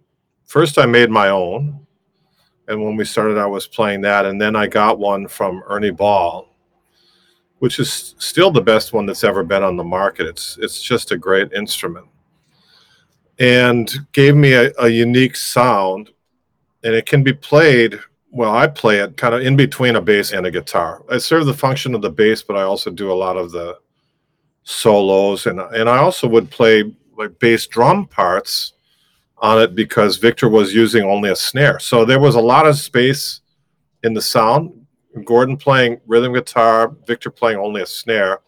first 0.53 0.77
I 0.77 0.85
made 0.85 1.09
my 1.09 1.29
own. 1.29 1.83
And 2.67 2.79
when 2.83 2.95
we 2.95 3.05
started, 3.05 3.39
I 3.39 3.47
was 3.47 3.65
playing 3.65 4.01
that. 4.01 4.27
And 4.27 4.39
then 4.39 4.55
I 4.55 4.67
got 4.67 4.99
one 4.99 5.27
from 5.27 5.63
Ernie 5.67 5.89
Ball, 5.89 6.47
which 7.57 7.79
is 7.79 8.13
still 8.19 8.51
the 8.51 8.61
best 8.61 8.93
one 8.93 9.07
that's 9.07 9.23
ever 9.23 9.43
been 9.43 9.63
on 9.63 9.77
the 9.77 9.83
market. 9.83 10.27
It's, 10.27 10.59
it's 10.61 10.79
just 10.79 11.11
a 11.11 11.17
great 11.17 11.51
instrument 11.53 12.05
and 13.39 13.91
gave 14.11 14.35
me 14.35 14.53
a, 14.53 14.71
a 14.77 14.89
unique 14.89 15.35
sound. 15.35 16.11
And 16.83 16.93
it 16.93 17.07
can 17.07 17.23
be 17.23 17.33
played 17.33 17.99
well, 18.29 18.55
I 18.55 18.67
play 18.67 18.97
it 18.97 19.17
kind 19.17 19.35
of 19.35 19.41
in 19.41 19.55
between 19.55 19.95
a 19.95 20.01
bass 20.01 20.33
and 20.33 20.45
a 20.45 20.51
guitar. 20.51 21.03
I 21.09 21.17
serve 21.19 21.45
the 21.47 21.53
function 21.53 21.93
of 21.95 22.01
the 22.01 22.09
bass, 22.09 22.41
but 22.43 22.57
I 22.57 22.63
also 22.63 22.89
do 22.89 23.11
a 23.11 23.13
lot 23.13 23.37
of 23.37 23.51
the 23.51 23.77
solos, 24.63 25.45
and 25.45 25.59
and 25.59 25.87
I 25.87 25.97
also 25.97 26.27
would 26.27 26.49
play 26.49 26.95
like 27.15 27.37
bass 27.37 27.67
drum 27.67 28.07
parts 28.07 28.73
on 29.43 29.61
it 29.61 29.75
because 29.75 30.15
Victor 30.15 30.47
was 30.47 30.73
using 30.73 31.03
only 31.03 31.29
a 31.29 31.35
snare. 31.35 31.77
So 31.77 32.05
there 32.05 32.19
was 32.19 32.35
a 32.35 32.41
lot 32.41 32.65
of 32.65 32.77
space 32.77 33.41
in 34.01 34.13
the 34.13 34.21
sound. 34.21 34.71
Gordon 35.25 35.57
playing 35.57 35.99
rhythm 36.07 36.33
guitar, 36.33 36.95
Victor 37.05 37.29
playing 37.29 37.59
only 37.59 37.81
a 37.81 37.85
snare. 37.85 38.39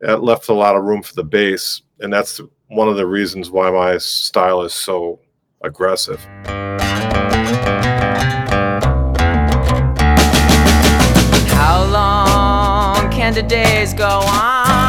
It 0.00 0.20
left 0.20 0.48
a 0.48 0.52
lot 0.52 0.74
of 0.74 0.82
room 0.82 1.04
for 1.04 1.14
the 1.14 1.22
bass, 1.22 1.82
and 2.00 2.12
that's 2.12 2.40
one 2.66 2.88
of 2.88 2.96
the 2.96 3.06
reasons 3.06 3.50
why 3.50 3.70
my 3.70 3.96
style 3.98 4.62
is 4.62 4.74
so 4.74 5.20
aggressive. 5.62 6.20
How 11.48 11.84
long 11.90 13.10
can 13.12 13.34
the 13.34 13.42
days 13.42 13.94
go 13.94 14.08
on? 14.08 14.87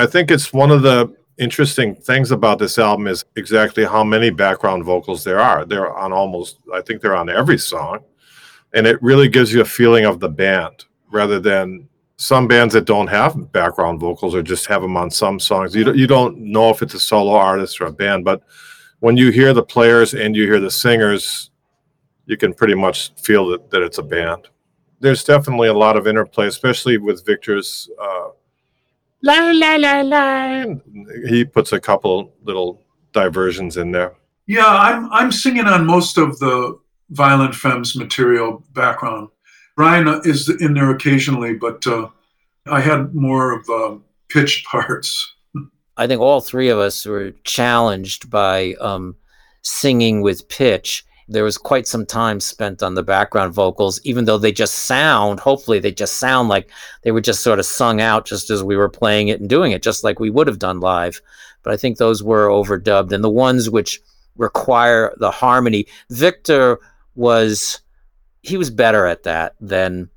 I 0.00 0.06
think 0.06 0.30
it's 0.30 0.50
one 0.50 0.70
of 0.70 0.80
the 0.80 1.14
interesting 1.36 1.94
things 1.94 2.30
about 2.30 2.58
this 2.58 2.78
album 2.78 3.06
is 3.06 3.22
exactly 3.36 3.84
how 3.84 4.02
many 4.02 4.30
background 4.30 4.82
vocals 4.84 5.24
there 5.24 5.38
are. 5.38 5.66
They're 5.66 5.94
on 5.94 6.10
almost, 6.10 6.58
I 6.72 6.80
think 6.80 7.02
they're 7.02 7.16
on 7.16 7.28
every 7.28 7.58
song. 7.58 8.00
And 8.72 8.86
it 8.86 9.02
really 9.02 9.28
gives 9.28 9.52
you 9.52 9.60
a 9.60 9.64
feeling 9.66 10.06
of 10.06 10.18
the 10.18 10.28
band 10.28 10.86
rather 11.10 11.38
than 11.38 11.86
some 12.16 12.48
bands 12.48 12.72
that 12.72 12.86
don't 12.86 13.08
have 13.08 13.52
background 13.52 14.00
vocals 14.00 14.34
or 14.34 14.42
just 14.42 14.66
have 14.66 14.80
them 14.80 14.96
on 14.96 15.10
some 15.10 15.38
songs. 15.38 15.74
You 15.74 15.84
don't, 15.84 15.98
you 15.98 16.06
don't 16.06 16.38
know 16.38 16.70
if 16.70 16.80
it's 16.80 16.94
a 16.94 17.00
solo 17.00 17.32
artist 17.32 17.78
or 17.80 17.86
a 17.86 17.92
band, 17.92 18.24
but 18.24 18.42
when 19.00 19.18
you 19.18 19.30
hear 19.30 19.52
the 19.52 19.62
players 19.62 20.14
and 20.14 20.34
you 20.34 20.44
hear 20.44 20.60
the 20.60 20.70
singers, 20.70 21.50
you 22.24 22.38
can 22.38 22.54
pretty 22.54 22.74
much 22.74 23.12
feel 23.16 23.48
that, 23.48 23.70
that 23.70 23.82
it's 23.82 23.98
a 23.98 24.02
band. 24.02 24.48
There's 25.00 25.24
definitely 25.24 25.68
a 25.68 25.74
lot 25.74 25.96
of 25.96 26.06
interplay, 26.06 26.46
especially 26.46 26.96
with 26.96 27.26
Victor's 27.26 27.90
uh, 28.00 28.28
la 29.22 29.50
la 29.52 29.76
la 29.76 30.00
la. 30.02 30.64
He 31.28 31.44
puts 31.44 31.72
a 31.72 31.80
couple 31.80 32.32
little 32.42 32.82
diversions 33.12 33.76
in 33.76 33.92
there. 33.92 34.14
Yeah, 34.46 34.66
I'm 34.66 35.10
I'm 35.12 35.32
singing 35.32 35.66
on 35.66 35.86
most 35.86 36.18
of 36.18 36.38
the 36.38 36.78
Violent 37.10 37.54
Femmes 37.54 37.96
material 37.96 38.64
background. 38.72 39.28
Brian 39.76 40.08
is 40.24 40.48
in 40.60 40.74
there 40.74 40.90
occasionally, 40.90 41.54
but 41.54 41.86
uh, 41.86 42.08
I 42.66 42.80
had 42.80 43.14
more 43.14 43.52
of 43.52 43.68
uh, 43.70 43.96
pitched 44.28 44.66
parts. 44.70 45.34
I 45.96 46.06
think 46.06 46.20
all 46.20 46.40
three 46.40 46.68
of 46.68 46.78
us 46.78 47.04
were 47.04 47.32
challenged 47.44 48.30
by 48.30 48.74
um, 48.80 49.16
singing 49.62 50.22
with 50.22 50.48
pitch. 50.48 51.04
There 51.32 51.44
was 51.44 51.56
quite 51.56 51.86
some 51.86 52.04
time 52.04 52.40
spent 52.40 52.82
on 52.82 52.94
the 52.94 53.04
background 53.04 53.54
vocals, 53.54 54.00
even 54.02 54.24
though 54.24 54.36
they 54.36 54.50
just 54.50 54.74
sound, 54.86 55.38
hopefully, 55.38 55.78
they 55.78 55.92
just 55.92 56.14
sound 56.14 56.48
like 56.48 56.68
they 57.02 57.12
were 57.12 57.20
just 57.20 57.42
sort 57.42 57.60
of 57.60 57.66
sung 57.66 58.00
out 58.00 58.26
just 58.26 58.50
as 58.50 58.64
we 58.64 58.76
were 58.76 58.88
playing 58.88 59.28
it 59.28 59.38
and 59.38 59.48
doing 59.48 59.70
it, 59.70 59.80
just 59.80 60.02
like 60.02 60.18
we 60.18 60.28
would 60.28 60.48
have 60.48 60.58
done 60.58 60.80
live. 60.80 61.22
But 61.62 61.72
I 61.72 61.76
think 61.76 61.98
those 61.98 62.20
were 62.20 62.48
overdubbed. 62.48 63.12
And 63.12 63.22
the 63.22 63.30
ones 63.30 63.70
which 63.70 64.00
require 64.36 65.14
the 65.18 65.30
harmony, 65.30 65.86
Victor 66.10 66.80
was, 67.14 67.80
he 68.42 68.56
was 68.56 68.70
better 68.70 69.06
at 69.06 69.22
that 69.22 69.54
than 69.60 70.10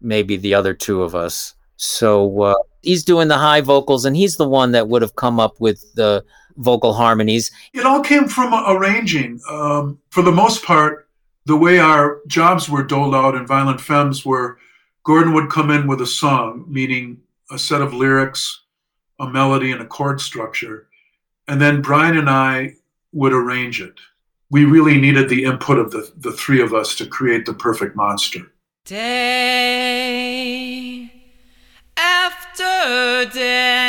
maybe 0.00 0.38
the 0.38 0.54
other 0.54 0.72
two 0.72 1.02
of 1.02 1.14
us. 1.14 1.54
So 1.76 2.40
uh, 2.40 2.54
he's 2.80 3.04
doing 3.04 3.28
the 3.28 3.36
high 3.36 3.60
vocals, 3.60 4.06
and 4.06 4.16
he's 4.16 4.38
the 4.38 4.48
one 4.48 4.72
that 4.72 4.88
would 4.88 5.02
have 5.02 5.16
come 5.16 5.38
up 5.38 5.60
with 5.60 5.84
the 5.96 6.24
vocal 6.56 6.92
harmonies. 6.92 7.50
It 7.72 7.86
all 7.86 8.02
came 8.02 8.28
from 8.28 8.54
arranging. 8.54 9.40
Um, 9.48 9.98
for 10.10 10.22
the 10.22 10.32
most 10.32 10.64
part, 10.64 11.08
the 11.44 11.56
way 11.56 11.78
our 11.78 12.20
jobs 12.26 12.68
were 12.68 12.82
doled 12.82 13.14
out 13.14 13.34
in 13.34 13.46
Violent 13.46 13.80
Femmes 13.80 14.24
were 14.26 14.58
Gordon 15.04 15.32
would 15.34 15.50
come 15.50 15.70
in 15.70 15.86
with 15.86 16.00
a 16.00 16.06
song, 16.06 16.64
meaning 16.66 17.20
a 17.50 17.58
set 17.58 17.80
of 17.80 17.94
lyrics, 17.94 18.62
a 19.20 19.28
melody, 19.28 19.70
and 19.70 19.80
a 19.80 19.86
chord 19.86 20.20
structure. 20.20 20.88
And 21.46 21.60
then 21.60 21.80
Brian 21.80 22.16
and 22.16 22.28
I 22.28 22.74
would 23.12 23.32
arrange 23.32 23.80
it. 23.80 23.94
We 24.50 24.64
really 24.64 25.00
needed 25.00 25.28
the 25.28 25.44
input 25.44 25.78
of 25.78 25.92
the, 25.92 26.12
the 26.16 26.32
three 26.32 26.60
of 26.60 26.74
us 26.74 26.96
to 26.96 27.06
create 27.06 27.46
the 27.46 27.54
perfect 27.54 27.94
monster. 27.94 28.50
Day 28.84 29.76
after 31.96 33.30
day. 33.32 33.85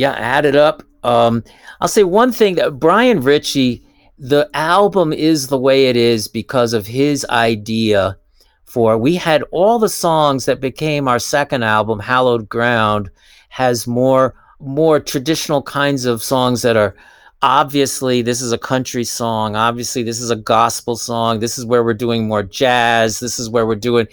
Yeah, 0.00 0.12
add 0.12 0.46
it 0.46 0.56
up. 0.56 0.82
Um, 1.02 1.44
I'll 1.82 1.88
say 1.88 2.04
one 2.04 2.32
thing 2.32 2.54
that 2.54 2.78
Brian 2.78 3.20
Ritchie, 3.20 3.84
the 4.18 4.48
album 4.54 5.12
is 5.12 5.48
the 5.48 5.58
way 5.58 5.88
it 5.88 5.96
is 5.96 6.26
because 6.26 6.72
of 6.72 6.86
his 6.86 7.26
idea 7.28 8.16
for 8.64 8.96
we 8.96 9.16
had 9.16 9.42
all 9.50 9.78
the 9.78 9.90
songs 9.90 10.46
that 10.46 10.58
became 10.58 11.06
our 11.06 11.18
second 11.18 11.64
album, 11.64 11.98
Hallowed 11.98 12.48
Ground, 12.48 13.10
has 13.50 13.86
more 13.86 14.34
more 14.58 15.00
traditional 15.00 15.60
kinds 15.60 16.06
of 16.06 16.22
songs 16.22 16.62
that 16.62 16.78
are 16.78 16.96
obviously 17.42 18.22
this 18.22 18.40
is 18.40 18.52
a 18.52 18.58
country 18.58 19.04
song. 19.04 19.54
Obviously 19.54 20.02
this 20.02 20.18
is 20.18 20.30
a 20.30 20.36
gospel 20.36 20.96
song. 20.96 21.40
This 21.40 21.58
is 21.58 21.66
where 21.66 21.84
we're 21.84 21.92
doing 21.92 22.26
more 22.26 22.42
jazz. 22.42 23.20
This 23.20 23.38
is 23.38 23.50
where 23.50 23.66
we're 23.66 23.74
doing 23.74 24.06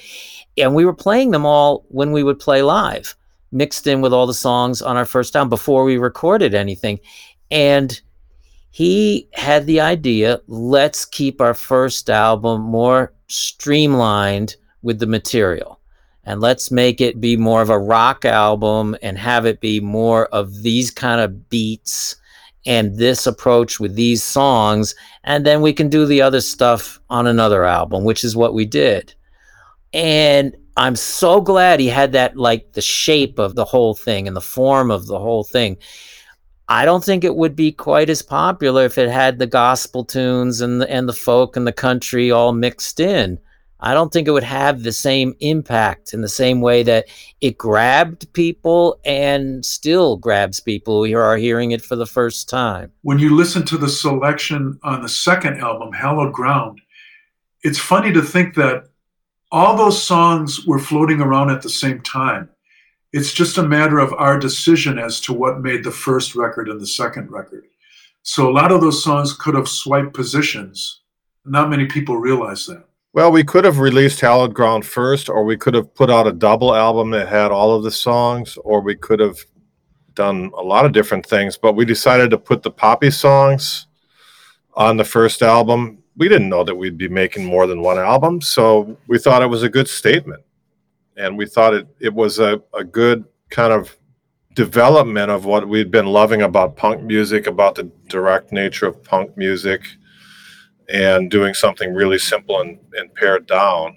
and 0.57 0.75
we 0.75 0.83
were 0.83 0.93
playing 0.93 1.31
them 1.31 1.45
all 1.45 1.85
when 1.87 2.11
we 2.11 2.23
would 2.23 2.39
play 2.39 2.61
live 2.61 3.15
mixed 3.51 3.87
in 3.87 4.01
with 4.01 4.13
all 4.13 4.27
the 4.27 4.33
songs 4.33 4.81
on 4.81 4.97
our 4.97 5.05
first 5.05 5.35
album 5.35 5.49
before 5.49 5.83
we 5.83 5.97
recorded 5.97 6.53
anything. 6.53 6.99
And 7.51 7.99
he 8.71 9.27
had 9.33 9.65
the 9.65 9.79
idea 9.79 10.41
let's 10.47 11.05
keep 11.05 11.41
our 11.41 11.53
first 11.53 12.09
album 12.09 12.61
more 12.61 13.13
streamlined 13.27 14.55
with 14.81 14.99
the 14.99 15.07
material. 15.07 15.79
And 16.25 16.41
let's 16.41 16.71
make 16.71 16.99
it 16.99 17.21
be 17.21 17.37
more 17.37 17.61
of 17.61 17.69
a 17.69 17.79
rock 17.79 18.25
album 18.25 18.97
and 19.01 19.17
have 19.17 19.45
it 19.45 19.61
be 19.61 19.79
more 19.79 20.25
of 20.27 20.61
these 20.61 20.91
kind 20.91 21.21
of 21.21 21.49
beats 21.49 22.17
and 22.65 22.97
this 22.97 23.25
approach 23.25 23.79
with 23.79 23.95
these 23.95 24.23
songs. 24.23 24.93
And 25.23 25.45
then 25.45 25.61
we 25.61 25.71
can 25.71 25.87
do 25.87 26.05
the 26.05 26.21
other 26.21 26.41
stuff 26.41 26.99
on 27.09 27.27
another 27.27 27.63
album, 27.63 28.03
which 28.03 28.25
is 28.25 28.35
what 28.35 28.53
we 28.53 28.65
did. 28.65 29.15
And 29.93 30.53
I'm 30.77 30.95
so 30.95 31.41
glad 31.41 31.79
he 31.79 31.87
had 31.87 32.11
that, 32.11 32.37
like 32.37 32.73
the 32.73 32.81
shape 32.81 33.39
of 33.39 33.55
the 33.55 33.65
whole 33.65 33.95
thing 33.95 34.27
and 34.27 34.35
the 34.35 34.41
form 34.41 34.91
of 34.91 35.07
the 35.07 35.17
whole 35.17 35.43
thing. 35.43 35.77
I 36.69 36.85
don't 36.85 37.03
think 37.03 37.23
it 37.23 37.35
would 37.35 37.55
be 37.55 37.71
quite 37.71 38.11
as 38.11 38.21
popular 38.21 38.85
if 38.85 38.97
it 38.99 39.09
had 39.09 39.39
the 39.39 39.47
gospel 39.47 40.05
tunes 40.05 40.61
and 40.61 40.81
the, 40.81 40.89
and 40.91 41.09
the 41.09 41.13
folk 41.13 41.55
and 41.55 41.65
the 41.65 41.73
country 41.73 42.29
all 42.29 42.53
mixed 42.53 42.99
in. 42.99 43.39
I 43.79 43.93
don't 43.93 44.11
think 44.11 44.27
it 44.27 44.31
would 44.31 44.43
have 44.43 44.83
the 44.83 44.91
same 44.91 45.33
impact 45.39 46.13
in 46.13 46.21
the 46.21 46.29
same 46.29 46.61
way 46.61 46.83
that 46.83 47.05
it 47.41 47.57
grabbed 47.57 48.31
people 48.33 48.99
and 49.05 49.65
still 49.65 50.17
grabs 50.17 50.59
people 50.59 51.05
who 51.05 51.15
are 51.15 51.37
hearing 51.37 51.71
it 51.71 51.81
for 51.81 51.95
the 51.95 52.07
first 52.07 52.49
time. 52.49 52.91
When 53.01 53.19
you 53.19 53.35
listen 53.35 53.65
to 53.65 53.77
the 53.77 53.89
selection 53.89 54.79
on 54.83 55.01
the 55.01 55.09
second 55.09 55.59
album, 55.59 55.93
Hallowed 55.93 56.33
Ground, 56.33 56.81
it's 57.63 57.79
funny 57.79 58.11
to 58.13 58.21
think 58.21 58.55
that 58.55 58.86
all 59.51 59.75
those 59.75 60.01
songs 60.01 60.65
were 60.65 60.79
floating 60.79 61.21
around 61.21 61.49
at 61.49 61.61
the 61.61 61.69
same 61.69 62.01
time. 62.01 62.49
It's 63.13 63.33
just 63.33 63.57
a 63.57 63.63
matter 63.63 63.99
of 63.99 64.13
our 64.13 64.37
decision 64.37 64.99
as 64.99 65.21
to 65.21 65.33
what 65.33 65.61
made 65.61 65.83
the 65.83 65.91
first 65.91 66.35
record 66.35 66.67
and 66.69 66.79
the 66.79 66.87
second 66.87 67.31
record. 67.31 67.65
So 68.23 68.49
a 68.49 68.51
lot 68.51 68.71
of 68.71 68.81
those 68.81 69.03
songs 69.03 69.33
could 69.33 69.55
have 69.55 69.69
swiped 69.69 70.13
positions. 70.13 71.01
Not 71.45 71.69
many 71.69 71.85
people 71.85 72.17
realize 72.17 72.65
that. 72.65 72.83
Well, 73.13 73.31
we 73.31 73.43
could 73.45 73.63
have 73.63 73.79
released 73.79 74.19
Hallowed 74.19 74.53
Ground 74.53 74.85
first, 74.85 75.29
or 75.29 75.45
we 75.45 75.55
could 75.55 75.73
have 75.73 75.95
put 75.95 76.11
out 76.11 76.27
a 76.27 76.33
double 76.33 76.75
album 76.75 77.09
that 77.11 77.29
had 77.29 77.51
all 77.51 77.73
of 77.73 77.83
the 77.83 77.91
songs, 77.91 78.57
or 78.63 78.81
we 78.81 78.95
could 78.95 79.21
have 79.21 79.39
done 80.13 80.51
a 80.57 80.61
lot 80.61 80.85
of 80.85 80.91
different 80.91 81.25
things. 81.25 81.57
But 81.57 81.73
we 81.73 81.85
decided 81.85 82.29
to 82.31 82.37
put 82.37 82.63
the 82.63 82.69
Poppy 82.69 83.09
songs 83.09 83.87
on 84.73 84.97
the 84.97 85.05
first 85.05 85.41
album 85.41 86.03
we 86.17 86.27
didn't 86.27 86.49
know 86.49 86.63
that 86.63 86.75
we'd 86.75 86.97
be 86.97 87.07
making 87.07 87.45
more 87.45 87.67
than 87.67 87.81
one 87.81 87.99
album, 87.99 88.41
so 88.41 88.97
we 89.07 89.19
thought 89.19 89.43
it 89.43 89.47
was 89.47 89.63
a 89.63 89.69
good 89.69 89.87
statement, 89.87 90.43
and 91.15 91.37
we 91.37 91.45
thought 91.45 91.73
it 91.73 91.87
it 91.99 92.13
was 92.13 92.39
a, 92.39 92.61
a 92.73 92.83
good 92.83 93.23
kind 93.49 93.71
of 93.71 93.95
development 94.55 95.29
of 95.29 95.45
what 95.45 95.67
we'd 95.67 95.91
been 95.91 96.07
loving 96.07 96.41
about 96.41 96.75
punk 96.75 97.03
music, 97.03 97.45
about 97.45 97.75
the 97.75 97.83
direct 98.07 98.51
nature 98.51 98.87
of 98.87 99.03
punk 99.03 99.37
music, 99.37 99.81
and 100.89 101.29
doing 101.29 101.53
something 101.53 101.93
really 101.93 102.17
simple 102.17 102.59
and, 102.61 102.79
and 102.93 103.13
pared 103.13 103.45
down. 103.45 103.95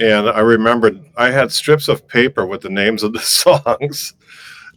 And 0.00 0.28
I 0.28 0.40
remembered 0.40 1.00
I 1.16 1.30
had 1.30 1.52
strips 1.52 1.86
of 1.86 2.08
paper 2.08 2.44
with 2.44 2.62
the 2.62 2.70
names 2.70 3.04
of 3.04 3.12
the 3.12 3.20
songs, 3.20 4.14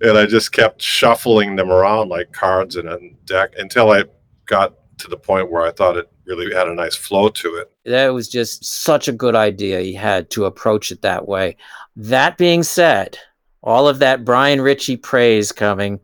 and 0.02 0.16
I 0.16 0.28
just 0.28 0.52
kept 0.52 0.82
shuffling 0.82 1.56
them 1.56 1.72
around 1.72 2.10
like 2.10 2.32
cards 2.32 2.76
in 2.76 2.88
a 2.88 3.00
deck 3.26 3.54
until 3.58 3.92
I 3.92 4.04
got 4.46 4.76
to 5.00 5.08
the 5.08 5.18
point 5.18 5.52
where 5.52 5.66
I 5.66 5.72
thought 5.72 5.98
it 5.98 6.12
really 6.28 6.54
had 6.54 6.68
a 6.68 6.76
nice 6.76 6.96
flow 6.96 7.30
to 7.30 7.56
it. 7.56 7.72
That 7.86 8.10
was 8.10 8.28
just 8.28 8.64
such 8.66 9.08
a 9.08 9.14
good 9.14 9.36
idea 9.36 9.80
he 9.80 9.94
had 9.94 10.30
to 10.32 10.46
approach 10.46 10.92
it 10.92 11.02
that 11.02 11.28
way. 11.28 11.58
That 11.96 12.38
being 12.38 12.64
said, 12.64 13.18
all 13.64 13.88
of 13.88 14.00
that 14.00 14.26
Brian 14.26 14.62
Ritchie 14.62 14.98
praise 14.98 15.52
coming, 15.52 16.00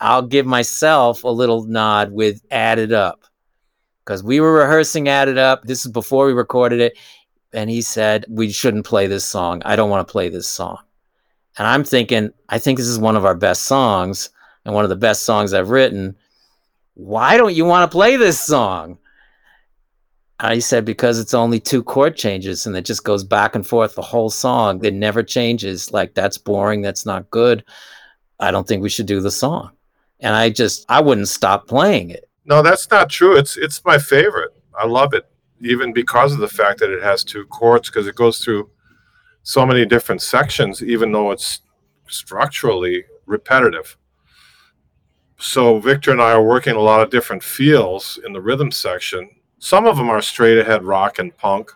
I'll 0.00 0.22
give 0.22 0.46
myself 0.46 1.24
a 1.24 1.28
little 1.28 1.64
nod 1.64 2.12
with 2.12 2.42
Add 2.50 2.78
It 2.78 2.92
Up 2.92 3.22
because 4.04 4.22
we 4.22 4.40
were 4.40 4.52
rehearsing 4.52 5.08
Add 5.08 5.28
It 5.28 5.38
Up. 5.38 5.64
This 5.64 5.86
is 5.86 5.92
before 5.92 6.26
we 6.26 6.32
recorded 6.32 6.80
it. 6.80 6.98
And 7.52 7.70
he 7.70 7.80
said, 7.80 8.26
We 8.28 8.50
shouldn't 8.50 8.84
play 8.84 9.06
this 9.06 9.24
song. 9.24 9.62
I 9.64 9.76
don't 9.76 9.88
want 9.88 10.06
to 10.06 10.12
play 10.12 10.28
this 10.28 10.48
song. 10.48 10.78
And 11.58 11.66
I'm 11.66 11.84
thinking, 11.84 12.30
I 12.48 12.58
think 12.58 12.78
this 12.78 12.86
is 12.86 12.98
one 12.98 13.16
of 13.16 13.24
our 13.24 13.34
best 13.34 13.64
songs 13.64 14.28
and 14.64 14.74
one 14.74 14.84
of 14.84 14.90
the 14.90 14.96
best 14.96 15.22
songs 15.22 15.54
I've 15.54 15.70
written. 15.70 16.16
Why 16.94 17.36
don't 17.36 17.54
you 17.54 17.64
want 17.64 17.90
to 17.90 17.94
play 17.94 18.16
this 18.16 18.38
song? 18.38 18.98
I 20.38 20.58
said, 20.58 20.84
because 20.84 21.18
it's 21.18 21.34
only 21.34 21.60
two 21.60 21.82
chord 21.82 22.16
changes 22.16 22.66
and 22.66 22.76
it 22.76 22.84
just 22.84 23.04
goes 23.04 23.24
back 23.24 23.54
and 23.54 23.66
forth 23.66 23.94
the 23.94 24.02
whole 24.02 24.28
song. 24.28 24.84
It 24.84 24.92
never 24.94 25.22
changes. 25.22 25.92
Like, 25.92 26.14
that's 26.14 26.36
boring. 26.36 26.82
That's 26.82 27.06
not 27.06 27.30
good. 27.30 27.64
I 28.38 28.50
don't 28.50 28.68
think 28.68 28.82
we 28.82 28.90
should 28.90 29.06
do 29.06 29.20
the 29.20 29.30
song. 29.30 29.70
And 30.20 30.34
I 30.34 30.50
just, 30.50 30.84
I 30.88 31.00
wouldn't 31.00 31.28
stop 31.28 31.66
playing 31.66 32.10
it. 32.10 32.28
No, 32.44 32.62
that's 32.62 32.90
not 32.90 33.10
true. 33.10 33.36
It's 33.36 33.56
it's 33.56 33.84
my 33.84 33.98
favorite. 33.98 34.52
I 34.78 34.86
love 34.86 35.14
it, 35.14 35.28
even 35.60 35.92
because 35.92 36.32
of 36.32 36.38
the 36.38 36.48
fact 36.48 36.78
that 36.80 36.90
it 36.90 37.02
has 37.02 37.24
two 37.24 37.44
chords, 37.46 37.90
because 37.90 38.06
it 38.06 38.14
goes 38.14 38.38
through 38.38 38.70
so 39.42 39.66
many 39.66 39.84
different 39.84 40.22
sections, 40.22 40.82
even 40.82 41.12
though 41.12 41.32
it's 41.32 41.60
structurally 42.08 43.04
repetitive. 43.26 43.96
So 45.38 45.80
Victor 45.80 46.12
and 46.12 46.22
I 46.22 46.32
are 46.32 46.42
working 46.42 46.76
a 46.76 46.80
lot 46.80 47.00
of 47.00 47.10
different 47.10 47.42
feels 47.42 48.18
in 48.24 48.32
the 48.32 48.40
rhythm 48.40 48.70
section. 48.70 49.28
Some 49.66 49.84
of 49.84 49.96
them 49.96 50.08
are 50.08 50.22
straight 50.22 50.58
ahead 50.58 50.84
rock 50.84 51.18
and 51.18 51.36
punk. 51.36 51.72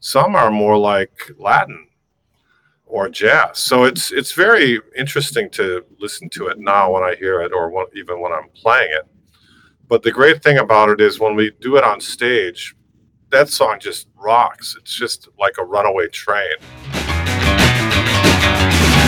Some 0.00 0.36
are 0.36 0.50
more 0.50 0.76
like 0.76 1.30
Latin 1.38 1.88
or 2.84 3.08
jazz. 3.08 3.56
So 3.56 3.84
it's 3.84 4.12
it's 4.12 4.32
very 4.32 4.78
interesting 4.94 5.48
to 5.52 5.82
listen 5.98 6.28
to 6.28 6.48
it 6.48 6.58
now 6.58 6.92
when 6.92 7.02
I 7.02 7.14
hear 7.14 7.40
it, 7.40 7.54
or 7.54 7.70
when, 7.70 7.86
even 7.96 8.20
when 8.20 8.32
I'm 8.32 8.50
playing 8.50 8.90
it. 8.92 9.06
But 9.88 10.02
the 10.02 10.12
great 10.12 10.42
thing 10.42 10.58
about 10.58 10.90
it 10.90 11.00
is 11.00 11.20
when 11.20 11.34
we 11.34 11.52
do 11.58 11.76
it 11.78 11.84
on 11.84 12.02
stage, 12.02 12.76
that 13.30 13.48
song 13.48 13.78
just 13.80 14.08
rocks. 14.14 14.76
It's 14.78 14.94
just 14.94 15.30
like 15.38 15.54
a 15.58 15.64
runaway 15.64 16.08
train. 16.08 16.56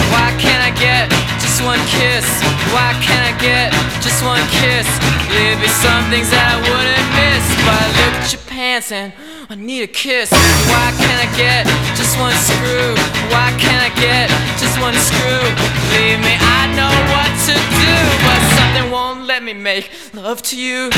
Why 0.09 0.33
can't 0.41 0.65
I 0.65 0.73
get 0.81 1.11
just 1.43 1.63
one 1.63 1.81
kiss? 1.93 2.25
Why 2.73 2.97
can't 3.05 3.27
I 3.29 3.37
get 3.39 3.71
just 4.01 4.25
one 4.25 4.41
kiss? 4.49 4.89
There'd 5.29 5.61
be 5.61 5.69
some 5.69 6.09
things 6.09 6.31
that 6.31 6.57
I 6.57 6.61
wouldn't 6.73 7.04
miss, 7.19 7.45
but 7.67 7.75
I 7.75 7.89
look 8.01 8.15
at 8.23 8.33
your 8.33 8.43
pants 8.47 8.93
and 8.93 9.13
I 9.49 9.55
need 9.55 9.83
a 9.83 9.87
kiss. 9.87 10.31
Why 10.31 10.93
can't 10.99 11.21
I 11.27 11.29
get 11.37 11.67
just 11.97 12.19
one 12.19 12.35
screw? 12.35 12.95
Why 13.33 13.49
can't 13.59 13.83
I 13.89 13.93
get 14.01 14.29
just 14.59 14.77
one 14.81 14.95
screw? 15.09 15.45
Believe 15.91 16.21
me, 16.21 16.35
I 16.39 16.63
know 16.79 16.95
what 17.15 17.31
to 17.49 17.55
do, 17.55 17.95
but 18.27 18.41
something 18.59 18.91
won't 18.91 19.27
let 19.27 19.43
me 19.43 19.53
make 19.53 19.91
love 20.15 20.43
to 20.43 20.57
you. 20.57 20.91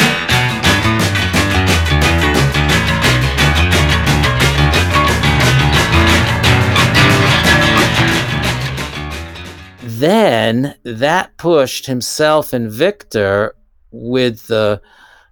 then 9.98 10.74
that 10.82 11.36
pushed 11.38 11.86
himself 11.86 12.52
and 12.52 12.70
Victor 12.70 13.54
with 13.90 14.46
the 14.48 14.80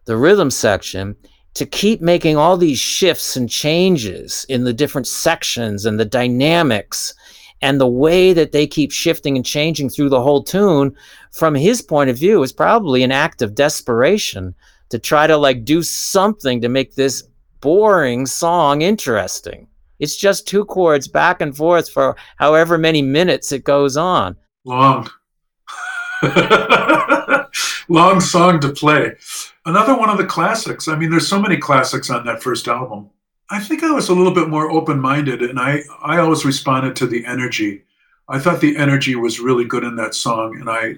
the 0.04 0.16
rhythm 0.16 0.50
section 0.50 1.16
to 1.54 1.64
keep 1.64 2.00
making 2.00 2.36
all 2.36 2.56
these 2.56 2.78
shifts 2.78 3.36
and 3.36 3.48
changes 3.48 4.44
in 4.48 4.64
the 4.64 4.72
different 4.72 5.06
sections 5.06 5.86
and 5.86 5.98
the 5.98 6.04
dynamics 6.04 7.14
and 7.62 7.80
the 7.80 7.86
way 7.86 8.32
that 8.32 8.52
they 8.52 8.66
keep 8.66 8.90
shifting 8.90 9.36
and 9.36 9.46
changing 9.46 9.88
through 9.88 10.08
the 10.08 10.20
whole 10.20 10.42
tune 10.42 10.94
from 11.30 11.54
his 11.54 11.80
point 11.80 12.10
of 12.10 12.18
view 12.18 12.42
is 12.42 12.52
probably 12.52 13.02
an 13.02 13.12
act 13.12 13.40
of 13.40 13.54
desperation 13.54 14.54
to 14.90 14.98
try 14.98 15.26
to 15.26 15.36
like 15.36 15.64
do 15.64 15.82
something 15.82 16.60
to 16.60 16.68
make 16.68 16.94
this 16.94 17.22
boring 17.60 18.26
song 18.26 18.82
interesting 18.82 19.66
it's 20.00 20.16
just 20.16 20.46
two 20.46 20.64
chords 20.66 21.08
back 21.08 21.40
and 21.40 21.56
forth 21.56 21.88
for 21.88 22.16
however 22.36 22.76
many 22.76 23.00
minutes 23.00 23.52
it 23.52 23.64
goes 23.64 23.96
on 23.96 24.36
Long. 24.64 25.08
Long 27.88 28.20
song 28.20 28.60
to 28.60 28.70
play. 28.70 29.12
Another 29.66 29.96
one 29.96 30.10
of 30.10 30.18
the 30.18 30.26
classics. 30.26 30.88
I 30.88 30.96
mean, 30.96 31.10
there's 31.10 31.28
so 31.28 31.40
many 31.40 31.56
classics 31.56 32.10
on 32.10 32.24
that 32.26 32.42
first 32.42 32.68
album. 32.68 33.10
I 33.50 33.60
think 33.60 33.82
I 33.82 33.90
was 33.90 34.08
a 34.08 34.14
little 34.14 34.32
bit 34.32 34.48
more 34.48 34.70
open 34.70 35.00
minded 35.00 35.42
and 35.42 35.60
I, 35.60 35.82
I 36.02 36.18
always 36.18 36.44
responded 36.44 36.96
to 36.96 37.06
the 37.06 37.24
energy. 37.26 37.84
I 38.28 38.38
thought 38.38 38.60
the 38.60 38.76
energy 38.76 39.16
was 39.16 39.38
really 39.38 39.64
good 39.64 39.84
in 39.84 39.96
that 39.96 40.14
song 40.14 40.56
and 40.58 40.70
I 40.70 40.96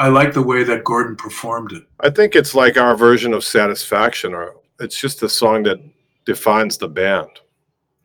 I 0.00 0.08
like 0.08 0.32
the 0.32 0.42
way 0.42 0.62
that 0.62 0.84
Gordon 0.84 1.16
performed 1.16 1.72
it. 1.72 1.82
I 1.98 2.10
think 2.10 2.36
it's 2.36 2.54
like 2.54 2.76
our 2.76 2.96
version 2.96 3.34
of 3.34 3.42
Satisfaction, 3.42 4.32
or 4.32 4.54
it's 4.78 4.98
just 4.98 5.24
a 5.24 5.28
song 5.28 5.64
that 5.64 5.80
defines 6.24 6.78
the 6.78 6.86
band 6.86 7.28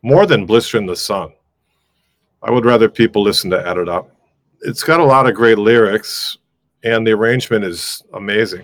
more 0.01 0.25
than 0.25 0.47
Blister 0.47 0.79
in 0.79 0.87
the 0.87 0.95
Sun. 0.95 1.31
I 2.41 2.49
would 2.49 2.65
rather 2.65 2.89
people 2.89 3.21
listen 3.21 3.51
to 3.51 3.67
Add 3.67 3.77
It 3.77 3.87
Up. 3.87 4.09
It's 4.61 4.81
got 4.81 5.01
a 5.01 5.05
lot 5.05 5.27
of 5.27 5.35
great 5.35 5.59
lyrics, 5.59 6.39
and 6.83 7.07
the 7.07 7.11
arrangement 7.11 7.63
is 7.63 8.03
amazing. 8.13 8.63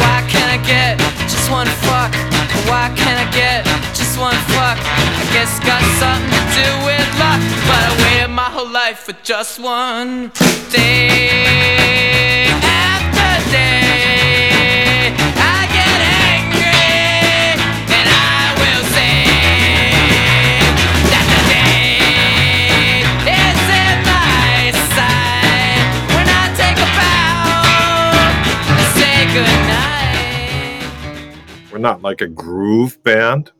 Why 0.00 0.22
can't 0.28 0.50
I 0.52 0.60
get 0.66 0.98
just 1.28 1.50
one 1.50 1.66
fuck? 1.66 2.12
Why 2.68 2.92
can't 2.94 3.18
I 3.18 3.30
get 3.32 3.64
just 3.96 4.18
one 4.18 4.36
fuck? 4.52 4.78
I 4.78 5.24
guess 5.32 5.58
got 5.60 5.82
something 5.98 6.30
to 6.30 6.42
do 6.60 6.68
with 6.84 7.08
luck. 7.18 7.40
But 7.66 7.80
I 7.88 7.90
waited 8.02 8.30
my 8.30 8.50
whole 8.50 8.70
life 8.70 8.98
for 9.00 9.14
just 9.24 9.58
one 9.58 10.30
day 10.70 12.46
after 12.62 13.50
day. 13.50 13.89
Not 31.80 32.02
like 32.02 32.20
a 32.20 32.28
groove 32.28 33.02
band. 33.02 33.50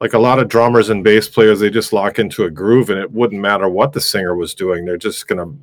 Like 0.00 0.12
a 0.12 0.18
lot 0.18 0.38
of 0.38 0.48
drummers 0.48 0.90
and 0.90 1.02
bass 1.02 1.28
players, 1.28 1.60
they 1.60 1.70
just 1.70 1.92
lock 1.92 2.18
into 2.18 2.44
a 2.44 2.50
groove, 2.50 2.90
and 2.90 3.00
it 3.00 3.10
wouldn't 3.10 3.40
matter 3.40 3.68
what 3.68 3.92
the 3.92 4.00
singer 4.00 4.36
was 4.36 4.54
doing. 4.54 4.84
They're 4.84 4.96
just 4.96 5.26
going 5.26 5.38
to 5.38 5.58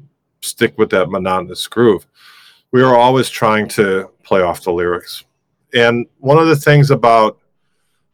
stick 0.46 0.78
with 0.78 0.90
that 0.90 1.10
monotonous 1.10 1.68
groove. 1.68 2.06
We 2.72 2.82
are 2.82 2.98
always 2.98 3.30
trying 3.30 3.70
to 3.70 4.12
play 4.24 4.42
off 4.42 4.64
the 4.64 4.74
lyrics. 4.74 5.24
And 5.74 6.06
one 6.20 6.38
of 6.38 6.48
the 6.48 6.56
things 6.56 6.92
about 6.92 7.40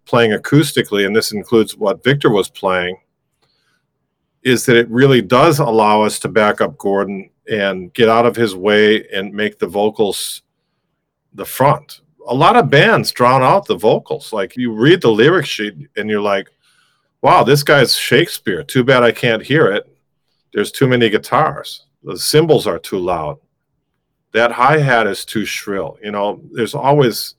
playing 0.06 0.32
acoustically, 0.32 1.06
and 1.06 1.16
this 1.16 1.32
includes 1.32 1.76
what 1.76 2.04
Victor 2.04 2.30
was 2.30 2.50
playing, 2.50 2.98
is 4.44 4.66
that 4.66 4.78
it 4.78 4.90
really 4.90 5.22
does 5.22 5.60
allow 5.60 6.02
us 6.02 6.20
to 6.20 6.28
back 6.28 6.62
up 6.62 6.78
Gordon 6.78 7.30
and 7.50 7.94
get 7.94 8.10
out 8.10 8.26
of 8.26 8.36
his 8.36 8.56
way 8.56 9.08
and 9.10 9.34
make 9.34 9.60
the 9.60 9.68
vocals 9.68 10.42
the 11.34 11.46
front. 11.46 12.01
A 12.28 12.36
lot 12.36 12.56
of 12.56 12.70
bands 12.70 13.12
drown 13.12 13.42
out 13.44 13.66
the 13.66 13.76
vocals. 13.76 14.32
Like 14.32 14.56
you 14.56 14.72
read 14.72 15.02
the 15.02 15.12
lyric 15.12 15.46
sheet 15.46 15.76
and 15.98 16.10
you're 16.10 16.22
like, 16.22 16.50
wow, 17.22 17.44
this 17.44 17.64
guy's 17.64 17.96
Shakespeare. 17.96 18.64
Too 18.64 18.84
bad 18.84 19.04
I 19.04 19.12
can't 19.12 19.44
hear 19.44 19.72
it. 19.72 19.88
There's 20.54 20.72
too 20.72 20.88
many 20.88 21.10
guitars. 21.10 21.86
The 22.04 22.18
cymbals 22.18 22.68
are 22.68 22.80
too 22.80 23.00
loud. 23.00 23.40
That 24.34 24.52
hi 24.52 24.78
hat 24.78 25.08
is 25.08 25.26
too 25.26 25.46
shrill. 25.46 25.98
You 26.02 26.12
know, 26.12 26.42
there's 26.52 26.76
always 26.76 27.36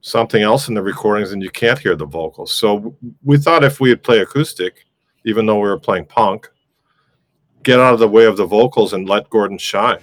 something 0.00 0.42
else 0.42 0.68
in 0.68 0.74
the 0.74 0.82
recordings 0.82 1.32
and 1.32 1.42
you 1.42 1.50
can't 1.50 1.78
hear 1.78 1.96
the 1.96 2.06
vocals. 2.06 2.52
So 2.52 2.96
we 3.24 3.36
thought 3.36 3.64
if 3.64 3.80
we 3.80 3.90
would 3.90 4.02
play 4.02 4.20
acoustic, 4.20 4.86
even 5.24 5.46
though 5.46 5.58
we 5.58 5.68
were 5.68 5.78
playing 5.78 6.06
punk, 6.06 6.48
get 7.62 7.80
out 7.80 7.94
of 7.94 8.00
the 8.00 8.08
way 8.08 8.24
of 8.24 8.36
the 8.36 8.46
vocals 8.46 8.92
and 8.92 9.08
let 9.08 9.28
Gordon 9.30 9.58
shine. 9.58 9.98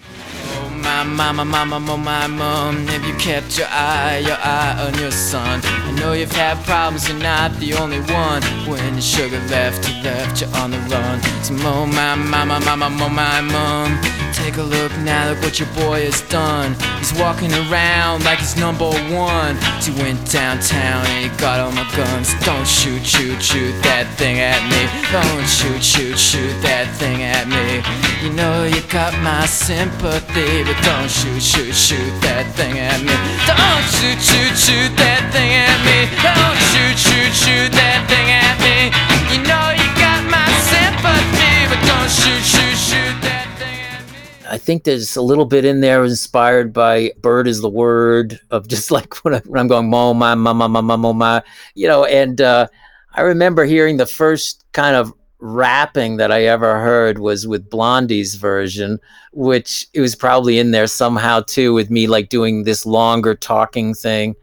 My 0.86 1.04
mama, 1.04 1.44
mama, 1.44 1.84
oh, 1.90 1.98
my 1.98 2.28
mom. 2.28 2.86
Have 2.86 3.04
you 3.04 3.16
kept 3.16 3.58
your 3.58 3.66
eye, 3.72 4.20
your 4.20 4.38
eye 4.38 4.86
on 4.86 4.94
your 5.02 5.10
son? 5.10 5.60
I 5.64 5.92
know 6.00 6.14
you've 6.14 6.32
had 6.32 6.64
problems, 6.64 7.10
you're 7.10 7.18
not 7.18 7.52
the 7.60 7.74
only 7.74 8.02
one. 8.02 8.44
When 8.70 8.94
your 8.94 9.02
sugar 9.02 9.42
left, 9.50 9.90
you 9.90 9.96
left 10.04 10.42
you 10.42 10.48
on 10.62 10.70
the 10.70 10.78
run. 10.94 11.24
So, 11.42 11.56
oh, 11.58 11.88
my 11.88 12.14
mama, 12.14 12.60
mama, 12.60 12.86
oh, 13.02 13.10
my 13.10 13.42
mom. 13.42 14.00
Take 14.36 14.58
a 14.58 14.64
look 14.64 14.92
now, 15.00 15.30
look 15.30 15.42
what 15.42 15.60
your 15.60 15.70
boy 15.70 16.06
has 16.06 16.22
done. 16.30 16.76
He's 17.00 17.14
walking 17.18 17.54
around 17.54 18.26
like 18.26 18.40
he's 18.40 18.58
number 18.58 18.86
one. 19.10 19.56
So 19.80 19.92
he 19.92 20.04
went 20.04 20.20
downtown 20.30 21.06
and 21.08 21.32
he 21.32 21.38
got 21.40 21.60
all 21.60 21.72
my 21.72 21.88
guns. 21.96 22.36
Don't 22.44 22.68
shoot, 22.68 23.04
shoot, 23.06 23.42
shoot 23.42 23.74
that 23.82 24.06
thing 24.20 24.40
at 24.40 24.62
me. 24.70 24.86
Don't 25.10 25.48
shoot, 25.48 25.82
shoot, 25.82 26.20
shoot 26.20 26.54
that 26.62 26.92
thing 27.00 27.24
at 27.24 27.48
me. 27.48 27.82
You 28.22 28.36
know 28.36 28.66
you 28.66 28.82
got 28.92 29.18
my 29.24 29.46
sympathy, 29.46 30.64
don't 30.84 31.10
shoot, 31.10 31.42
shoot, 31.42 31.74
shoot 31.74 32.12
that 32.26 32.50
thing 32.58 32.80
at 32.80 33.00
me. 33.00 33.16
Don't 33.46 33.86
shoot, 33.94 34.20
shoot, 34.20 34.56
shoot 34.58 34.92
that 34.98 35.24
thing 35.32 35.54
at 35.54 35.80
me. 35.86 36.10
Don't 36.20 36.60
shoot, 36.74 36.98
shoot, 36.98 37.32
shoot 37.32 37.72
that 37.78 38.02
thing 38.10 38.28
at 38.34 38.58
me. 38.60 38.90
You 39.32 39.40
know 39.46 39.72
you 39.78 39.88
got 40.00 40.26
my 40.28 40.50
sympathy, 40.66 41.56
but 41.70 41.80
don't 41.86 42.12
shoot, 42.12 42.44
shoot, 42.44 42.78
shoot 42.78 43.16
that 43.22 43.48
thing 43.60 43.78
at 43.86 44.02
me. 44.12 44.50
I 44.50 44.58
think 44.58 44.84
there's 44.84 45.16
a 45.16 45.22
little 45.22 45.46
bit 45.46 45.66
in 45.66 45.82
there 45.82 46.04
inspired 46.04 46.74
by 46.74 47.12
"Bird 47.22 47.48
is 47.48 47.62
the 47.62 47.70
Word" 47.70 48.40
of 48.52 48.68
just 48.68 48.92
like 48.96 49.24
when, 49.24 49.36
I, 49.36 49.42
I'm 49.56 49.68
going 49.68 49.90
"mo 49.90 50.14
ma 50.14 50.36
ma 50.36 50.54
ma 50.54 50.68
ma 50.68 50.82
ma 50.82 50.98
ma 50.98 51.14
ma," 51.14 51.42
you 51.76 51.88
know. 51.88 52.06
And 52.06 52.42
uh, 52.42 52.68
I 53.14 53.22
remember 53.22 53.66
hearing 53.66 53.98
the 53.98 54.06
first 54.06 54.64
kind 54.74 54.96
of 54.96 55.14
rapping 55.46 56.18
that 56.18 56.32
I 56.32 56.46
ever 56.46 56.80
heard 56.80 57.20
was 57.20 57.48
with 57.48 57.70
Blondie's 57.70 58.36
version, 58.36 59.00
which 59.32 59.88
it 59.94 60.02
was 60.02 60.16
probably 60.16 60.58
in 60.58 60.72
there 60.72 60.88
somehow 60.88 61.42
too, 61.42 61.74
with 61.74 61.90
me 61.90 62.08
like 62.08 62.30
doing 62.30 62.64
this 62.64 62.86
longer 62.86 63.36
talking 63.36 63.94
thing. 63.94 64.36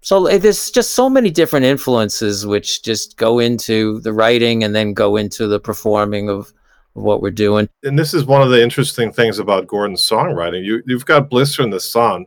So 0.00 0.38
there's 0.38 0.70
just 0.70 0.94
so 0.94 1.10
many 1.10 1.30
different 1.30 1.66
influences 1.66 2.46
which 2.46 2.82
just 2.82 3.16
go 3.16 3.38
into 3.38 4.00
the 4.00 4.12
writing 4.12 4.64
and 4.64 4.74
then 4.74 4.94
go 4.94 5.16
into 5.16 5.46
the 5.46 5.60
performing 5.60 6.30
of 6.30 6.52
what 6.94 7.20
we're 7.20 7.30
doing. 7.30 7.68
And 7.82 7.98
this 7.98 8.14
is 8.14 8.24
one 8.24 8.40
of 8.40 8.50
the 8.50 8.62
interesting 8.62 9.12
things 9.12 9.38
about 9.38 9.66
Gordon's 9.66 10.08
songwriting. 10.08 10.64
You 10.64 10.82
you've 10.86 11.04
got 11.04 11.28
Blister 11.28 11.62
in 11.62 11.70
the 11.70 11.80
Sun, 11.80 12.26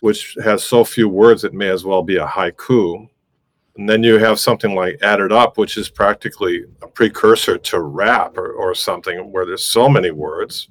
which 0.00 0.36
has 0.42 0.64
so 0.64 0.84
few 0.84 1.08
words 1.08 1.44
it 1.44 1.52
may 1.52 1.68
as 1.68 1.84
well 1.84 2.02
be 2.02 2.16
a 2.16 2.26
haiku. 2.26 3.08
And 3.76 3.88
then 3.88 4.02
you 4.02 4.18
have 4.18 4.38
something 4.38 4.74
like 4.74 5.02
Add 5.02 5.20
It 5.20 5.32
Up, 5.32 5.58
which 5.58 5.76
is 5.76 5.88
practically 5.88 6.64
a 6.82 6.86
precursor 6.86 7.58
to 7.58 7.80
rap 7.80 8.38
or, 8.38 8.52
or 8.52 8.74
something 8.74 9.32
where 9.32 9.44
there's 9.44 9.64
so 9.64 9.88
many 9.88 10.10
words. 10.10 10.68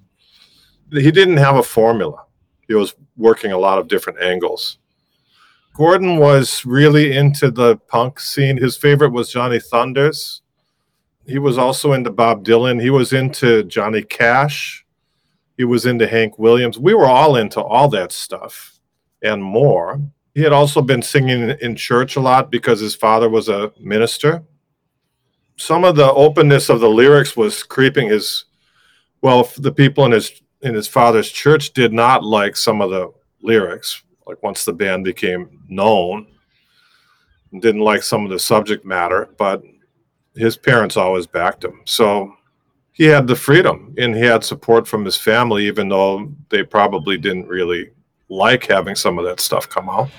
He 0.91 1.11
didn't 1.11 1.37
have 1.37 1.57
a 1.57 1.63
formula. 1.63 2.25
He 2.67 2.75
was 2.75 2.95
working 3.17 3.51
a 3.51 3.57
lot 3.57 3.79
of 3.79 3.87
different 3.87 4.21
angles. 4.21 4.77
Gordon 5.75 6.17
was 6.17 6.65
really 6.65 7.17
into 7.17 7.51
the 7.51 7.77
punk 7.87 8.19
scene. 8.19 8.57
His 8.57 8.77
favorite 8.77 9.11
was 9.11 9.31
Johnny 9.31 9.59
Thunders 9.59 10.43
he 11.25 11.39
was 11.39 11.57
also 11.57 11.93
into 11.93 12.11
Bob 12.11 12.43
Dylan. 12.43 12.81
He 12.81 12.89
was 12.89 13.13
into 13.13 13.63
Johnny 13.63 14.01
Cash. 14.01 14.85
He 15.57 15.63
was 15.63 15.85
into 15.85 16.07
Hank 16.07 16.37
Williams. 16.37 16.77
We 16.77 16.93
were 16.93 17.05
all 17.05 17.35
into 17.35 17.61
all 17.61 17.87
that 17.89 18.11
stuff 18.11 18.79
and 19.21 19.41
more. 19.41 20.01
He 20.33 20.41
had 20.41 20.53
also 20.53 20.81
been 20.81 21.01
singing 21.01 21.49
in 21.61 21.75
church 21.75 22.15
a 22.15 22.19
lot 22.19 22.49
because 22.49 22.79
his 22.79 22.95
father 22.95 23.29
was 23.29 23.49
a 23.49 23.71
minister. 23.79 24.43
Some 25.57 25.83
of 25.83 25.95
the 25.95 26.11
openness 26.11 26.69
of 26.69 26.79
the 26.79 26.89
lyrics 26.89 27.37
was 27.37 27.61
creeping 27.63 28.09
his 28.09 28.45
well, 29.21 29.49
the 29.57 29.71
people 29.71 30.05
in 30.05 30.11
his 30.11 30.41
in 30.61 30.73
his 30.73 30.87
father's 30.87 31.31
church 31.31 31.73
did 31.73 31.93
not 31.93 32.23
like 32.23 32.55
some 32.55 32.81
of 32.81 32.89
the 32.89 33.13
lyrics. 33.41 34.03
Like 34.25 34.41
once 34.41 34.65
the 34.65 34.73
band 34.73 35.03
became 35.03 35.61
known, 35.67 36.27
didn't 37.59 37.81
like 37.81 38.03
some 38.03 38.23
of 38.23 38.31
the 38.31 38.39
subject 38.39 38.85
matter, 38.85 39.29
but 39.37 39.61
his 40.35 40.57
parents 40.57 40.97
always 40.97 41.27
backed 41.27 41.63
him. 41.63 41.81
So 41.85 42.33
he 42.91 43.05
had 43.05 43.27
the 43.27 43.35
freedom 43.35 43.93
and 43.97 44.15
he 44.15 44.21
had 44.21 44.43
support 44.43 44.87
from 44.87 45.05
his 45.05 45.17
family, 45.17 45.67
even 45.67 45.89
though 45.89 46.31
they 46.49 46.63
probably 46.63 47.17
didn't 47.17 47.47
really 47.47 47.91
like 48.33 48.65
having 48.67 48.95
some 48.95 49.19
of 49.19 49.25
that 49.25 49.39
stuff 49.39 49.69
come 49.69 49.87
out. 49.89 50.09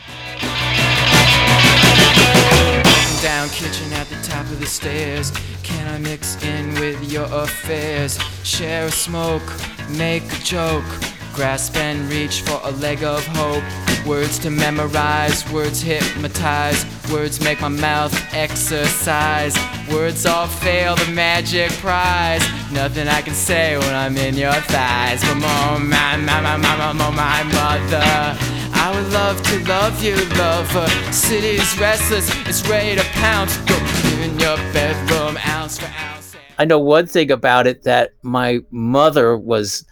Down 3.22 3.48
kitchen 3.48 3.92
at 3.94 4.06
the 4.08 4.20
top 4.22 4.44
of 4.46 4.60
the 4.60 4.66
stairs. 4.66 5.32
Can 5.62 5.88
I 5.88 5.98
mix 5.98 6.42
in 6.44 6.74
with 6.74 7.10
your 7.10 7.24
affairs? 7.24 8.18
Share 8.44 8.86
a 8.86 8.90
smoke, 8.90 9.42
make 9.90 10.24
a 10.32 10.44
joke. 10.44 10.84
Grasp 11.32 11.76
and 11.76 12.08
reach 12.08 12.42
for 12.42 12.60
a 12.62 12.70
leg 12.70 13.02
of 13.02 13.26
hope. 13.26 13.93
Words 14.06 14.38
to 14.40 14.50
memorize, 14.50 15.50
words 15.50 15.80
hypnotize, 15.80 16.84
words 17.10 17.40
make 17.40 17.62
my 17.62 17.68
mouth 17.68 18.14
exercise. 18.34 19.56
Words 19.90 20.26
all 20.26 20.46
fail 20.46 20.94
the 20.94 21.10
magic 21.12 21.70
prize. 21.72 22.42
Nothing 22.70 23.08
I 23.08 23.22
can 23.22 23.32
say 23.32 23.78
when 23.78 23.94
I'm 23.94 24.16
in 24.18 24.34
your 24.34 24.52
thighs. 24.52 25.22
But 25.22 25.36
oh 25.42 25.78
my, 25.78 26.16
my, 26.18 26.40
my, 26.42 26.56
my, 26.58 26.92
my, 26.92 27.10
my 27.10 27.42
mother. 27.44 28.38
I 28.74 28.92
would 28.94 29.10
love 29.10 29.42
to 29.42 29.64
love 29.66 30.02
you, 30.02 30.16
lover. 30.36 30.86
City's 31.10 31.78
restless, 31.78 32.30
it's 32.46 32.68
ready 32.68 32.94
to 32.96 33.04
pounce. 33.12 33.56
Go 33.58 33.76
in 34.22 34.38
your 34.38 34.58
bedroom, 34.74 35.38
ounce 35.46 35.78
for 35.78 35.90
ounce. 35.98 36.36
I 36.58 36.66
know 36.66 36.78
one 36.78 37.06
thing 37.06 37.30
about 37.30 37.66
it 37.66 37.84
that 37.84 38.10
my 38.22 38.60
mother 38.70 39.34
was 39.34 39.86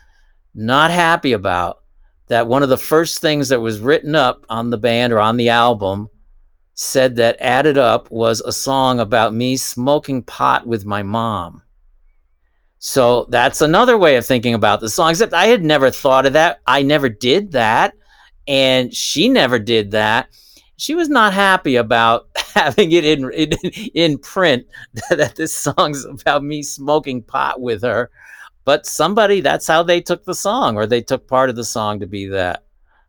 not 0.54 0.90
happy 0.90 1.32
about 1.32 1.82
that 2.28 2.46
one 2.46 2.62
of 2.62 2.68
the 2.68 2.78
first 2.78 3.20
things 3.20 3.48
that 3.48 3.60
was 3.60 3.80
written 3.80 4.14
up 4.14 4.44
on 4.48 4.70
the 4.70 4.78
band 4.78 5.12
or 5.12 5.20
on 5.20 5.36
the 5.36 5.48
album 5.48 6.08
said 6.74 7.16
that 7.16 7.36
Add 7.40 7.66
It 7.66 7.76
Up 7.76 8.10
was 8.10 8.40
a 8.40 8.52
song 8.52 9.00
about 9.00 9.34
me 9.34 9.56
smoking 9.56 10.22
pot 10.22 10.66
with 10.66 10.84
my 10.86 11.02
mom. 11.02 11.62
So 12.78 13.26
that's 13.28 13.60
another 13.60 13.96
way 13.96 14.16
of 14.16 14.26
thinking 14.26 14.54
about 14.54 14.80
the 14.80 14.88
song 14.88 15.10
except 15.10 15.32
i 15.34 15.46
had 15.46 15.62
never 15.62 15.90
thought 15.90 16.26
of 16.26 16.32
that. 16.32 16.60
I 16.66 16.82
never 16.82 17.08
did 17.08 17.52
that 17.52 17.94
and 18.48 18.92
she 18.92 19.28
never 19.28 19.58
did 19.58 19.92
that. 19.92 20.28
She 20.76 20.94
was 20.94 21.08
not 21.08 21.32
happy 21.32 21.76
about 21.76 22.28
having 22.36 22.90
it 22.92 23.04
in 23.04 23.30
in, 23.32 23.52
in 23.94 24.18
print 24.18 24.66
that 25.10 25.36
this 25.36 25.54
song's 25.54 26.04
about 26.04 26.42
me 26.42 26.62
smoking 26.62 27.22
pot 27.22 27.60
with 27.60 27.82
her 27.82 28.10
but 28.64 28.86
somebody 28.86 29.40
that's 29.40 29.66
how 29.66 29.82
they 29.82 30.00
took 30.00 30.24
the 30.24 30.34
song 30.34 30.76
or 30.76 30.86
they 30.86 31.00
took 31.00 31.26
part 31.26 31.50
of 31.50 31.56
the 31.56 31.64
song 31.64 32.00
to 32.00 32.06
be 32.06 32.26
that. 32.26 32.64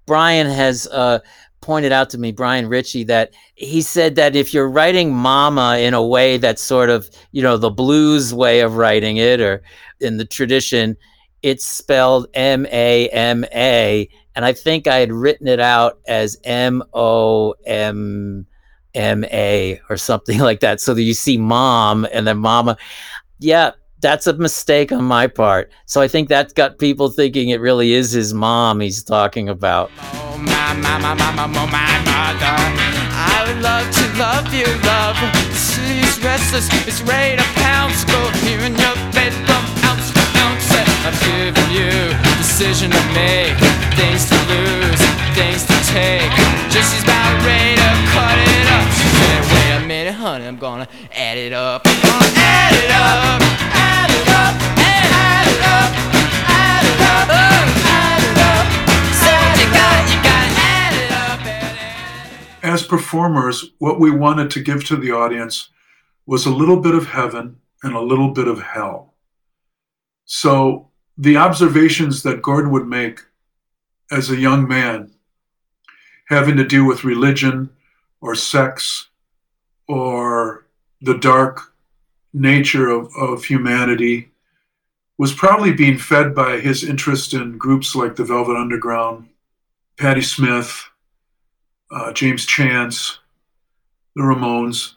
Brian 0.06 0.48
has 0.48 0.88
uh, 0.88 1.20
pointed 1.64 1.94
out 1.94 2.10
to 2.10 2.18
me 2.18 2.34
brian 2.34 2.68
ritchie 2.68 3.06
that 3.06 3.34
he 3.56 3.82
said 3.82 4.16
that 4.16 4.36
if 4.36 4.54
you're 4.54 4.70
writing 4.70 5.14
mama 5.14 5.78
in 5.78 5.94
a 5.94 6.06
way 6.06 6.36
that's 6.36 6.62
sort 6.62 6.90
of 6.90 7.10
you 7.32 7.42
know 7.42 7.56
the 7.56 7.70
blues 7.70 8.34
way 8.34 8.60
of 8.60 8.76
writing 8.76 9.16
it 9.16 9.40
or 9.40 9.64
in 10.02 10.18
the 10.18 10.26
tradition 10.26 10.98
it's 11.42 11.66
spelled 11.66 12.28
m-a-m-a 12.34 14.10
and 14.36 14.44
i 14.44 14.52
think 14.52 14.88
i 14.88 14.98
had 14.98 15.14
written 15.14 15.48
it 15.48 15.62
out 15.62 16.00
as 16.06 16.38
m-o-m 16.44 18.46
m-a 18.94 19.82
or 19.90 19.96
something 19.96 20.40
like 20.40 20.60
that 20.60 20.82
so 20.82 20.94
that 20.94 21.04
you 21.04 21.14
see 21.14 21.38
mom 21.38 22.06
and 22.12 22.28
then 22.28 22.38
mama. 22.38 22.76
Yeah 23.40 23.72
that's 24.04 24.28
a 24.28 24.34
mistake 24.34 24.92
on 24.92 25.06
my 25.06 25.26
part. 25.26 25.72
So 25.86 26.02
I 26.02 26.08
think 26.08 26.30
that's 26.30 26.54
got 26.54 26.78
people 26.78 27.10
thinking 27.10 27.50
it 27.50 27.62
really 27.62 27.94
is 27.94 28.12
his 28.12 28.34
mom 28.34 28.82
he's 28.82 29.02
talking 29.02 29.50
about. 29.50 29.90
Oh, 29.98 30.38
my, 30.38 30.74
my, 30.74 31.00
my, 31.00 31.16
my, 31.16 31.48
my, 31.48 31.48
mother. 31.48 32.56
I 33.16 33.46
would 33.48 33.64
love 33.64 33.90
to 33.90 34.06
love 34.20 34.54
you, 34.54 34.68
love. 34.84 35.18
The 35.50 35.56
city's 35.56 36.22
restless, 36.22 36.68
it's 36.86 37.02
ready 37.02 37.38
to 37.38 37.48
pounce. 37.64 38.04
Go 38.04 38.20
here 38.46 38.60
in 38.60 38.76
your 38.76 38.94
ounce 39.88 40.12
for 40.12 40.28
ounce. 40.38 40.70
I'm 41.08 41.72
you 41.72 41.90
decision 42.38 42.92
to 42.92 43.04
make, 43.16 43.56
things 43.96 44.28
to 44.30 44.38
lose, 44.52 45.02
things 45.34 45.64
to 45.66 45.78
take. 45.96 46.30
Just 46.70 47.02
about 47.04 47.32
ready 47.46 47.76
to 47.76 47.92
cut 48.12 48.38
it 48.38 48.68
up. 48.68 48.88
She 49.00 49.08
said, 49.18 49.42
wait 49.54 49.84
a 49.84 49.88
minute, 49.88 50.14
honey, 50.14 50.46
I'm 50.46 50.58
gonna 50.58 50.88
add 51.12 51.38
it 51.38 51.54
up. 51.54 51.82
I'm 51.86 52.02
gonna 52.02 52.32
add 52.36 52.74
it 52.84 52.92
up. 52.92 53.83
As 62.64 62.82
performers, 62.88 63.72
what 63.78 64.00
we 64.00 64.10
wanted 64.10 64.50
to 64.52 64.62
give 64.62 64.86
to 64.86 64.96
the 64.96 65.12
audience 65.12 65.70
was 66.26 66.46
a 66.46 66.50
little 66.50 66.80
bit 66.80 66.96
of 66.96 67.08
heaven 67.08 67.58
and 67.84 67.94
a 67.94 68.02
little 68.02 68.30
bit 68.30 68.48
of 68.48 68.62
hell. 68.62 69.14
So 70.26 70.90
the 71.18 71.38
observations 71.38 72.24
that 72.24 72.42
Gordon 72.42 72.72
would 72.72 72.88
make 72.88 73.20
as 74.10 74.30
a 74.30 74.40
young 74.40 74.68
man 74.68 75.12
having 76.30 76.56
to 76.58 76.64
do 76.64 76.86
with 76.86 77.04
religion 77.04 77.70
or 78.22 78.34
sex 78.34 79.10
or 79.88 80.66
the 81.02 81.18
dark 81.18 81.73
nature 82.34 82.90
of, 82.90 83.10
of 83.16 83.46
humanity 83.46 84.30
was 85.18 85.34
probably 85.34 85.72
being 85.72 85.98
fed 85.98 86.34
by 86.34 86.60
his 86.60 86.84
interest 86.84 87.34
in 87.34 87.58
groups 87.58 87.96
like 87.96 88.16
the 88.16 88.24
Velvet 88.24 88.58
Underground, 88.58 89.30
Patti 89.98 90.22
Smith, 90.22 90.90
uh, 91.92 92.12
James 92.14 92.46
Chance, 92.46 93.20
the 94.16 94.24
Ramones, 94.24 94.94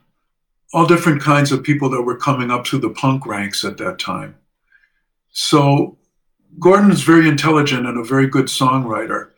all 0.72 0.86
different 0.86 1.22
kinds 1.22 1.52
of 1.52 1.62
people 1.62 1.90
that 1.90 2.02
were 2.02 2.16
coming 2.16 2.50
up 2.50 2.66
through 2.66 2.80
the 2.80 2.90
punk 2.90 3.26
ranks 3.26 3.64
at 3.64 3.76
that 3.76 3.98
time. 3.98 4.36
So 5.30 5.98
Gordon 6.58 6.90
is 6.90 7.02
very 7.02 7.28
intelligent 7.28 7.86
and 7.86 7.98
a 7.98 8.04
very 8.04 8.26
good 8.26 8.46
songwriter. 8.46 9.30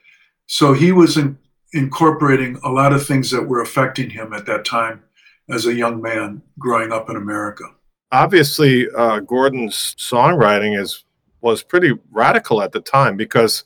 So 0.47 0.73
he 0.73 0.93
was 0.93 1.17
in, 1.17 1.39
incorporating 1.73 2.61
a 2.63 2.71
lot 2.71 2.93
of 2.93 3.05
things 3.05 3.31
that 3.33 3.49
were 3.49 3.61
affecting 3.61 4.11
him 4.11 4.33
at 4.33 4.47
that 4.47 4.65
time 4.65 5.03
as 5.51 5.67
a 5.67 5.75
young 5.75 6.01
man 6.01 6.43
growing 6.59 6.93
up 6.93 7.11
in 7.11 7.17
America 7.17 7.65
obviously 8.13 8.89
uh, 8.97 9.21
Gordon's 9.21 9.95
songwriting 9.99 10.79
is 10.79 11.05
was 11.41 11.63
pretty 11.63 11.93
radical 12.11 12.63
at 12.63 12.73
the 12.73 12.81
time 12.81 13.17
because 13.17 13.65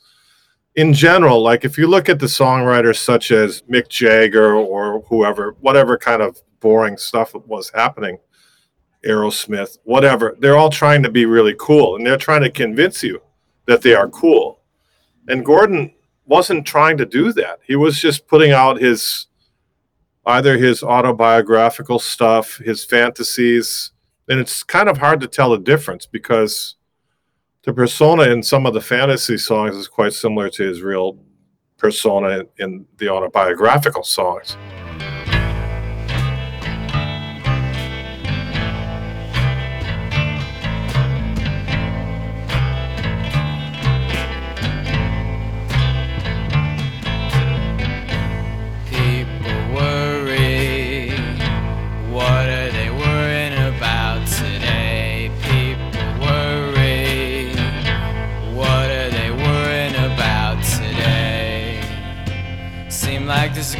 in 0.74 0.92
general, 0.92 1.42
like 1.42 1.64
if 1.64 1.78
you 1.78 1.86
look 1.86 2.08
at 2.08 2.18
the 2.18 2.26
songwriters 2.26 2.98
such 2.98 3.30
as 3.30 3.62
Mick 3.62 3.88
Jagger 3.88 4.54
or 4.54 5.02
whoever, 5.08 5.56
whatever 5.60 5.96
kind 5.98 6.22
of 6.22 6.40
boring 6.60 6.96
stuff 6.96 7.34
was 7.34 7.70
happening, 7.74 8.18
Aerosmith, 9.06 9.78
whatever, 9.84 10.36
they're 10.38 10.56
all 10.56 10.70
trying 10.70 11.02
to 11.02 11.10
be 11.10 11.26
really 11.26 11.54
cool 11.58 11.96
and 11.96 12.06
they're 12.06 12.16
trying 12.16 12.42
to 12.42 12.50
convince 12.50 13.02
you 13.02 13.20
that 13.66 13.82
they 13.82 13.94
are 13.94 14.08
cool. 14.08 14.60
And 15.28 15.44
Gordon 15.44 15.94
wasn't 16.26 16.66
trying 16.66 16.96
to 16.98 17.06
do 17.06 17.32
that. 17.34 17.60
He 17.66 17.76
was 17.76 17.98
just 17.98 18.26
putting 18.26 18.52
out 18.52 18.80
his 18.80 19.26
either 20.26 20.56
his 20.56 20.82
autobiographical 20.82 21.98
stuff, 21.98 22.58
his 22.58 22.84
fantasies, 22.84 23.91
and 24.28 24.40
it's 24.40 24.62
kind 24.62 24.88
of 24.88 24.98
hard 24.98 25.20
to 25.20 25.28
tell 25.28 25.50
the 25.50 25.58
difference 25.58 26.06
because 26.06 26.76
the 27.64 27.72
persona 27.72 28.24
in 28.24 28.42
some 28.42 28.66
of 28.66 28.74
the 28.74 28.80
fantasy 28.80 29.38
songs 29.38 29.76
is 29.76 29.88
quite 29.88 30.12
similar 30.12 30.48
to 30.50 30.62
his 30.62 30.82
real 30.82 31.18
persona 31.76 32.44
in 32.58 32.86
the 32.98 33.08
autobiographical 33.08 34.04
songs. 34.04 34.56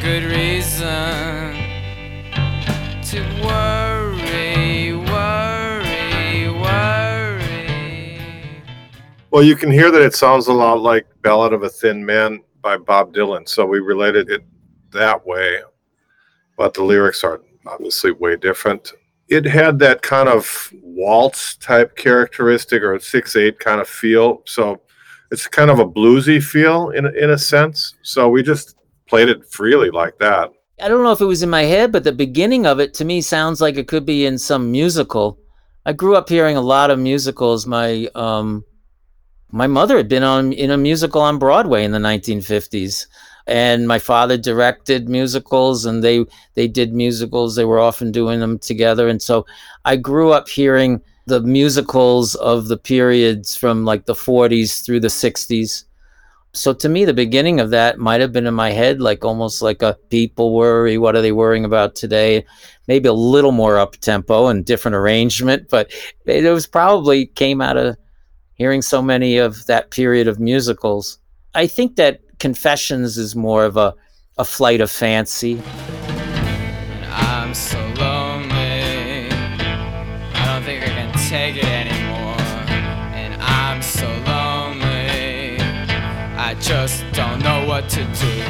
Good 0.03 0.24
reason 0.24 1.55
to 3.05 3.20
worry, 3.44 4.96
worry, 4.96 6.50
worry. 6.50 8.18
Well, 9.30 9.44
you 9.44 9.55
can 9.55 9.70
hear 9.70 9.92
that 9.92 10.03
it 10.03 10.12
sounds 10.12 10.48
a 10.48 10.53
lot 10.53 10.80
like 10.80 11.07
Ballad 11.22 11.53
of 11.53 11.62
a 11.62 11.68
Thin 11.68 12.05
Man 12.05 12.40
by 12.62 12.78
Bob 12.78 13.14
Dylan, 13.14 13.48
so 13.48 13.64
we 13.64 13.78
related 13.78 14.28
it 14.28 14.44
that 14.90 15.24
way. 15.24 15.61
But 16.57 16.74
the 16.74 16.82
lyrics 16.82 17.22
are 17.22 17.40
obviously 17.64 18.11
way 18.11 18.34
different. 18.34 18.92
It 19.28 19.44
had 19.44 19.78
that 19.78 20.03
kind 20.03 20.28
of 20.28 20.72
waltz 20.82 21.55
type 21.59 21.94
characteristic 21.94 22.82
or 22.82 22.98
6 22.98 23.36
8 23.36 23.57
kind 23.61 23.80
of 23.80 23.88
feel. 23.88 24.42
So 24.46 24.80
it's 25.30 25.46
kind 25.46 25.70
of 25.70 25.78
a 25.78 25.86
bluesy 25.86 26.42
feel 26.42 26.90
in, 26.90 27.07
in 27.16 27.30
a 27.30 27.38
sense. 27.38 27.94
So 28.03 28.28
we 28.28 28.42
just 28.42 28.74
played 29.12 29.28
it 29.28 29.44
freely 29.44 29.90
like 29.90 30.18
that. 30.18 30.50
I 30.80 30.88
don't 30.88 31.02
know 31.02 31.12
if 31.12 31.20
it 31.20 31.26
was 31.26 31.42
in 31.42 31.50
my 31.50 31.64
head, 31.64 31.92
but 31.92 32.02
the 32.02 32.12
beginning 32.12 32.64
of 32.64 32.80
it 32.80 32.94
to 32.94 33.04
me 33.04 33.20
sounds 33.20 33.60
like 33.60 33.76
it 33.76 33.86
could 33.86 34.06
be 34.06 34.24
in 34.24 34.38
some 34.38 34.72
musical. 34.72 35.38
I 35.84 35.92
grew 35.92 36.16
up 36.16 36.30
hearing 36.30 36.56
a 36.56 36.62
lot 36.62 36.90
of 36.90 36.98
musicals. 36.98 37.66
My 37.66 38.08
um, 38.14 38.64
my 39.50 39.66
mother 39.66 39.98
had 39.98 40.08
been 40.08 40.22
on 40.22 40.54
in 40.54 40.70
a 40.70 40.78
musical 40.78 41.20
on 41.20 41.38
Broadway 41.38 41.84
in 41.84 41.92
the 41.92 41.98
1950s, 41.98 43.06
and 43.46 43.86
my 43.86 43.98
father 43.98 44.38
directed 44.38 45.10
musicals, 45.10 45.84
and 45.84 46.02
they 46.02 46.24
they 46.54 46.66
did 46.66 46.94
musicals. 46.94 47.54
They 47.54 47.66
were 47.66 47.80
often 47.80 48.12
doing 48.12 48.40
them 48.40 48.58
together, 48.58 49.08
and 49.08 49.20
so 49.20 49.44
I 49.84 49.96
grew 49.96 50.32
up 50.32 50.48
hearing 50.48 51.02
the 51.26 51.42
musicals 51.42 52.34
of 52.36 52.68
the 52.68 52.78
periods 52.78 53.56
from 53.56 53.84
like 53.84 54.06
the 54.06 54.14
40s 54.14 54.82
through 54.82 55.00
the 55.00 55.08
60s 55.08 55.84
so 56.55 56.74
to 56.74 56.88
me, 56.88 57.05
the 57.07 57.14
beginning 57.14 57.61
of 57.61 57.70
that 57.70 57.98
might 57.98 58.20
have 58.20 58.32
been 58.32 58.46
in 58.46 58.53
my 58.53 58.70
head, 58.70 59.00
like 59.00 59.24
almost 59.24 59.62
like 59.62 59.80
a 59.80 59.96
people 60.11 60.55
worry. 60.55 60.98
What 60.98 61.16
are 61.16 61.22
they 61.22 61.32
worrying 61.32 61.64
about 61.64 61.94
today? 61.94 62.44
Maybe 62.88 63.09
a 63.09 63.14
little 63.14 63.53
more 63.53 63.78
up 63.78 63.96
tempo 63.96 64.48
and 64.48 64.64
different 64.64 64.94
arrangement, 64.94 65.68
but 65.70 65.90
it 66.26 66.53
was 66.53 66.66
probably 66.66 67.26
came 67.26 67.62
out 67.62 67.78
of 67.78 67.96
hearing 68.55 68.82
so 68.82 69.00
many 69.00 69.38
of 69.38 69.64
that 69.66 69.90
period 69.90 70.28
of 70.28 70.38
musicals. 70.38 71.18
I 71.55 71.66
think 71.66 71.96
that 71.96 72.20
Confessions 72.38 73.18
is 73.18 73.36
more 73.36 73.64
of 73.64 73.76
a, 73.76 73.94
a 74.36 74.44
flight 74.44 74.80
of 74.80 74.90
fancy. 74.90 75.62
I'm 77.07 77.55
so 77.55 77.78
lonely. 77.98 79.28
I 79.30 80.44
don't 80.46 80.64
think 80.64 80.82
I 80.82 80.88
can 80.88 81.12
take 81.28 81.57
it 81.57 81.81
just 86.72 87.04
don't 87.12 87.38
know 87.40 87.66
what 87.66 87.86
to 87.86 88.02
do. 88.14 88.41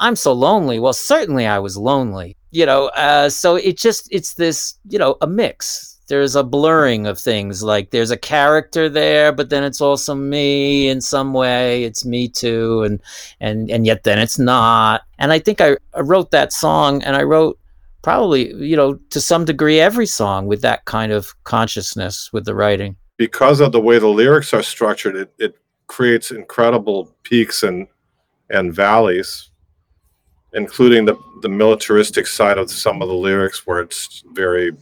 I'm 0.00 0.16
so 0.16 0.32
lonely. 0.32 0.78
Well, 0.78 0.92
certainly 0.92 1.46
I 1.46 1.58
was 1.58 1.76
lonely, 1.76 2.36
you 2.50 2.66
know. 2.66 2.86
Uh, 2.88 3.28
so 3.28 3.56
it 3.56 3.76
just 3.76 4.08
it's 4.12 4.34
this, 4.34 4.78
you 4.88 4.98
know, 4.98 5.16
a 5.20 5.26
mix. 5.26 5.96
There's 6.08 6.36
a 6.36 6.42
blurring 6.42 7.06
of 7.06 7.18
things. 7.18 7.62
Like 7.62 7.90
there's 7.90 8.10
a 8.10 8.16
character 8.16 8.88
there, 8.88 9.30
but 9.30 9.50
then 9.50 9.62
it's 9.62 9.80
also 9.80 10.14
me 10.14 10.88
in 10.88 11.00
some 11.00 11.34
way. 11.34 11.84
It's 11.84 12.04
me 12.04 12.28
too, 12.28 12.82
and 12.82 13.00
and 13.40 13.70
and 13.70 13.86
yet 13.86 14.04
then 14.04 14.18
it's 14.18 14.38
not. 14.38 15.02
And 15.18 15.32
I 15.32 15.38
think 15.38 15.60
I, 15.60 15.76
I 15.94 16.00
wrote 16.00 16.30
that 16.30 16.52
song, 16.52 17.02
and 17.02 17.14
I 17.14 17.22
wrote 17.24 17.58
probably, 18.02 18.54
you 18.54 18.76
know, 18.76 18.94
to 19.10 19.20
some 19.20 19.44
degree 19.44 19.80
every 19.80 20.06
song 20.06 20.46
with 20.46 20.62
that 20.62 20.84
kind 20.86 21.12
of 21.12 21.34
consciousness 21.44 22.32
with 22.32 22.46
the 22.46 22.54
writing. 22.54 22.96
Because 23.18 23.60
of 23.60 23.72
the 23.72 23.80
way 23.80 23.98
the 23.98 24.06
lyrics 24.06 24.54
are 24.54 24.62
structured, 24.62 25.16
it, 25.16 25.34
it 25.38 25.58
creates 25.88 26.30
incredible 26.30 27.14
peaks 27.22 27.62
and 27.62 27.86
and 28.50 28.72
valleys, 28.72 29.50
including 30.52 31.04
the, 31.04 31.16
the 31.42 31.48
militaristic 31.48 32.26
side 32.26 32.58
of 32.58 32.70
some 32.70 33.02
of 33.02 33.08
the 33.08 33.14
lyrics 33.14 33.66
where 33.66 33.80
it's 33.80 34.22
very 34.32 34.72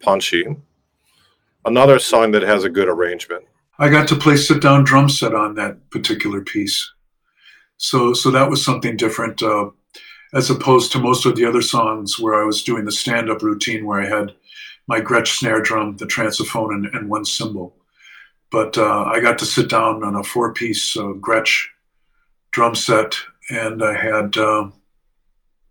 punchy. 0.00 0.46
Another 1.64 1.98
song 1.98 2.32
that 2.32 2.42
has 2.42 2.64
a 2.64 2.70
good 2.70 2.88
arrangement. 2.88 3.44
I 3.78 3.88
got 3.88 4.08
to 4.08 4.16
play 4.16 4.36
sit 4.36 4.60
down 4.60 4.84
drum 4.84 5.08
set 5.08 5.34
on 5.34 5.54
that 5.54 5.90
particular 5.90 6.40
piece. 6.40 6.92
So 7.76 8.12
so 8.12 8.30
that 8.32 8.50
was 8.50 8.64
something 8.64 8.96
different 8.96 9.40
uh, 9.40 9.70
as 10.34 10.50
opposed 10.50 10.90
to 10.92 10.98
most 10.98 11.26
of 11.26 11.36
the 11.36 11.44
other 11.44 11.62
songs 11.62 12.18
where 12.18 12.34
I 12.34 12.44
was 12.44 12.64
doing 12.64 12.84
the 12.84 12.92
stand 12.92 13.30
up 13.30 13.42
routine 13.42 13.86
where 13.86 14.00
I 14.00 14.06
had 14.06 14.34
my 14.88 15.00
Gretsch 15.00 15.38
snare 15.38 15.60
drum, 15.60 15.96
the 15.96 16.06
transophone, 16.06 16.74
and, 16.74 16.86
and 16.86 17.08
one 17.08 17.24
cymbal. 17.24 17.76
But 18.50 18.76
uh, 18.78 19.04
I 19.04 19.20
got 19.20 19.38
to 19.40 19.46
sit 19.46 19.68
down 19.68 20.02
on 20.02 20.16
a 20.16 20.24
four 20.24 20.52
piece 20.52 20.96
uh, 20.96 21.12
Gretsch 21.20 21.66
drum 22.50 22.74
set 22.74 23.14
and 23.50 23.82
I 23.82 23.94
had 23.94 24.36
um, 24.38 24.72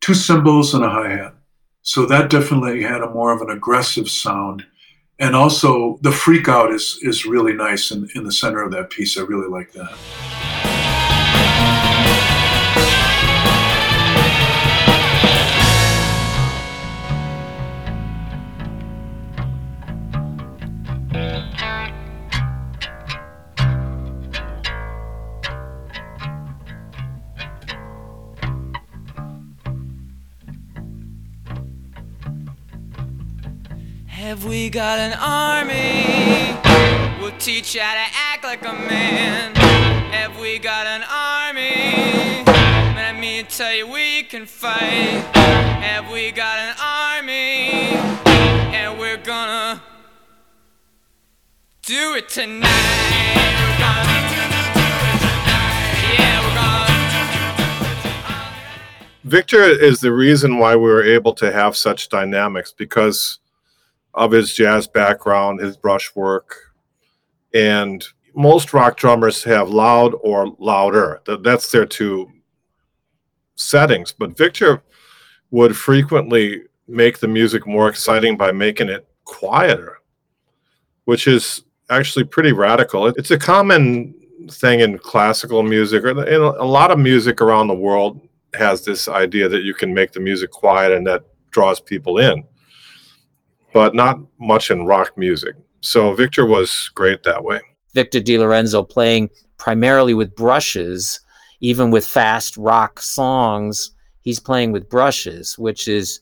two 0.08 0.14
cymbals 0.14 0.74
and 0.74 0.86
a 0.86 0.90
hi 0.90 1.10
hat. 1.10 1.34
So 1.82 2.06
that 2.06 2.30
definitely 2.30 2.82
had 2.82 3.02
a 3.02 3.10
more 3.10 3.34
of 3.34 3.42
an 3.42 3.50
aggressive 3.50 4.10
sound. 4.10 4.66
And 5.20 5.36
also 5.36 6.00
the 6.02 6.14
freak 6.14 6.48
out 6.48 6.72
is 6.72 6.98
is 7.02 7.26
really 7.26 7.52
nice 7.52 7.92
in, 7.92 8.08
in 8.16 8.24
the 8.24 8.32
center 8.32 8.64
of 8.64 8.72
that 8.72 8.90
piece. 8.90 9.18
I 9.18 9.24
really 9.24 9.50
like 9.50 9.74
that. 9.74 10.77
Have 34.38 34.46
we 34.46 34.70
got 34.70 35.00
an 35.00 35.18
army? 35.20 36.54
We'll 37.20 37.36
teach 37.40 37.74
you 37.74 37.82
how 37.82 37.96
to 37.96 38.08
act 38.14 38.44
like 38.44 38.62
a 38.62 38.72
man. 38.72 39.56
Have 40.12 40.40
we 40.40 40.60
got 40.60 40.86
an 40.86 41.02
army? 41.10 42.44
Let 42.96 43.18
me 43.20 43.42
tell 43.50 43.74
you, 43.74 43.92
we 43.92 44.22
can 44.22 44.46
fight. 44.46 45.26
Have 45.34 46.12
we 46.12 46.30
got 46.30 46.60
an 46.60 46.76
army? 46.80 47.98
And 48.78 49.00
we're 49.00 49.18
gonna 49.18 49.82
do 51.82 52.14
it 52.14 52.30
tonight. 52.30 52.68
Victor 59.24 59.64
is 59.64 60.00
the 60.00 60.14
reason 60.14 60.60
why 60.60 60.76
we 60.76 60.84
were 60.84 61.04
able 61.04 61.34
to 61.34 61.52
have 61.52 61.76
such 61.76 62.10
dynamics 62.10 62.72
because 62.72 63.40
of 64.18 64.32
his 64.32 64.54
jazz 64.54 64.88
background, 64.88 65.62
his 65.62 65.78
brushwork, 65.78 66.74
And 67.54 68.06
most 68.36 68.74
rock 68.74 68.98
drummers 68.98 69.44
have 69.44 69.70
loud 69.70 70.14
or 70.22 70.56
louder. 70.60 71.22
That's 71.42 71.72
their 71.72 71.86
two 71.86 72.32
settings. 73.56 74.12
But 74.12 74.38
Victor 74.38 74.84
would 75.52 75.76
frequently 75.76 76.64
make 76.88 77.20
the 77.20 77.28
music 77.28 77.66
more 77.66 77.90
exciting 77.90 78.38
by 78.38 78.52
making 78.52 78.90
it 78.90 79.08
quieter, 79.24 79.98
which 81.06 81.28
is 81.28 81.64
actually 81.90 82.26
pretty 82.26 82.52
radical. 82.52 83.08
It's 83.08 83.32
a 83.32 83.40
common 83.40 84.14
thing 84.52 84.82
in 84.82 84.98
classical 85.00 85.64
music 85.64 86.04
or 86.04 86.10
in 86.10 86.42
a 86.42 86.64
lot 86.64 86.92
of 86.92 87.00
music 87.00 87.42
around 87.42 87.68
the 87.68 87.76
world 87.76 88.22
has 88.54 88.86
this 88.86 89.08
idea 89.08 89.50
that 89.50 89.64
you 89.64 89.74
can 89.74 89.94
make 89.94 90.12
the 90.12 90.20
music 90.20 90.52
quiet 90.52 90.92
and 90.92 91.06
that 91.08 91.24
draws 91.52 91.80
people 91.80 92.20
in, 92.20 92.44
but 93.78 93.94
not 93.94 94.20
much 94.40 94.72
in 94.72 94.88
rock 94.88 95.16
music. 95.20 95.56
So 95.82 96.12
Victor 96.16 96.48
was 96.48 96.90
great 96.96 97.22
that 97.22 97.44
way. 97.44 97.60
Victor 97.94 98.20
DeLorenzo 98.20 98.90
playing 98.90 99.30
primarily 99.58 100.16
with 100.16 100.36
brushes, 100.36 101.20
even 101.60 101.92
with 101.92 102.04
fast 102.04 102.58
rock 102.58 103.00
songs, 103.00 103.92
he's 104.22 104.40
playing 104.40 104.72
with 104.72 104.90
brushes, 104.90 105.60
which 105.60 105.88
is 105.88 106.22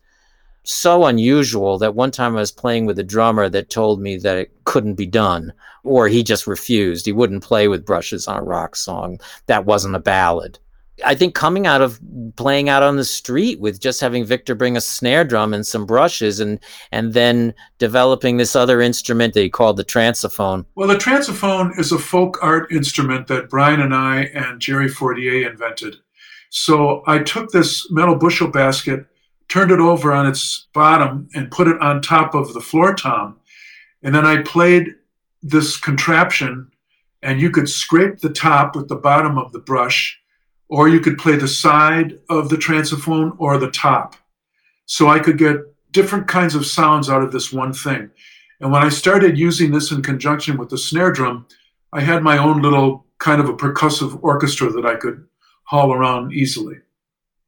so 0.63 1.05
unusual 1.05 1.77
that 1.77 1.95
one 1.95 2.11
time 2.11 2.35
I 2.35 2.41
was 2.41 2.51
playing 2.51 2.87
with 2.87 2.99
a 2.99 3.03
drummer 3.03 3.47
that 3.47 3.69
told 3.69 4.01
me 4.01 4.17
that 4.17 4.37
it 4.37 4.51
couldn't 4.65 4.95
be 4.95 5.05
done, 5.05 5.53
or 5.85 6.09
he 6.09 6.23
just 6.23 6.47
refused. 6.47 7.05
He 7.05 7.13
wouldn't 7.13 7.41
play 7.41 7.69
with 7.69 7.85
brushes 7.85 8.27
on 8.27 8.35
a 8.35 8.43
rock 8.43 8.75
song. 8.75 9.17
That 9.45 9.63
wasn't 9.63 9.95
a 9.95 9.99
ballad. 9.99 10.59
I 11.03 11.15
think 11.15 11.35
coming 11.35 11.67
out 11.67 11.81
of 11.81 11.99
playing 12.37 12.69
out 12.69 12.83
on 12.83 12.95
the 12.95 13.03
street 13.03 13.59
with 13.59 13.81
just 13.81 13.99
having 13.99 14.23
Victor 14.23 14.55
bring 14.55 14.77
a 14.77 14.81
snare 14.81 15.25
drum 15.25 15.53
and 15.53 15.67
some 15.67 15.85
brushes 15.85 16.39
and 16.39 16.59
and 16.91 17.13
then 17.13 17.53
developing 17.79 18.37
this 18.37 18.55
other 18.55 18.81
instrument 18.81 19.33
that 19.33 19.41
he 19.41 19.49
called 19.49 19.77
the 19.77 19.83
transophone. 19.83 20.65
Well, 20.75 20.87
the 20.87 20.95
transophone 20.95 21.77
is 21.77 21.91
a 21.91 21.99
folk 21.99 22.37
art 22.41 22.71
instrument 22.71 23.27
that 23.27 23.49
Brian 23.49 23.81
and 23.81 23.93
I 23.93 24.23
and 24.33 24.61
Jerry 24.61 24.87
Fortier 24.87 25.49
invented. 25.49 25.97
So 26.49 27.03
I 27.07 27.19
took 27.19 27.51
this 27.51 27.91
metal 27.91 28.15
bushel 28.15 28.47
basket, 28.47 29.05
turned 29.49 29.71
it 29.71 29.79
over 29.79 30.13
on 30.13 30.25
its 30.25 30.67
bottom, 30.73 31.27
and 31.35 31.51
put 31.51 31.67
it 31.67 31.79
on 31.81 32.01
top 32.01 32.33
of 32.33 32.53
the 32.53 32.61
floor 32.61 32.93
tom. 32.93 33.37
And 34.01 34.15
then 34.15 34.25
I 34.25 34.41
played 34.43 34.95
this 35.41 35.77
contraption, 35.77 36.71
and 37.21 37.41
you 37.41 37.49
could 37.49 37.69
scrape 37.69 38.19
the 38.19 38.29
top 38.29 38.75
with 38.75 38.87
the 38.87 38.95
bottom 38.95 39.37
of 39.37 39.51
the 39.51 39.59
brush 39.59 40.19
or 40.69 40.89
you 40.89 40.99
could 40.99 41.17
play 41.17 41.35
the 41.35 41.47
side 41.47 42.19
of 42.29 42.49
the 42.49 42.57
transophone 42.57 43.35
or 43.37 43.57
the 43.57 43.71
top. 43.71 44.15
So 44.85 45.07
I 45.07 45.19
could 45.19 45.37
get 45.37 45.57
different 45.91 46.27
kinds 46.27 46.55
of 46.55 46.65
sounds 46.65 47.09
out 47.09 47.21
of 47.21 47.31
this 47.31 47.53
one 47.53 47.73
thing. 47.73 48.09
And 48.59 48.71
when 48.71 48.83
I 48.83 48.89
started 48.89 49.37
using 49.37 49.71
this 49.71 49.91
in 49.91 50.01
conjunction 50.01 50.57
with 50.57 50.69
the 50.69 50.77
snare 50.77 51.11
drum, 51.11 51.47
I 51.93 52.01
had 52.01 52.23
my 52.23 52.37
own 52.37 52.61
little 52.61 53.05
kind 53.19 53.39
of 53.39 53.49
a 53.49 53.53
percussive 53.53 54.19
orchestra 54.23 54.69
that 54.71 54.85
I 54.85 54.95
could 54.95 55.25
haul 55.63 55.93
around 55.93 56.33
easily. 56.33 56.77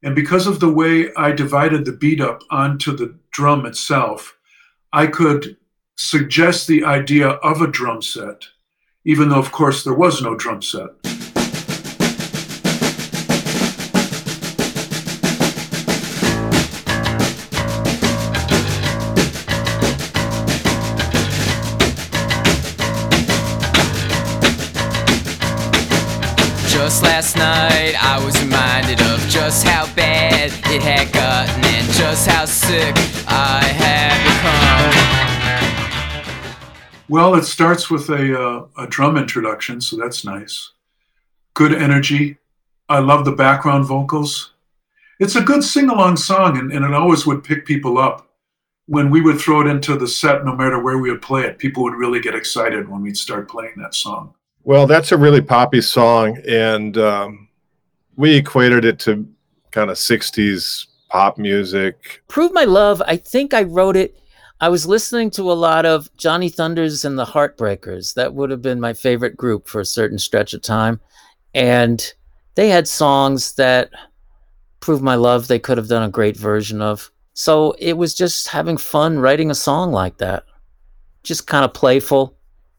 And 0.02 0.14
because 0.14 0.46
of 0.46 0.60
the 0.60 0.72
way 0.72 1.12
I 1.16 1.32
divided 1.32 1.84
the 1.84 1.92
beat 1.92 2.20
up 2.20 2.42
onto 2.50 2.96
the 2.96 3.18
drum 3.32 3.66
itself, 3.66 4.36
I 4.92 5.06
could 5.06 5.56
suggest 5.96 6.66
the 6.66 6.84
idea 6.84 7.28
of 7.28 7.60
a 7.60 7.66
drum 7.66 8.00
set, 8.00 8.44
even 9.04 9.28
though, 9.28 9.38
of 9.38 9.52
course, 9.52 9.82
there 9.82 9.94
was 9.94 10.22
no 10.22 10.36
drum 10.36 10.62
set. 10.62 10.90
Last 27.28 27.36
night 27.36 27.92
I 28.02 28.24
was 28.24 28.42
reminded 28.42 29.02
of 29.02 29.20
just 29.28 29.66
how 29.66 29.84
bad 29.94 30.50
it 30.72 30.82
had 30.82 31.12
gotten 31.12 31.62
and 31.62 31.86
just 31.92 32.26
how 32.26 32.46
sick 32.46 32.94
I 33.28 33.62
had 33.64 34.16
become. 34.24 34.94
Well, 37.08 37.34
it 37.34 37.44
starts 37.44 37.90
with 37.90 38.08
a, 38.08 38.40
uh, 38.40 38.66
a 38.78 38.86
drum 38.86 39.18
introduction, 39.18 39.80
so 39.80 39.96
that's 39.96 40.24
nice. 40.24 40.70
Good 41.54 41.74
energy. 41.74 42.38
I 42.88 43.00
love 43.00 43.24
the 43.24 43.32
background 43.32 43.84
vocals. 43.84 44.52
It's 45.20 45.36
a 45.36 45.42
good 45.42 45.64
sing 45.64 45.90
along 45.90 46.16
song, 46.16 46.56
and, 46.56 46.72
and 46.72 46.84
it 46.84 46.94
always 46.94 47.26
would 47.26 47.44
pick 47.44 47.66
people 47.66 47.98
up. 47.98 48.30
When 48.86 49.10
we 49.10 49.20
would 49.20 49.38
throw 49.38 49.60
it 49.60 49.66
into 49.66 49.98
the 49.98 50.08
set, 50.08 50.46
no 50.46 50.56
matter 50.56 50.82
where 50.82 50.96
we 50.96 51.10
would 51.10 51.20
play 51.20 51.42
it, 51.42 51.58
people 51.58 51.82
would 51.82 51.94
really 51.94 52.20
get 52.20 52.34
excited 52.34 52.88
when 52.88 53.02
we'd 53.02 53.18
start 53.18 53.50
playing 53.50 53.74
that 53.76 53.94
song. 53.94 54.32
Well, 54.68 54.86
that's 54.86 55.12
a 55.12 55.16
really 55.16 55.40
poppy 55.40 55.80
song, 55.80 56.42
and 56.46 56.98
um, 56.98 57.48
we 58.16 58.36
equated 58.36 58.84
it 58.84 58.98
to 58.98 59.26
kind 59.70 59.88
of 59.88 59.96
60s 59.96 60.88
pop 61.08 61.38
music. 61.38 62.22
Prove 62.28 62.52
My 62.52 62.64
Love, 62.64 63.00
I 63.06 63.16
think 63.16 63.54
I 63.54 63.62
wrote 63.62 63.96
it. 63.96 64.18
I 64.60 64.68
was 64.68 64.86
listening 64.86 65.30
to 65.30 65.50
a 65.50 65.54
lot 65.54 65.86
of 65.86 66.14
Johnny 66.18 66.50
Thunders 66.50 67.06
and 67.06 67.18
the 67.18 67.24
Heartbreakers. 67.24 68.12
That 68.12 68.34
would 68.34 68.50
have 68.50 68.60
been 68.60 68.78
my 68.78 68.92
favorite 68.92 69.38
group 69.38 69.66
for 69.68 69.80
a 69.80 69.86
certain 69.86 70.18
stretch 70.18 70.52
of 70.52 70.60
time. 70.60 71.00
And 71.54 72.06
they 72.54 72.68
had 72.68 72.86
songs 72.86 73.54
that 73.54 73.88
Prove 74.80 75.00
My 75.00 75.14
Love, 75.14 75.48
they 75.48 75.58
could 75.58 75.78
have 75.78 75.88
done 75.88 76.02
a 76.02 76.10
great 76.10 76.36
version 76.36 76.82
of. 76.82 77.10
So 77.32 77.74
it 77.78 77.94
was 77.94 78.14
just 78.14 78.48
having 78.48 78.76
fun 78.76 79.18
writing 79.18 79.50
a 79.50 79.54
song 79.54 79.92
like 79.92 80.18
that. 80.18 80.44
Just 81.22 81.46
kind 81.46 81.64
of 81.64 81.72
playful 81.72 82.37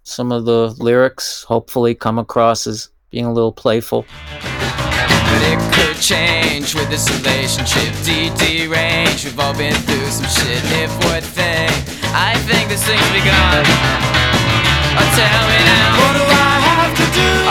some 0.09 0.31
of 0.31 0.45
the 0.45 0.73
lyrics 0.79 1.43
hopefully 1.43 1.93
come 1.93 2.17
across 2.17 2.65
as 2.65 2.89
being 3.11 3.25
a 3.25 3.31
little 3.31 3.51
playful. 3.51 4.05
But 4.41 5.41
it 5.45 5.59
could 5.73 6.01
change 6.01 6.73
with 6.73 6.89
this 6.89 7.05
relationship. 7.21 7.93
DD 8.01 8.69
range, 8.69 9.23
we've 9.23 9.39
all 9.39 9.53
been 9.53 9.75
through 9.85 10.09
some 10.09 10.25
shit. 10.25 10.61
If 10.81 10.89
one 11.05 11.21
thing, 11.21 11.69
I 12.09 12.33
think 12.49 12.69
this 12.69 12.83
thing's 12.83 13.05
begun. 13.13 13.63
Oh, 14.97 15.05
tell 15.13 15.45
me 15.45 15.59
now, 15.61 15.93
what 16.01 16.13
do 16.17 16.25
I 16.25 16.57
have 16.57 16.93
to 16.97 17.05
do? 17.13 17.48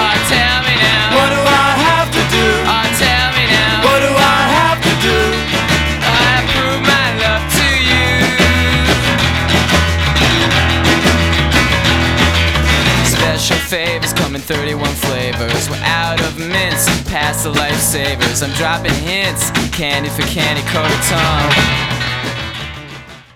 Special 13.48 13.78
favors 13.78 14.12
come 14.12 14.34
in 14.34 14.42
31 14.42 14.84
flavors. 14.96 15.70
We're 15.70 15.76
out 15.76 16.20
of 16.20 16.38
mints, 16.38 16.84
past 17.08 17.44
the 17.44 17.50
lifesavers. 17.50 18.46
I'm 18.46 18.54
dropping 18.56 18.92
hints, 18.92 19.50
candy 19.74 20.10
for 20.10 20.20
candy 20.24 20.60
coated 20.66 21.00
tongue. 21.08 21.50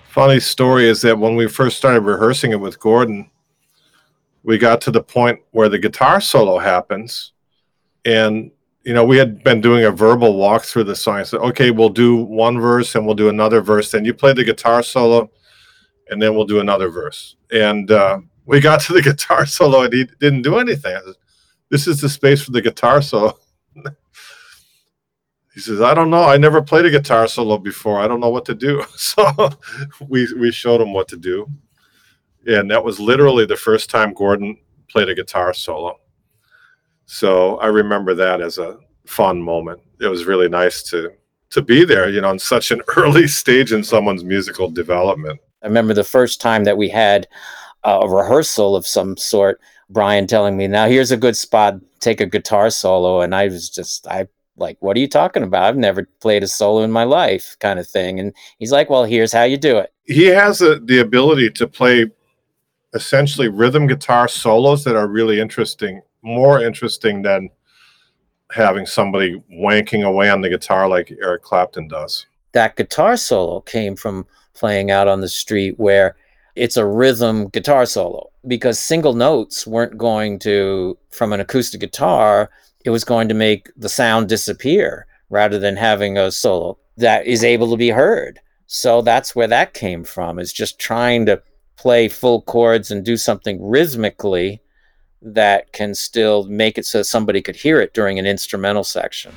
Funny 0.09 0.39
story 0.39 0.87
is 0.87 1.01
that 1.01 1.17
when 1.17 1.35
we 1.35 1.47
first 1.47 1.77
started 1.77 2.01
rehearsing 2.01 2.51
it 2.51 2.59
with 2.59 2.79
Gordon, 2.79 3.31
we 4.43 4.59
got 4.59 4.81
to 4.81 4.91
the 4.91 5.01
point 5.01 5.39
where 5.49 5.67
the 5.67 5.79
guitar 5.79 6.21
solo 6.21 6.59
happens. 6.59 7.33
And, 8.05 8.51
you 8.83 8.93
know, 8.93 9.03
we 9.03 9.17
had 9.17 9.43
been 9.43 9.61
doing 9.61 9.83
a 9.83 9.91
verbal 9.91 10.37
walk 10.37 10.61
through 10.61 10.83
the 10.83 10.95
song. 10.95 11.15
I 11.15 11.23
said, 11.23 11.39
okay, 11.39 11.71
we'll 11.71 11.89
do 11.89 12.17
one 12.17 12.59
verse 12.59 12.93
and 12.93 13.07
we'll 13.07 13.15
do 13.15 13.29
another 13.29 13.61
verse. 13.61 13.89
Then 13.89 14.05
you 14.05 14.13
play 14.13 14.33
the 14.33 14.43
guitar 14.43 14.83
solo 14.83 15.31
and 16.11 16.21
then 16.21 16.35
we'll 16.35 16.45
do 16.45 16.59
another 16.59 16.89
verse. 16.89 17.35
And, 17.51 17.89
uh, 17.89 18.19
we 18.45 18.59
got 18.59 18.81
to 18.81 18.93
the 18.93 19.01
guitar 19.01 19.45
solo 19.45 19.83
and 19.83 19.93
he 19.93 20.05
didn't 20.19 20.41
do 20.41 20.57
anything. 20.57 20.99
Said, 21.05 21.15
this 21.69 21.87
is 21.87 22.01
the 22.01 22.09
space 22.09 22.41
for 22.41 22.51
the 22.51 22.61
guitar 22.61 23.01
solo. 23.01 23.37
he 25.53 25.59
says, 25.59 25.81
I 25.81 25.93
don't 25.93 26.09
know. 26.09 26.23
I 26.23 26.37
never 26.37 26.61
played 26.61 26.85
a 26.85 26.91
guitar 26.91 27.27
solo 27.27 27.57
before. 27.57 27.99
I 27.99 28.07
don't 28.07 28.19
know 28.19 28.29
what 28.29 28.45
to 28.45 28.55
do. 28.55 28.83
So 28.97 29.49
we 30.07 30.27
we 30.39 30.51
showed 30.51 30.81
him 30.81 30.93
what 30.93 31.07
to 31.09 31.17
do. 31.17 31.47
And 32.45 32.69
that 32.71 32.83
was 32.83 32.99
literally 32.99 33.45
the 33.45 33.55
first 33.55 33.89
time 33.89 34.13
Gordon 34.13 34.57
played 34.89 35.09
a 35.09 35.15
guitar 35.15 35.53
solo. 35.53 35.99
So 37.05 37.57
I 37.57 37.67
remember 37.67 38.13
that 38.15 38.41
as 38.41 38.57
a 38.57 38.77
fun 39.05 39.41
moment. 39.41 39.81
It 39.99 40.07
was 40.07 40.25
really 40.25 40.49
nice 40.49 40.83
to 40.83 41.11
to 41.51 41.61
be 41.61 41.85
there, 41.85 42.09
you 42.09 42.19
know, 42.21 42.31
in 42.31 42.39
such 42.39 42.71
an 42.71 42.81
early 42.97 43.27
stage 43.27 43.71
in 43.71 43.83
someone's 43.83 44.23
musical 44.23 44.69
development. 44.69 45.39
I 45.61 45.67
remember 45.67 45.93
the 45.93 46.03
first 46.03 46.41
time 46.41 46.63
that 46.65 46.77
we 46.77 46.89
had 46.89 47.27
a 47.83 48.07
rehearsal 48.07 48.75
of 48.75 48.87
some 48.87 49.17
sort. 49.17 49.59
Brian 49.89 50.27
telling 50.27 50.57
me, 50.57 50.67
"Now 50.67 50.87
here's 50.87 51.11
a 51.11 51.17
good 51.17 51.37
spot. 51.37 51.75
Take 51.99 52.21
a 52.21 52.25
guitar 52.25 52.69
solo," 52.69 53.21
and 53.21 53.35
I 53.35 53.45
was 53.45 53.69
just, 53.69 54.07
I 54.07 54.27
like, 54.57 54.77
"What 54.79 54.97
are 54.97 54.99
you 54.99 55.07
talking 55.07 55.43
about? 55.43 55.63
I've 55.63 55.77
never 55.77 56.07
played 56.21 56.43
a 56.43 56.47
solo 56.47 56.83
in 56.83 56.91
my 56.91 57.03
life," 57.03 57.55
kind 57.59 57.79
of 57.79 57.87
thing. 57.87 58.19
And 58.19 58.33
he's 58.59 58.71
like, 58.71 58.89
"Well, 58.89 59.03
here's 59.05 59.33
how 59.33 59.43
you 59.43 59.57
do 59.57 59.77
it." 59.77 59.91
He 60.05 60.25
has 60.25 60.61
a, 60.61 60.79
the 60.79 60.99
ability 60.99 61.51
to 61.51 61.67
play 61.67 62.07
essentially 62.93 63.47
rhythm 63.47 63.87
guitar 63.87 64.27
solos 64.27 64.83
that 64.83 64.95
are 64.95 65.07
really 65.07 65.39
interesting, 65.39 66.01
more 66.21 66.61
interesting 66.61 67.21
than 67.21 67.49
having 68.51 68.85
somebody 68.85 69.41
wanking 69.51 70.05
away 70.05 70.29
on 70.29 70.41
the 70.41 70.49
guitar 70.49 70.87
like 70.87 71.11
Eric 71.21 71.41
Clapton 71.41 71.87
does. 71.87 72.25
That 72.51 72.75
guitar 72.75 73.17
solo 73.17 73.61
came 73.61 73.95
from 73.95 74.27
playing 74.53 74.91
out 74.91 75.07
on 75.07 75.21
the 75.21 75.29
street 75.29 75.79
where 75.79 76.15
it's 76.55 76.77
a 76.77 76.85
rhythm 76.85 77.47
guitar 77.49 77.85
solo 77.85 78.29
because 78.47 78.77
single 78.77 79.13
notes 79.13 79.65
weren't 79.65 79.97
going 79.97 80.39
to, 80.39 80.97
from 81.09 81.33
an 81.33 81.39
acoustic 81.39 81.81
guitar, 81.81 82.49
it 82.85 82.89
was 82.89 83.03
going 83.03 83.27
to 83.29 83.33
make 83.33 83.69
the 83.75 83.89
sound 83.89 84.29
disappear 84.29 85.07
rather 85.29 85.57
than 85.57 85.75
having 85.75 86.17
a 86.17 86.31
solo 86.31 86.77
that 86.97 87.25
is 87.25 87.43
able 87.43 87.71
to 87.71 87.77
be 87.77 87.89
heard. 87.89 88.39
So 88.67 89.01
that's 89.01 89.35
where 89.35 89.47
that 89.47 89.73
came 89.73 90.03
from, 90.03 90.39
is 90.39 90.53
just 90.53 90.79
trying 90.79 91.25
to 91.25 91.41
play 91.75 92.07
full 92.07 92.41
chords 92.43 92.91
and 92.91 93.03
do 93.03 93.17
something 93.17 93.63
rhythmically 93.65 94.61
that 95.21 95.71
can 95.73 95.95
still 95.95 96.43
make 96.45 96.77
it 96.77 96.85
so 96.85 97.01
somebody 97.01 97.41
could 97.41 97.55
hear 97.55 97.79
it 97.79 97.93
during 97.93 98.19
an 98.19 98.25
instrumental 98.25 98.83
section. 98.83 99.33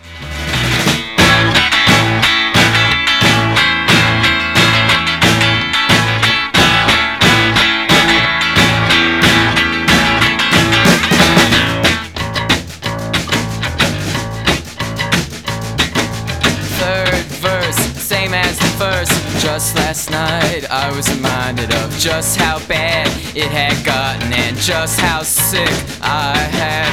Just 19.46 19.76
last 19.76 20.10
night, 20.10 20.68
I 20.72 20.90
was 20.90 21.08
reminded 21.14 21.72
of 21.72 21.96
just 21.98 22.36
how 22.36 22.58
bad 22.66 23.06
it 23.36 23.46
had 23.46 23.86
gotten 23.86 24.32
and 24.32 24.56
just 24.56 24.98
how 24.98 25.22
sick 25.22 25.70
I 26.02 26.36
had 26.36 26.90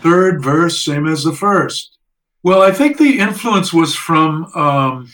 Third 0.02 0.42
verse, 0.42 0.82
same 0.82 1.06
as 1.06 1.22
the 1.22 1.34
first. 1.34 1.98
Well, 2.42 2.62
I 2.62 2.70
think 2.70 2.96
the 2.96 3.18
influence 3.18 3.70
was 3.70 3.94
from 3.94 4.46
um, 4.54 5.10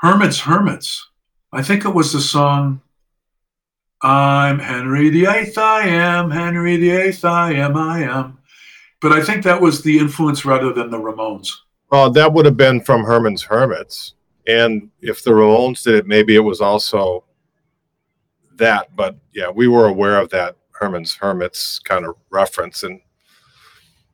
Herman's 0.00 0.40
Hermits. 0.40 1.08
I 1.52 1.62
think 1.62 1.84
it 1.84 1.94
was 1.94 2.12
the 2.12 2.20
song 2.20 2.80
I'm 4.02 4.58
Henry 4.58 5.08
VIII, 5.10 5.56
I 5.56 5.86
am, 5.86 6.32
Henry 6.32 6.78
VIII, 6.78 7.22
I 7.22 7.52
am, 7.52 7.76
I 7.76 8.02
am. 8.02 8.38
But 9.00 9.12
I 9.12 9.22
think 9.22 9.44
that 9.44 9.60
was 9.60 9.82
the 9.82 10.00
influence 10.00 10.44
rather 10.44 10.72
than 10.72 10.90
the 10.90 10.98
Ramones. 10.98 11.60
Well, 11.90 12.10
that 12.10 12.32
would 12.32 12.44
have 12.46 12.56
been 12.56 12.80
from 12.80 13.04
Herman's 13.04 13.42
Hermits. 13.42 14.14
And 14.46 14.90
if 15.00 15.22
the 15.22 15.30
Ramones 15.30 15.82
did 15.82 15.94
it, 15.94 16.06
maybe 16.06 16.34
it 16.34 16.40
was 16.40 16.60
also 16.60 17.24
that. 18.56 18.94
But 18.96 19.16
yeah, 19.32 19.50
we 19.50 19.68
were 19.68 19.86
aware 19.86 20.18
of 20.18 20.30
that 20.30 20.56
Herman's 20.72 21.14
Hermits 21.14 21.78
kind 21.78 22.04
of 22.04 22.16
reference. 22.30 22.82
And 22.82 23.00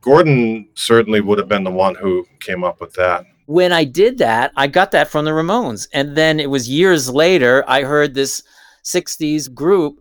Gordon 0.03 0.69
certainly 0.75 1.21
would 1.21 1.39
have 1.39 1.49
been 1.49 1.65
the 1.65 1.71
one 1.71 1.95
who 1.95 2.27
came 2.41 2.65
up 2.65 2.81
with 2.81 2.93
that. 2.95 3.25
when 3.51 3.73
I 3.73 3.83
did 3.83 4.19
that, 4.19 4.53
I 4.55 4.69
got 4.69 4.93
that 4.93 5.09
from 5.09 5.25
the 5.25 5.33
Ramones. 5.33 5.89
And 5.93 6.17
then 6.17 6.39
it 6.39 6.49
was 6.49 6.69
years 6.71 7.11
later, 7.11 7.65
I 7.67 7.83
heard 7.83 8.15
this 8.15 8.45
60s 8.85 9.53
group, 9.53 9.99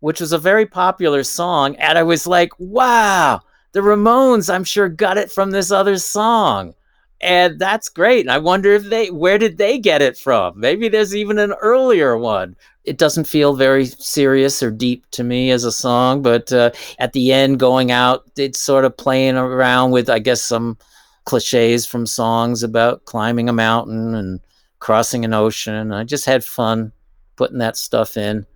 which 0.00 0.20
was 0.20 0.32
a 0.32 0.38
very 0.38 0.66
popular 0.66 1.22
song. 1.22 1.76
And 1.76 1.96
I 1.96 2.02
was 2.02 2.26
like, 2.26 2.50
wow, 2.58 3.40
the 3.70 3.80
Ramones, 3.82 4.52
I'm 4.52 4.64
sure, 4.64 4.88
got 4.88 5.16
it 5.16 5.30
from 5.30 5.52
this 5.52 5.70
other 5.70 5.96
song. 5.96 6.74
And 7.20 7.58
that's 7.58 7.88
great. 7.88 8.20
And 8.20 8.30
I 8.30 8.38
wonder 8.38 8.72
if 8.72 8.84
they, 8.84 9.10
where 9.10 9.38
did 9.38 9.58
they 9.58 9.78
get 9.78 10.02
it 10.02 10.16
from? 10.16 10.58
Maybe 10.58 10.88
there's 10.88 11.16
even 11.16 11.38
an 11.38 11.52
earlier 11.60 12.16
one. 12.16 12.56
It 12.84 12.96
doesn't 12.96 13.24
feel 13.24 13.54
very 13.54 13.86
serious 13.86 14.62
or 14.62 14.70
deep 14.70 15.04
to 15.10 15.24
me 15.24 15.50
as 15.50 15.64
a 15.64 15.72
song, 15.72 16.22
but 16.22 16.52
uh, 16.52 16.70
at 16.98 17.12
the 17.12 17.32
end, 17.32 17.58
going 17.58 17.90
out, 17.90 18.24
it's 18.36 18.60
sort 18.60 18.84
of 18.84 18.96
playing 18.96 19.36
around 19.36 19.90
with, 19.90 20.08
I 20.08 20.20
guess, 20.20 20.40
some 20.40 20.78
cliches 21.24 21.84
from 21.84 22.06
songs 22.06 22.62
about 22.62 23.04
climbing 23.04 23.48
a 23.48 23.52
mountain 23.52 24.14
and 24.14 24.40
crossing 24.78 25.24
an 25.24 25.34
ocean. 25.34 25.92
I 25.92 26.04
just 26.04 26.24
had 26.24 26.44
fun 26.44 26.92
putting 27.36 27.58
that 27.58 27.76
stuff 27.76 28.16
in. 28.16 28.46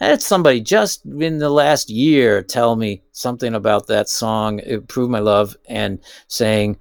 I 0.00 0.06
had 0.06 0.20
somebody 0.20 0.60
just 0.60 1.04
in 1.04 1.38
the 1.38 1.50
last 1.50 1.90
year 1.90 2.42
tell 2.42 2.74
me 2.74 3.02
something 3.12 3.54
about 3.54 3.86
that 3.86 4.08
song, 4.08 4.60
Prove 4.88 5.10
My 5.10 5.18
Love, 5.20 5.56
and 5.68 6.00
saying, 6.26 6.78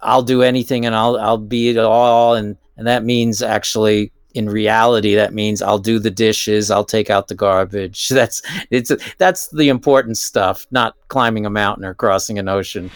I'll 0.00 0.22
do 0.22 0.42
anything 0.42 0.86
and 0.86 0.94
I'll 0.94 1.16
I'll 1.16 1.38
be 1.38 1.70
it 1.70 1.78
all. 1.78 2.34
And 2.34 2.56
and 2.76 2.86
that 2.86 3.04
means 3.04 3.42
actually 3.42 4.12
in 4.34 4.48
reality, 4.48 5.14
that 5.16 5.34
means 5.34 5.62
I'll 5.62 5.78
do 5.78 5.98
the 5.98 6.10
dishes, 6.10 6.70
I'll 6.70 6.84
take 6.84 7.10
out 7.10 7.28
the 7.28 7.34
garbage. 7.34 8.08
That's 8.18 8.42
it's 8.70 8.92
that's 9.16 9.48
the 9.48 9.68
important 9.68 10.18
stuff, 10.18 10.66
not 10.70 10.94
climbing 11.08 11.46
a 11.46 11.50
mountain 11.50 11.84
or 11.84 11.94
crossing 11.94 12.38
an 12.38 12.48
ocean. 12.48 12.90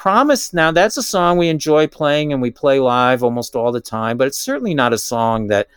Promise 0.00 0.54
now 0.54 0.72
that's 0.72 0.96
a 0.96 1.02
song 1.02 1.36
we 1.36 1.50
enjoy 1.50 1.86
playing 1.86 2.32
and 2.32 2.40
we 2.40 2.50
play 2.50 2.80
live 2.80 3.22
almost 3.22 3.54
all 3.54 3.70
the 3.70 3.82
time, 3.82 4.16
but 4.16 4.26
it's 4.26 4.38
certainly 4.38 4.72
not 4.72 4.94
a 4.94 4.98
song 4.98 5.48
that 5.48 5.68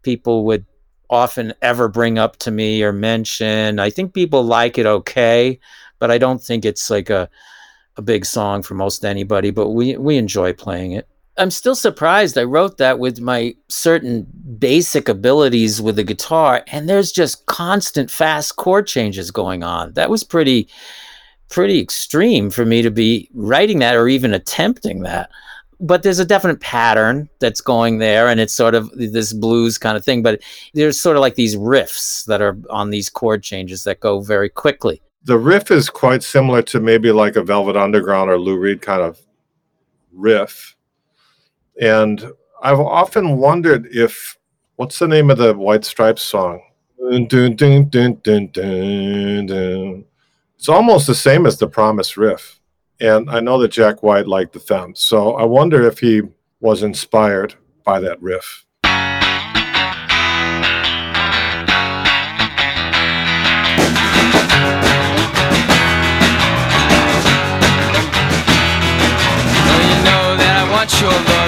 people 0.00 0.46
would 0.46 0.64
often 1.10 1.52
ever 1.60 1.86
bring 1.86 2.18
up 2.18 2.38
to 2.38 2.50
me 2.50 2.82
or 2.82 2.90
mention. 2.90 3.78
I 3.78 3.90
think 3.90 4.14
people 4.14 4.42
like 4.44 4.78
it 4.78 4.86
okay, 4.86 5.60
but 5.98 6.10
I 6.10 6.16
don't 6.16 6.42
think 6.42 6.64
it's 6.64 6.88
like 6.88 7.10
a 7.10 7.28
a 7.98 8.02
big 8.02 8.24
song 8.24 8.62
for 8.62 8.72
most 8.72 9.04
anybody, 9.04 9.50
but 9.50 9.68
we 9.68 9.94
we 9.98 10.16
enjoy 10.16 10.54
playing 10.54 10.92
it. 10.92 11.06
I'm 11.36 11.50
still 11.50 11.74
surprised 11.74 12.38
I 12.38 12.44
wrote 12.44 12.78
that 12.78 12.98
with 12.98 13.20
my 13.20 13.56
certain 13.68 14.26
basic 14.58 15.06
abilities 15.06 15.82
with 15.82 15.96
the 15.96 16.02
guitar 16.02 16.64
and 16.68 16.88
there's 16.88 17.12
just 17.12 17.44
constant 17.44 18.10
fast 18.10 18.56
chord 18.56 18.86
changes 18.86 19.30
going 19.30 19.62
on. 19.62 19.92
That 19.92 20.08
was 20.08 20.24
pretty 20.24 20.66
pretty 21.48 21.80
extreme 21.80 22.50
for 22.50 22.64
me 22.64 22.82
to 22.82 22.90
be 22.90 23.28
writing 23.34 23.78
that 23.80 23.94
or 23.94 24.08
even 24.08 24.34
attempting 24.34 25.02
that. 25.02 25.30
But 25.78 26.02
there's 26.02 26.18
a 26.18 26.24
definite 26.24 26.60
pattern 26.60 27.28
that's 27.38 27.60
going 27.60 27.98
there, 27.98 28.28
and 28.28 28.40
it's 28.40 28.54
sort 28.54 28.74
of 28.74 28.90
this 28.92 29.34
blues 29.34 29.76
kind 29.76 29.96
of 29.96 30.04
thing. 30.04 30.22
But 30.22 30.40
there's 30.72 30.98
sort 30.98 31.16
of 31.16 31.20
like 31.20 31.34
these 31.34 31.54
riffs 31.54 32.24
that 32.26 32.40
are 32.40 32.56
on 32.70 32.90
these 32.90 33.10
chord 33.10 33.42
changes 33.42 33.84
that 33.84 34.00
go 34.00 34.20
very 34.20 34.48
quickly. 34.48 35.02
The 35.24 35.36
riff 35.36 35.70
is 35.70 35.90
quite 35.90 36.22
similar 36.22 36.62
to 36.62 36.80
maybe 36.80 37.12
like 37.12 37.36
a 37.36 37.42
Velvet 37.42 37.76
Underground 37.76 38.30
or 38.30 38.38
Lou 38.38 38.56
Reed 38.56 38.80
kind 38.80 39.02
of 39.02 39.20
riff. 40.12 40.74
And 41.80 42.32
I've 42.62 42.80
often 42.80 43.36
wondered 43.36 43.86
if 43.90 44.38
what's 44.76 44.98
the 44.98 45.08
name 45.08 45.30
of 45.30 45.36
the 45.36 45.54
White 45.54 45.84
Stripes 45.84 46.22
song? 46.22 46.62
Dun, 46.98 47.54
dun, 47.54 47.88
dun, 47.88 50.04
It's 50.56 50.68
almost 50.68 51.06
the 51.06 51.14
same 51.14 51.46
as 51.46 51.58
the 51.58 51.68
Promise 51.68 52.16
riff. 52.16 52.60
And 52.98 53.30
I 53.30 53.40
know 53.40 53.58
that 53.58 53.68
Jack 53.68 54.02
White 54.02 54.26
liked 54.26 54.54
the 54.54 54.58
thumb. 54.58 54.94
So 54.94 55.34
I 55.34 55.44
wonder 55.44 55.86
if 55.86 55.98
he 55.98 56.22
was 56.60 56.82
inspired 56.82 57.54
by 57.84 58.00
that 58.00 58.20
riff. 58.22 58.64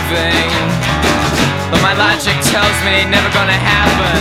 Loving. 0.08 0.68
But 1.70 1.80
my 1.82 1.92
logic 1.92 2.36
tells 2.48 2.76
me 2.84 3.04
never 3.10 3.28
gonna 3.34 3.52
happen. 3.52 4.18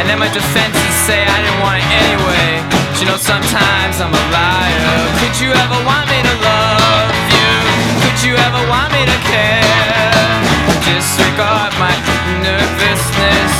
And 0.00 0.08
then 0.08 0.18
my 0.18 0.26
defenses 0.32 0.94
say 1.06 1.22
I 1.22 1.42
didn't 1.42 1.60
want 1.60 1.78
it 1.78 1.88
anyway. 2.02 2.77
You 2.98 3.06
know, 3.06 3.16
sometimes 3.16 4.00
I'm 4.00 4.12
a 4.12 4.24
liar. 4.34 5.18
Could 5.22 5.38
you 5.40 5.52
ever 5.52 5.78
want 5.86 6.10
me 6.10 6.18
to 6.18 6.34
love 6.42 7.14
you? 7.30 7.54
Could 8.02 8.26
you 8.26 8.34
ever 8.34 8.68
want 8.68 8.90
me 8.92 9.06
to 9.06 9.18
care? 9.22 10.42
Disregard 10.82 11.72
my 11.78 11.94
nervousness. 12.42 13.54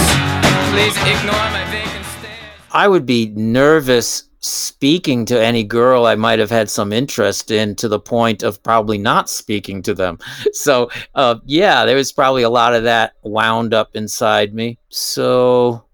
Please 0.72 0.96
ignore 1.06 1.50
my 1.54 1.64
vacant 1.70 2.04
stare. 2.18 2.50
I 2.72 2.88
would 2.88 3.06
be 3.06 3.32
nervous 3.36 4.24
speaking 4.40 5.24
to 5.26 5.40
any 5.40 5.62
girl 5.62 6.06
I 6.06 6.16
might 6.16 6.40
have 6.40 6.50
had 6.50 6.68
some 6.68 6.92
interest 6.92 7.52
in 7.52 7.76
to 7.76 7.86
the 7.86 8.00
point 8.00 8.42
of 8.42 8.60
probably 8.64 8.98
not 8.98 9.30
speaking 9.30 9.82
to 9.82 9.94
them. 9.94 10.18
So, 10.52 10.90
uh, 11.14 11.36
yeah, 11.44 11.84
there 11.84 11.94
was 11.94 12.10
probably 12.10 12.42
a 12.42 12.50
lot 12.50 12.74
of 12.74 12.82
that 12.82 13.12
wound 13.22 13.72
up 13.72 13.90
inside 13.94 14.52
me. 14.52 14.78
So, 14.88 15.84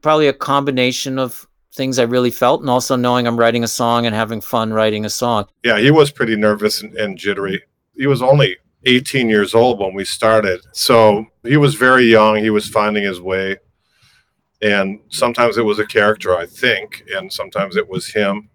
probably 0.00 0.28
a 0.28 0.32
combination 0.32 1.18
of 1.18 1.48
things 1.74 1.98
I 1.98 2.04
really 2.04 2.30
felt 2.30 2.60
and 2.60 2.70
also 2.70 2.96
knowing 2.96 3.26
I'm 3.26 3.38
writing 3.38 3.64
a 3.64 3.68
song 3.68 4.06
and 4.06 4.14
having 4.14 4.40
fun 4.40 4.72
writing 4.72 5.04
a 5.04 5.10
song. 5.10 5.46
Yeah, 5.64 5.78
he 5.78 5.90
was 5.90 6.10
pretty 6.10 6.36
nervous 6.36 6.82
and, 6.82 6.94
and 6.96 7.18
jittery. 7.18 7.62
He 7.96 8.06
was 8.06 8.22
only 8.22 8.56
18 8.84 9.28
years 9.28 9.54
old 9.54 9.80
when 9.80 9.94
we 9.94 10.04
started. 10.04 10.60
So 10.72 11.26
he 11.42 11.56
was 11.56 11.74
very 11.74 12.04
young. 12.04 12.36
He 12.36 12.50
was 12.50 12.68
finding 12.68 13.04
his 13.04 13.20
way. 13.20 13.56
And 14.62 15.00
sometimes 15.08 15.58
it 15.58 15.64
was 15.64 15.78
a 15.78 15.86
character, 15.86 16.36
I 16.36 16.46
think, 16.46 17.04
and 17.14 17.32
sometimes 17.32 17.76
it 17.76 17.88
was 17.88 18.12
him. 18.12 18.48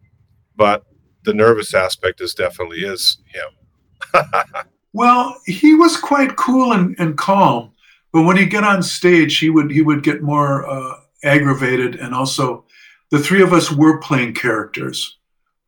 But 0.56 0.86
the 1.24 1.34
nervous 1.34 1.74
aspect 1.74 2.22
is 2.22 2.34
definitely 2.34 2.80
is 2.80 3.20
him. 3.28 4.24
well, 4.94 5.36
he 5.46 5.76
was 5.76 5.98
quite 5.98 6.36
cool 6.36 6.72
and, 6.72 6.96
and 7.00 7.18
calm, 7.18 7.72
but 8.12 8.24
when 8.24 8.38
he 8.38 8.46
get 8.46 8.64
on 8.64 8.82
stage, 8.82 9.38
he 9.38 9.50
would 9.50 9.72
he 9.72 9.82
would 9.82 10.04
get 10.04 10.24
more 10.24 10.68
uh, 10.68 10.96
aggravated, 11.24 11.96
and 11.96 12.16
also 12.16 12.66
the 13.12 13.20
three 13.20 13.42
of 13.42 13.54
us 13.54 13.72
were 13.72 14.00
playing 14.00 14.34
characters. 14.34 15.18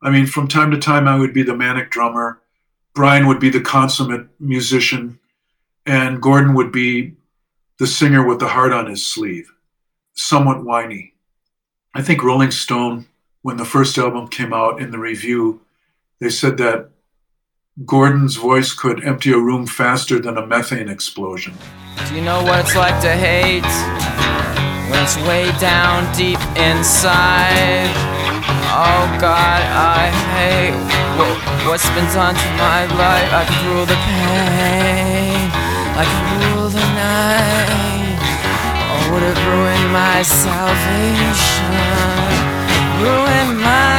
I 0.02 0.10
mean, 0.10 0.26
from 0.26 0.48
time 0.48 0.72
to 0.72 0.78
time, 0.78 1.08
I 1.08 1.18
would 1.18 1.34
be 1.34 1.44
the 1.44 1.56
manic 1.56 1.92
drummer, 1.92 2.42
Brian 2.94 3.28
would 3.28 3.40
be 3.40 3.50
the 3.50 3.62
consummate 3.62 4.28
musician, 4.40 5.20
and 5.86 6.22
Gordon 6.22 6.54
would 6.56 6.72
be 6.72 7.16
the 7.80 7.88
singer 7.88 8.26
with 8.26 8.40
the 8.40 8.50
heart 8.50 8.74
on 8.74 8.88
his 8.88 9.06
sleeve, 9.06 9.52
somewhat 10.14 10.64
whiny. 10.64 11.14
I 11.94 12.02
think 12.02 12.24
Rolling 12.24 12.52
Stone, 12.52 13.08
when 13.42 13.58
the 13.58 13.66
first 13.66 13.98
album 13.98 14.28
came 14.28 14.54
out 14.54 14.82
in 14.82 14.92
the 14.92 15.00
review, 15.00 15.62
they 16.20 16.30
said 16.30 16.58
that 16.58 16.90
Gordon's 17.86 18.36
voice 18.36 18.74
could 18.74 19.04
empty 19.04 19.32
a 19.32 19.40
room 19.40 19.66
faster 19.66 20.20
than 20.20 20.38
a 20.38 20.46
methane 20.46 20.90
explosion. 20.90 21.54
Do 22.08 22.16
you 22.16 22.22
know 22.22 22.44
what 22.44 22.60
it's 22.60 22.76
like 22.76 23.02
to 23.02 23.12
hate 23.12 24.31
it's 24.96 25.18
way 25.28 25.52
down 25.60 26.08
deep 26.16 26.40
inside? 26.56 27.92
Oh 28.74 29.04
God, 29.20 29.62
I 30.00 30.10
hate 30.34 30.76
what, 31.18 31.36
what's 31.68 31.88
been 31.92 32.08
done 32.16 32.36
to 32.36 32.50
my 32.58 32.86
life. 33.00 33.32
I 33.42 33.44
can 33.48 33.60
rule 33.70 33.86
the 33.86 34.00
pain, 34.08 35.52
I 35.96 36.04
can 36.08 36.26
rule 36.56 36.70
the 36.70 36.86
night. 36.98 38.18
Oh, 38.90 39.02
would 39.12 39.24
it 39.24 39.38
ruin 39.48 39.84
my 39.92 40.24
salvation? 40.24 41.76
Ruin 43.04 43.48
my 43.60 43.91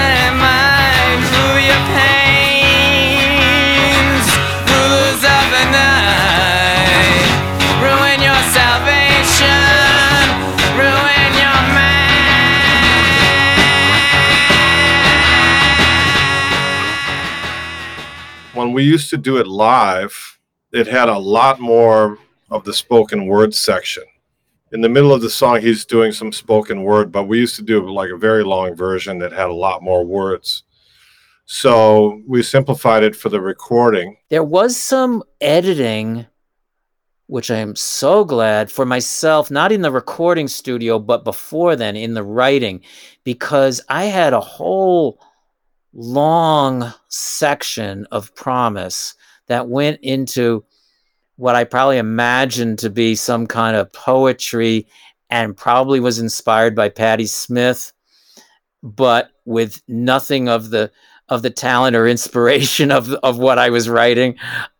used 18.93 19.11
to 19.11 19.17
do 19.17 19.39
it 19.39 19.47
live, 19.47 20.39
it 20.71 20.87
had 20.87 21.09
a 21.09 21.19
lot 21.19 21.59
more 21.59 22.19
of 22.51 22.65
the 22.65 22.75
spoken 22.75 23.27
word 23.27 23.55
section. 23.55 24.05
In 24.71 24.83
the 24.83 24.89
middle 24.89 25.13
of 25.13 25.23
the 25.23 25.31
song, 25.31 25.61
he's 25.61 25.85
doing 25.85 26.13
some 26.13 26.33
spoken 26.33 26.83
word, 26.83 27.11
but 27.11 27.25
we 27.25 27.39
used 27.39 27.57
to 27.57 27.63
do 27.63 27.91
like 27.91 28.11
a 28.11 28.17
very 28.17 28.45
long 28.45 28.77
version 28.77 29.19
that 29.19 29.33
had 29.33 29.49
a 29.49 29.55
lot 29.55 29.83
more 29.83 30.05
words. 30.05 30.65
So 31.47 32.23
we 32.27 32.43
simplified 32.43 33.03
it 33.03 33.17
for 33.17 33.29
the 33.31 33.41
recording. 33.41 34.17
There 34.31 34.45
was 34.45 34.77
some 34.77 35.23
editing, 35.41 36.27
which 37.27 37.51
I 37.51 37.57
am 37.57 37.75
so 37.77 38.25
glad 38.25 38.71
for 38.71 38.85
myself, 38.85 39.51
not 39.51 39.73
in 39.73 39.83
the 39.83 39.91
recording 39.91 40.49
studio, 40.49 40.99
but 40.99 41.25
before 41.25 41.77
then 41.77 41.97
in 41.97 42.15
the 42.15 42.23
writing, 42.23 42.83
because 43.25 43.81
I 43.89 44.05
had 44.05 44.33
a 44.33 44.41
whole 44.41 45.19
long 45.95 46.93
section 47.09 48.07
of 48.11 48.35
promise 48.35 49.15
that 49.49 49.69
went 49.69 50.01
into 50.03 50.65
what 51.37 51.55
I 51.55 51.65
probably 51.65 51.99
imagined 51.99 52.79
to 52.81 52.91
be 52.91 53.15
some 53.15 53.47
kind 53.47 53.77
of 53.77 53.93
poetry 53.93 54.87
and 55.31 55.57
probably 55.57 55.99
was 55.99 56.19
inspired 56.19 56.75
by 56.75 56.89
Patti 56.89 57.27
Smith, 57.27 57.93
but 58.83 59.31
with 59.45 59.83
nothing 59.89 60.49
of 60.49 60.71
the 60.71 60.91
of 61.29 61.43
the 61.43 61.51
talent 61.51 61.97
or 61.97 62.07
inspiration 62.07 62.91
of 62.91 63.13
of 63.15 63.39
what 63.39 63.59
I 63.59 63.71
was 63.71 63.89
writing. 63.89 64.37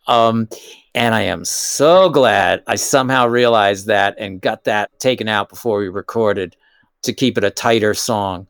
Um, 0.07 0.47
and 0.95 1.15
I 1.15 1.21
am 1.21 1.43
so 1.43 2.09
glad 2.09 2.61
I 2.67 2.75
somehow 2.75 3.27
realized 3.27 3.87
that 3.87 4.15
and 4.19 4.39
got 4.39 4.65
that 4.65 4.99
taken 4.99 5.27
out 5.27 5.49
before 5.49 5.79
we 5.79 5.89
recorded 5.89 6.55
to 7.01 7.13
keep 7.13 7.37
it 7.37 7.43
a 7.43 7.49
tighter 7.49 7.93
song 7.95 8.47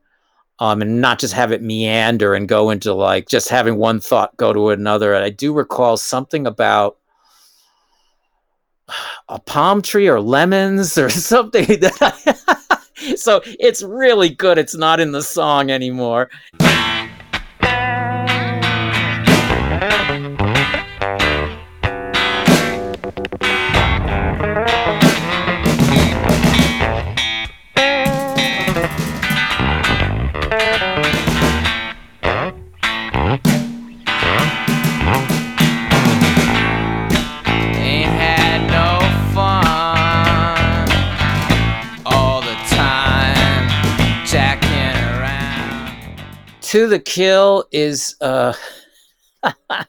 um, 0.59 0.81
and 0.81 1.01
not 1.01 1.19
just 1.19 1.33
have 1.33 1.51
it 1.51 1.61
meander 1.61 2.33
and 2.33 2.47
go 2.47 2.69
into 2.69 2.93
like 2.93 3.27
just 3.27 3.49
having 3.49 3.77
one 3.77 3.99
thought 3.99 4.35
go 4.37 4.53
to 4.53 4.69
another. 4.69 5.13
And 5.13 5.23
I 5.23 5.29
do 5.29 5.53
recall 5.53 5.97
something 5.97 6.45
about 6.45 6.97
a 9.29 9.39
palm 9.39 9.81
tree 9.81 10.07
or 10.07 10.21
lemons 10.21 10.97
or 10.97 11.09
something 11.09 11.65
that 11.65 11.97
I, 12.01 13.15
so 13.15 13.41
it's 13.45 13.81
really 13.81 14.29
good. 14.29 14.57
It's 14.57 14.75
not 14.75 14.99
in 14.99 15.11
the 15.11 15.23
song 15.23 15.71
anymore. 15.71 16.29
To 46.73 46.87
the 46.87 46.97
kill 46.97 47.65
is 47.71 48.15
uh 48.19 48.51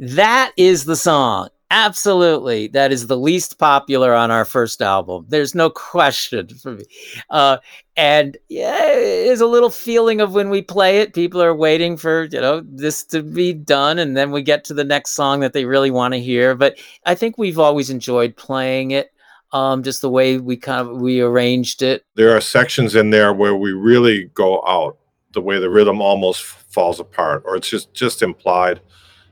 that 0.00 0.52
is 0.56 0.86
the 0.86 0.96
song. 0.96 1.50
Absolutely. 1.70 2.66
That 2.66 2.90
is 2.90 3.06
the 3.06 3.16
least 3.16 3.60
popular 3.60 4.12
on 4.12 4.32
our 4.32 4.44
first 4.44 4.82
album. 4.82 5.26
There's 5.28 5.54
no 5.54 5.70
question 5.70 6.48
for 6.48 6.72
me. 6.72 6.84
Uh 7.30 7.58
and 7.96 8.36
yeah 8.48 8.76
there's 8.76 9.40
a 9.40 9.46
little 9.46 9.70
feeling 9.70 10.20
of 10.20 10.34
when 10.34 10.50
we 10.50 10.62
play 10.62 10.98
it 10.98 11.14
people 11.14 11.40
are 11.40 11.54
waiting 11.54 11.96
for 11.96 12.24
you 12.24 12.40
know 12.40 12.60
this 12.66 13.04
to 13.04 13.22
be 13.22 13.52
done 13.52 14.00
and 14.00 14.16
then 14.16 14.32
we 14.32 14.42
get 14.42 14.64
to 14.64 14.74
the 14.74 14.82
next 14.82 15.12
song 15.12 15.38
that 15.38 15.52
they 15.52 15.64
really 15.64 15.92
want 15.92 16.12
to 16.12 16.18
hear. 16.18 16.56
But 16.56 16.76
i 17.06 17.14
think 17.14 17.38
we've 17.38 17.60
always 17.60 17.88
enjoyed 17.88 18.34
playing 18.34 18.90
it 18.90 19.12
um 19.52 19.84
just 19.84 20.00
the 20.00 20.10
way 20.10 20.38
we 20.38 20.56
kind 20.56 20.88
of 20.88 21.00
we 21.00 21.20
arranged 21.20 21.82
it. 21.82 22.04
There 22.16 22.36
are 22.36 22.40
sections 22.40 22.96
in 22.96 23.10
there 23.10 23.32
where 23.32 23.54
we 23.54 23.70
really 23.70 24.24
go 24.34 24.60
out 24.66 24.98
the 25.32 25.40
way 25.40 25.58
the 25.58 25.70
rhythm 25.70 26.00
almost 26.00 26.42
falls 26.42 27.00
apart, 27.00 27.42
or 27.46 27.56
it's 27.56 27.68
just 27.68 27.92
just 27.94 28.22
implied, 28.22 28.80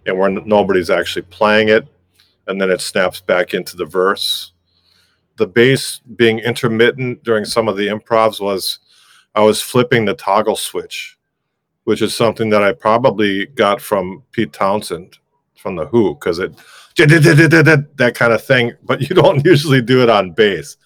and 0.04 0.18
where 0.18 0.30
nobody's 0.30 0.90
actually 0.90 1.22
playing 1.22 1.68
it, 1.68 1.86
and 2.46 2.60
then 2.60 2.70
it 2.70 2.80
snaps 2.80 3.20
back 3.20 3.54
into 3.54 3.76
the 3.76 3.84
verse. 3.84 4.52
The 5.36 5.46
bass 5.46 6.00
being 6.16 6.38
intermittent 6.38 7.22
during 7.22 7.44
some 7.44 7.68
of 7.68 7.76
the 7.76 7.88
improvs 7.88 8.40
was, 8.40 8.78
I 9.34 9.42
was 9.42 9.60
flipping 9.60 10.04
the 10.04 10.14
toggle 10.14 10.56
switch, 10.56 11.18
which 11.84 12.00
is 12.00 12.14
something 12.14 12.50
that 12.50 12.62
I 12.62 12.72
probably 12.72 13.46
got 13.46 13.80
from 13.80 14.22
Pete 14.32 14.52
Townshend 14.52 15.18
from 15.56 15.76
the 15.76 15.86
Who, 15.86 16.14
because 16.14 16.38
it 16.38 16.54
that 16.96 18.12
kind 18.14 18.32
of 18.32 18.42
thing, 18.42 18.72
but 18.82 19.02
you 19.02 19.14
don't 19.14 19.44
usually 19.44 19.82
do 19.82 20.02
it 20.02 20.08
on 20.08 20.32
bass. 20.32 20.76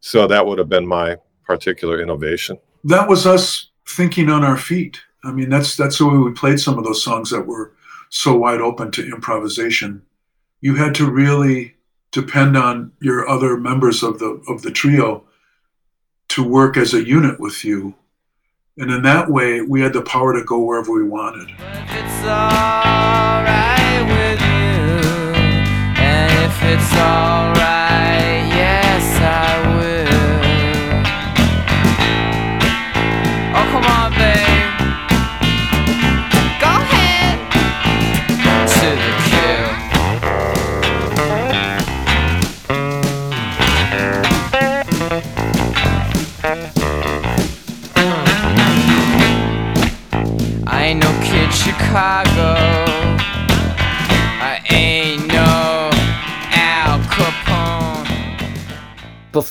So 0.00 0.26
that 0.26 0.46
would 0.46 0.58
have 0.58 0.68
been 0.68 0.86
my 0.86 1.16
particular 1.44 2.00
innovation. 2.00 2.58
That 2.84 3.08
was 3.08 3.26
us 3.26 3.67
thinking 3.88 4.28
on 4.28 4.44
our 4.44 4.56
feet. 4.56 5.00
I 5.24 5.32
mean, 5.32 5.48
that's 5.48 5.76
that's 5.76 5.98
the 5.98 6.06
way 6.06 6.16
we 6.16 6.32
played 6.32 6.60
some 6.60 6.78
of 6.78 6.84
those 6.84 7.02
songs 7.02 7.30
that 7.30 7.46
were 7.46 7.72
so 8.10 8.36
wide 8.36 8.60
open 8.60 8.90
to 8.92 9.06
improvisation. 9.06 10.02
You 10.60 10.76
had 10.76 10.94
to 10.96 11.10
really 11.10 11.74
depend 12.12 12.56
on 12.56 12.92
your 13.00 13.28
other 13.28 13.56
members 13.56 14.02
of 14.02 14.18
the 14.18 14.42
of 14.48 14.62
the 14.62 14.70
trio 14.70 15.24
to 16.28 16.44
work 16.44 16.76
as 16.76 16.94
a 16.94 17.04
unit 17.04 17.40
with 17.40 17.64
you. 17.64 17.94
And 18.76 18.90
in 18.92 19.02
that 19.02 19.30
way, 19.30 19.60
we 19.60 19.80
had 19.80 19.92
the 19.92 20.02
power 20.02 20.32
to 20.38 20.44
go 20.44 20.60
wherever 20.60 20.92
we 20.92 21.02
wanted. 21.02 21.50
If 21.50 21.92
it's 21.92 22.24
all 22.28 23.38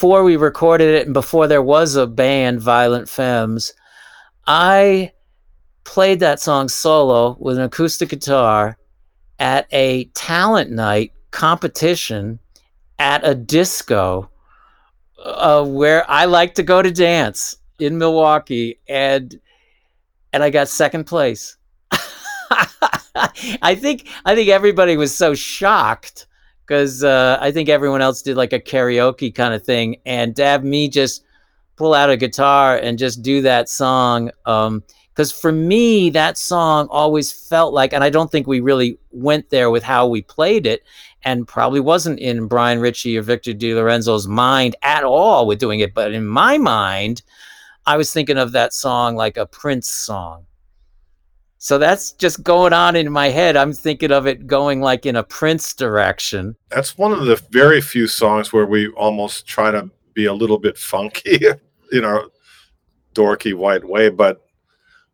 before 0.07 0.23
we 0.23 0.38
recorded 0.38 0.95
it 0.95 1.05
and 1.05 1.13
before 1.13 1.47
there 1.47 1.61
was 1.61 1.97
a 1.97 2.07
band, 2.07 2.61
Violent 2.61 3.09
Femmes, 3.09 3.73
I 4.47 5.11
played 5.84 6.21
that 6.21 6.39
song 6.39 6.69
solo 6.69 7.35
with 7.41 7.57
an 7.57 7.63
acoustic 7.65 8.07
guitar 8.07 8.77
at 9.38 9.67
a 9.73 10.05
talent 10.13 10.71
night 10.71 11.11
competition 11.31 12.39
at 12.97 13.27
a 13.27 13.35
disco 13.35 14.29
uh, 15.21 15.65
where 15.65 16.09
I 16.09 16.23
like 16.23 16.55
to 16.55 16.63
go 16.63 16.81
to 16.81 16.89
dance 16.89 17.57
in 17.77 17.97
Milwaukee, 17.97 18.79
and 18.88 19.38
and 20.31 20.41
I 20.41 20.51
got 20.51 20.69
second 20.69 21.03
place. 21.03 21.57
I 23.61 23.75
think 23.75 24.07
I 24.23 24.35
think 24.35 24.47
everybody 24.47 24.95
was 24.95 25.13
so 25.13 25.35
shocked 25.35 26.26
because 26.68 27.03
uh, 27.03 27.38
I 27.39 27.52
think 27.52 27.69
everyone 27.69 28.02
else 28.02 28.22
did 28.22 28.35
like 28.35 28.52
a 28.52 28.60
karaoke 28.60 29.34
kind 29.34 29.53
of 29.53 29.64
thing, 29.64 29.98
and 30.06 30.35
to 30.35 30.44
have 30.44 30.64
me 30.64 30.89
just 30.89 31.23
pull 31.77 31.94
out 31.94 32.10
a 32.10 32.18
guitar 32.18 32.77
and 32.77 32.99
just 32.99 33.22
do 33.22 33.41
that 33.44 33.69
song. 33.69 34.31
Um, 34.45 34.84
because 35.18 35.31
for 35.31 35.52
me 35.52 36.11
that 36.11 36.38
song 36.38 36.88
always 36.91 37.31
felt 37.31 37.73
like 37.73 37.91
and 37.91 38.03
i 38.03 38.10
don't 38.10 38.31
think 38.31 38.45
we 38.45 38.60
really 38.60 38.99
went 39.10 39.49
there 39.49 39.72
with 39.72 39.81
how 39.81 40.06
we 40.06 40.22
played 40.22 40.68
it 40.68 40.84
and 41.23 41.48
probably 41.48 41.80
wasn't 41.80 42.19
in 42.19 42.45
brian 42.48 42.80
ritchie 42.80 43.18
or 43.18 43.23
victor 43.23 43.52
DeLorenzo's 43.52 44.27
mind 44.27 44.76
at 44.84 45.03
all 45.03 45.48
with 45.48 45.57
doing 45.57 45.80
it 45.80 45.95
but 45.95 46.11
in 46.11 46.23
my 46.23 46.60
mind 46.60 47.23
i 47.88 47.98
was 47.98 48.14
thinking 48.14 48.38
of 48.38 48.52
that 48.52 48.76
song 48.76 49.15
like 49.15 49.38
a 49.38 49.48
prince 49.48 49.89
song 49.89 50.45
so 51.57 51.77
that's 51.77 52.11
just 52.11 52.43
going 52.43 52.73
on 52.73 52.95
in 52.95 53.11
my 53.11 53.29
head 53.29 53.55
i'm 53.55 53.73
thinking 53.73 54.11
of 54.11 54.27
it 54.27 54.47
going 54.47 54.81
like 54.81 55.05
in 55.05 55.15
a 55.15 55.23
prince 55.23 55.73
direction 55.73 56.55
That's 56.69 56.97
one 56.97 57.11
of 57.11 57.25
the 57.25 57.41
very 57.51 57.81
few 57.81 58.07
songs 58.07 58.53
where 58.53 58.65
we 58.65 58.89
almost 58.89 59.47
try 59.47 59.71
to 59.71 59.89
be 60.13 60.25
a 60.25 60.34
little 60.34 60.57
bit 60.57 60.77
funky 60.77 61.39
in 61.91 62.03
our 62.03 62.25
dorky 63.17 63.53
white 63.53 63.84
way, 63.84 64.09
but 64.09 64.45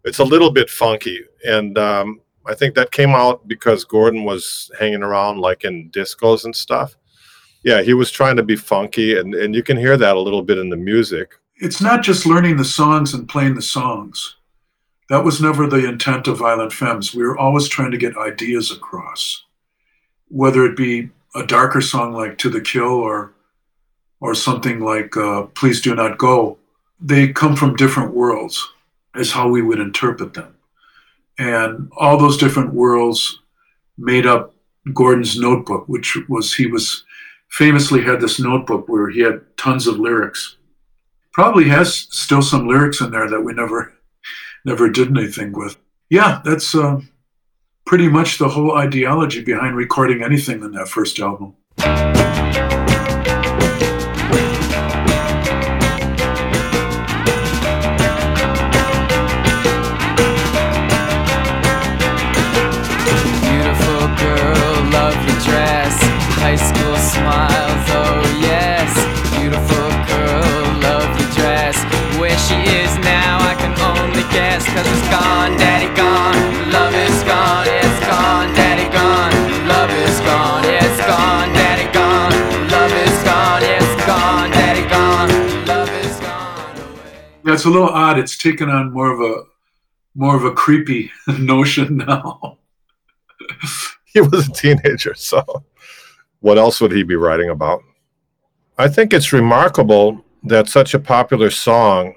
it's 0.03 0.19
a 0.19 0.23
little 0.23 0.51
bit 0.51 0.69
funky. 0.69 1.19
And 1.45 1.77
um, 1.77 2.21
I 2.45 2.53
think 2.53 2.75
that 2.75 2.91
came 2.91 3.11
out 3.11 3.47
because 3.47 3.85
Gordon 3.85 4.23
was 4.23 4.69
hanging 4.79 5.03
around 5.03 5.39
like 5.39 5.63
in 5.63 5.89
discos 5.91 6.45
and 6.45 6.55
stuff. 6.55 6.95
Yeah, 7.63 7.81
he 7.81 7.93
was 7.93 8.11
trying 8.11 8.35
to 8.35 8.43
be 8.43 8.57
funky, 8.57 9.17
and, 9.17 9.33
and 9.33 9.55
you 9.55 9.63
can 9.63 9.77
hear 9.77 9.95
that 9.95 10.17
a 10.17 10.19
little 10.19 10.41
bit 10.41 10.57
in 10.57 10.69
the 10.69 10.75
music. 10.75 11.35
It's 11.55 11.81
not 11.81 12.03
just 12.03 12.25
learning 12.25 12.57
the 12.57 12.65
songs 12.65 13.13
and 13.13 13.27
playing 13.27 13.55
the 13.55 13.61
songs. 13.61 14.35
That 15.09 15.23
was 15.23 15.41
never 15.41 15.67
the 15.67 15.87
intent 15.87 16.27
of 16.27 16.39
Violent 16.39 16.71
Femmes. 16.71 17.13
We 17.13 17.23
were 17.23 17.37
always 17.37 17.67
trying 17.67 17.91
to 17.91 17.97
get 17.97 18.17
ideas 18.17 18.71
across, 18.71 19.43
whether 20.29 20.65
it 20.65 20.77
be 20.77 21.09
a 21.35 21.45
darker 21.45 21.81
song 21.81 22.13
like 22.13 22.37
To 22.39 22.49
the 22.49 22.61
Kill 22.61 22.91
or 22.91 23.33
or 24.21 24.33
something 24.33 24.79
like 24.79 25.17
uh, 25.17 25.43
Please 25.47 25.81
Do 25.81 25.93
Not 25.93 26.17
Go. 26.17 26.57
They 27.01 27.33
come 27.33 27.57
from 27.57 27.75
different 27.75 28.13
worlds, 28.13 28.65
is 29.15 29.33
how 29.33 29.49
we 29.49 29.61
would 29.61 29.79
interpret 29.79 30.33
them. 30.33 30.55
And 31.37 31.91
all 31.97 32.17
those 32.17 32.37
different 32.37 32.73
worlds 32.73 33.39
made 33.97 34.25
up 34.25 34.53
Gordon's 34.93 35.37
notebook, 35.37 35.89
which 35.89 36.17
was 36.29 36.53
he 36.53 36.67
was 36.67 37.03
famously 37.49 38.01
had 38.01 38.21
this 38.21 38.39
notebook 38.39 38.87
where 38.87 39.09
he 39.09 39.19
had 39.19 39.41
tons 39.57 39.87
of 39.87 39.99
lyrics. 39.99 40.55
Probably 41.33 41.65
has 41.65 41.93
still 41.93 42.41
some 42.41 42.67
lyrics 42.67 43.01
in 43.01 43.11
there 43.11 43.29
that 43.29 43.41
we 43.41 43.53
never 43.53 43.93
never 44.65 44.89
did 44.89 45.15
anything 45.15 45.51
with. 45.51 45.77
Yeah, 46.09 46.41
that's 46.43 46.75
uh, 46.75 47.01
pretty 47.85 48.07
much 48.07 48.37
the 48.37 48.49
whole 48.49 48.75
ideology 48.77 49.43
behind 49.43 49.75
recording 49.75 50.23
anything 50.23 50.63
in 50.63 50.71
that 50.71 50.87
first 50.87 51.19
album. 51.19 51.55
Beautiful 63.43 64.07
girl, 64.17 64.91
lovely 64.91 65.33
dress, 65.43 65.97
high 66.39 66.55
school 66.55 66.95
smiles, 66.97 67.62
Yeah, 87.45 87.53
it's 87.53 87.65
a 87.65 87.69
little 87.69 87.89
odd. 87.89 88.17
It's 88.19 88.37
taken 88.37 88.69
on 88.69 88.93
more 88.93 89.11
of 89.11 89.19
a 89.21 89.43
more 90.15 90.35
of 90.35 90.43
a 90.45 90.51
creepy 90.51 91.11
notion 91.39 91.97
now. 91.97 92.57
he 94.05 94.21
was 94.21 94.47
a 94.47 94.51
teenager, 94.51 95.13
so 95.15 95.43
what 96.41 96.57
else 96.57 96.79
would 96.81 96.91
he 96.91 97.03
be 97.03 97.15
writing 97.15 97.49
about? 97.49 97.81
I 98.77 98.87
think 98.87 99.13
it's 99.13 99.33
remarkable 99.33 100.23
that 100.43 100.67
such 100.67 100.93
a 100.93 100.99
popular 100.99 101.49
song 101.49 102.13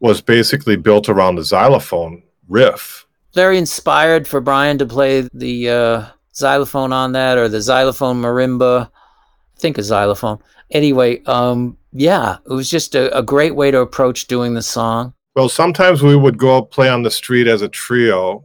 was 0.00 0.20
basically 0.20 0.76
built 0.76 1.08
around 1.08 1.36
the 1.36 1.44
xylophone 1.44 2.22
riff. 2.48 3.06
very 3.34 3.58
inspired 3.58 4.26
for 4.26 4.40
brian 4.40 4.76
to 4.78 4.86
play 4.86 5.28
the 5.34 5.68
uh, 5.70 6.06
xylophone 6.34 6.92
on 6.92 7.12
that 7.12 7.38
or 7.38 7.48
the 7.48 7.60
xylophone 7.60 8.20
marimba 8.22 8.88
i 8.88 9.60
think 9.60 9.78
a 9.78 9.82
xylophone 9.82 10.38
anyway 10.72 11.22
um, 11.24 11.76
yeah 11.92 12.38
it 12.48 12.52
was 12.52 12.68
just 12.70 12.94
a, 12.94 13.16
a 13.16 13.22
great 13.22 13.54
way 13.54 13.70
to 13.70 13.80
approach 13.80 14.26
doing 14.26 14.54
the 14.54 14.62
song 14.62 15.14
Well, 15.34 15.48
sometimes 15.48 16.02
we 16.02 16.16
would 16.16 16.36
go 16.36 16.62
play 16.62 16.88
on 16.88 17.02
the 17.02 17.10
street 17.10 17.46
as 17.46 17.62
a 17.62 17.68
trio. 17.68 18.44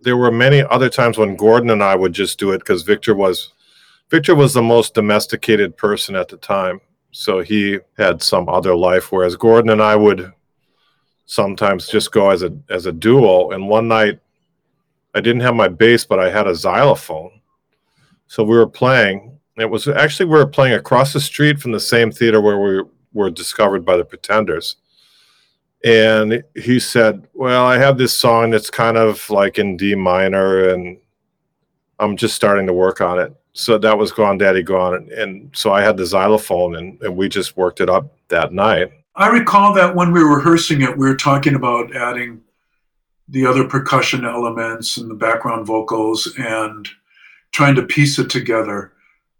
There 0.00 0.16
were 0.16 0.30
many 0.32 0.62
other 0.62 0.88
times 0.88 1.18
when 1.18 1.36
Gordon 1.36 1.70
and 1.70 1.82
I 1.82 1.94
would 1.94 2.12
just 2.12 2.38
do 2.38 2.52
it 2.52 2.58
because 2.58 2.82
Victor 2.82 3.14
was 3.14 3.52
Victor 4.10 4.34
was 4.34 4.52
the 4.54 4.62
most 4.62 4.94
domesticated 4.94 5.76
person 5.76 6.16
at 6.16 6.28
the 6.28 6.36
time. 6.38 6.80
So 7.12 7.40
he 7.40 7.78
had 7.98 8.22
some 8.22 8.48
other 8.48 8.74
life, 8.74 9.12
whereas 9.12 9.36
Gordon 9.36 9.70
and 9.70 9.82
I 9.82 9.96
would 9.96 10.32
sometimes 11.26 11.88
just 11.88 12.12
go 12.12 12.30
as 12.30 12.42
a 12.42 12.50
as 12.70 12.86
a 12.86 12.92
duo. 12.92 13.50
And 13.50 13.68
one 13.68 13.88
night 13.88 14.18
I 15.14 15.20
didn't 15.20 15.42
have 15.42 15.54
my 15.54 15.68
bass, 15.68 16.06
but 16.06 16.18
I 16.18 16.30
had 16.30 16.46
a 16.46 16.54
xylophone. 16.54 17.42
So 18.26 18.42
we 18.42 18.56
were 18.56 18.66
playing. 18.66 19.38
It 19.58 19.68
was 19.68 19.86
actually 19.86 20.26
we 20.26 20.38
were 20.38 20.46
playing 20.46 20.74
across 20.74 21.12
the 21.12 21.20
street 21.20 21.60
from 21.60 21.72
the 21.72 21.80
same 21.80 22.10
theater 22.10 22.40
where 22.40 22.58
we 22.58 22.82
were 23.12 23.30
discovered 23.30 23.84
by 23.84 23.96
the 23.96 24.04
Pretenders. 24.04 24.76
And 25.84 26.42
he 26.54 26.80
said, 26.80 27.26
Well, 27.34 27.66
I 27.66 27.76
have 27.78 27.98
this 27.98 28.14
song 28.14 28.50
that's 28.50 28.70
kind 28.70 28.96
of 28.96 29.28
like 29.28 29.58
in 29.58 29.76
D 29.76 29.94
minor, 29.94 30.70
and 30.70 30.96
I'm 31.98 32.16
just 32.16 32.34
starting 32.34 32.66
to 32.66 32.72
work 32.72 33.00
on 33.00 33.18
it. 33.18 33.34
So 33.52 33.76
that 33.78 33.98
was 33.98 34.12
Gone 34.12 34.38
Daddy 34.38 34.62
Gone. 34.62 34.94
And, 34.94 35.10
and 35.10 35.50
so 35.54 35.72
I 35.72 35.82
had 35.82 35.96
the 35.96 36.06
xylophone, 36.06 36.76
and, 36.76 37.00
and 37.02 37.16
we 37.16 37.28
just 37.28 37.56
worked 37.56 37.80
it 37.80 37.90
up 37.90 38.16
that 38.28 38.52
night. 38.52 38.90
I 39.16 39.28
recall 39.28 39.74
that 39.74 39.94
when 39.94 40.12
we 40.12 40.24
were 40.24 40.36
rehearsing 40.36 40.80
it, 40.80 40.96
we 40.96 41.06
were 41.06 41.16
talking 41.16 41.54
about 41.54 41.94
adding 41.94 42.40
the 43.28 43.44
other 43.44 43.64
percussion 43.68 44.24
elements 44.24 44.96
and 44.96 45.10
the 45.10 45.14
background 45.14 45.66
vocals 45.66 46.32
and 46.38 46.88
trying 47.50 47.74
to 47.74 47.82
piece 47.82 48.18
it 48.18 48.30
together 48.30 48.92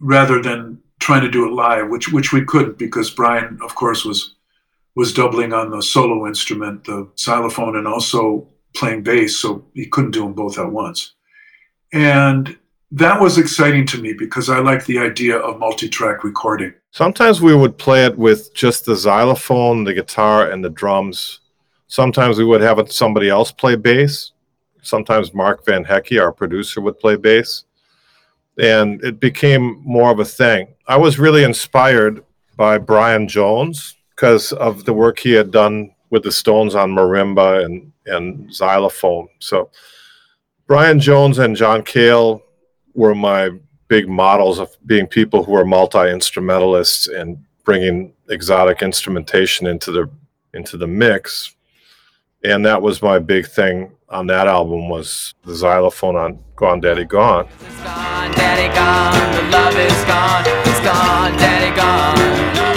rather 0.03 0.43
than 0.43 0.79
trying 0.99 1.23
to 1.23 1.31
do 1.31 1.47
it 1.47 1.53
live, 1.53 1.89
which 1.89 2.13
which 2.13 2.33
we 2.33 2.45
couldn't 2.45 2.77
because 2.77 3.11
Brian, 3.11 3.59
of 3.63 3.75
course, 3.75 4.05
was 4.05 4.35
was 4.95 5.15
doubling 5.15 5.55
on 5.55 5.71
the 5.71 5.81
solo 5.81 6.27
instrument, 6.27 6.85
the 6.85 7.09
xylophone, 7.19 7.77
and 7.77 7.89
also 7.89 8.47
playing 8.75 9.03
bass, 9.03 9.37
so 9.37 9.65
he 9.75 9.87
couldn't 9.87 10.11
do 10.11 10.21
them 10.21 10.35
both 10.35 10.59
at 10.59 10.71
once. 10.71 11.15
And 11.93 12.59
that 12.91 13.19
was 13.19 13.39
exciting 13.39 13.87
to 13.87 13.99
me 14.01 14.13
because 14.13 14.51
I 14.51 14.59
like 14.59 14.85
the 14.85 14.99
idea 14.99 15.39
of 15.39 15.59
multi-track 15.59 16.25
recording. 16.25 16.75
Sometimes 16.91 17.41
we 17.41 17.55
would 17.55 17.79
play 17.79 18.05
it 18.05 18.17
with 18.19 18.53
just 18.55 18.85
the 18.85 18.95
xylophone, 18.95 19.85
the 19.85 19.95
guitar, 19.95 20.51
and 20.51 20.63
the 20.63 20.71
drums. 20.71 21.41
Sometimes 21.89 22.37
we 22.37 22.45
would 22.45 22.61
have 22.61 22.93
somebody 22.93 23.31
else 23.31 23.51
play 23.51 23.77
bass. 23.77 24.33
Sometimes 24.83 25.33
Mark 25.33 25.65
Van 25.65 25.85
Hecke, 25.85 26.21
our 26.21 26.33
producer, 26.33 26.81
would 26.83 26.99
play 26.99 27.17
bass. 27.17 27.65
And 28.59 29.03
it 29.03 29.19
became 29.19 29.81
more 29.85 30.11
of 30.11 30.19
a 30.19 30.25
thing. 30.25 30.69
I 30.87 30.97
was 30.97 31.19
really 31.19 31.45
inspired 31.45 32.25
by 32.57 32.79
Brian 32.79 33.29
Jones 33.29 33.97
because 34.11 34.53
of 34.53 34.85
the 34.85 34.93
work 34.93 35.19
he 35.19 35.33
had 35.33 35.51
done 35.51 35.95
with 36.11 36.23
the 36.23 36.33
Stones 36.33 36.75
on 36.75 36.93
marimba 36.93 37.65
and, 37.65 37.93
and 38.07 38.53
xylophone. 38.55 39.29
So 39.39 39.71
Brian 40.67 41.01
Jones 41.01 41.39
and 41.39 41.57
John 41.57 41.83
Cale 41.83 42.43
were 42.95 43.15
my 43.15 43.51
big 43.89 44.09
models 44.09 44.59
of 44.59 44.77
being 44.87 45.07
people 45.07 45.43
who 45.45 45.55
are 45.55 45.65
multi 45.65 46.11
instrumentalists 46.11 47.09
and 47.09 47.45
bringing 47.65 48.13
exotic 48.29 48.83
instrumentation 48.83 49.67
into 49.67 49.93
the 49.93 50.11
into 50.55 50.77
the 50.77 50.87
mix. 50.87 51.55
And 52.45 52.65
that 52.67 52.83
was 52.83 53.03
my 53.03 53.19
big 53.19 53.47
thing 53.47 53.93
on 54.13 54.27
that 54.27 54.47
album 54.47 54.89
was 54.89 55.35
the 55.45 55.55
xylophone 55.55 56.17
on 56.17 56.39
Gone 56.55 56.81
Daddy 56.81 57.05
Gone. 57.05 57.49
It's 57.61 57.83
gone, 57.83 58.31
daddy 58.33 58.73
gone. 58.75 59.35
The 59.35 59.51
love 59.51 59.77
is 59.77 60.05
gone. 60.05 60.45
It's 60.69 60.81
gone, 60.81 61.33
daddy 61.39 61.75
gone. 61.75 62.72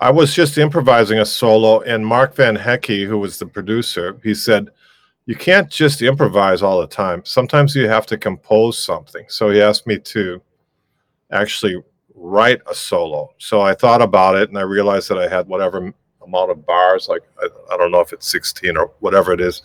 I 0.00 0.10
was 0.10 0.34
just 0.34 0.58
improvising 0.58 1.18
a 1.20 1.24
solo, 1.24 1.80
and 1.80 2.06
Mark 2.06 2.34
Van 2.34 2.56
Hecke, 2.56 3.06
who 3.06 3.18
was 3.18 3.38
the 3.38 3.46
producer, 3.46 4.18
he 4.22 4.34
said, 4.34 4.70
You 5.24 5.34
can't 5.34 5.70
just 5.70 6.02
improvise 6.02 6.62
all 6.62 6.80
the 6.80 6.86
time. 6.86 7.24
Sometimes 7.24 7.74
you 7.74 7.88
have 7.88 8.06
to 8.06 8.18
compose 8.18 8.82
something. 8.82 9.24
So 9.28 9.50
he 9.50 9.62
asked 9.62 9.86
me 9.86 9.98
to 9.98 10.42
actually 11.30 11.82
write 12.14 12.60
a 12.70 12.74
solo. 12.74 13.30
So 13.38 13.62
I 13.62 13.74
thought 13.74 14.02
about 14.02 14.36
it 14.36 14.48
and 14.48 14.58
I 14.58 14.62
realized 14.62 15.08
that 15.08 15.18
I 15.18 15.28
had 15.28 15.48
whatever 15.48 15.92
amount 16.22 16.50
of 16.50 16.66
bars, 16.66 17.08
like 17.08 17.22
I, 17.40 17.48
I 17.72 17.76
don't 17.76 17.90
know 17.90 18.00
if 18.00 18.12
it's 18.12 18.30
16 18.30 18.76
or 18.76 18.92
whatever 19.00 19.32
it 19.32 19.40
is. 19.40 19.62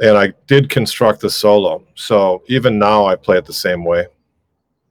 And 0.00 0.16
I 0.16 0.32
did 0.46 0.70
construct 0.70 1.20
the 1.20 1.30
solo. 1.30 1.84
So 1.94 2.42
even 2.46 2.78
now 2.78 3.06
I 3.06 3.16
play 3.16 3.38
it 3.38 3.44
the 3.44 3.52
same 3.52 3.84
way. 3.84 4.06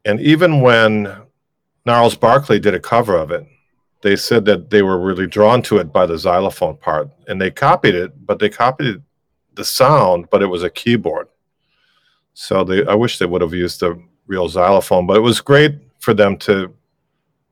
And 0.06 0.19
even 0.19 0.61
when 0.61 1.15
Gnarls 1.86 2.15
Barkley 2.15 2.60
did 2.60 2.73
a 2.73 2.80
cover 2.80 3.15
of 3.15 3.32
it, 3.32 3.45
they 4.02 4.15
said 4.15 4.45
that 4.45 4.69
they 4.69 4.82
were 4.82 4.99
really 4.99 5.28
drawn 5.28 5.61
to 5.61 5.78
it 5.78 5.94
by 5.94 6.06
the 6.06 6.18
xylophone 6.18 6.78
part 6.78 7.10
and 7.28 7.40
they 7.40 7.52
copied 7.52 7.95
it 7.95 8.26
but 8.26 8.40
they 8.40 8.49
copied 8.49 9.02
the 9.56 9.65
sound 9.65 10.30
but 10.30 10.41
it 10.41 10.48
was 10.48 10.64
a 10.64 10.69
keyboard. 10.69 11.28
So 12.34 12.64
they 12.64 12.86
i 12.86 12.95
wish 12.95 13.18
they 13.18 13.26
would 13.26 13.41
have 13.41 13.53
used 13.53 13.80
the 13.80 14.02
real 14.28 14.48
xylophone 14.48 15.06
but 15.07 15.18
it 15.18 15.22
was 15.22 15.41
great 15.41 15.76
for 15.99 16.14
them 16.14 16.38
to 16.38 16.73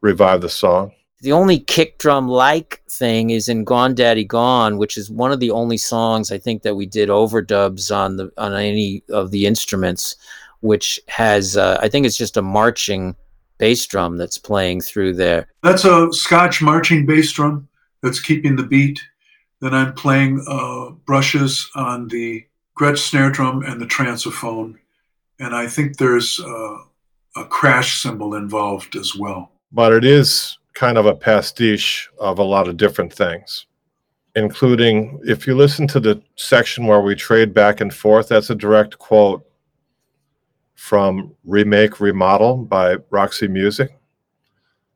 revive 0.02 0.42
the 0.42 0.50
song. 0.50 0.92
The 1.22 1.34
only 1.34 1.60
kick 1.60 1.98
drum 1.98 2.30
like 2.30 2.82
thing 2.90 3.32
is 3.32 3.50
in 3.50 3.66
gone 3.66 3.94
daddy 3.94 4.24
gone 4.24 4.78
which 4.78 4.98
is 4.98 5.10
one 5.12 5.32
of 5.32 5.40
the 5.40 5.52
only 5.52 5.78
songs 5.78 6.32
i 6.32 6.38
think 6.38 6.64
that 6.64 6.76
we 6.76 6.86
did 6.86 7.10
overdubs 7.10 7.96
on 7.96 8.18
the 8.18 8.32
on 8.38 8.54
any 8.54 9.04
of 9.10 9.32
the 9.32 9.46
instruments 9.46 10.16
which 10.62 11.00
has 11.08 11.58
uh, 11.58 11.78
i 11.82 11.90
think 11.90 12.06
it's 12.06 12.18
just 12.18 12.38
a 12.38 12.42
marching 12.42 13.16
bass 13.60 13.86
drum 13.86 14.18
that's 14.18 14.40
playing 14.40 14.82
through 14.82 15.14
there. 15.14 15.48
That's 15.62 15.86
a 15.86 16.12
Scotch 16.12 16.62
marching 16.62 17.06
bass 17.06 17.32
drum 17.32 17.68
that's 18.02 18.20
keeping 18.20 18.56
the 18.56 18.64
beat. 18.64 19.00
Then 19.62 19.76
I'm 19.76 19.94
playing 19.94 20.44
uh, 20.48 20.92
brushes 21.06 21.70
on 21.76 22.08
the 22.08 22.46
Gretsch 22.80 23.10
snare 23.10 23.30
drum 23.30 23.62
and 23.64 23.80
the 23.80 23.86
transophone. 23.86 24.78
And 25.40 25.54
I 25.54 25.68
think 25.68 25.98
there's 25.98 26.40
uh, 26.40 26.78
a 27.36 27.46
crash 27.46 28.02
cymbal 28.02 28.36
involved 28.36 28.96
as 28.96 29.16
well. 29.16 29.52
But 29.72 29.94
it 29.94 30.06
is 30.06 30.58
kind 30.74 30.98
of 30.98 31.06
a 31.06 31.16
pastiche 31.16 32.10
of 32.20 32.40
a 32.40 32.44
lot 32.44 32.70
of 32.70 32.78
different 32.78 33.14
things, 33.14 33.66
including 34.36 35.20
if 35.26 35.46
you 35.46 35.56
listen 35.56 35.88
to 35.88 36.00
the 36.00 36.22
section 36.38 36.88
where 36.88 37.02
we 37.02 37.16
trade 37.16 37.54
back 37.54 37.82
and 37.82 37.94
forth, 37.94 38.30
that's 38.30 38.50
a 38.50 38.56
direct 38.56 38.98
quote 38.98 39.46
from 40.80 41.36
Remake 41.44 42.00
Remodel 42.00 42.56
by 42.56 42.96
Roxy 43.10 43.50
Music. 43.50 43.92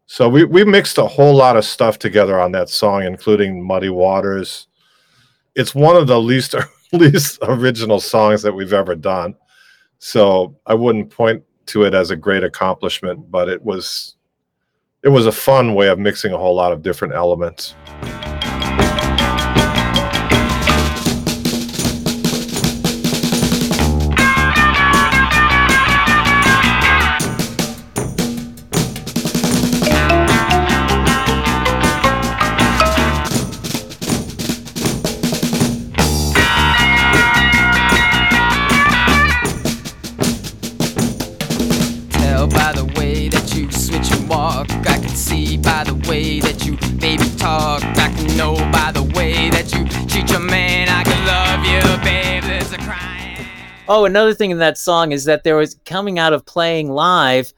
So 0.05 0.29
we, 0.29 0.45
we 0.45 0.63
mixed 0.63 0.97
a 0.97 1.05
whole 1.05 1.35
lot 1.35 1.57
of 1.57 1.65
stuff 1.65 1.99
together 1.99 2.39
on 2.39 2.53
that 2.53 2.69
song, 2.69 3.03
including 3.03 3.61
Muddy 3.61 3.89
Waters. 3.89 4.67
It's 5.55 5.75
one 5.75 5.97
of 5.97 6.07
the 6.07 6.19
least 6.19 6.55
least 6.93 7.37
original 7.43 7.99
songs 7.99 8.41
that 8.43 8.53
we've 8.53 8.71
ever 8.71 8.95
done. 8.95 9.35
So 9.99 10.57
I 10.65 10.73
wouldn't 10.73 11.09
point 11.11 11.43
to 11.67 11.83
it 11.83 11.93
as 11.93 12.11
a 12.11 12.15
great 12.15 12.45
accomplishment, 12.45 13.29
but 13.29 13.49
it 13.49 13.61
was 13.61 14.15
it 15.03 15.09
was 15.09 15.25
a 15.25 15.33
fun 15.33 15.75
way 15.75 15.89
of 15.89 15.99
mixing 15.99 16.31
a 16.31 16.37
whole 16.37 16.55
lot 16.55 16.71
of 16.71 16.81
different 16.81 17.13
elements. 17.13 17.75
Oh, 53.89 54.05
another 54.05 54.33
thing 54.33 54.51
in 54.51 54.59
that 54.59 54.77
song 54.77 55.11
is 55.11 55.25
that 55.25 55.43
there 55.43 55.57
was 55.57 55.75
coming 55.85 56.17
out 56.17 56.31
of 56.31 56.45
playing 56.45 56.89
live. 56.89 57.51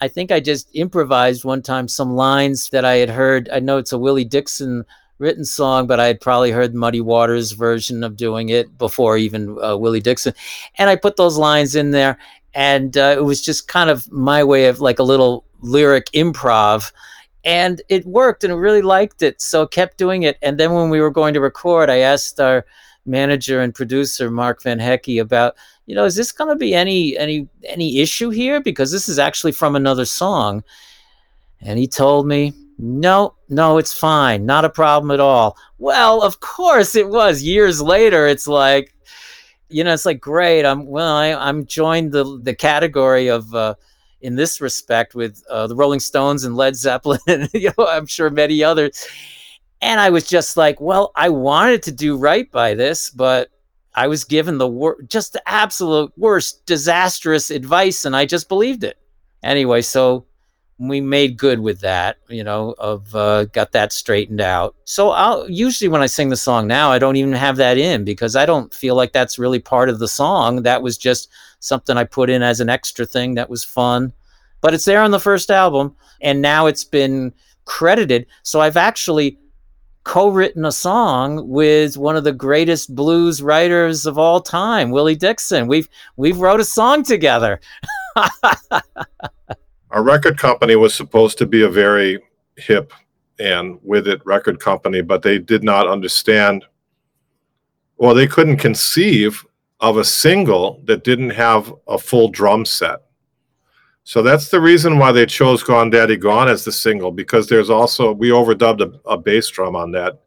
I 0.00 0.06
think 0.06 0.30
I 0.30 0.38
just 0.38 0.68
improvised 0.74 1.44
one 1.44 1.60
time 1.60 1.88
some 1.88 2.14
lines 2.14 2.70
that 2.70 2.84
I 2.84 2.96
had 2.96 3.10
heard. 3.10 3.48
I 3.52 3.58
know 3.58 3.78
it's 3.78 3.90
a 3.90 3.98
Willie 3.98 4.24
Dixon 4.24 4.84
written 5.18 5.44
song, 5.44 5.88
but 5.88 5.98
I 5.98 6.06
had 6.06 6.20
probably 6.20 6.52
heard 6.52 6.72
Muddy 6.72 7.00
Waters' 7.00 7.50
version 7.52 8.04
of 8.04 8.16
doing 8.16 8.48
it 8.50 8.78
before 8.78 9.16
even 9.16 9.58
uh, 9.60 9.76
Willie 9.76 10.00
Dixon. 10.00 10.34
And 10.78 10.88
I 10.88 10.94
put 10.94 11.16
those 11.16 11.36
lines 11.36 11.74
in 11.74 11.90
there, 11.90 12.16
and 12.54 12.96
uh, 12.96 13.16
it 13.18 13.24
was 13.24 13.42
just 13.42 13.66
kind 13.66 13.90
of 13.90 14.10
my 14.12 14.44
way 14.44 14.66
of 14.66 14.80
like 14.80 15.00
a 15.00 15.04
little 15.04 15.44
lyric 15.62 16.06
improv. 16.12 16.92
And 17.44 17.82
it 17.88 18.06
worked, 18.06 18.44
and 18.44 18.52
I 18.52 18.56
really 18.56 18.82
liked 18.82 19.20
it. 19.22 19.40
So 19.40 19.66
kept 19.66 19.98
doing 19.98 20.22
it. 20.22 20.38
And 20.42 20.60
then 20.60 20.74
when 20.74 20.90
we 20.90 21.00
were 21.00 21.10
going 21.10 21.34
to 21.34 21.40
record, 21.40 21.90
I 21.90 21.98
asked 21.98 22.38
our 22.38 22.64
manager 23.04 23.60
and 23.60 23.74
producer 23.74 24.30
Mark 24.30 24.62
Van 24.62 24.78
Hecke 24.78 25.20
about 25.20 25.56
you 25.86 25.94
know, 25.94 26.04
is 26.04 26.14
this 26.14 26.32
going 26.32 26.50
to 26.50 26.56
be 26.56 26.74
any 26.74 27.16
any 27.16 27.48
any 27.64 27.98
issue 27.98 28.30
here 28.30 28.60
because 28.60 28.90
this 28.90 29.08
is 29.08 29.18
actually 29.18 29.52
from 29.52 29.76
another 29.76 30.04
song? 30.04 30.62
And 31.60 31.78
he 31.78 31.86
told 31.86 32.26
me, 32.26 32.52
"No, 32.78 33.34
no, 33.48 33.78
it's 33.78 33.92
fine. 33.92 34.46
Not 34.46 34.64
a 34.64 34.70
problem 34.70 35.10
at 35.10 35.20
all." 35.20 35.56
Well, 35.78 36.22
of 36.22 36.40
course 36.40 36.94
it 36.94 37.08
was. 37.08 37.42
Years 37.42 37.82
later, 37.82 38.26
it's 38.26 38.46
like 38.46 38.94
you 39.72 39.82
know, 39.82 39.92
it's 39.92 40.06
like 40.06 40.20
great. 40.20 40.64
I'm 40.64 40.86
well, 40.86 41.16
I, 41.16 41.32
I'm 41.32 41.66
joined 41.66 42.12
the 42.12 42.38
the 42.42 42.54
category 42.54 43.28
of 43.28 43.52
uh, 43.54 43.74
in 44.20 44.36
this 44.36 44.60
respect 44.60 45.14
with 45.14 45.42
uh, 45.50 45.66
the 45.66 45.74
Rolling 45.74 46.00
Stones 46.00 46.44
and 46.44 46.56
Led 46.56 46.76
Zeppelin, 46.76 47.20
and 47.26 47.48
you 47.54 47.72
know, 47.76 47.88
I'm 47.88 48.06
sure 48.06 48.30
many 48.30 48.62
others. 48.62 49.06
And 49.80 50.00
I 50.00 50.10
was 50.10 50.28
just 50.28 50.56
like, 50.56 50.80
well, 50.80 51.10
I 51.16 51.28
wanted 51.28 51.82
to 51.84 51.92
do 51.92 52.16
right 52.16 52.48
by 52.52 52.74
this, 52.74 53.10
but 53.10 53.50
I 53.94 54.08
was 54.08 54.24
given 54.24 54.58
the 54.58 54.68
wor- 54.68 55.02
just 55.02 55.32
the 55.32 55.48
absolute 55.48 56.12
worst, 56.16 56.64
disastrous 56.66 57.50
advice, 57.50 58.04
and 58.04 58.16
I 58.16 58.24
just 58.26 58.48
believed 58.48 58.84
it. 58.84 58.98
Anyway, 59.42 59.82
so 59.82 60.24
we 60.78 61.00
made 61.00 61.36
good 61.36 61.60
with 61.60 61.80
that, 61.80 62.16
you 62.28 62.42
know, 62.42 62.74
of 62.78 63.14
uh, 63.14 63.44
got 63.46 63.72
that 63.72 63.92
straightened 63.92 64.40
out. 64.40 64.74
So 64.84 65.10
I'll 65.10 65.48
usually 65.48 65.88
when 65.88 66.02
I 66.02 66.06
sing 66.06 66.28
the 66.28 66.36
song 66.36 66.66
now, 66.66 66.90
I 66.90 66.98
don't 66.98 67.16
even 67.16 67.32
have 67.32 67.56
that 67.56 67.78
in 67.78 68.04
because 68.04 68.34
I 68.34 68.46
don't 68.46 68.72
feel 68.72 68.94
like 68.94 69.12
that's 69.12 69.38
really 69.38 69.60
part 69.60 69.88
of 69.88 69.98
the 69.98 70.08
song. 70.08 70.62
That 70.62 70.82
was 70.82 70.98
just 70.98 71.28
something 71.60 71.96
I 71.96 72.04
put 72.04 72.30
in 72.30 72.42
as 72.42 72.60
an 72.60 72.68
extra 72.68 73.06
thing 73.06 73.34
that 73.34 73.50
was 73.50 73.62
fun. 73.62 74.12
But 74.60 74.74
it's 74.74 74.84
there 74.84 75.02
on 75.02 75.10
the 75.10 75.20
first 75.20 75.50
album, 75.50 75.94
and 76.20 76.40
now 76.40 76.66
it's 76.66 76.84
been 76.84 77.32
credited. 77.64 78.26
So 78.42 78.60
I've 78.60 78.76
actually 78.76 79.38
co-written 80.04 80.64
a 80.64 80.72
song 80.72 81.48
with 81.48 81.96
one 81.96 82.16
of 82.16 82.24
the 82.24 82.32
greatest 82.32 82.94
blues 82.94 83.42
writers 83.42 84.06
of 84.06 84.18
all 84.18 84.40
time, 84.40 84.90
Willie 84.90 85.16
Dixon. 85.16 85.66
We've 85.66 85.88
we've 86.16 86.38
wrote 86.38 86.60
a 86.60 86.64
song 86.64 87.02
together. 87.02 87.60
Our 89.90 90.02
record 90.02 90.38
company 90.38 90.76
was 90.76 90.94
supposed 90.94 91.38
to 91.38 91.46
be 91.46 91.62
a 91.62 91.68
very 91.68 92.18
hip 92.56 92.92
and 93.38 93.78
with 93.82 94.08
it 94.08 94.24
record 94.24 94.60
company, 94.60 95.02
but 95.02 95.22
they 95.22 95.38
did 95.38 95.62
not 95.62 95.86
understand 95.88 96.64
well, 98.02 98.14
they 98.14 98.26
couldn't 98.26 98.56
conceive 98.56 99.46
of 99.78 99.96
a 99.96 100.04
single 100.04 100.80
that 100.86 101.04
didn't 101.04 101.30
have 101.30 101.72
a 101.86 101.96
full 101.96 102.28
drum 102.28 102.64
set. 102.64 103.02
So 104.04 104.22
that's 104.22 104.48
the 104.48 104.60
reason 104.60 104.98
why 104.98 105.12
they 105.12 105.26
chose 105.26 105.62
Gone 105.62 105.90
Daddy 105.90 106.16
Gone 106.16 106.48
as 106.48 106.64
the 106.64 106.72
single 106.72 107.12
because 107.12 107.48
there's 107.48 107.70
also 107.70 108.12
we 108.12 108.30
overdubbed 108.30 108.80
a, 108.80 109.08
a 109.08 109.16
bass 109.16 109.48
drum 109.48 109.76
on 109.76 109.92
that. 109.92 110.20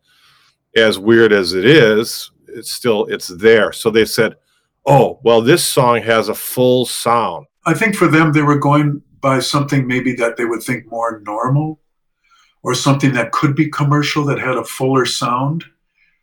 As 0.76 1.00
weird 1.00 1.32
as 1.32 1.54
it 1.54 1.66
is, 1.66 2.32
it's 2.48 2.72
still 2.72 3.06
it's 3.06 3.28
there. 3.28 3.72
So 3.72 3.90
they 3.90 4.06
said, 4.06 4.36
"Oh, 4.86 5.20
well 5.24 5.42
this 5.42 5.64
song 5.64 6.02
has 6.02 6.30
a 6.30 6.36
full 6.36 6.86
sound." 6.86 7.48
I 7.66 7.74
think 7.74 7.96
for 7.96 8.08
them 8.08 8.32
they 8.32 8.44
were 8.44 8.60
going 8.60 9.02
by 9.20 9.40
something 9.40 9.88
maybe 9.88 10.14
that 10.16 10.38
they 10.38 10.46
would 10.46 10.64
think 10.64 10.86
more 10.90 11.22
normal 11.26 11.80
or 12.64 12.74
something 12.74 13.14
that 13.14 13.32
could 13.32 13.56
be 13.56 13.70
commercial 13.70 14.24
that 14.26 14.40
had 14.40 14.58
a 14.58 14.64
fuller 14.64 15.06
sound. 15.06 15.64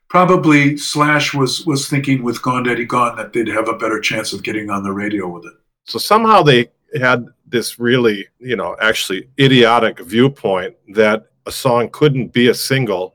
Probably 0.09 0.77
Slash 0.77 1.35
was 1.35 1.67
was 1.67 1.89
thinking 1.89 2.23
with 2.23 2.43
Gone 2.43 2.65
Daddy 2.65 2.85
Gone 2.85 3.17
that 3.17 3.33
they'd 3.33 3.49
have 3.49 3.69
a 3.69 3.77
better 3.77 4.01
chance 4.01 4.33
of 4.33 4.43
getting 4.43 4.71
on 4.71 4.83
the 4.83 4.93
radio 4.93 5.29
with 5.29 5.45
it. 5.45 5.55
So 5.85 5.99
somehow 5.99 6.43
they 6.43 6.69
had 7.01 7.27
this 7.53 7.79
really, 7.79 8.27
you 8.41 8.57
know, 8.57 8.77
actually 8.81 9.29
idiotic 9.39 10.01
viewpoint 10.01 10.75
that 10.95 11.27
a 11.47 11.53
song 11.53 11.89
couldn't 11.93 12.33
be 12.33 12.49
a 12.49 12.55
single 12.55 13.15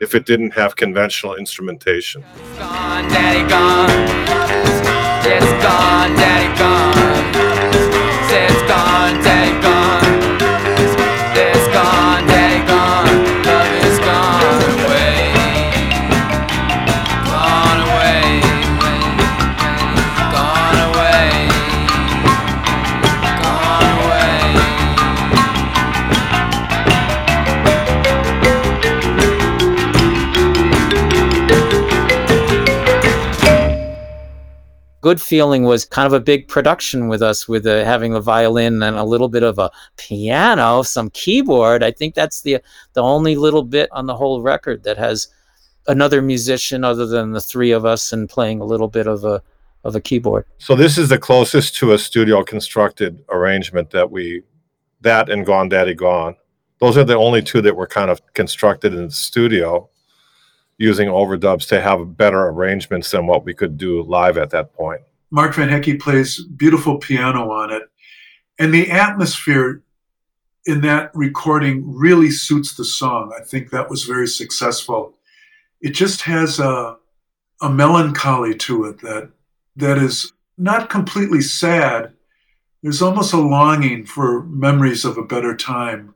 if 0.00 0.14
it 0.14 0.26
didn't 0.26 0.50
have 0.52 0.74
conventional 0.74 1.36
instrumentation. 1.36 2.24
Gone, 2.58 3.08
daddy, 3.08 3.48
gone. 6.58 6.93
Good 35.04 35.20
Feeling 35.20 35.64
was 35.64 35.84
kind 35.84 36.06
of 36.06 36.14
a 36.14 36.18
big 36.18 36.48
production 36.48 37.08
with 37.08 37.20
us, 37.20 37.46
with 37.46 37.66
uh, 37.66 37.84
having 37.84 38.14
a 38.14 38.22
violin 38.22 38.82
and 38.82 38.96
a 38.96 39.04
little 39.04 39.28
bit 39.28 39.42
of 39.42 39.58
a 39.58 39.70
piano, 39.98 40.80
some 40.80 41.10
keyboard. 41.10 41.82
I 41.82 41.90
think 41.90 42.14
that's 42.14 42.40
the 42.40 42.62
the 42.94 43.02
only 43.02 43.36
little 43.36 43.64
bit 43.64 43.90
on 43.92 44.06
the 44.06 44.16
whole 44.16 44.40
record 44.40 44.82
that 44.84 44.96
has 44.96 45.28
another 45.88 46.22
musician 46.22 46.84
other 46.84 47.04
than 47.04 47.32
the 47.32 47.40
three 47.42 47.70
of 47.70 47.84
us 47.84 48.14
and 48.14 48.30
playing 48.30 48.62
a 48.62 48.64
little 48.64 48.88
bit 48.88 49.06
of 49.06 49.26
a 49.26 49.42
of 49.84 49.94
a 49.94 50.00
keyboard. 50.00 50.46
So 50.56 50.74
this 50.74 50.96
is 50.96 51.10
the 51.10 51.18
closest 51.18 51.76
to 51.80 51.92
a 51.92 51.98
studio 51.98 52.42
constructed 52.42 53.22
arrangement 53.28 53.90
that 53.90 54.10
we 54.10 54.40
that 55.02 55.28
and 55.28 55.44
Gone 55.44 55.68
Daddy 55.68 55.92
Gone. 55.92 56.34
Those 56.80 56.96
are 56.96 57.04
the 57.04 57.18
only 57.18 57.42
two 57.42 57.60
that 57.60 57.76
were 57.76 57.86
kind 57.86 58.10
of 58.10 58.22
constructed 58.32 58.94
in 58.94 59.04
the 59.08 59.12
studio 59.12 59.90
using 60.84 61.08
overdubs 61.08 61.66
to 61.68 61.80
have 61.80 62.16
better 62.16 62.46
arrangements 62.48 63.10
than 63.10 63.26
what 63.26 63.44
we 63.44 63.54
could 63.54 63.78
do 63.78 64.02
live 64.02 64.36
at 64.36 64.50
that 64.50 64.74
point. 64.74 65.00
Mark 65.30 65.54
Van 65.54 65.68
Hecke 65.68 65.98
plays 65.98 66.44
beautiful 66.44 66.98
piano 66.98 67.50
on 67.50 67.72
it. 67.72 67.82
And 68.58 68.72
the 68.72 68.90
atmosphere 68.90 69.82
in 70.66 70.82
that 70.82 71.10
recording 71.14 71.82
really 71.86 72.30
suits 72.30 72.76
the 72.76 72.84
song. 72.84 73.32
I 73.38 73.42
think 73.42 73.70
that 73.70 73.90
was 73.90 74.04
very 74.04 74.28
successful. 74.28 75.14
It 75.80 75.90
just 75.90 76.22
has 76.22 76.60
a, 76.60 76.96
a 77.60 77.70
melancholy 77.70 78.54
to 78.58 78.84
it 78.84 79.00
that 79.00 79.30
that 79.76 79.98
is 79.98 80.32
not 80.56 80.90
completely 80.90 81.40
sad. 81.40 82.12
There's 82.82 83.02
almost 83.02 83.32
a 83.32 83.38
longing 83.38 84.06
for 84.06 84.44
memories 84.44 85.04
of 85.04 85.18
a 85.18 85.24
better 85.24 85.56
time. 85.56 86.14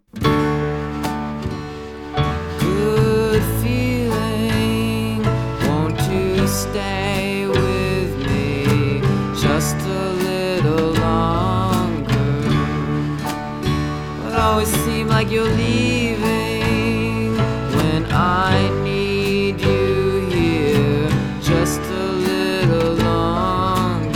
You're 15.31 15.45
leaving 15.45 17.37
when 17.77 18.07
I 18.11 18.71
need 18.83 19.61
you 19.61 20.27
here 20.31 21.11
just 21.43 21.81
a 21.81 22.13
little 22.13 22.95
longer. 22.95 24.09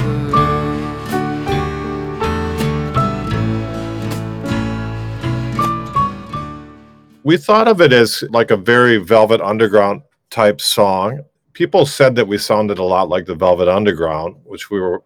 We 7.24 7.36
thought 7.36 7.68
of 7.68 7.82
it 7.82 7.92
as 7.92 8.24
like 8.30 8.50
a 8.50 8.56
very 8.56 8.96
Velvet 8.96 9.42
Underground 9.42 10.00
type 10.30 10.62
song. 10.62 11.20
People 11.52 11.84
said 11.84 12.14
that 12.16 12.26
we 12.26 12.38
sounded 12.38 12.78
a 12.78 12.82
lot 12.82 13.10
like 13.10 13.26
the 13.26 13.34
Velvet 13.34 13.68
Underground, 13.68 14.36
which 14.44 14.70
we 14.70 14.80
were 14.80 15.02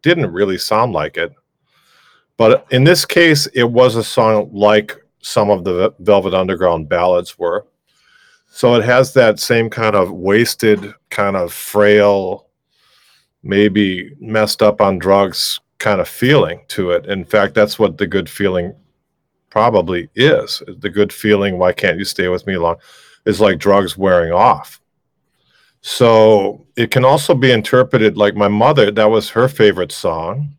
didn't 0.00 0.32
really 0.32 0.56
sound 0.56 0.94
like 0.94 1.18
it. 1.18 1.34
But 2.38 2.66
in 2.70 2.84
this 2.84 3.04
case, 3.04 3.46
it 3.48 3.64
was 3.64 3.96
a 3.96 4.04
song 4.04 4.48
like 4.54 4.96
some 5.20 5.50
of 5.50 5.64
the 5.64 5.94
Velvet 6.00 6.34
Underground 6.34 6.88
ballads 6.88 7.38
were. 7.38 7.66
So 8.48 8.74
it 8.74 8.84
has 8.84 9.14
that 9.14 9.38
same 9.38 9.70
kind 9.70 9.94
of 9.94 10.10
wasted, 10.10 10.92
kind 11.10 11.36
of 11.36 11.52
frail, 11.52 12.48
maybe 13.42 14.14
messed 14.20 14.62
up 14.62 14.80
on 14.80 14.98
drugs 14.98 15.60
kind 15.78 16.00
of 16.00 16.08
feeling 16.08 16.60
to 16.68 16.90
it. 16.90 17.06
In 17.06 17.24
fact, 17.24 17.54
that's 17.54 17.78
what 17.78 17.96
the 17.96 18.06
good 18.06 18.28
feeling 18.28 18.74
probably 19.50 20.08
is. 20.14 20.62
The 20.66 20.90
good 20.90 21.12
feeling, 21.12 21.58
why 21.58 21.72
can't 21.72 21.98
you 21.98 22.04
stay 22.04 22.28
with 22.28 22.46
me 22.46 22.56
long, 22.56 22.76
is 23.24 23.40
like 23.40 23.58
drugs 23.58 23.96
wearing 23.96 24.32
off. 24.32 24.80
So 25.82 26.66
it 26.76 26.90
can 26.90 27.04
also 27.04 27.34
be 27.34 27.52
interpreted 27.52 28.16
like 28.16 28.34
my 28.34 28.48
mother, 28.48 28.90
that 28.90 29.10
was 29.10 29.30
her 29.30 29.48
favorite 29.48 29.92
song. 29.92 30.56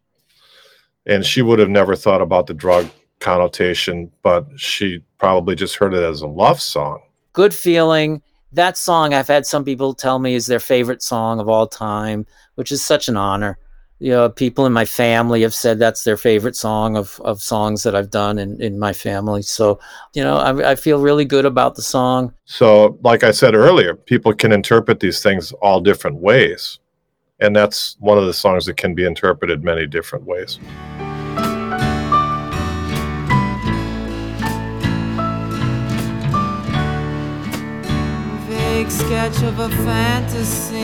And 1.05 1.25
she 1.25 1.41
would 1.41 1.59
have 1.59 1.69
never 1.69 1.95
thought 1.95 2.21
about 2.21 2.47
the 2.47 2.53
drug 2.53 2.89
connotation, 3.21 4.11
but 4.23 4.47
she 4.57 5.03
probably 5.17 5.55
just 5.55 5.75
heard 5.75 5.93
it 5.93 6.03
as 6.03 6.21
a 6.21 6.27
love 6.27 6.61
song. 6.61 7.01
Good 7.33 7.53
Feeling. 7.53 8.21
That 8.51 8.77
song 8.77 9.13
I've 9.13 9.27
had 9.27 9.45
some 9.45 9.63
people 9.63 9.93
tell 9.93 10.19
me 10.19 10.35
is 10.35 10.47
their 10.47 10.59
favorite 10.59 11.01
song 11.01 11.39
of 11.39 11.47
all 11.47 11.67
time, 11.67 12.25
which 12.55 12.71
is 12.71 12.83
such 12.83 13.07
an 13.07 13.15
honor. 13.15 13.57
You 13.99 14.11
know, 14.11 14.29
people 14.29 14.65
in 14.65 14.73
my 14.73 14.83
family 14.83 15.43
have 15.43 15.53
said 15.53 15.77
that's 15.77 16.03
their 16.03 16.17
favorite 16.17 16.55
song 16.55 16.97
of, 16.97 17.21
of 17.23 17.41
songs 17.41 17.83
that 17.83 17.95
I've 17.95 18.09
done 18.09 18.39
in, 18.39 18.59
in 18.59 18.79
my 18.79 18.93
family. 18.93 19.43
So, 19.43 19.79
you 20.13 20.23
know, 20.23 20.37
I, 20.37 20.71
I 20.71 20.75
feel 20.75 20.99
really 20.99 21.23
good 21.23 21.45
about 21.45 21.75
the 21.75 21.83
song. 21.83 22.33
So, 22.45 22.97
like 23.03 23.23
I 23.23 23.29
said 23.29 23.53
earlier, 23.53 23.95
people 23.95 24.33
can 24.33 24.51
interpret 24.51 24.99
these 24.99 25.21
things 25.21 25.51
all 25.61 25.79
different 25.79 26.17
ways. 26.17 26.79
And 27.39 27.55
that's 27.55 27.95
one 27.99 28.17
of 28.17 28.25
the 28.25 28.33
songs 28.33 28.65
that 28.65 28.77
can 28.77 28.95
be 28.95 29.05
interpreted 29.05 29.63
many 29.63 29.85
different 29.85 30.25
ways. 30.25 30.59
Sketch 38.89 39.43
of 39.43 39.59
a 39.59 39.69
fantasy, 39.69 40.79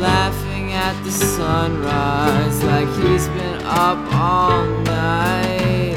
laughing 0.00 0.72
at 0.72 0.94
the 1.02 1.10
sunrise 1.10 2.62
like 2.62 2.88
he's 3.00 3.26
been 3.28 3.60
up 3.64 3.98
all 4.14 4.64
night. 4.84 5.96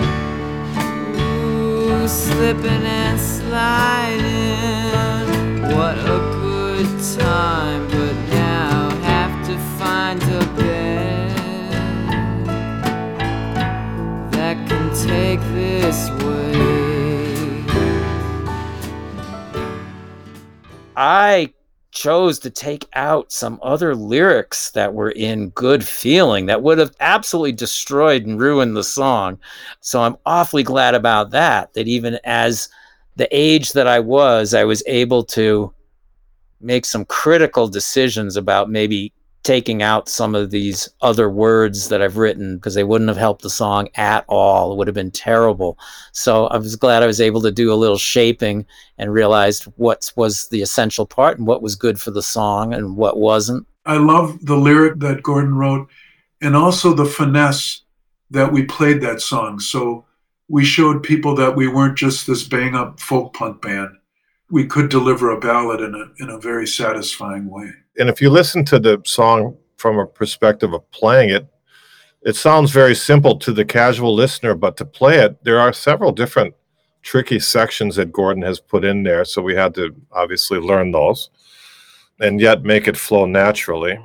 Ooh, 1.19 2.07
slipping 2.07 2.85
and 2.85 3.19
sliding, 3.19 4.25
what 5.75 5.97
a 5.99 6.19
good 6.41 6.87
time! 7.19 7.87
But 7.89 8.15
now 8.33 8.89
have 9.03 9.45
to 9.47 9.57
find 9.77 10.23
a 10.23 10.45
bed 10.55 11.35
that 14.31 14.57
can 14.67 14.89
take 14.95 15.41
this 15.53 16.09
I 20.97 21.53
chose 21.91 22.39
to 22.39 22.49
take 22.49 22.87
out 22.93 23.31
some 23.31 23.59
other 23.61 23.95
lyrics 23.95 24.71
that 24.71 24.93
were 24.93 25.11
in 25.11 25.49
Good 25.51 25.85
Feeling 25.85 26.47
that 26.47 26.61
would 26.63 26.79
have 26.79 26.95
absolutely 26.99 27.53
destroyed 27.53 28.25
and 28.25 28.39
ruined 28.39 28.75
the 28.75 28.83
song. 28.83 29.39
So 29.79 30.01
I'm 30.01 30.17
awfully 30.25 30.63
glad 30.63 30.95
about 30.95 31.29
that, 31.31 31.73
that 31.73 31.87
even 31.87 32.19
as 32.23 32.67
the 33.15 33.27
age 33.31 33.73
that 33.73 33.87
I 33.87 33.99
was, 33.99 34.53
I 34.53 34.63
was 34.63 34.83
able 34.87 35.23
to 35.25 35.71
make 36.59 36.85
some 36.85 37.05
critical 37.05 37.67
decisions 37.67 38.35
about 38.35 38.69
maybe 38.69 39.13
taking 39.47 39.81
out 39.81 40.09
some 40.09 40.35
of 40.35 40.51
these 40.51 40.89
other 41.01 41.29
words 41.29 41.87
that 41.87 42.01
I've 42.01 42.17
written 42.17 42.57
because 42.57 42.75
they 42.75 42.83
wouldn't 42.83 43.07
have 43.07 43.15
helped 43.15 43.43
the 43.43 43.49
song 43.49 43.87
at 43.95 44.25
all. 44.27 44.73
It 44.73 44.75
would 44.75 44.87
have 44.87 44.93
been 44.93 45.09
terrible. 45.09 45.79
So 46.11 46.47
I 46.47 46.57
was 46.57 46.75
glad 46.75 47.01
I 47.01 47.07
was 47.07 47.21
able 47.21 47.41
to 47.43 47.51
do 47.51 47.71
a 47.71 47.75
little 47.75 47.97
shaping 47.97 48.65
and 48.97 49.13
realized 49.13 49.63
what 49.77 50.11
was 50.17 50.49
the 50.49 50.61
essential 50.61 51.05
part 51.05 51.37
and 51.37 51.47
what 51.47 51.61
was 51.61 51.77
good 51.77 51.97
for 51.97 52.11
the 52.11 52.21
song 52.21 52.73
and 52.73 52.97
what 52.97 53.19
wasn't. 53.19 53.65
I 53.85 53.95
love 53.95 54.37
the 54.45 54.57
lyric 54.57 54.99
that 54.99 55.23
Gordon 55.23 55.55
wrote 55.55 55.87
and 56.41 56.53
also 56.53 56.93
the 56.93 57.05
finesse 57.05 57.83
that 58.29 58.51
we 58.51 58.65
played 58.65 58.99
that 58.99 59.21
song. 59.21 59.61
So 59.61 60.05
we 60.49 60.65
showed 60.65 61.03
people 61.03 61.35
that 61.35 61.55
we 61.55 61.69
weren't 61.69 61.97
just 61.97 62.27
this 62.27 62.43
bang 62.43 62.75
up 62.75 62.99
folk 62.99 63.33
punk 63.33 63.61
band. 63.61 63.91
We 64.49 64.65
could 64.65 64.89
deliver 64.89 65.31
a 65.31 65.39
ballad 65.39 65.79
in 65.79 65.95
a, 65.95 66.21
in 66.21 66.29
a 66.29 66.37
very 66.37 66.67
satisfying 66.67 67.49
way. 67.49 67.71
And 67.99 68.09
if 68.09 68.21
you 68.21 68.29
listen 68.29 68.63
to 68.65 68.79
the 68.79 69.01
song 69.05 69.57
from 69.77 69.97
a 69.99 70.05
perspective 70.05 70.73
of 70.73 70.89
playing 70.91 71.29
it, 71.29 71.47
it 72.21 72.35
sounds 72.35 72.71
very 72.71 72.95
simple 72.95 73.37
to 73.37 73.53
the 73.53 73.65
casual 73.65 74.13
listener, 74.13 74.53
but 74.53 74.75
to 74.77 74.85
play 74.85 75.19
it, 75.19 75.43
there 75.43 75.59
are 75.59 75.71
several 75.71 76.11
different 76.11 76.53
tricky 77.01 77.39
sections 77.39 77.95
that 77.95 78.11
Gordon 78.11 78.43
has 78.43 78.59
put 78.59 78.83
in 78.83 79.03
there. 79.03 79.23
So 79.23 79.41
we 79.41 79.55
had 79.55 79.73
to 79.75 79.95
obviously 80.11 80.59
learn 80.59 80.91
those 80.91 81.29
and 82.19 82.41
yet 82.41 82.63
make 82.63 82.87
it 82.87 82.97
flow 82.97 83.25
naturally. 83.25 83.97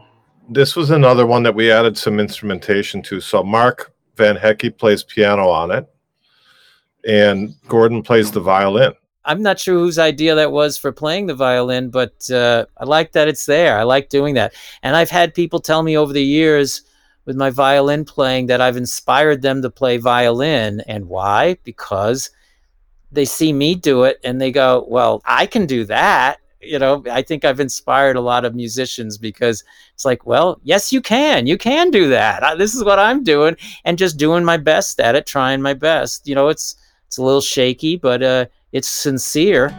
This 0.49 0.77
was 0.77 0.91
another 0.91 1.27
one 1.27 1.43
that 1.43 1.55
we 1.55 1.73
added 1.73 1.97
some 1.97 2.21
instrumentation 2.21 3.03
to. 3.03 3.21
So 3.21 3.43
Mark 3.43 3.93
Van 4.17 4.37
Hecke 4.37 4.77
plays 4.77 5.03
piano 5.03 5.49
on 5.49 5.71
it, 5.71 5.87
and 7.09 7.55
Gordon 7.69 8.03
plays 8.03 8.31
the 8.31 8.41
violin. 8.41 8.93
I'm 9.25 9.43
not 9.43 9.59
sure 9.59 9.79
whose 9.79 9.99
idea 9.99 10.35
that 10.35 10.53
was 10.53 10.77
for 10.77 10.93
playing 10.93 11.27
the 11.27 11.35
violin, 11.35 11.91
but 11.91 12.29
uh, 12.31 12.67
I 12.77 12.85
like 12.85 13.13
that 13.13 13.29
it's 13.29 13.47
there. 13.47 13.79
I 13.79 13.85
like 13.85 14.09
doing 14.09 14.35
that. 14.35 14.55
And 14.83 14.97
I've 14.97 15.11
had 15.11 15.35
people 15.35 15.61
tell 15.61 15.83
me 15.83 15.97
over 15.97 16.13
the 16.13 16.25
years 16.25 16.83
with 17.25 17.37
my 17.37 17.51
violin 17.51 18.05
playing 18.05 18.47
that 18.47 18.61
I've 18.61 18.77
inspired 18.77 19.43
them 19.43 19.63
to 19.63 19.71
play 19.71 19.97
violin. 19.97 20.81
And 20.89 21.09
why? 21.09 21.57
Because 21.63 22.31
they 23.13 23.25
see 23.25 23.53
me 23.53 23.75
do 23.75 24.05
it 24.05 24.19
and 24.25 24.41
they 24.41 24.51
go, 24.51 24.87
well, 24.89 25.23
I 25.25 25.47
can 25.47 25.67
do 25.67 25.85
that. 25.85 26.39
You 26.61 26.79
know, 26.79 27.05
I 27.11 27.23
think 27.23 27.45
I've 27.45 27.61
inspired 27.61 28.17
a 28.17 28.21
lot 28.21 28.45
of 28.45 28.55
musicians 28.55 29.19
because 29.19 29.65
it's 29.95 30.05
like, 30.05 30.27
well, 30.27 30.61
yes, 30.63 30.93
you 30.93 31.01
can. 31.01 31.47
You 31.47 31.59
can 31.59 31.91
do 31.91 32.09
that. 32.09 32.43
I, 32.43 32.55
this 32.55 32.75
is 32.75 32.85
what 32.85 32.99
I'm 32.99 33.25
doing 33.25 33.57
and 33.85 33.99
just 33.99 34.17
doing 34.17 34.45
my 34.45 34.57
best 34.57 35.01
at 35.01 35.15
it, 35.15 35.27
trying 35.27 35.61
my 35.61 35.75
best. 35.75 36.27
You 36.27 36.35
know, 36.35 36.49
it's 36.49 36.77
it's 37.07 37.19
a 37.19 37.23
little 37.23 37.41
shaky, 37.41 37.97
but 37.97 38.23
uh, 38.23 38.47
it's 38.73 38.89
sincere. 38.89 39.75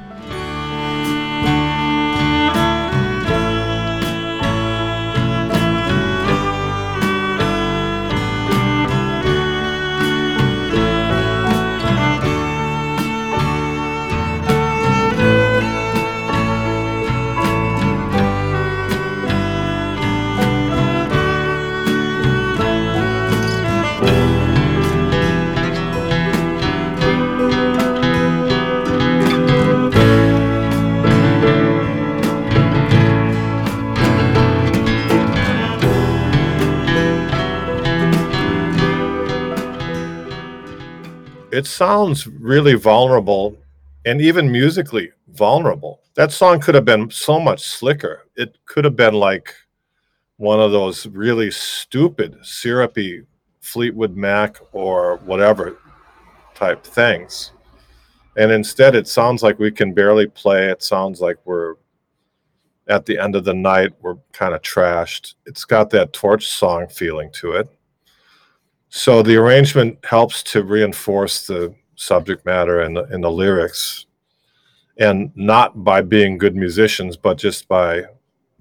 It 41.64 41.68
sounds 41.68 42.28
really 42.28 42.74
vulnerable 42.74 43.56
and 44.06 44.20
even 44.20 44.52
musically 44.52 45.12
vulnerable. 45.30 46.02
That 46.16 46.34
song 46.34 46.60
could 46.60 46.76
have 46.76 46.84
been 46.84 47.10
so 47.10 47.40
much 47.40 47.62
slicker. 47.62 48.24
It 48.36 48.58
could 48.66 48.84
have 48.84 48.98
been 48.98 49.14
like 49.14 49.56
one 50.36 50.60
of 50.60 50.74
those 50.74 51.08
really 51.08 51.52
stupid, 51.52 52.36
syrupy 52.42 53.24
Fleetwood 53.62 54.18
Mac 54.18 54.58
or 54.74 55.22
whatever 55.24 55.78
type 56.54 56.84
things. 56.84 57.54
And 58.36 58.52
instead, 58.52 58.94
it 58.94 59.08
sounds 59.08 59.42
like 59.42 59.58
we 59.58 59.72
can 59.72 59.94
barely 59.94 60.28
play. 60.28 60.70
It 60.70 60.84
sounds 60.84 61.22
like 61.22 61.38
we're 61.46 61.76
at 62.90 63.06
the 63.06 63.18
end 63.18 63.38
of 63.38 63.46
the 63.46 63.54
night, 63.54 63.94
we're 64.02 64.18
kind 64.34 64.54
of 64.54 64.62
trashed. 64.62 65.36
It's 65.46 65.64
got 65.64 65.92
that 65.92 66.12
torch 66.12 66.46
song 66.46 66.90
feeling 66.90 67.32
to 67.36 67.54
it. 67.54 67.70
So 68.96 69.24
the 69.24 69.38
arrangement 69.38 69.98
helps 70.06 70.44
to 70.44 70.64
reinforce 70.64 71.48
the 71.48 71.74
subject 71.96 72.46
matter 72.46 72.80
and 72.80 72.96
the, 72.96 73.06
and 73.06 73.24
the 73.24 73.32
lyrics, 73.32 74.06
and 75.00 75.32
not 75.34 75.84
by 75.84 76.04
being 76.04 76.38
good 76.38 76.56
musicians, 76.56 77.18
but 77.18 77.40
just 77.40 77.68
by 77.68 78.04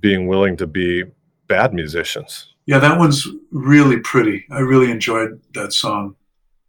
being 0.00 0.28
willing 0.28 0.56
to 0.56 0.66
be 0.66 1.04
bad 1.48 1.74
musicians. 1.74 2.54
Yeah, 2.64 2.78
that 2.78 2.98
one's 2.98 3.28
really 3.50 3.98
pretty. 3.98 4.46
I 4.50 4.60
really 4.60 4.90
enjoyed 4.90 5.38
that 5.52 5.74
song. 5.74 6.16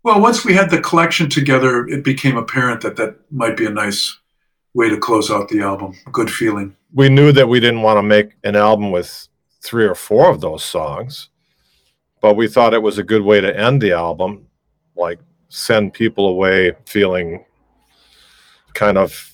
Well, 0.03 0.19
once 0.19 0.43
we 0.43 0.53
had 0.53 0.69
the 0.69 0.81
collection 0.81 1.29
together, 1.29 1.87
it 1.87 2.03
became 2.03 2.35
apparent 2.35 2.81
that 2.81 2.97
that 2.97 3.15
might 3.31 3.55
be 3.55 3.65
a 3.65 3.69
nice 3.69 4.19
way 4.73 4.89
to 4.89 4.97
close 4.97 5.31
out 5.31 5.47
the 5.47 5.61
album. 5.61 5.93
Good 6.11 6.29
feeling. 6.29 6.75
We 6.93 7.07
knew 7.07 7.31
that 7.31 7.47
we 7.47 7.61
didn't 7.61 7.81
want 7.81 7.97
to 7.97 8.03
make 8.03 8.35
an 8.43 8.57
album 8.57 8.91
with 8.91 9.29
three 9.61 9.85
or 9.85 9.95
four 9.95 10.29
of 10.29 10.41
those 10.41 10.65
songs, 10.65 11.29
but 12.23 12.37
we 12.37 12.47
thought 12.47 12.73
it 12.73 12.81
was 12.81 12.97
a 12.97 13.03
good 13.03 13.21
way 13.21 13.41
to 13.41 13.59
end 13.59 13.81
the 13.81 13.91
album, 13.91 14.47
like 14.95 15.19
send 15.49 15.91
people 15.91 16.25
away 16.25 16.71
feeling 16.85 17.43
kind 18.73 18.97
of 18.97 19.33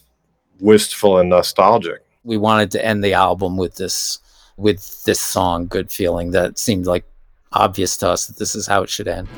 wistful 0.59 1.19
and 1.19 1.29
nostalgic. 1.29 2.03
We 2.23 2.37
wanted 2.37 2.71
to 2.71 2.83
end 2.83 3.03
the 3.03 3.13
album 3.13 3.57
with 3.57 3.75
this 3.75 4.17
with 4.57 5.03
this 5.03 5.21
song, 5.21 5.67
Good 5.67 5.91
Feeling, 5.91 6.31
that 6.31 6.57
seemed 6.57 6.87
like 6.87 7.05
obvious 7.53 7.95
to 7.97 8.09
us 8.09 8.25
that 8.25 8.37
this 8.37 8.55
is 8.55 8.65
how 8.65 8.81
it 8.81 8.89
should 8.89 9.07
end. 9.07 9.29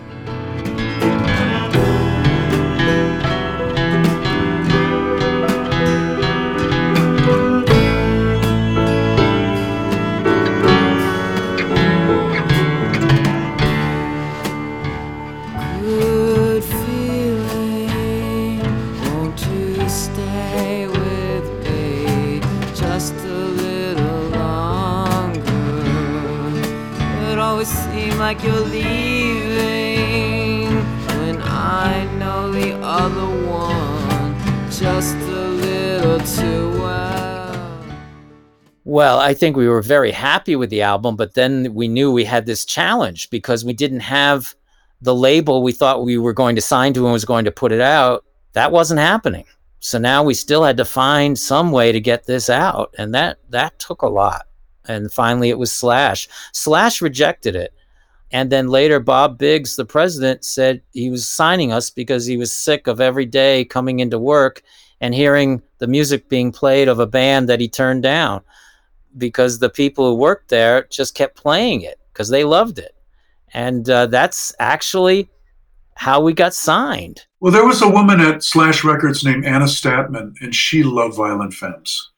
Like 28.33 28.43
you're 28.45 28.61
leaving 28.61 29.53
when 31.19 31.41
I 31.41 32.05
know 32.17 32.49
the 32.49 32.75
other 32.75 33.27
one 33.45 34.71
just 34.71 35.17
a 35.17 35.49
little 35.49 36.17
too 36.21 36.79
well. 36.79 37.83
Well, 38.85 39.19
I 39.19 39.33
think 39.33 39.57
we 39.57 39.67
were 39.67 39.81
very 39.81 40.11
happy 40.11 40.55
with 40.55 40.69
the 40.69 40.81
album, 40.81 41.17
but 41.17 41.33
then 41.33 41.73
we 41.73 41.89
knew 41.89 42.09
we 42.09 42.23
had 42.23 42.45
this 42.45 42.63
challenge 42.63 43.29
because 43.31 43.65
we 43.65 43.73
didn't 43.73 43.99
have 43.99 44.55
the 45.01 45.13
label 45.13 45.61
we 45.61 45.73
thought 45.73 46.05
we 46.05 46.17
were 46.17 46.31
going 46.31 46.55
to 46.55 46.61
sign 46.61 46.93
to 46.93 47.03
and 47.03 47.11
was 47.11 47.25
going 47.25 47.43
to 47.43 47.51
put 47.51 47.73
it 47.73 47.81
out. 47.81 48.23
That 48.53 48.71
wasn't 48.71 49.01
happening. 49.01 49.43
So 49.81 49.97
now 49.99 50.23
we 50.23 50.35
still 50.35 50.63
had 50.63 50.77
to 50.77 50.85
find 50.85 51.37
some 51.37 51.73
way 51.73 51.91
to 51.91 51.99
get 51.99 52.27
this 52.27 52.49
out, 52.49 52.95
and 52.97 53.13
that 53.13 53.39
that 53.49 53.77
took 53.77 54.03
a 54.03 54.07
lot. 54.07 54.43
And 54.87 55.11
finally, 55.11 55.49
it 55.49 55.59
was 55.59 55.73
Slash. 55.73 56.29
Slash 56.53 57.01
rejected 57.01 57.57
it, 57.57 57.73
and 58.31 58.51
then 58.51 58.69
later, 58.69 58.99
Bob 58.99 59.37
Biggs, 59.37 59.75
the 59.75 59.85
president, 59.85 60.45
said 60.45 60.81
he 60.93 61.09
was 61.09 61.27
signing 61.27 61.71
us 61.71 61.89
because 61.89 62.25
he 62.25 62.37
was 62.37 62.53
sick 62.53 62.87
of 62.87 63.01
every 63.01 63.25
day 63.25 63.65
coming 63.65 63.99
into 63.99 64.17
work 64.17 64.61
and 65.01 65.13
hearing 65.13 65.61
the 65.79 65.87
music 65.87 66.29
being 66.29 66.51
played 66.51 66.87
of 66.87 66.99
a 66.99 67.07
band 67.07 67.49
that 67.49 67.59
he 67.59 67.67
turned 67.67 68.03
down 68.03 68.41
because 69.17 69.59
the 69.59 69.69
people 69.69 70.09
who 70.09 70.15
worked 70.15 70.49
there 70.49 70.83
just 70.89 71.15
kept 71.15 71.35
playing 71.35 71.81
it 71.81 71.99
because 72.13 72.29
they 72.29 72.43
loved 72.43 72.79
it. 72.79 72.95
And 73.53 73.89
uh, 73.89 74.05
that's 74.05 74.55
actually 74.59 75.29
how 75.95 76.21
we 76.21 76.33
got 76.33 76.53
signed. 76.53 77.25
Well, 77.41 77.51
there 77.51 77.65
was 77.65 77.81
a 77.81 77.89
woman 77.89 78.21
at 78.21 78.43
Slash 78.43 78.83
Records 78.83 79.25
named 79.25 79.45
Anna 79.45 79.65
Statman, 79.65 80.35
and 80.41 80.55
she 80.55 80.83
loved 80.83 81.15
Violent 81.15 81.53
Femmes. 81.53 82.11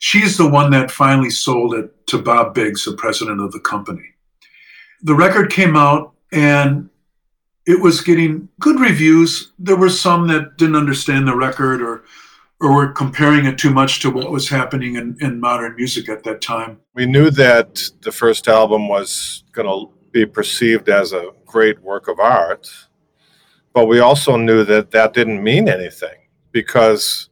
She's 0.00 0.36
the 0.36 0.48
one 0.48 0.70
that 0.72 0.90
finally 0.90 1.30
sold 1.30 1.74
it 1.74 2.06
to 2.08 2.18
Bob 2.18 2.54
Biggs, 2.54 2.86
the 2.86 2.94
president 2.94 3.40
of 3.40 3.52
the 3.52 3.60
company. 3.60 4.09
The 5.02 5.14
record 5.14 5.50
came 5.50 5.76
out 5.76 6.12
and 6.32 6.90
it 7.66 7.80
was 7.80 8.00
getting 8.00 8.48
good 8.60 8.80
reviews. 8.80 9.52
There 9.58 9.76
were 9.76 9.90
some 9.90 10.28
that 10.28 10.56
didn't 10.56 10.76
understand 10.76 11.28
the 11.28 11.36
record 11.36 11.82
or 11.82 12.04
or 12.60 12.74
were 12.74 12.92
comparing 12.92 13.46
it 13.46 13.56
too 13.56 13.70
much 13.70 14.00
to 14.00 14.10
what 14.10 14.30
was 14.30 14.48
happening 14.48 14.96
in, 14.96 15.16
in 15.20 15.40
modern 15.40 15.74
music 15.76 16.08
at 16.10 16.22
that 16.24 16.42
time. 16.42 16.78
We 16.94 17.06
knew 17.06 17.30
that 17.30 17.82
the 18.02 18.12
first 18.12 18.48
album 18.48 18.86
was 18.86 19.44
going 19.52 19.66
to 19.66 19.90
be 20.12 20.26
perceived 20.26 20.88
as 20.90 21.12
a 21.12 21.30
great 21.46 21.80
work 21.80 22.06
of 22.08 22.20
art, 22.20 22.68
but 23.72 23.86
we 23.86 24.00
also 24.00 24.36
knew 24.36 24.64
that 24.64 24.90
that 24.90 25.14
didn't 25.14 25.42
mean 25.42 25.68
anything 25.68 26.28
because 26.52 27.30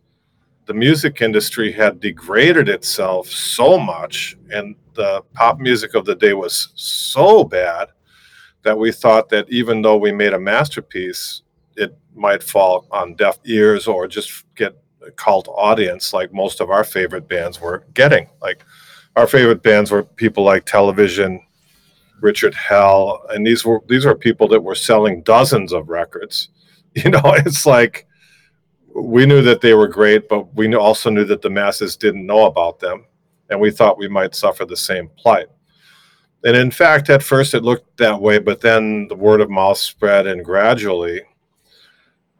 the 0.64 0.74
music 0.74 1.20
industry 1.20 1.72
had 1.72 2.00
degraded 2.00 2.68
itself 2.68 3.28
so 3.28 3.78
much 3.78 4.36
and 4.50 4.76
the 4.98 5.22
pop 5.32 5.60
music 5.60 5.94
of 5.94 6.04
the 6.04 6.16
day 6.16 6.34
was 6.34 6.72
so 6.74 7.44
bad 7.44 7.88
that 8.64 8.76
we 8.76 8.90
thought 8.90 9.28
that 9.28 9.48
even 9.48 9.80
though 9.80 9.96
we 9.96 10.10
made 10.10 10.34
a 10.34 10.40
masterpiece, 10.40 11.42
it 11.76 11.96
might 12.16 12.42
fall 12.42 12.84
on 12.90 13.14
deaf 13.14 13.38
ears 13.44 13.86
or 13.86 14.08
just 14.08 14.44
get 14.56 14.76
a 15.06 15.12
cult 15.12 15.46
audience 15.48 16.12
like 16.12 16.32
most 16.32 16.60
of 16.60 16.68
our 16.68 16.82
favorite 16.82 17.28
bands 17.28 17.60
were 17.60 17.86
getting. 17.94 18.28
Like 18.42 18.64
our 19.14 19.28
favorite 19.28 19.62
bands 19.62 19.92
were 19.92 20.02
people 20.02 20.42
like 20.42 20.66
Television, 20.66 21.46
Richard 22.20 22.54
Hell, 22.54 23.24
and 23.30 23.46
these 23.46 23.64
were 23.64 23.80
these 23.88 24.04
were 24.04 24.16
people 24.16 24.48
that 24.48 24.60
were 24.60 24.74
selling 24.74 25.22
dozens 25.22 25.72
of 25.72 25.88
records. 25.88 26.50
You 26.94 27.10
know, 27.10 27.34
it's 27.46 27.66
like 27.66 28.06
we 28.92 29.24
knew 29.26 29.42
that 29.42 29.60
they 29.60 29.74
were 29.74 29.86
great, 29.86 30.28
but 30.28 30.52
we 30.56 30.74
also 30.74 31.10
knew 31.10 31.24
that 31.26 31.42
the 31.42 31.50
masses 31.50 31.96
didn't 31.96 32.26
know 32.26 32.46
about 32.46 32.80
them, 32.80 33.04
and 33.50 33.60
we 33.60 33.70
thought 33.70 33.98
we 33.98 34.08
might 34.08 34.34
suffer 34.34 34.64
the 34.64 34.76
same 34.76 35.10
plight. 35.16 35.48
And 36.44 36.56
in 36.56 36.70
fact, 36.70 37.10
at 37.10 37.22
first 37.22 37.54
it 37.54 37.64
looked 37.64 37.96
that 37.96 38.20
way, 38.20 38.38
but 38.38 38.60
then 38.60 39.08
the 39.08 39.16
word 39.16 39.40
of 39.40 39.50
mouth 39.50 39.78
spread, 39.78 40.26
and 40.26 40.44
gradually, 40.44 41.22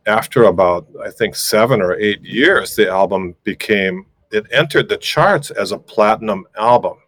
after 0.07 0.45
about 0.45 0.87
I 1.05 1.11
think 1.11 1.35
seven 1.35 1.83
or 1.83 1.97
eight 1.97 2.23
years, 2.23 2.77
the 2.77 2.89
album 2.89 3.35
became 3.45 4.07
it 4.31 4.47
entered 4.53 4.89
the 4.89 4.97
charts 4.97 5.51
as 5.51 5.73
a 5.73 5.79
platinum 5.79 6.47
album 6.57 6.99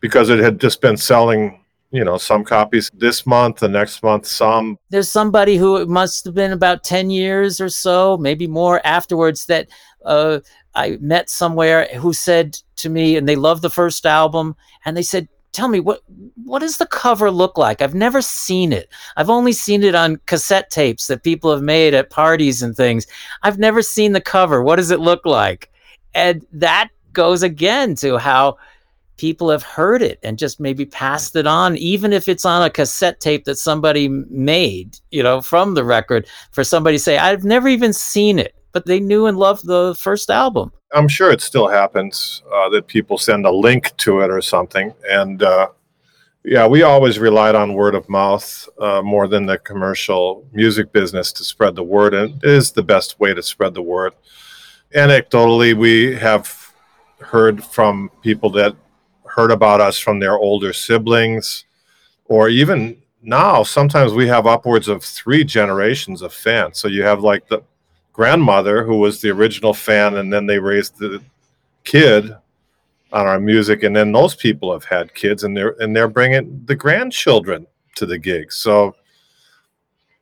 because 0.00 0.28
it 0.28 0.38
had 0.38 0.60
just 0.60 0.80
been 0.80 0.96
selling, 0.96 1.64
you 1.90 2.04
know, 2.04 2.18
some 2.18 2.44
copies 2.44 2.90
this 2.94 3.26
month, 3.26 3.58
the 3.58 3.68
next 3.68 4.02
month, 4.02 4.26
some. 4.26 4.76
There's 4.90 5.10
somebody 5.10 5.56
who 5.56 5.76
it 5.76 5.88
must 5.88 6.24
have 6.24 6.34
been 6.34 6.52
about 6.52 6.84
10 6.84 7.10
years 7.10 7.60
or 7.60 7.68
so, 7.68 8.16
maybe 8.16 8.46
more 8.46 8.84
afterwards, 8.84 9.46
that 9.46 9.68
uh, 10.04 10.40
I 10.74 10.98
met 11.00 11.30
somewhere 11.30 11.86
who 11.98 12.12
said 12.12 12.58
to 12.82 12.88
me, 12.88 13.16
and 13.16 13.28
they 13.28 13.36
loved 13.36 13.62
the 13.62 13.70
first 13.70 14.06
album, 14.06 14.56
and 14.84 14.96
they 14.96 15.02
said, 15.02 15.28
Tell 15.52 15.68
me 15.68 15.80
what 15.80 16.00
what 16.44 16.60
does 16.60 16.78
the 16.78 16.86
cover 16.86 17.30
look 17.30 17.58
like? 17.58 17.82
I've 17.82 17.94
never 17.94 18.22
seen 18.22 18.72
it. 18.72 18.88
I've 19.18 19.28
only 19.28 19.52
seen 19.52 19.82
it 19.82 19.94
on 19.94 20.16
cassette 20.24 20.70
tapes 20.70 21.08
that 21.08 21.22
people 21.22 21.50
have 21.52 21.62
made 21.62 21.92
at 21.92 22.08
parties 22.08 22.62
and 22.62 22.74
things. 22.74 23.06
I've 23.42 23.58
never 23.58 23.82
seen 23.82 24.12
the 24.12 24.20
cover. 24.20 24.62
What 24.62 24.76
does 24.76 24.90
it 24.90 25.00
look 25.00 25.26
like? 25.26 25.70
And 26.14 26.46
that 26.52 26.88
goes 27.12 27.42
again 27.42 27.94
to 27.96 28.16
how 28.16 28.56
people 29.16 29.50
have 29.50 29.62
heard 29.62 30.02
it 30.02 30.18
and 30.22 30.38
just 30.38 30.58
maybe 30.58 30.84
passed 30.84 31.36
it 31.36 31.46
on, 31.46 31.76
even 31.76 32.12
if 32.12 32.28
it's 32.28 32.44
on 32.44 32.62
a 32.62 32.70
cassette 32.70 33.20
tape 33.20 33.44
that 33.44 33.56
somebody 33.56 34.08
made, 34.08 34.98
you 35.10 35.22
know, 35.22 35.40
from 35.40 35.74
the 35.74 35.84
record, 35.84 36.26
for 36.50 36.64
somebody 36.64 36.96
to 36.96 37.02
say, 37.02 37.18
I've 37.18 37.44
never 37.44 37.68
even 37.68 37.92
seen 37.92 38.38
it, 38.38 38.54
but 38.72 38.86
they 38.86 39.00
knew 39.00 39.26
and 39.26 39.38
loved 39.38 39.66
the 39.66 39.94
first 39.98 40.30
album. 40.30 40.72
I'm 40.92 41.08
sure 41.08 41.30
it 41.30 41.40
still 41.40 41.68
happens 41.68 42.42
uh, 42.52 42.68
that 42.70 42.86
people 42.86 43.18
send 43.18 43.46
a 43.46 43.50
link 43.50 43.96
to 43.98 44.20
it 44.20 44.30
or 44.30 44.40
something. 44.40 44.92
And 45.08 45.42
uh, 45.42 45.68
yeah, 46.44 46.66
we 46.66 46.82
always 46.82 47.18
relied 47.18 47.54
on 47.54 47.74
word 47.74 47.94
of 47.94 48.08
mouth 48.08 48.68
uh, 48.78 49.02
more 49.02 49.28
than 49.28 49.46
the 49.46 49.58
commercial 49.58 50.46
music 50.52 50.92
business 50.92 51.32
to 51.32 51.44
spread 51.44 51.74
the 51.74 51.82
word. 51.82 52.14
And 52.14 52.42
it 52.42 52.50
is 52.50 52.72
the 52.72 52.82
best 52.82 53.20
way 53.20 53.32
to 53.32 53.42
spread 53.42 53.74
the 53.74 53.82
word. 53.82 54.12
Anecdotally, 54.94 55.74
we 55.74 56.14
have 56.16 56.74
heard 57.20 57.64
from 57.64 58.10
people 58.22 58.50
that 58.50 58.74
heard 59.24 59.50
about 59.50 59.80
us 59.80 59.98
from 59.98 60.18
their 60.18 60.36
older 60.36 60.72
siblings 60.72 61.64
or 62.26 62.48
even 62.48 63.02
now 63.22 63.62
sometimes 63.62 64.12
we 64.12 64.26
have 64.26 64.46
upwards 64.46 64.88
of 64.88 65.04
three 65.04 65.44
generations 65.44 66.22
of 66.22 66.34
fans. 66.34 66.78
So 66.78 66.88
you 66.88 67.02
have 67.04 67.22
like 67.22 67.46
the 67.48 67.62
grandmother 68.12 68.84
who 68.84 68.98
was 68.98 69.20
the 69.20 69.30
original 69.30 69.74
fan, 69.74 70.16
and 70.16 70.32
then 70.32 70.46
they 70.46 70.58
raised 70.58 70.98
the 70.98 71.22
kid 71.84 72.34
on 73.12 73.26
our 73.26 73.40
music, 73.40 73.82
and 73.82 73.94
then 73.94 74.12
those 74.12 74.34
people 74.34 74.72
have 74.72 74.84
had 74.84 75.14
kids, 75.14 75.44
and 75.44 75.56
they're 75.56 75.74
and 75.80 75.94
they're 75.94 76.08
bringing 76.08 76.62
the 76.64 76.76
grandchildren 76.76 77.66
to 77.96 78.06
the 78.06 78.18
gigs. 78.18 78.56
So 78.56 78.94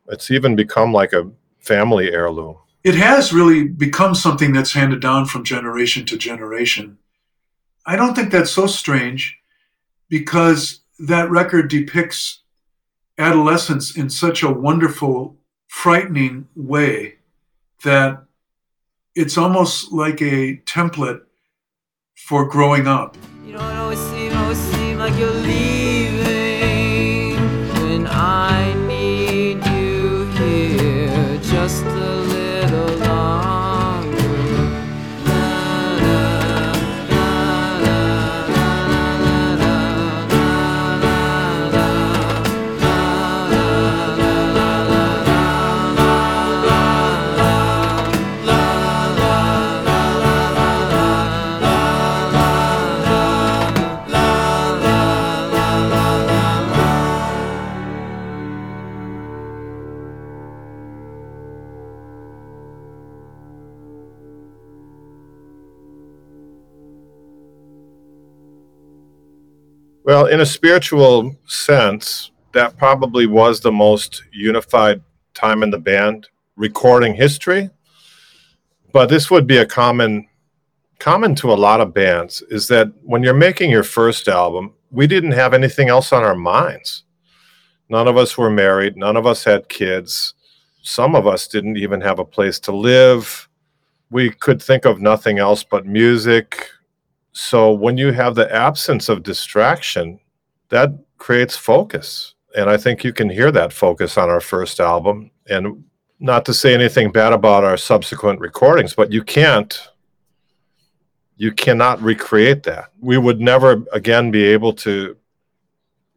it's 0.09 0.31
even 0.31 0.57
become 0.57 0.93
like 0.93 1.13
a 1.13 1.31
family 1.61 2.13
heirloom. 2.13 2.57
It 2.83 2.95
has 2.95 3.33
really 3.33 3.69
become 3.69 4.15
something 4.15 4.53
that's 4.53 4.73
handed 4.73 5.01
down 5.01 5.27
from 5.27 5.45
generation 5.45 6.07
to 6.07 6.17
generation. 6.17 6.99
I 7.87 7.97
don't 7.97 8.15
think 8.15 8.31
that's 8.31 8.51
so 8.51 8.67
strange 8.67 9.39
because 10.09 10.81
that 10.99 11.31
record 11.31 11.69
depicts 11.69 12.41
adolescence 13.19 13.97
in 13.97 14.09
such 14.09 14.43
a 14.43 14.51
wonderful, 14.51 15.37
frightening 15.69 16.49
way 16.57 17.20
that 17.85 18.25
it's 19.15 19.37
almost 19.37 19.93
like 19.93 20.21
a 20.23 20.57
template 20.67 21.21
for 22.17 22.47
growing 22.49 22.87
up. 22.87 23.17
You 23.45 23.53
don't 23.55 23.77
always 23.77 23.99
seem, 23.99 24.33
always 24.37 24.59
seem 24.59 24.99
like 24.99 25.19
you're 25.19 25.31
leaving 25.33 26.31
when 27.75 28.07
I 28.07 28.70
Well, 70.11 70.27
in 70.27 70.41
a 70.41 70.45
spiritual 70.45 71.37
sense, 71.47 72.33
that 72.51 72.77
probably 72.77 73.27
was 73.27 73.61
the 73.61 73.71
most 73.71 74.25
unified 74.33 75.03
time 75.35 75.63
in 75.63 75.71
the 75.71 75.79
band 75.79 76.27
recording 76.57 77.15
history. 77.15 77.71
But 78.93 79.09
this 79.09 79.31
would 79.31 79.47
be 79.47 79.59
a 79.59 79.65
common 79.65 80.27
common 80.99 81.37
to 81.37 81.53
a 81.53 81.55
lot 81.55 81.81
of 81.81 81.95
bands 81.95 82.43
is 82.51 82.67
that 82.67 82.93
when 83.05 83.23
you're 83.23 83.35
making 83.35 83.71
your 83.71 83.85
first 83.85 84.27
album, 84.27 84.75
we 84.91 85.07
didn't 85.07 85.31
have 85.31 85.55
anything 85.55 85.89
else 85.89 86.13
on 86.13 86.25
our 86.25 86.35
minds. 86.35 87.05
None 87.89 88.09
of 88.09 88.17
us 88.17 88.37
were 88.37 88.51
married, 88.51 88.97
none 88.97 89.17
of 89.17 89.29
us 89.29 89.45
had 89.45 89.69
kids. 89.69 90.35
Some 90.83 91.15
of 91.15 91.29
us 91.29 91.47
didn't 91.47 91.77
even 91.77 92.01
have 92.01 92.19
a 92.19 92.25
place 92.25 92.59
to 92.67 92.75
live. 92.75 93.49
We 94.11 94.31
could 94.31 94.61
think 94.61 94.87
of 94.87 95.01
nothing 95.01 95.39
else 95.39 95.63
but 95.63 95.87
music, 95.87 96.69
so 97.41 97.73
when 97.73 97.97
you 97.97 98.13
have 98.13 98.35
the 98.35 98.55
absence 98.55 99.09
of 99.09 99.23
distraction, 99.23 100.21
that 100.69 100.91
creates 101.17 101.57
focus. 101.57 102.35
And 102.55 102.69
I 102.69 102.77
think 102.77 103.03
you 103.03 103.15
can 103.15 103.31
hear 103.31 103.51
that 103.53 103.73
focus 103.73 104.19
on 104.19 104.29
our 104.29 104.43
first 104.43 104.79
album. 104.79 105.31
And 105.49 105.85
not 106.19 106.45
to 106.45 106.55
say 106.55 106.75
anything 106.75 107.11
bad 107.11 107.33
about 107.33 107.65
our 107.65 107.79
subsequent 107.79 108.41
recordings, 108.41 108.95
but 108.95 109.11
you 109.11 109.25
can't 109.25 109.89
you 111.39 111.51
cannot 111.51 112.03
recreate 112.03 112.65
that. 112.65 112.91
We 113.01 113.17
would 113.17 113.41
never 113.41 113.85
again 113.91 114.31
be 114.31 114.45
able 114.45 114.75
to 114.75 115.17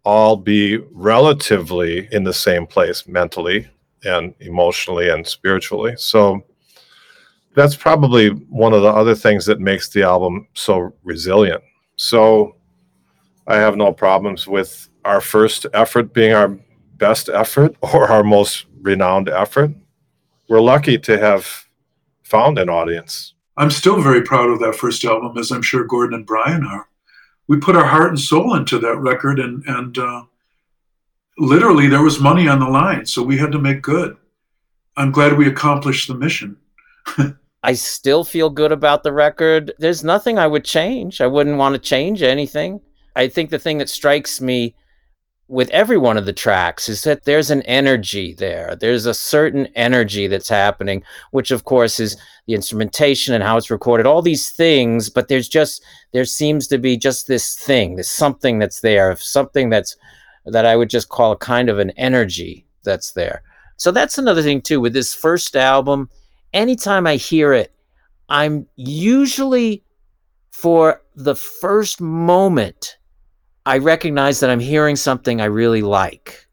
all 0.04 0.36
be 0.36 0.76
relatively 0.92 2.10
in 2.12 2.26
the 2.26 2.34
same 2.34 2.68
place 2.68 3.08
mentally 3.08 3.70
and 4.04 4.36
emotionally 4.42 5.08
and 5.08 5.26
spiritually. 5.26 5.94
So 5.98 6.44
that's 7.56 7.76
probably 7.76 8.30
one 8.30 8.74
of 8.74 8.82
the 8.82 8.90
other 8.90 9.16
things 9.16 9.46
that 9.46 9.60
makes 9.60 9.90
the 9.90 10.04
album 10.04 10.48
so 10.54 10.94
resilient. 11.04 11.64
So 11.96 12.56
I 13.48 13.56
have 13.56 13.78
no 13.78 13.94
problems 13.94 14.48
with 14.48 14.90
our 15.06 15.22
first 15.22 15.66
effort 15.74 16.14
being 16.14 16.34
our 16.34 16.58
best 16.98 17.30
effort 17.30 17.76
or 17.82 18.10
our 18.10 18.24
most 18.24 18.66
renowned 18.82 19.30
effort. 19.30 19.72
We're 20.50 20.62
lucky 20.62 20.98
to 21.00 21.18
have 21.18 21.66
found 22.24 22.58
an 22.58 22.70
audience. 22.70 23.34
I'm 23.56 23.72
still 23.72 24.02
very 24.02 24.24
proud 24.24 24.50
of 24.50 24.60
that 24.60 24.76
first 24.76 25.06
album, 25.06 25.38
as 25.38 25.52
I'm 25.52 25.62
sure 25.62 25.84
Gordon 25.84 26.16
and 26.16 26.26
Brian 26.26 26.66
are. 26.66 26.90
We 27.48 27.58
put 27.60 27.76
our 27.76 27.86
heart 27.86 28.10
and 28.10 28.20
soul 28.20 28.56
into 28.56 28.80
that 28.80 28.98
record, 28.98 29.40
and 29.40 29.64
and 29.68 29.98
uh, 29.98 30.24
literally 31.38 31.88
there 31.88 32.02
was 32.02 32.20
money 32.20 32.48
on 32.48 32.60
the 32.60 32.68
line, 32.68 33.06
so 33.06 33.22
we 33.22 33.38
had 33.38 33.52
to 33.52 33.60
make 33.60 33.82
good. 33.82 34.18
I'm 34.98 35.12
glad 35.12 35.38
we 35.38 35.48
accomplished 35.48 36.08
the 36.08 36.16
mission. 36.16 36.58
I 37.64 37.74
still 37.74 38.26
feel 38.26 38.50
good 38.50 38.74
about 38.74 39.04
the 39.04 39.14
record. 39.14 39.72
There's 39.80 40.04
nothing 40.04 40.38
I 40.38 40.48
would 40.48 40.66
change. 40.66 41.22
I 41.22 41.28
wouldn't 41.28 41.58
want 41.58 41.74
to 41.74 41.80
change 41.80 42.22
anything. 42.22 42.82
I 43.16 43.30
think 43.30 43.50
the 43.50 43.60
thing 43.60 43.78
that 43.78 43.90
strikes 43.90 44.42
me 44.42 44.76
with 45.48 45.70
every 45.70 45.98
one 45.98 46.18
of 46.18 46.26
the 46.26 46.34
tracks 46.34 46.90
is 46.90 47.04
that 47.04 47.26
there's 47.26 47.52
an 47.52 47.62
energy 47.64 48.34
there. 48.34 48.76
There's 48.76 49.06
a 49.06 49.14
certain 49.14 49.68
energy 49.76 50.28
that's 50.28 50.50
happening, 50.50 51.04
which 51.32 51.52
of 51.52 51.64
course 51.64 52.00
is 52.00 52.18
the 52.48 52.54
instrumentation 52.54 53.34
and 53.34 53.44
how 53.44 53.58
it's 53.58 53.70
recorded, 53.70 54.06
all 54.06 54.22
these 54.22 54.50
things, 54.50 55.10
but 55.10 55.28
there's 55.28 55.48
just 55.48 55.84
there 56.12 56.26
seems 56.26 56.68
to 56.68 56.78
be 56.78 56.98
just 56.98 57.28
this 57.28 57.56
thing, 57.56 57.96
this 57.96 58.10
something 58.10 58.60
that's 58.60 58.82
there, 58.82 59.16
something 59.18 59.70
that's 59.70 59.96
that 60.46 60.66
I 60.66 60.76
would 60.76 60.90
just 60.90 61.10
call 61.10 61.32
a 61.32 61.38
kind 61.38 61.70
of 61.70 61.80
an 61.80 61.92
energy 61.92 62.66
that's 62.84 63.12
there. 63.12 63.44
So 63.78 63.92
that's 63.92 64.18
another 64.18 64.42
thing 64.42 64.62
too 64.62 64.82
with 64.82 64.94
this 64.94 65.14
first 65.14 65.56
album 65.56 66.10
anytime 66.54 67.08
I 67.08 67.16
hear 67.16 67.54
it, 67.54 67.74
I'm 68.30 68.68
usually 68.76 69.84
for 70.52 71.02
the 71.16 71.36
first 71.36 72.00
moment, 72.00 72.98
I 73.66 73.80
recognize 73.80 74.40
that 74.40 74.50
I'm 74.50 74.60
hearing 74.60 74.96
something 74.96 75.42
I 75.42 75.46
really 75.46 75.82
like. 75.82 76.48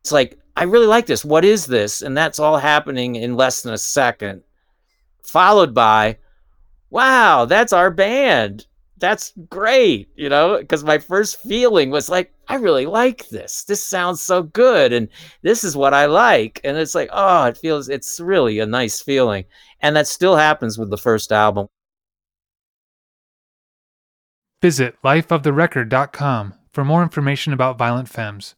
It's 0.00 0.12
like, 0.12 0.38
I 0.56 0.64
really 0.64 0.86
like 0.86 1.06
this. 1.06 1.24
What 1.24 1.44
is 1.44 1.66
this? 1.66 2.02
And 2.02 2.16
that's 2.16 2.38
all 2.38 2.58
happening 2.58 3.16
in 3.16 3.36
less 3.36 3.62
than 3.62 3.74
a 3.74 3.78
second, 3.78 4.42
followed 5.22 5.74
by, 5.74 6.18
wow, 6.90 7.44
that's 7.44 7.72
our 7.72 7.90
band 7.90 8.66
that's 8.98 9.32
great, 9.48 10.08
you 10.16 10.28
know, 10.28 10.58
because 10.58 10.84
my 10.84 10.98
first 10.98 11.40
feeling 11.40 11.90
was 11.90 12.08
like, 12.08 12.32
I 12.48 12.56
really 12.56 12.86
like 12.86 13.28
this. 13.28 13.64
This 13.64 13.82
sounds 13.82 14.20
so 14.20 14.42
good. 14.42 14.92
And 14.92 15.08
this 15.42 15.64
is 15.64 15.76
what 15.76 15.94
I 15.94 16.06
like. 16.06 16.60
And 16.64 16.76
it's 16.76 16.94
like, 16.94 17.10
oh, 17.12 17.44
it 17.46 17.58
feels, 17.58 17.88
it's 17.88 18.20
really 18.20 18.60
a 18.60 18.66
nice 18.66 19.00
feeling. 19.00 19.44
And 19.80 19.96
that 19.96 20.06
still 20.06 20.36
happens 20.36 20.78
with 20.78 20.90
the 20.90 20.98
first 20.98 21.32
album. 21.32 21.68
Visit 24.62 24.96
lifeoftherecord.com 25.04 26.54
for 26.72 26.84
more 26.84 27.02
information 27.02 27.52
about 27.52 27.78
Violent 27.78 28.08
Femmes. 28.08 28.54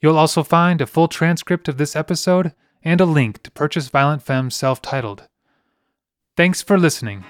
You'll 0.00 0.18
also 0.18 0.42
find 0.42 0.80
a 0.80 0.86
full 0.86 1.08
transcript 1.08 1.68
of 1.68 1.78
this 1.78 1.96
episode 1.96 2.52
and 2.84 3.00
a 3.00 3.06
link 3.06 3.42
to 3.42 3.50
purchase 3.50 3.88
Violent 3.88 4.22
Femmes 4.22 4.54
self 4.54 4.82
titled. 4.82 5.28
Thanks 6.36 6.62
for 6.62 6.78
listening. 6.78 7.24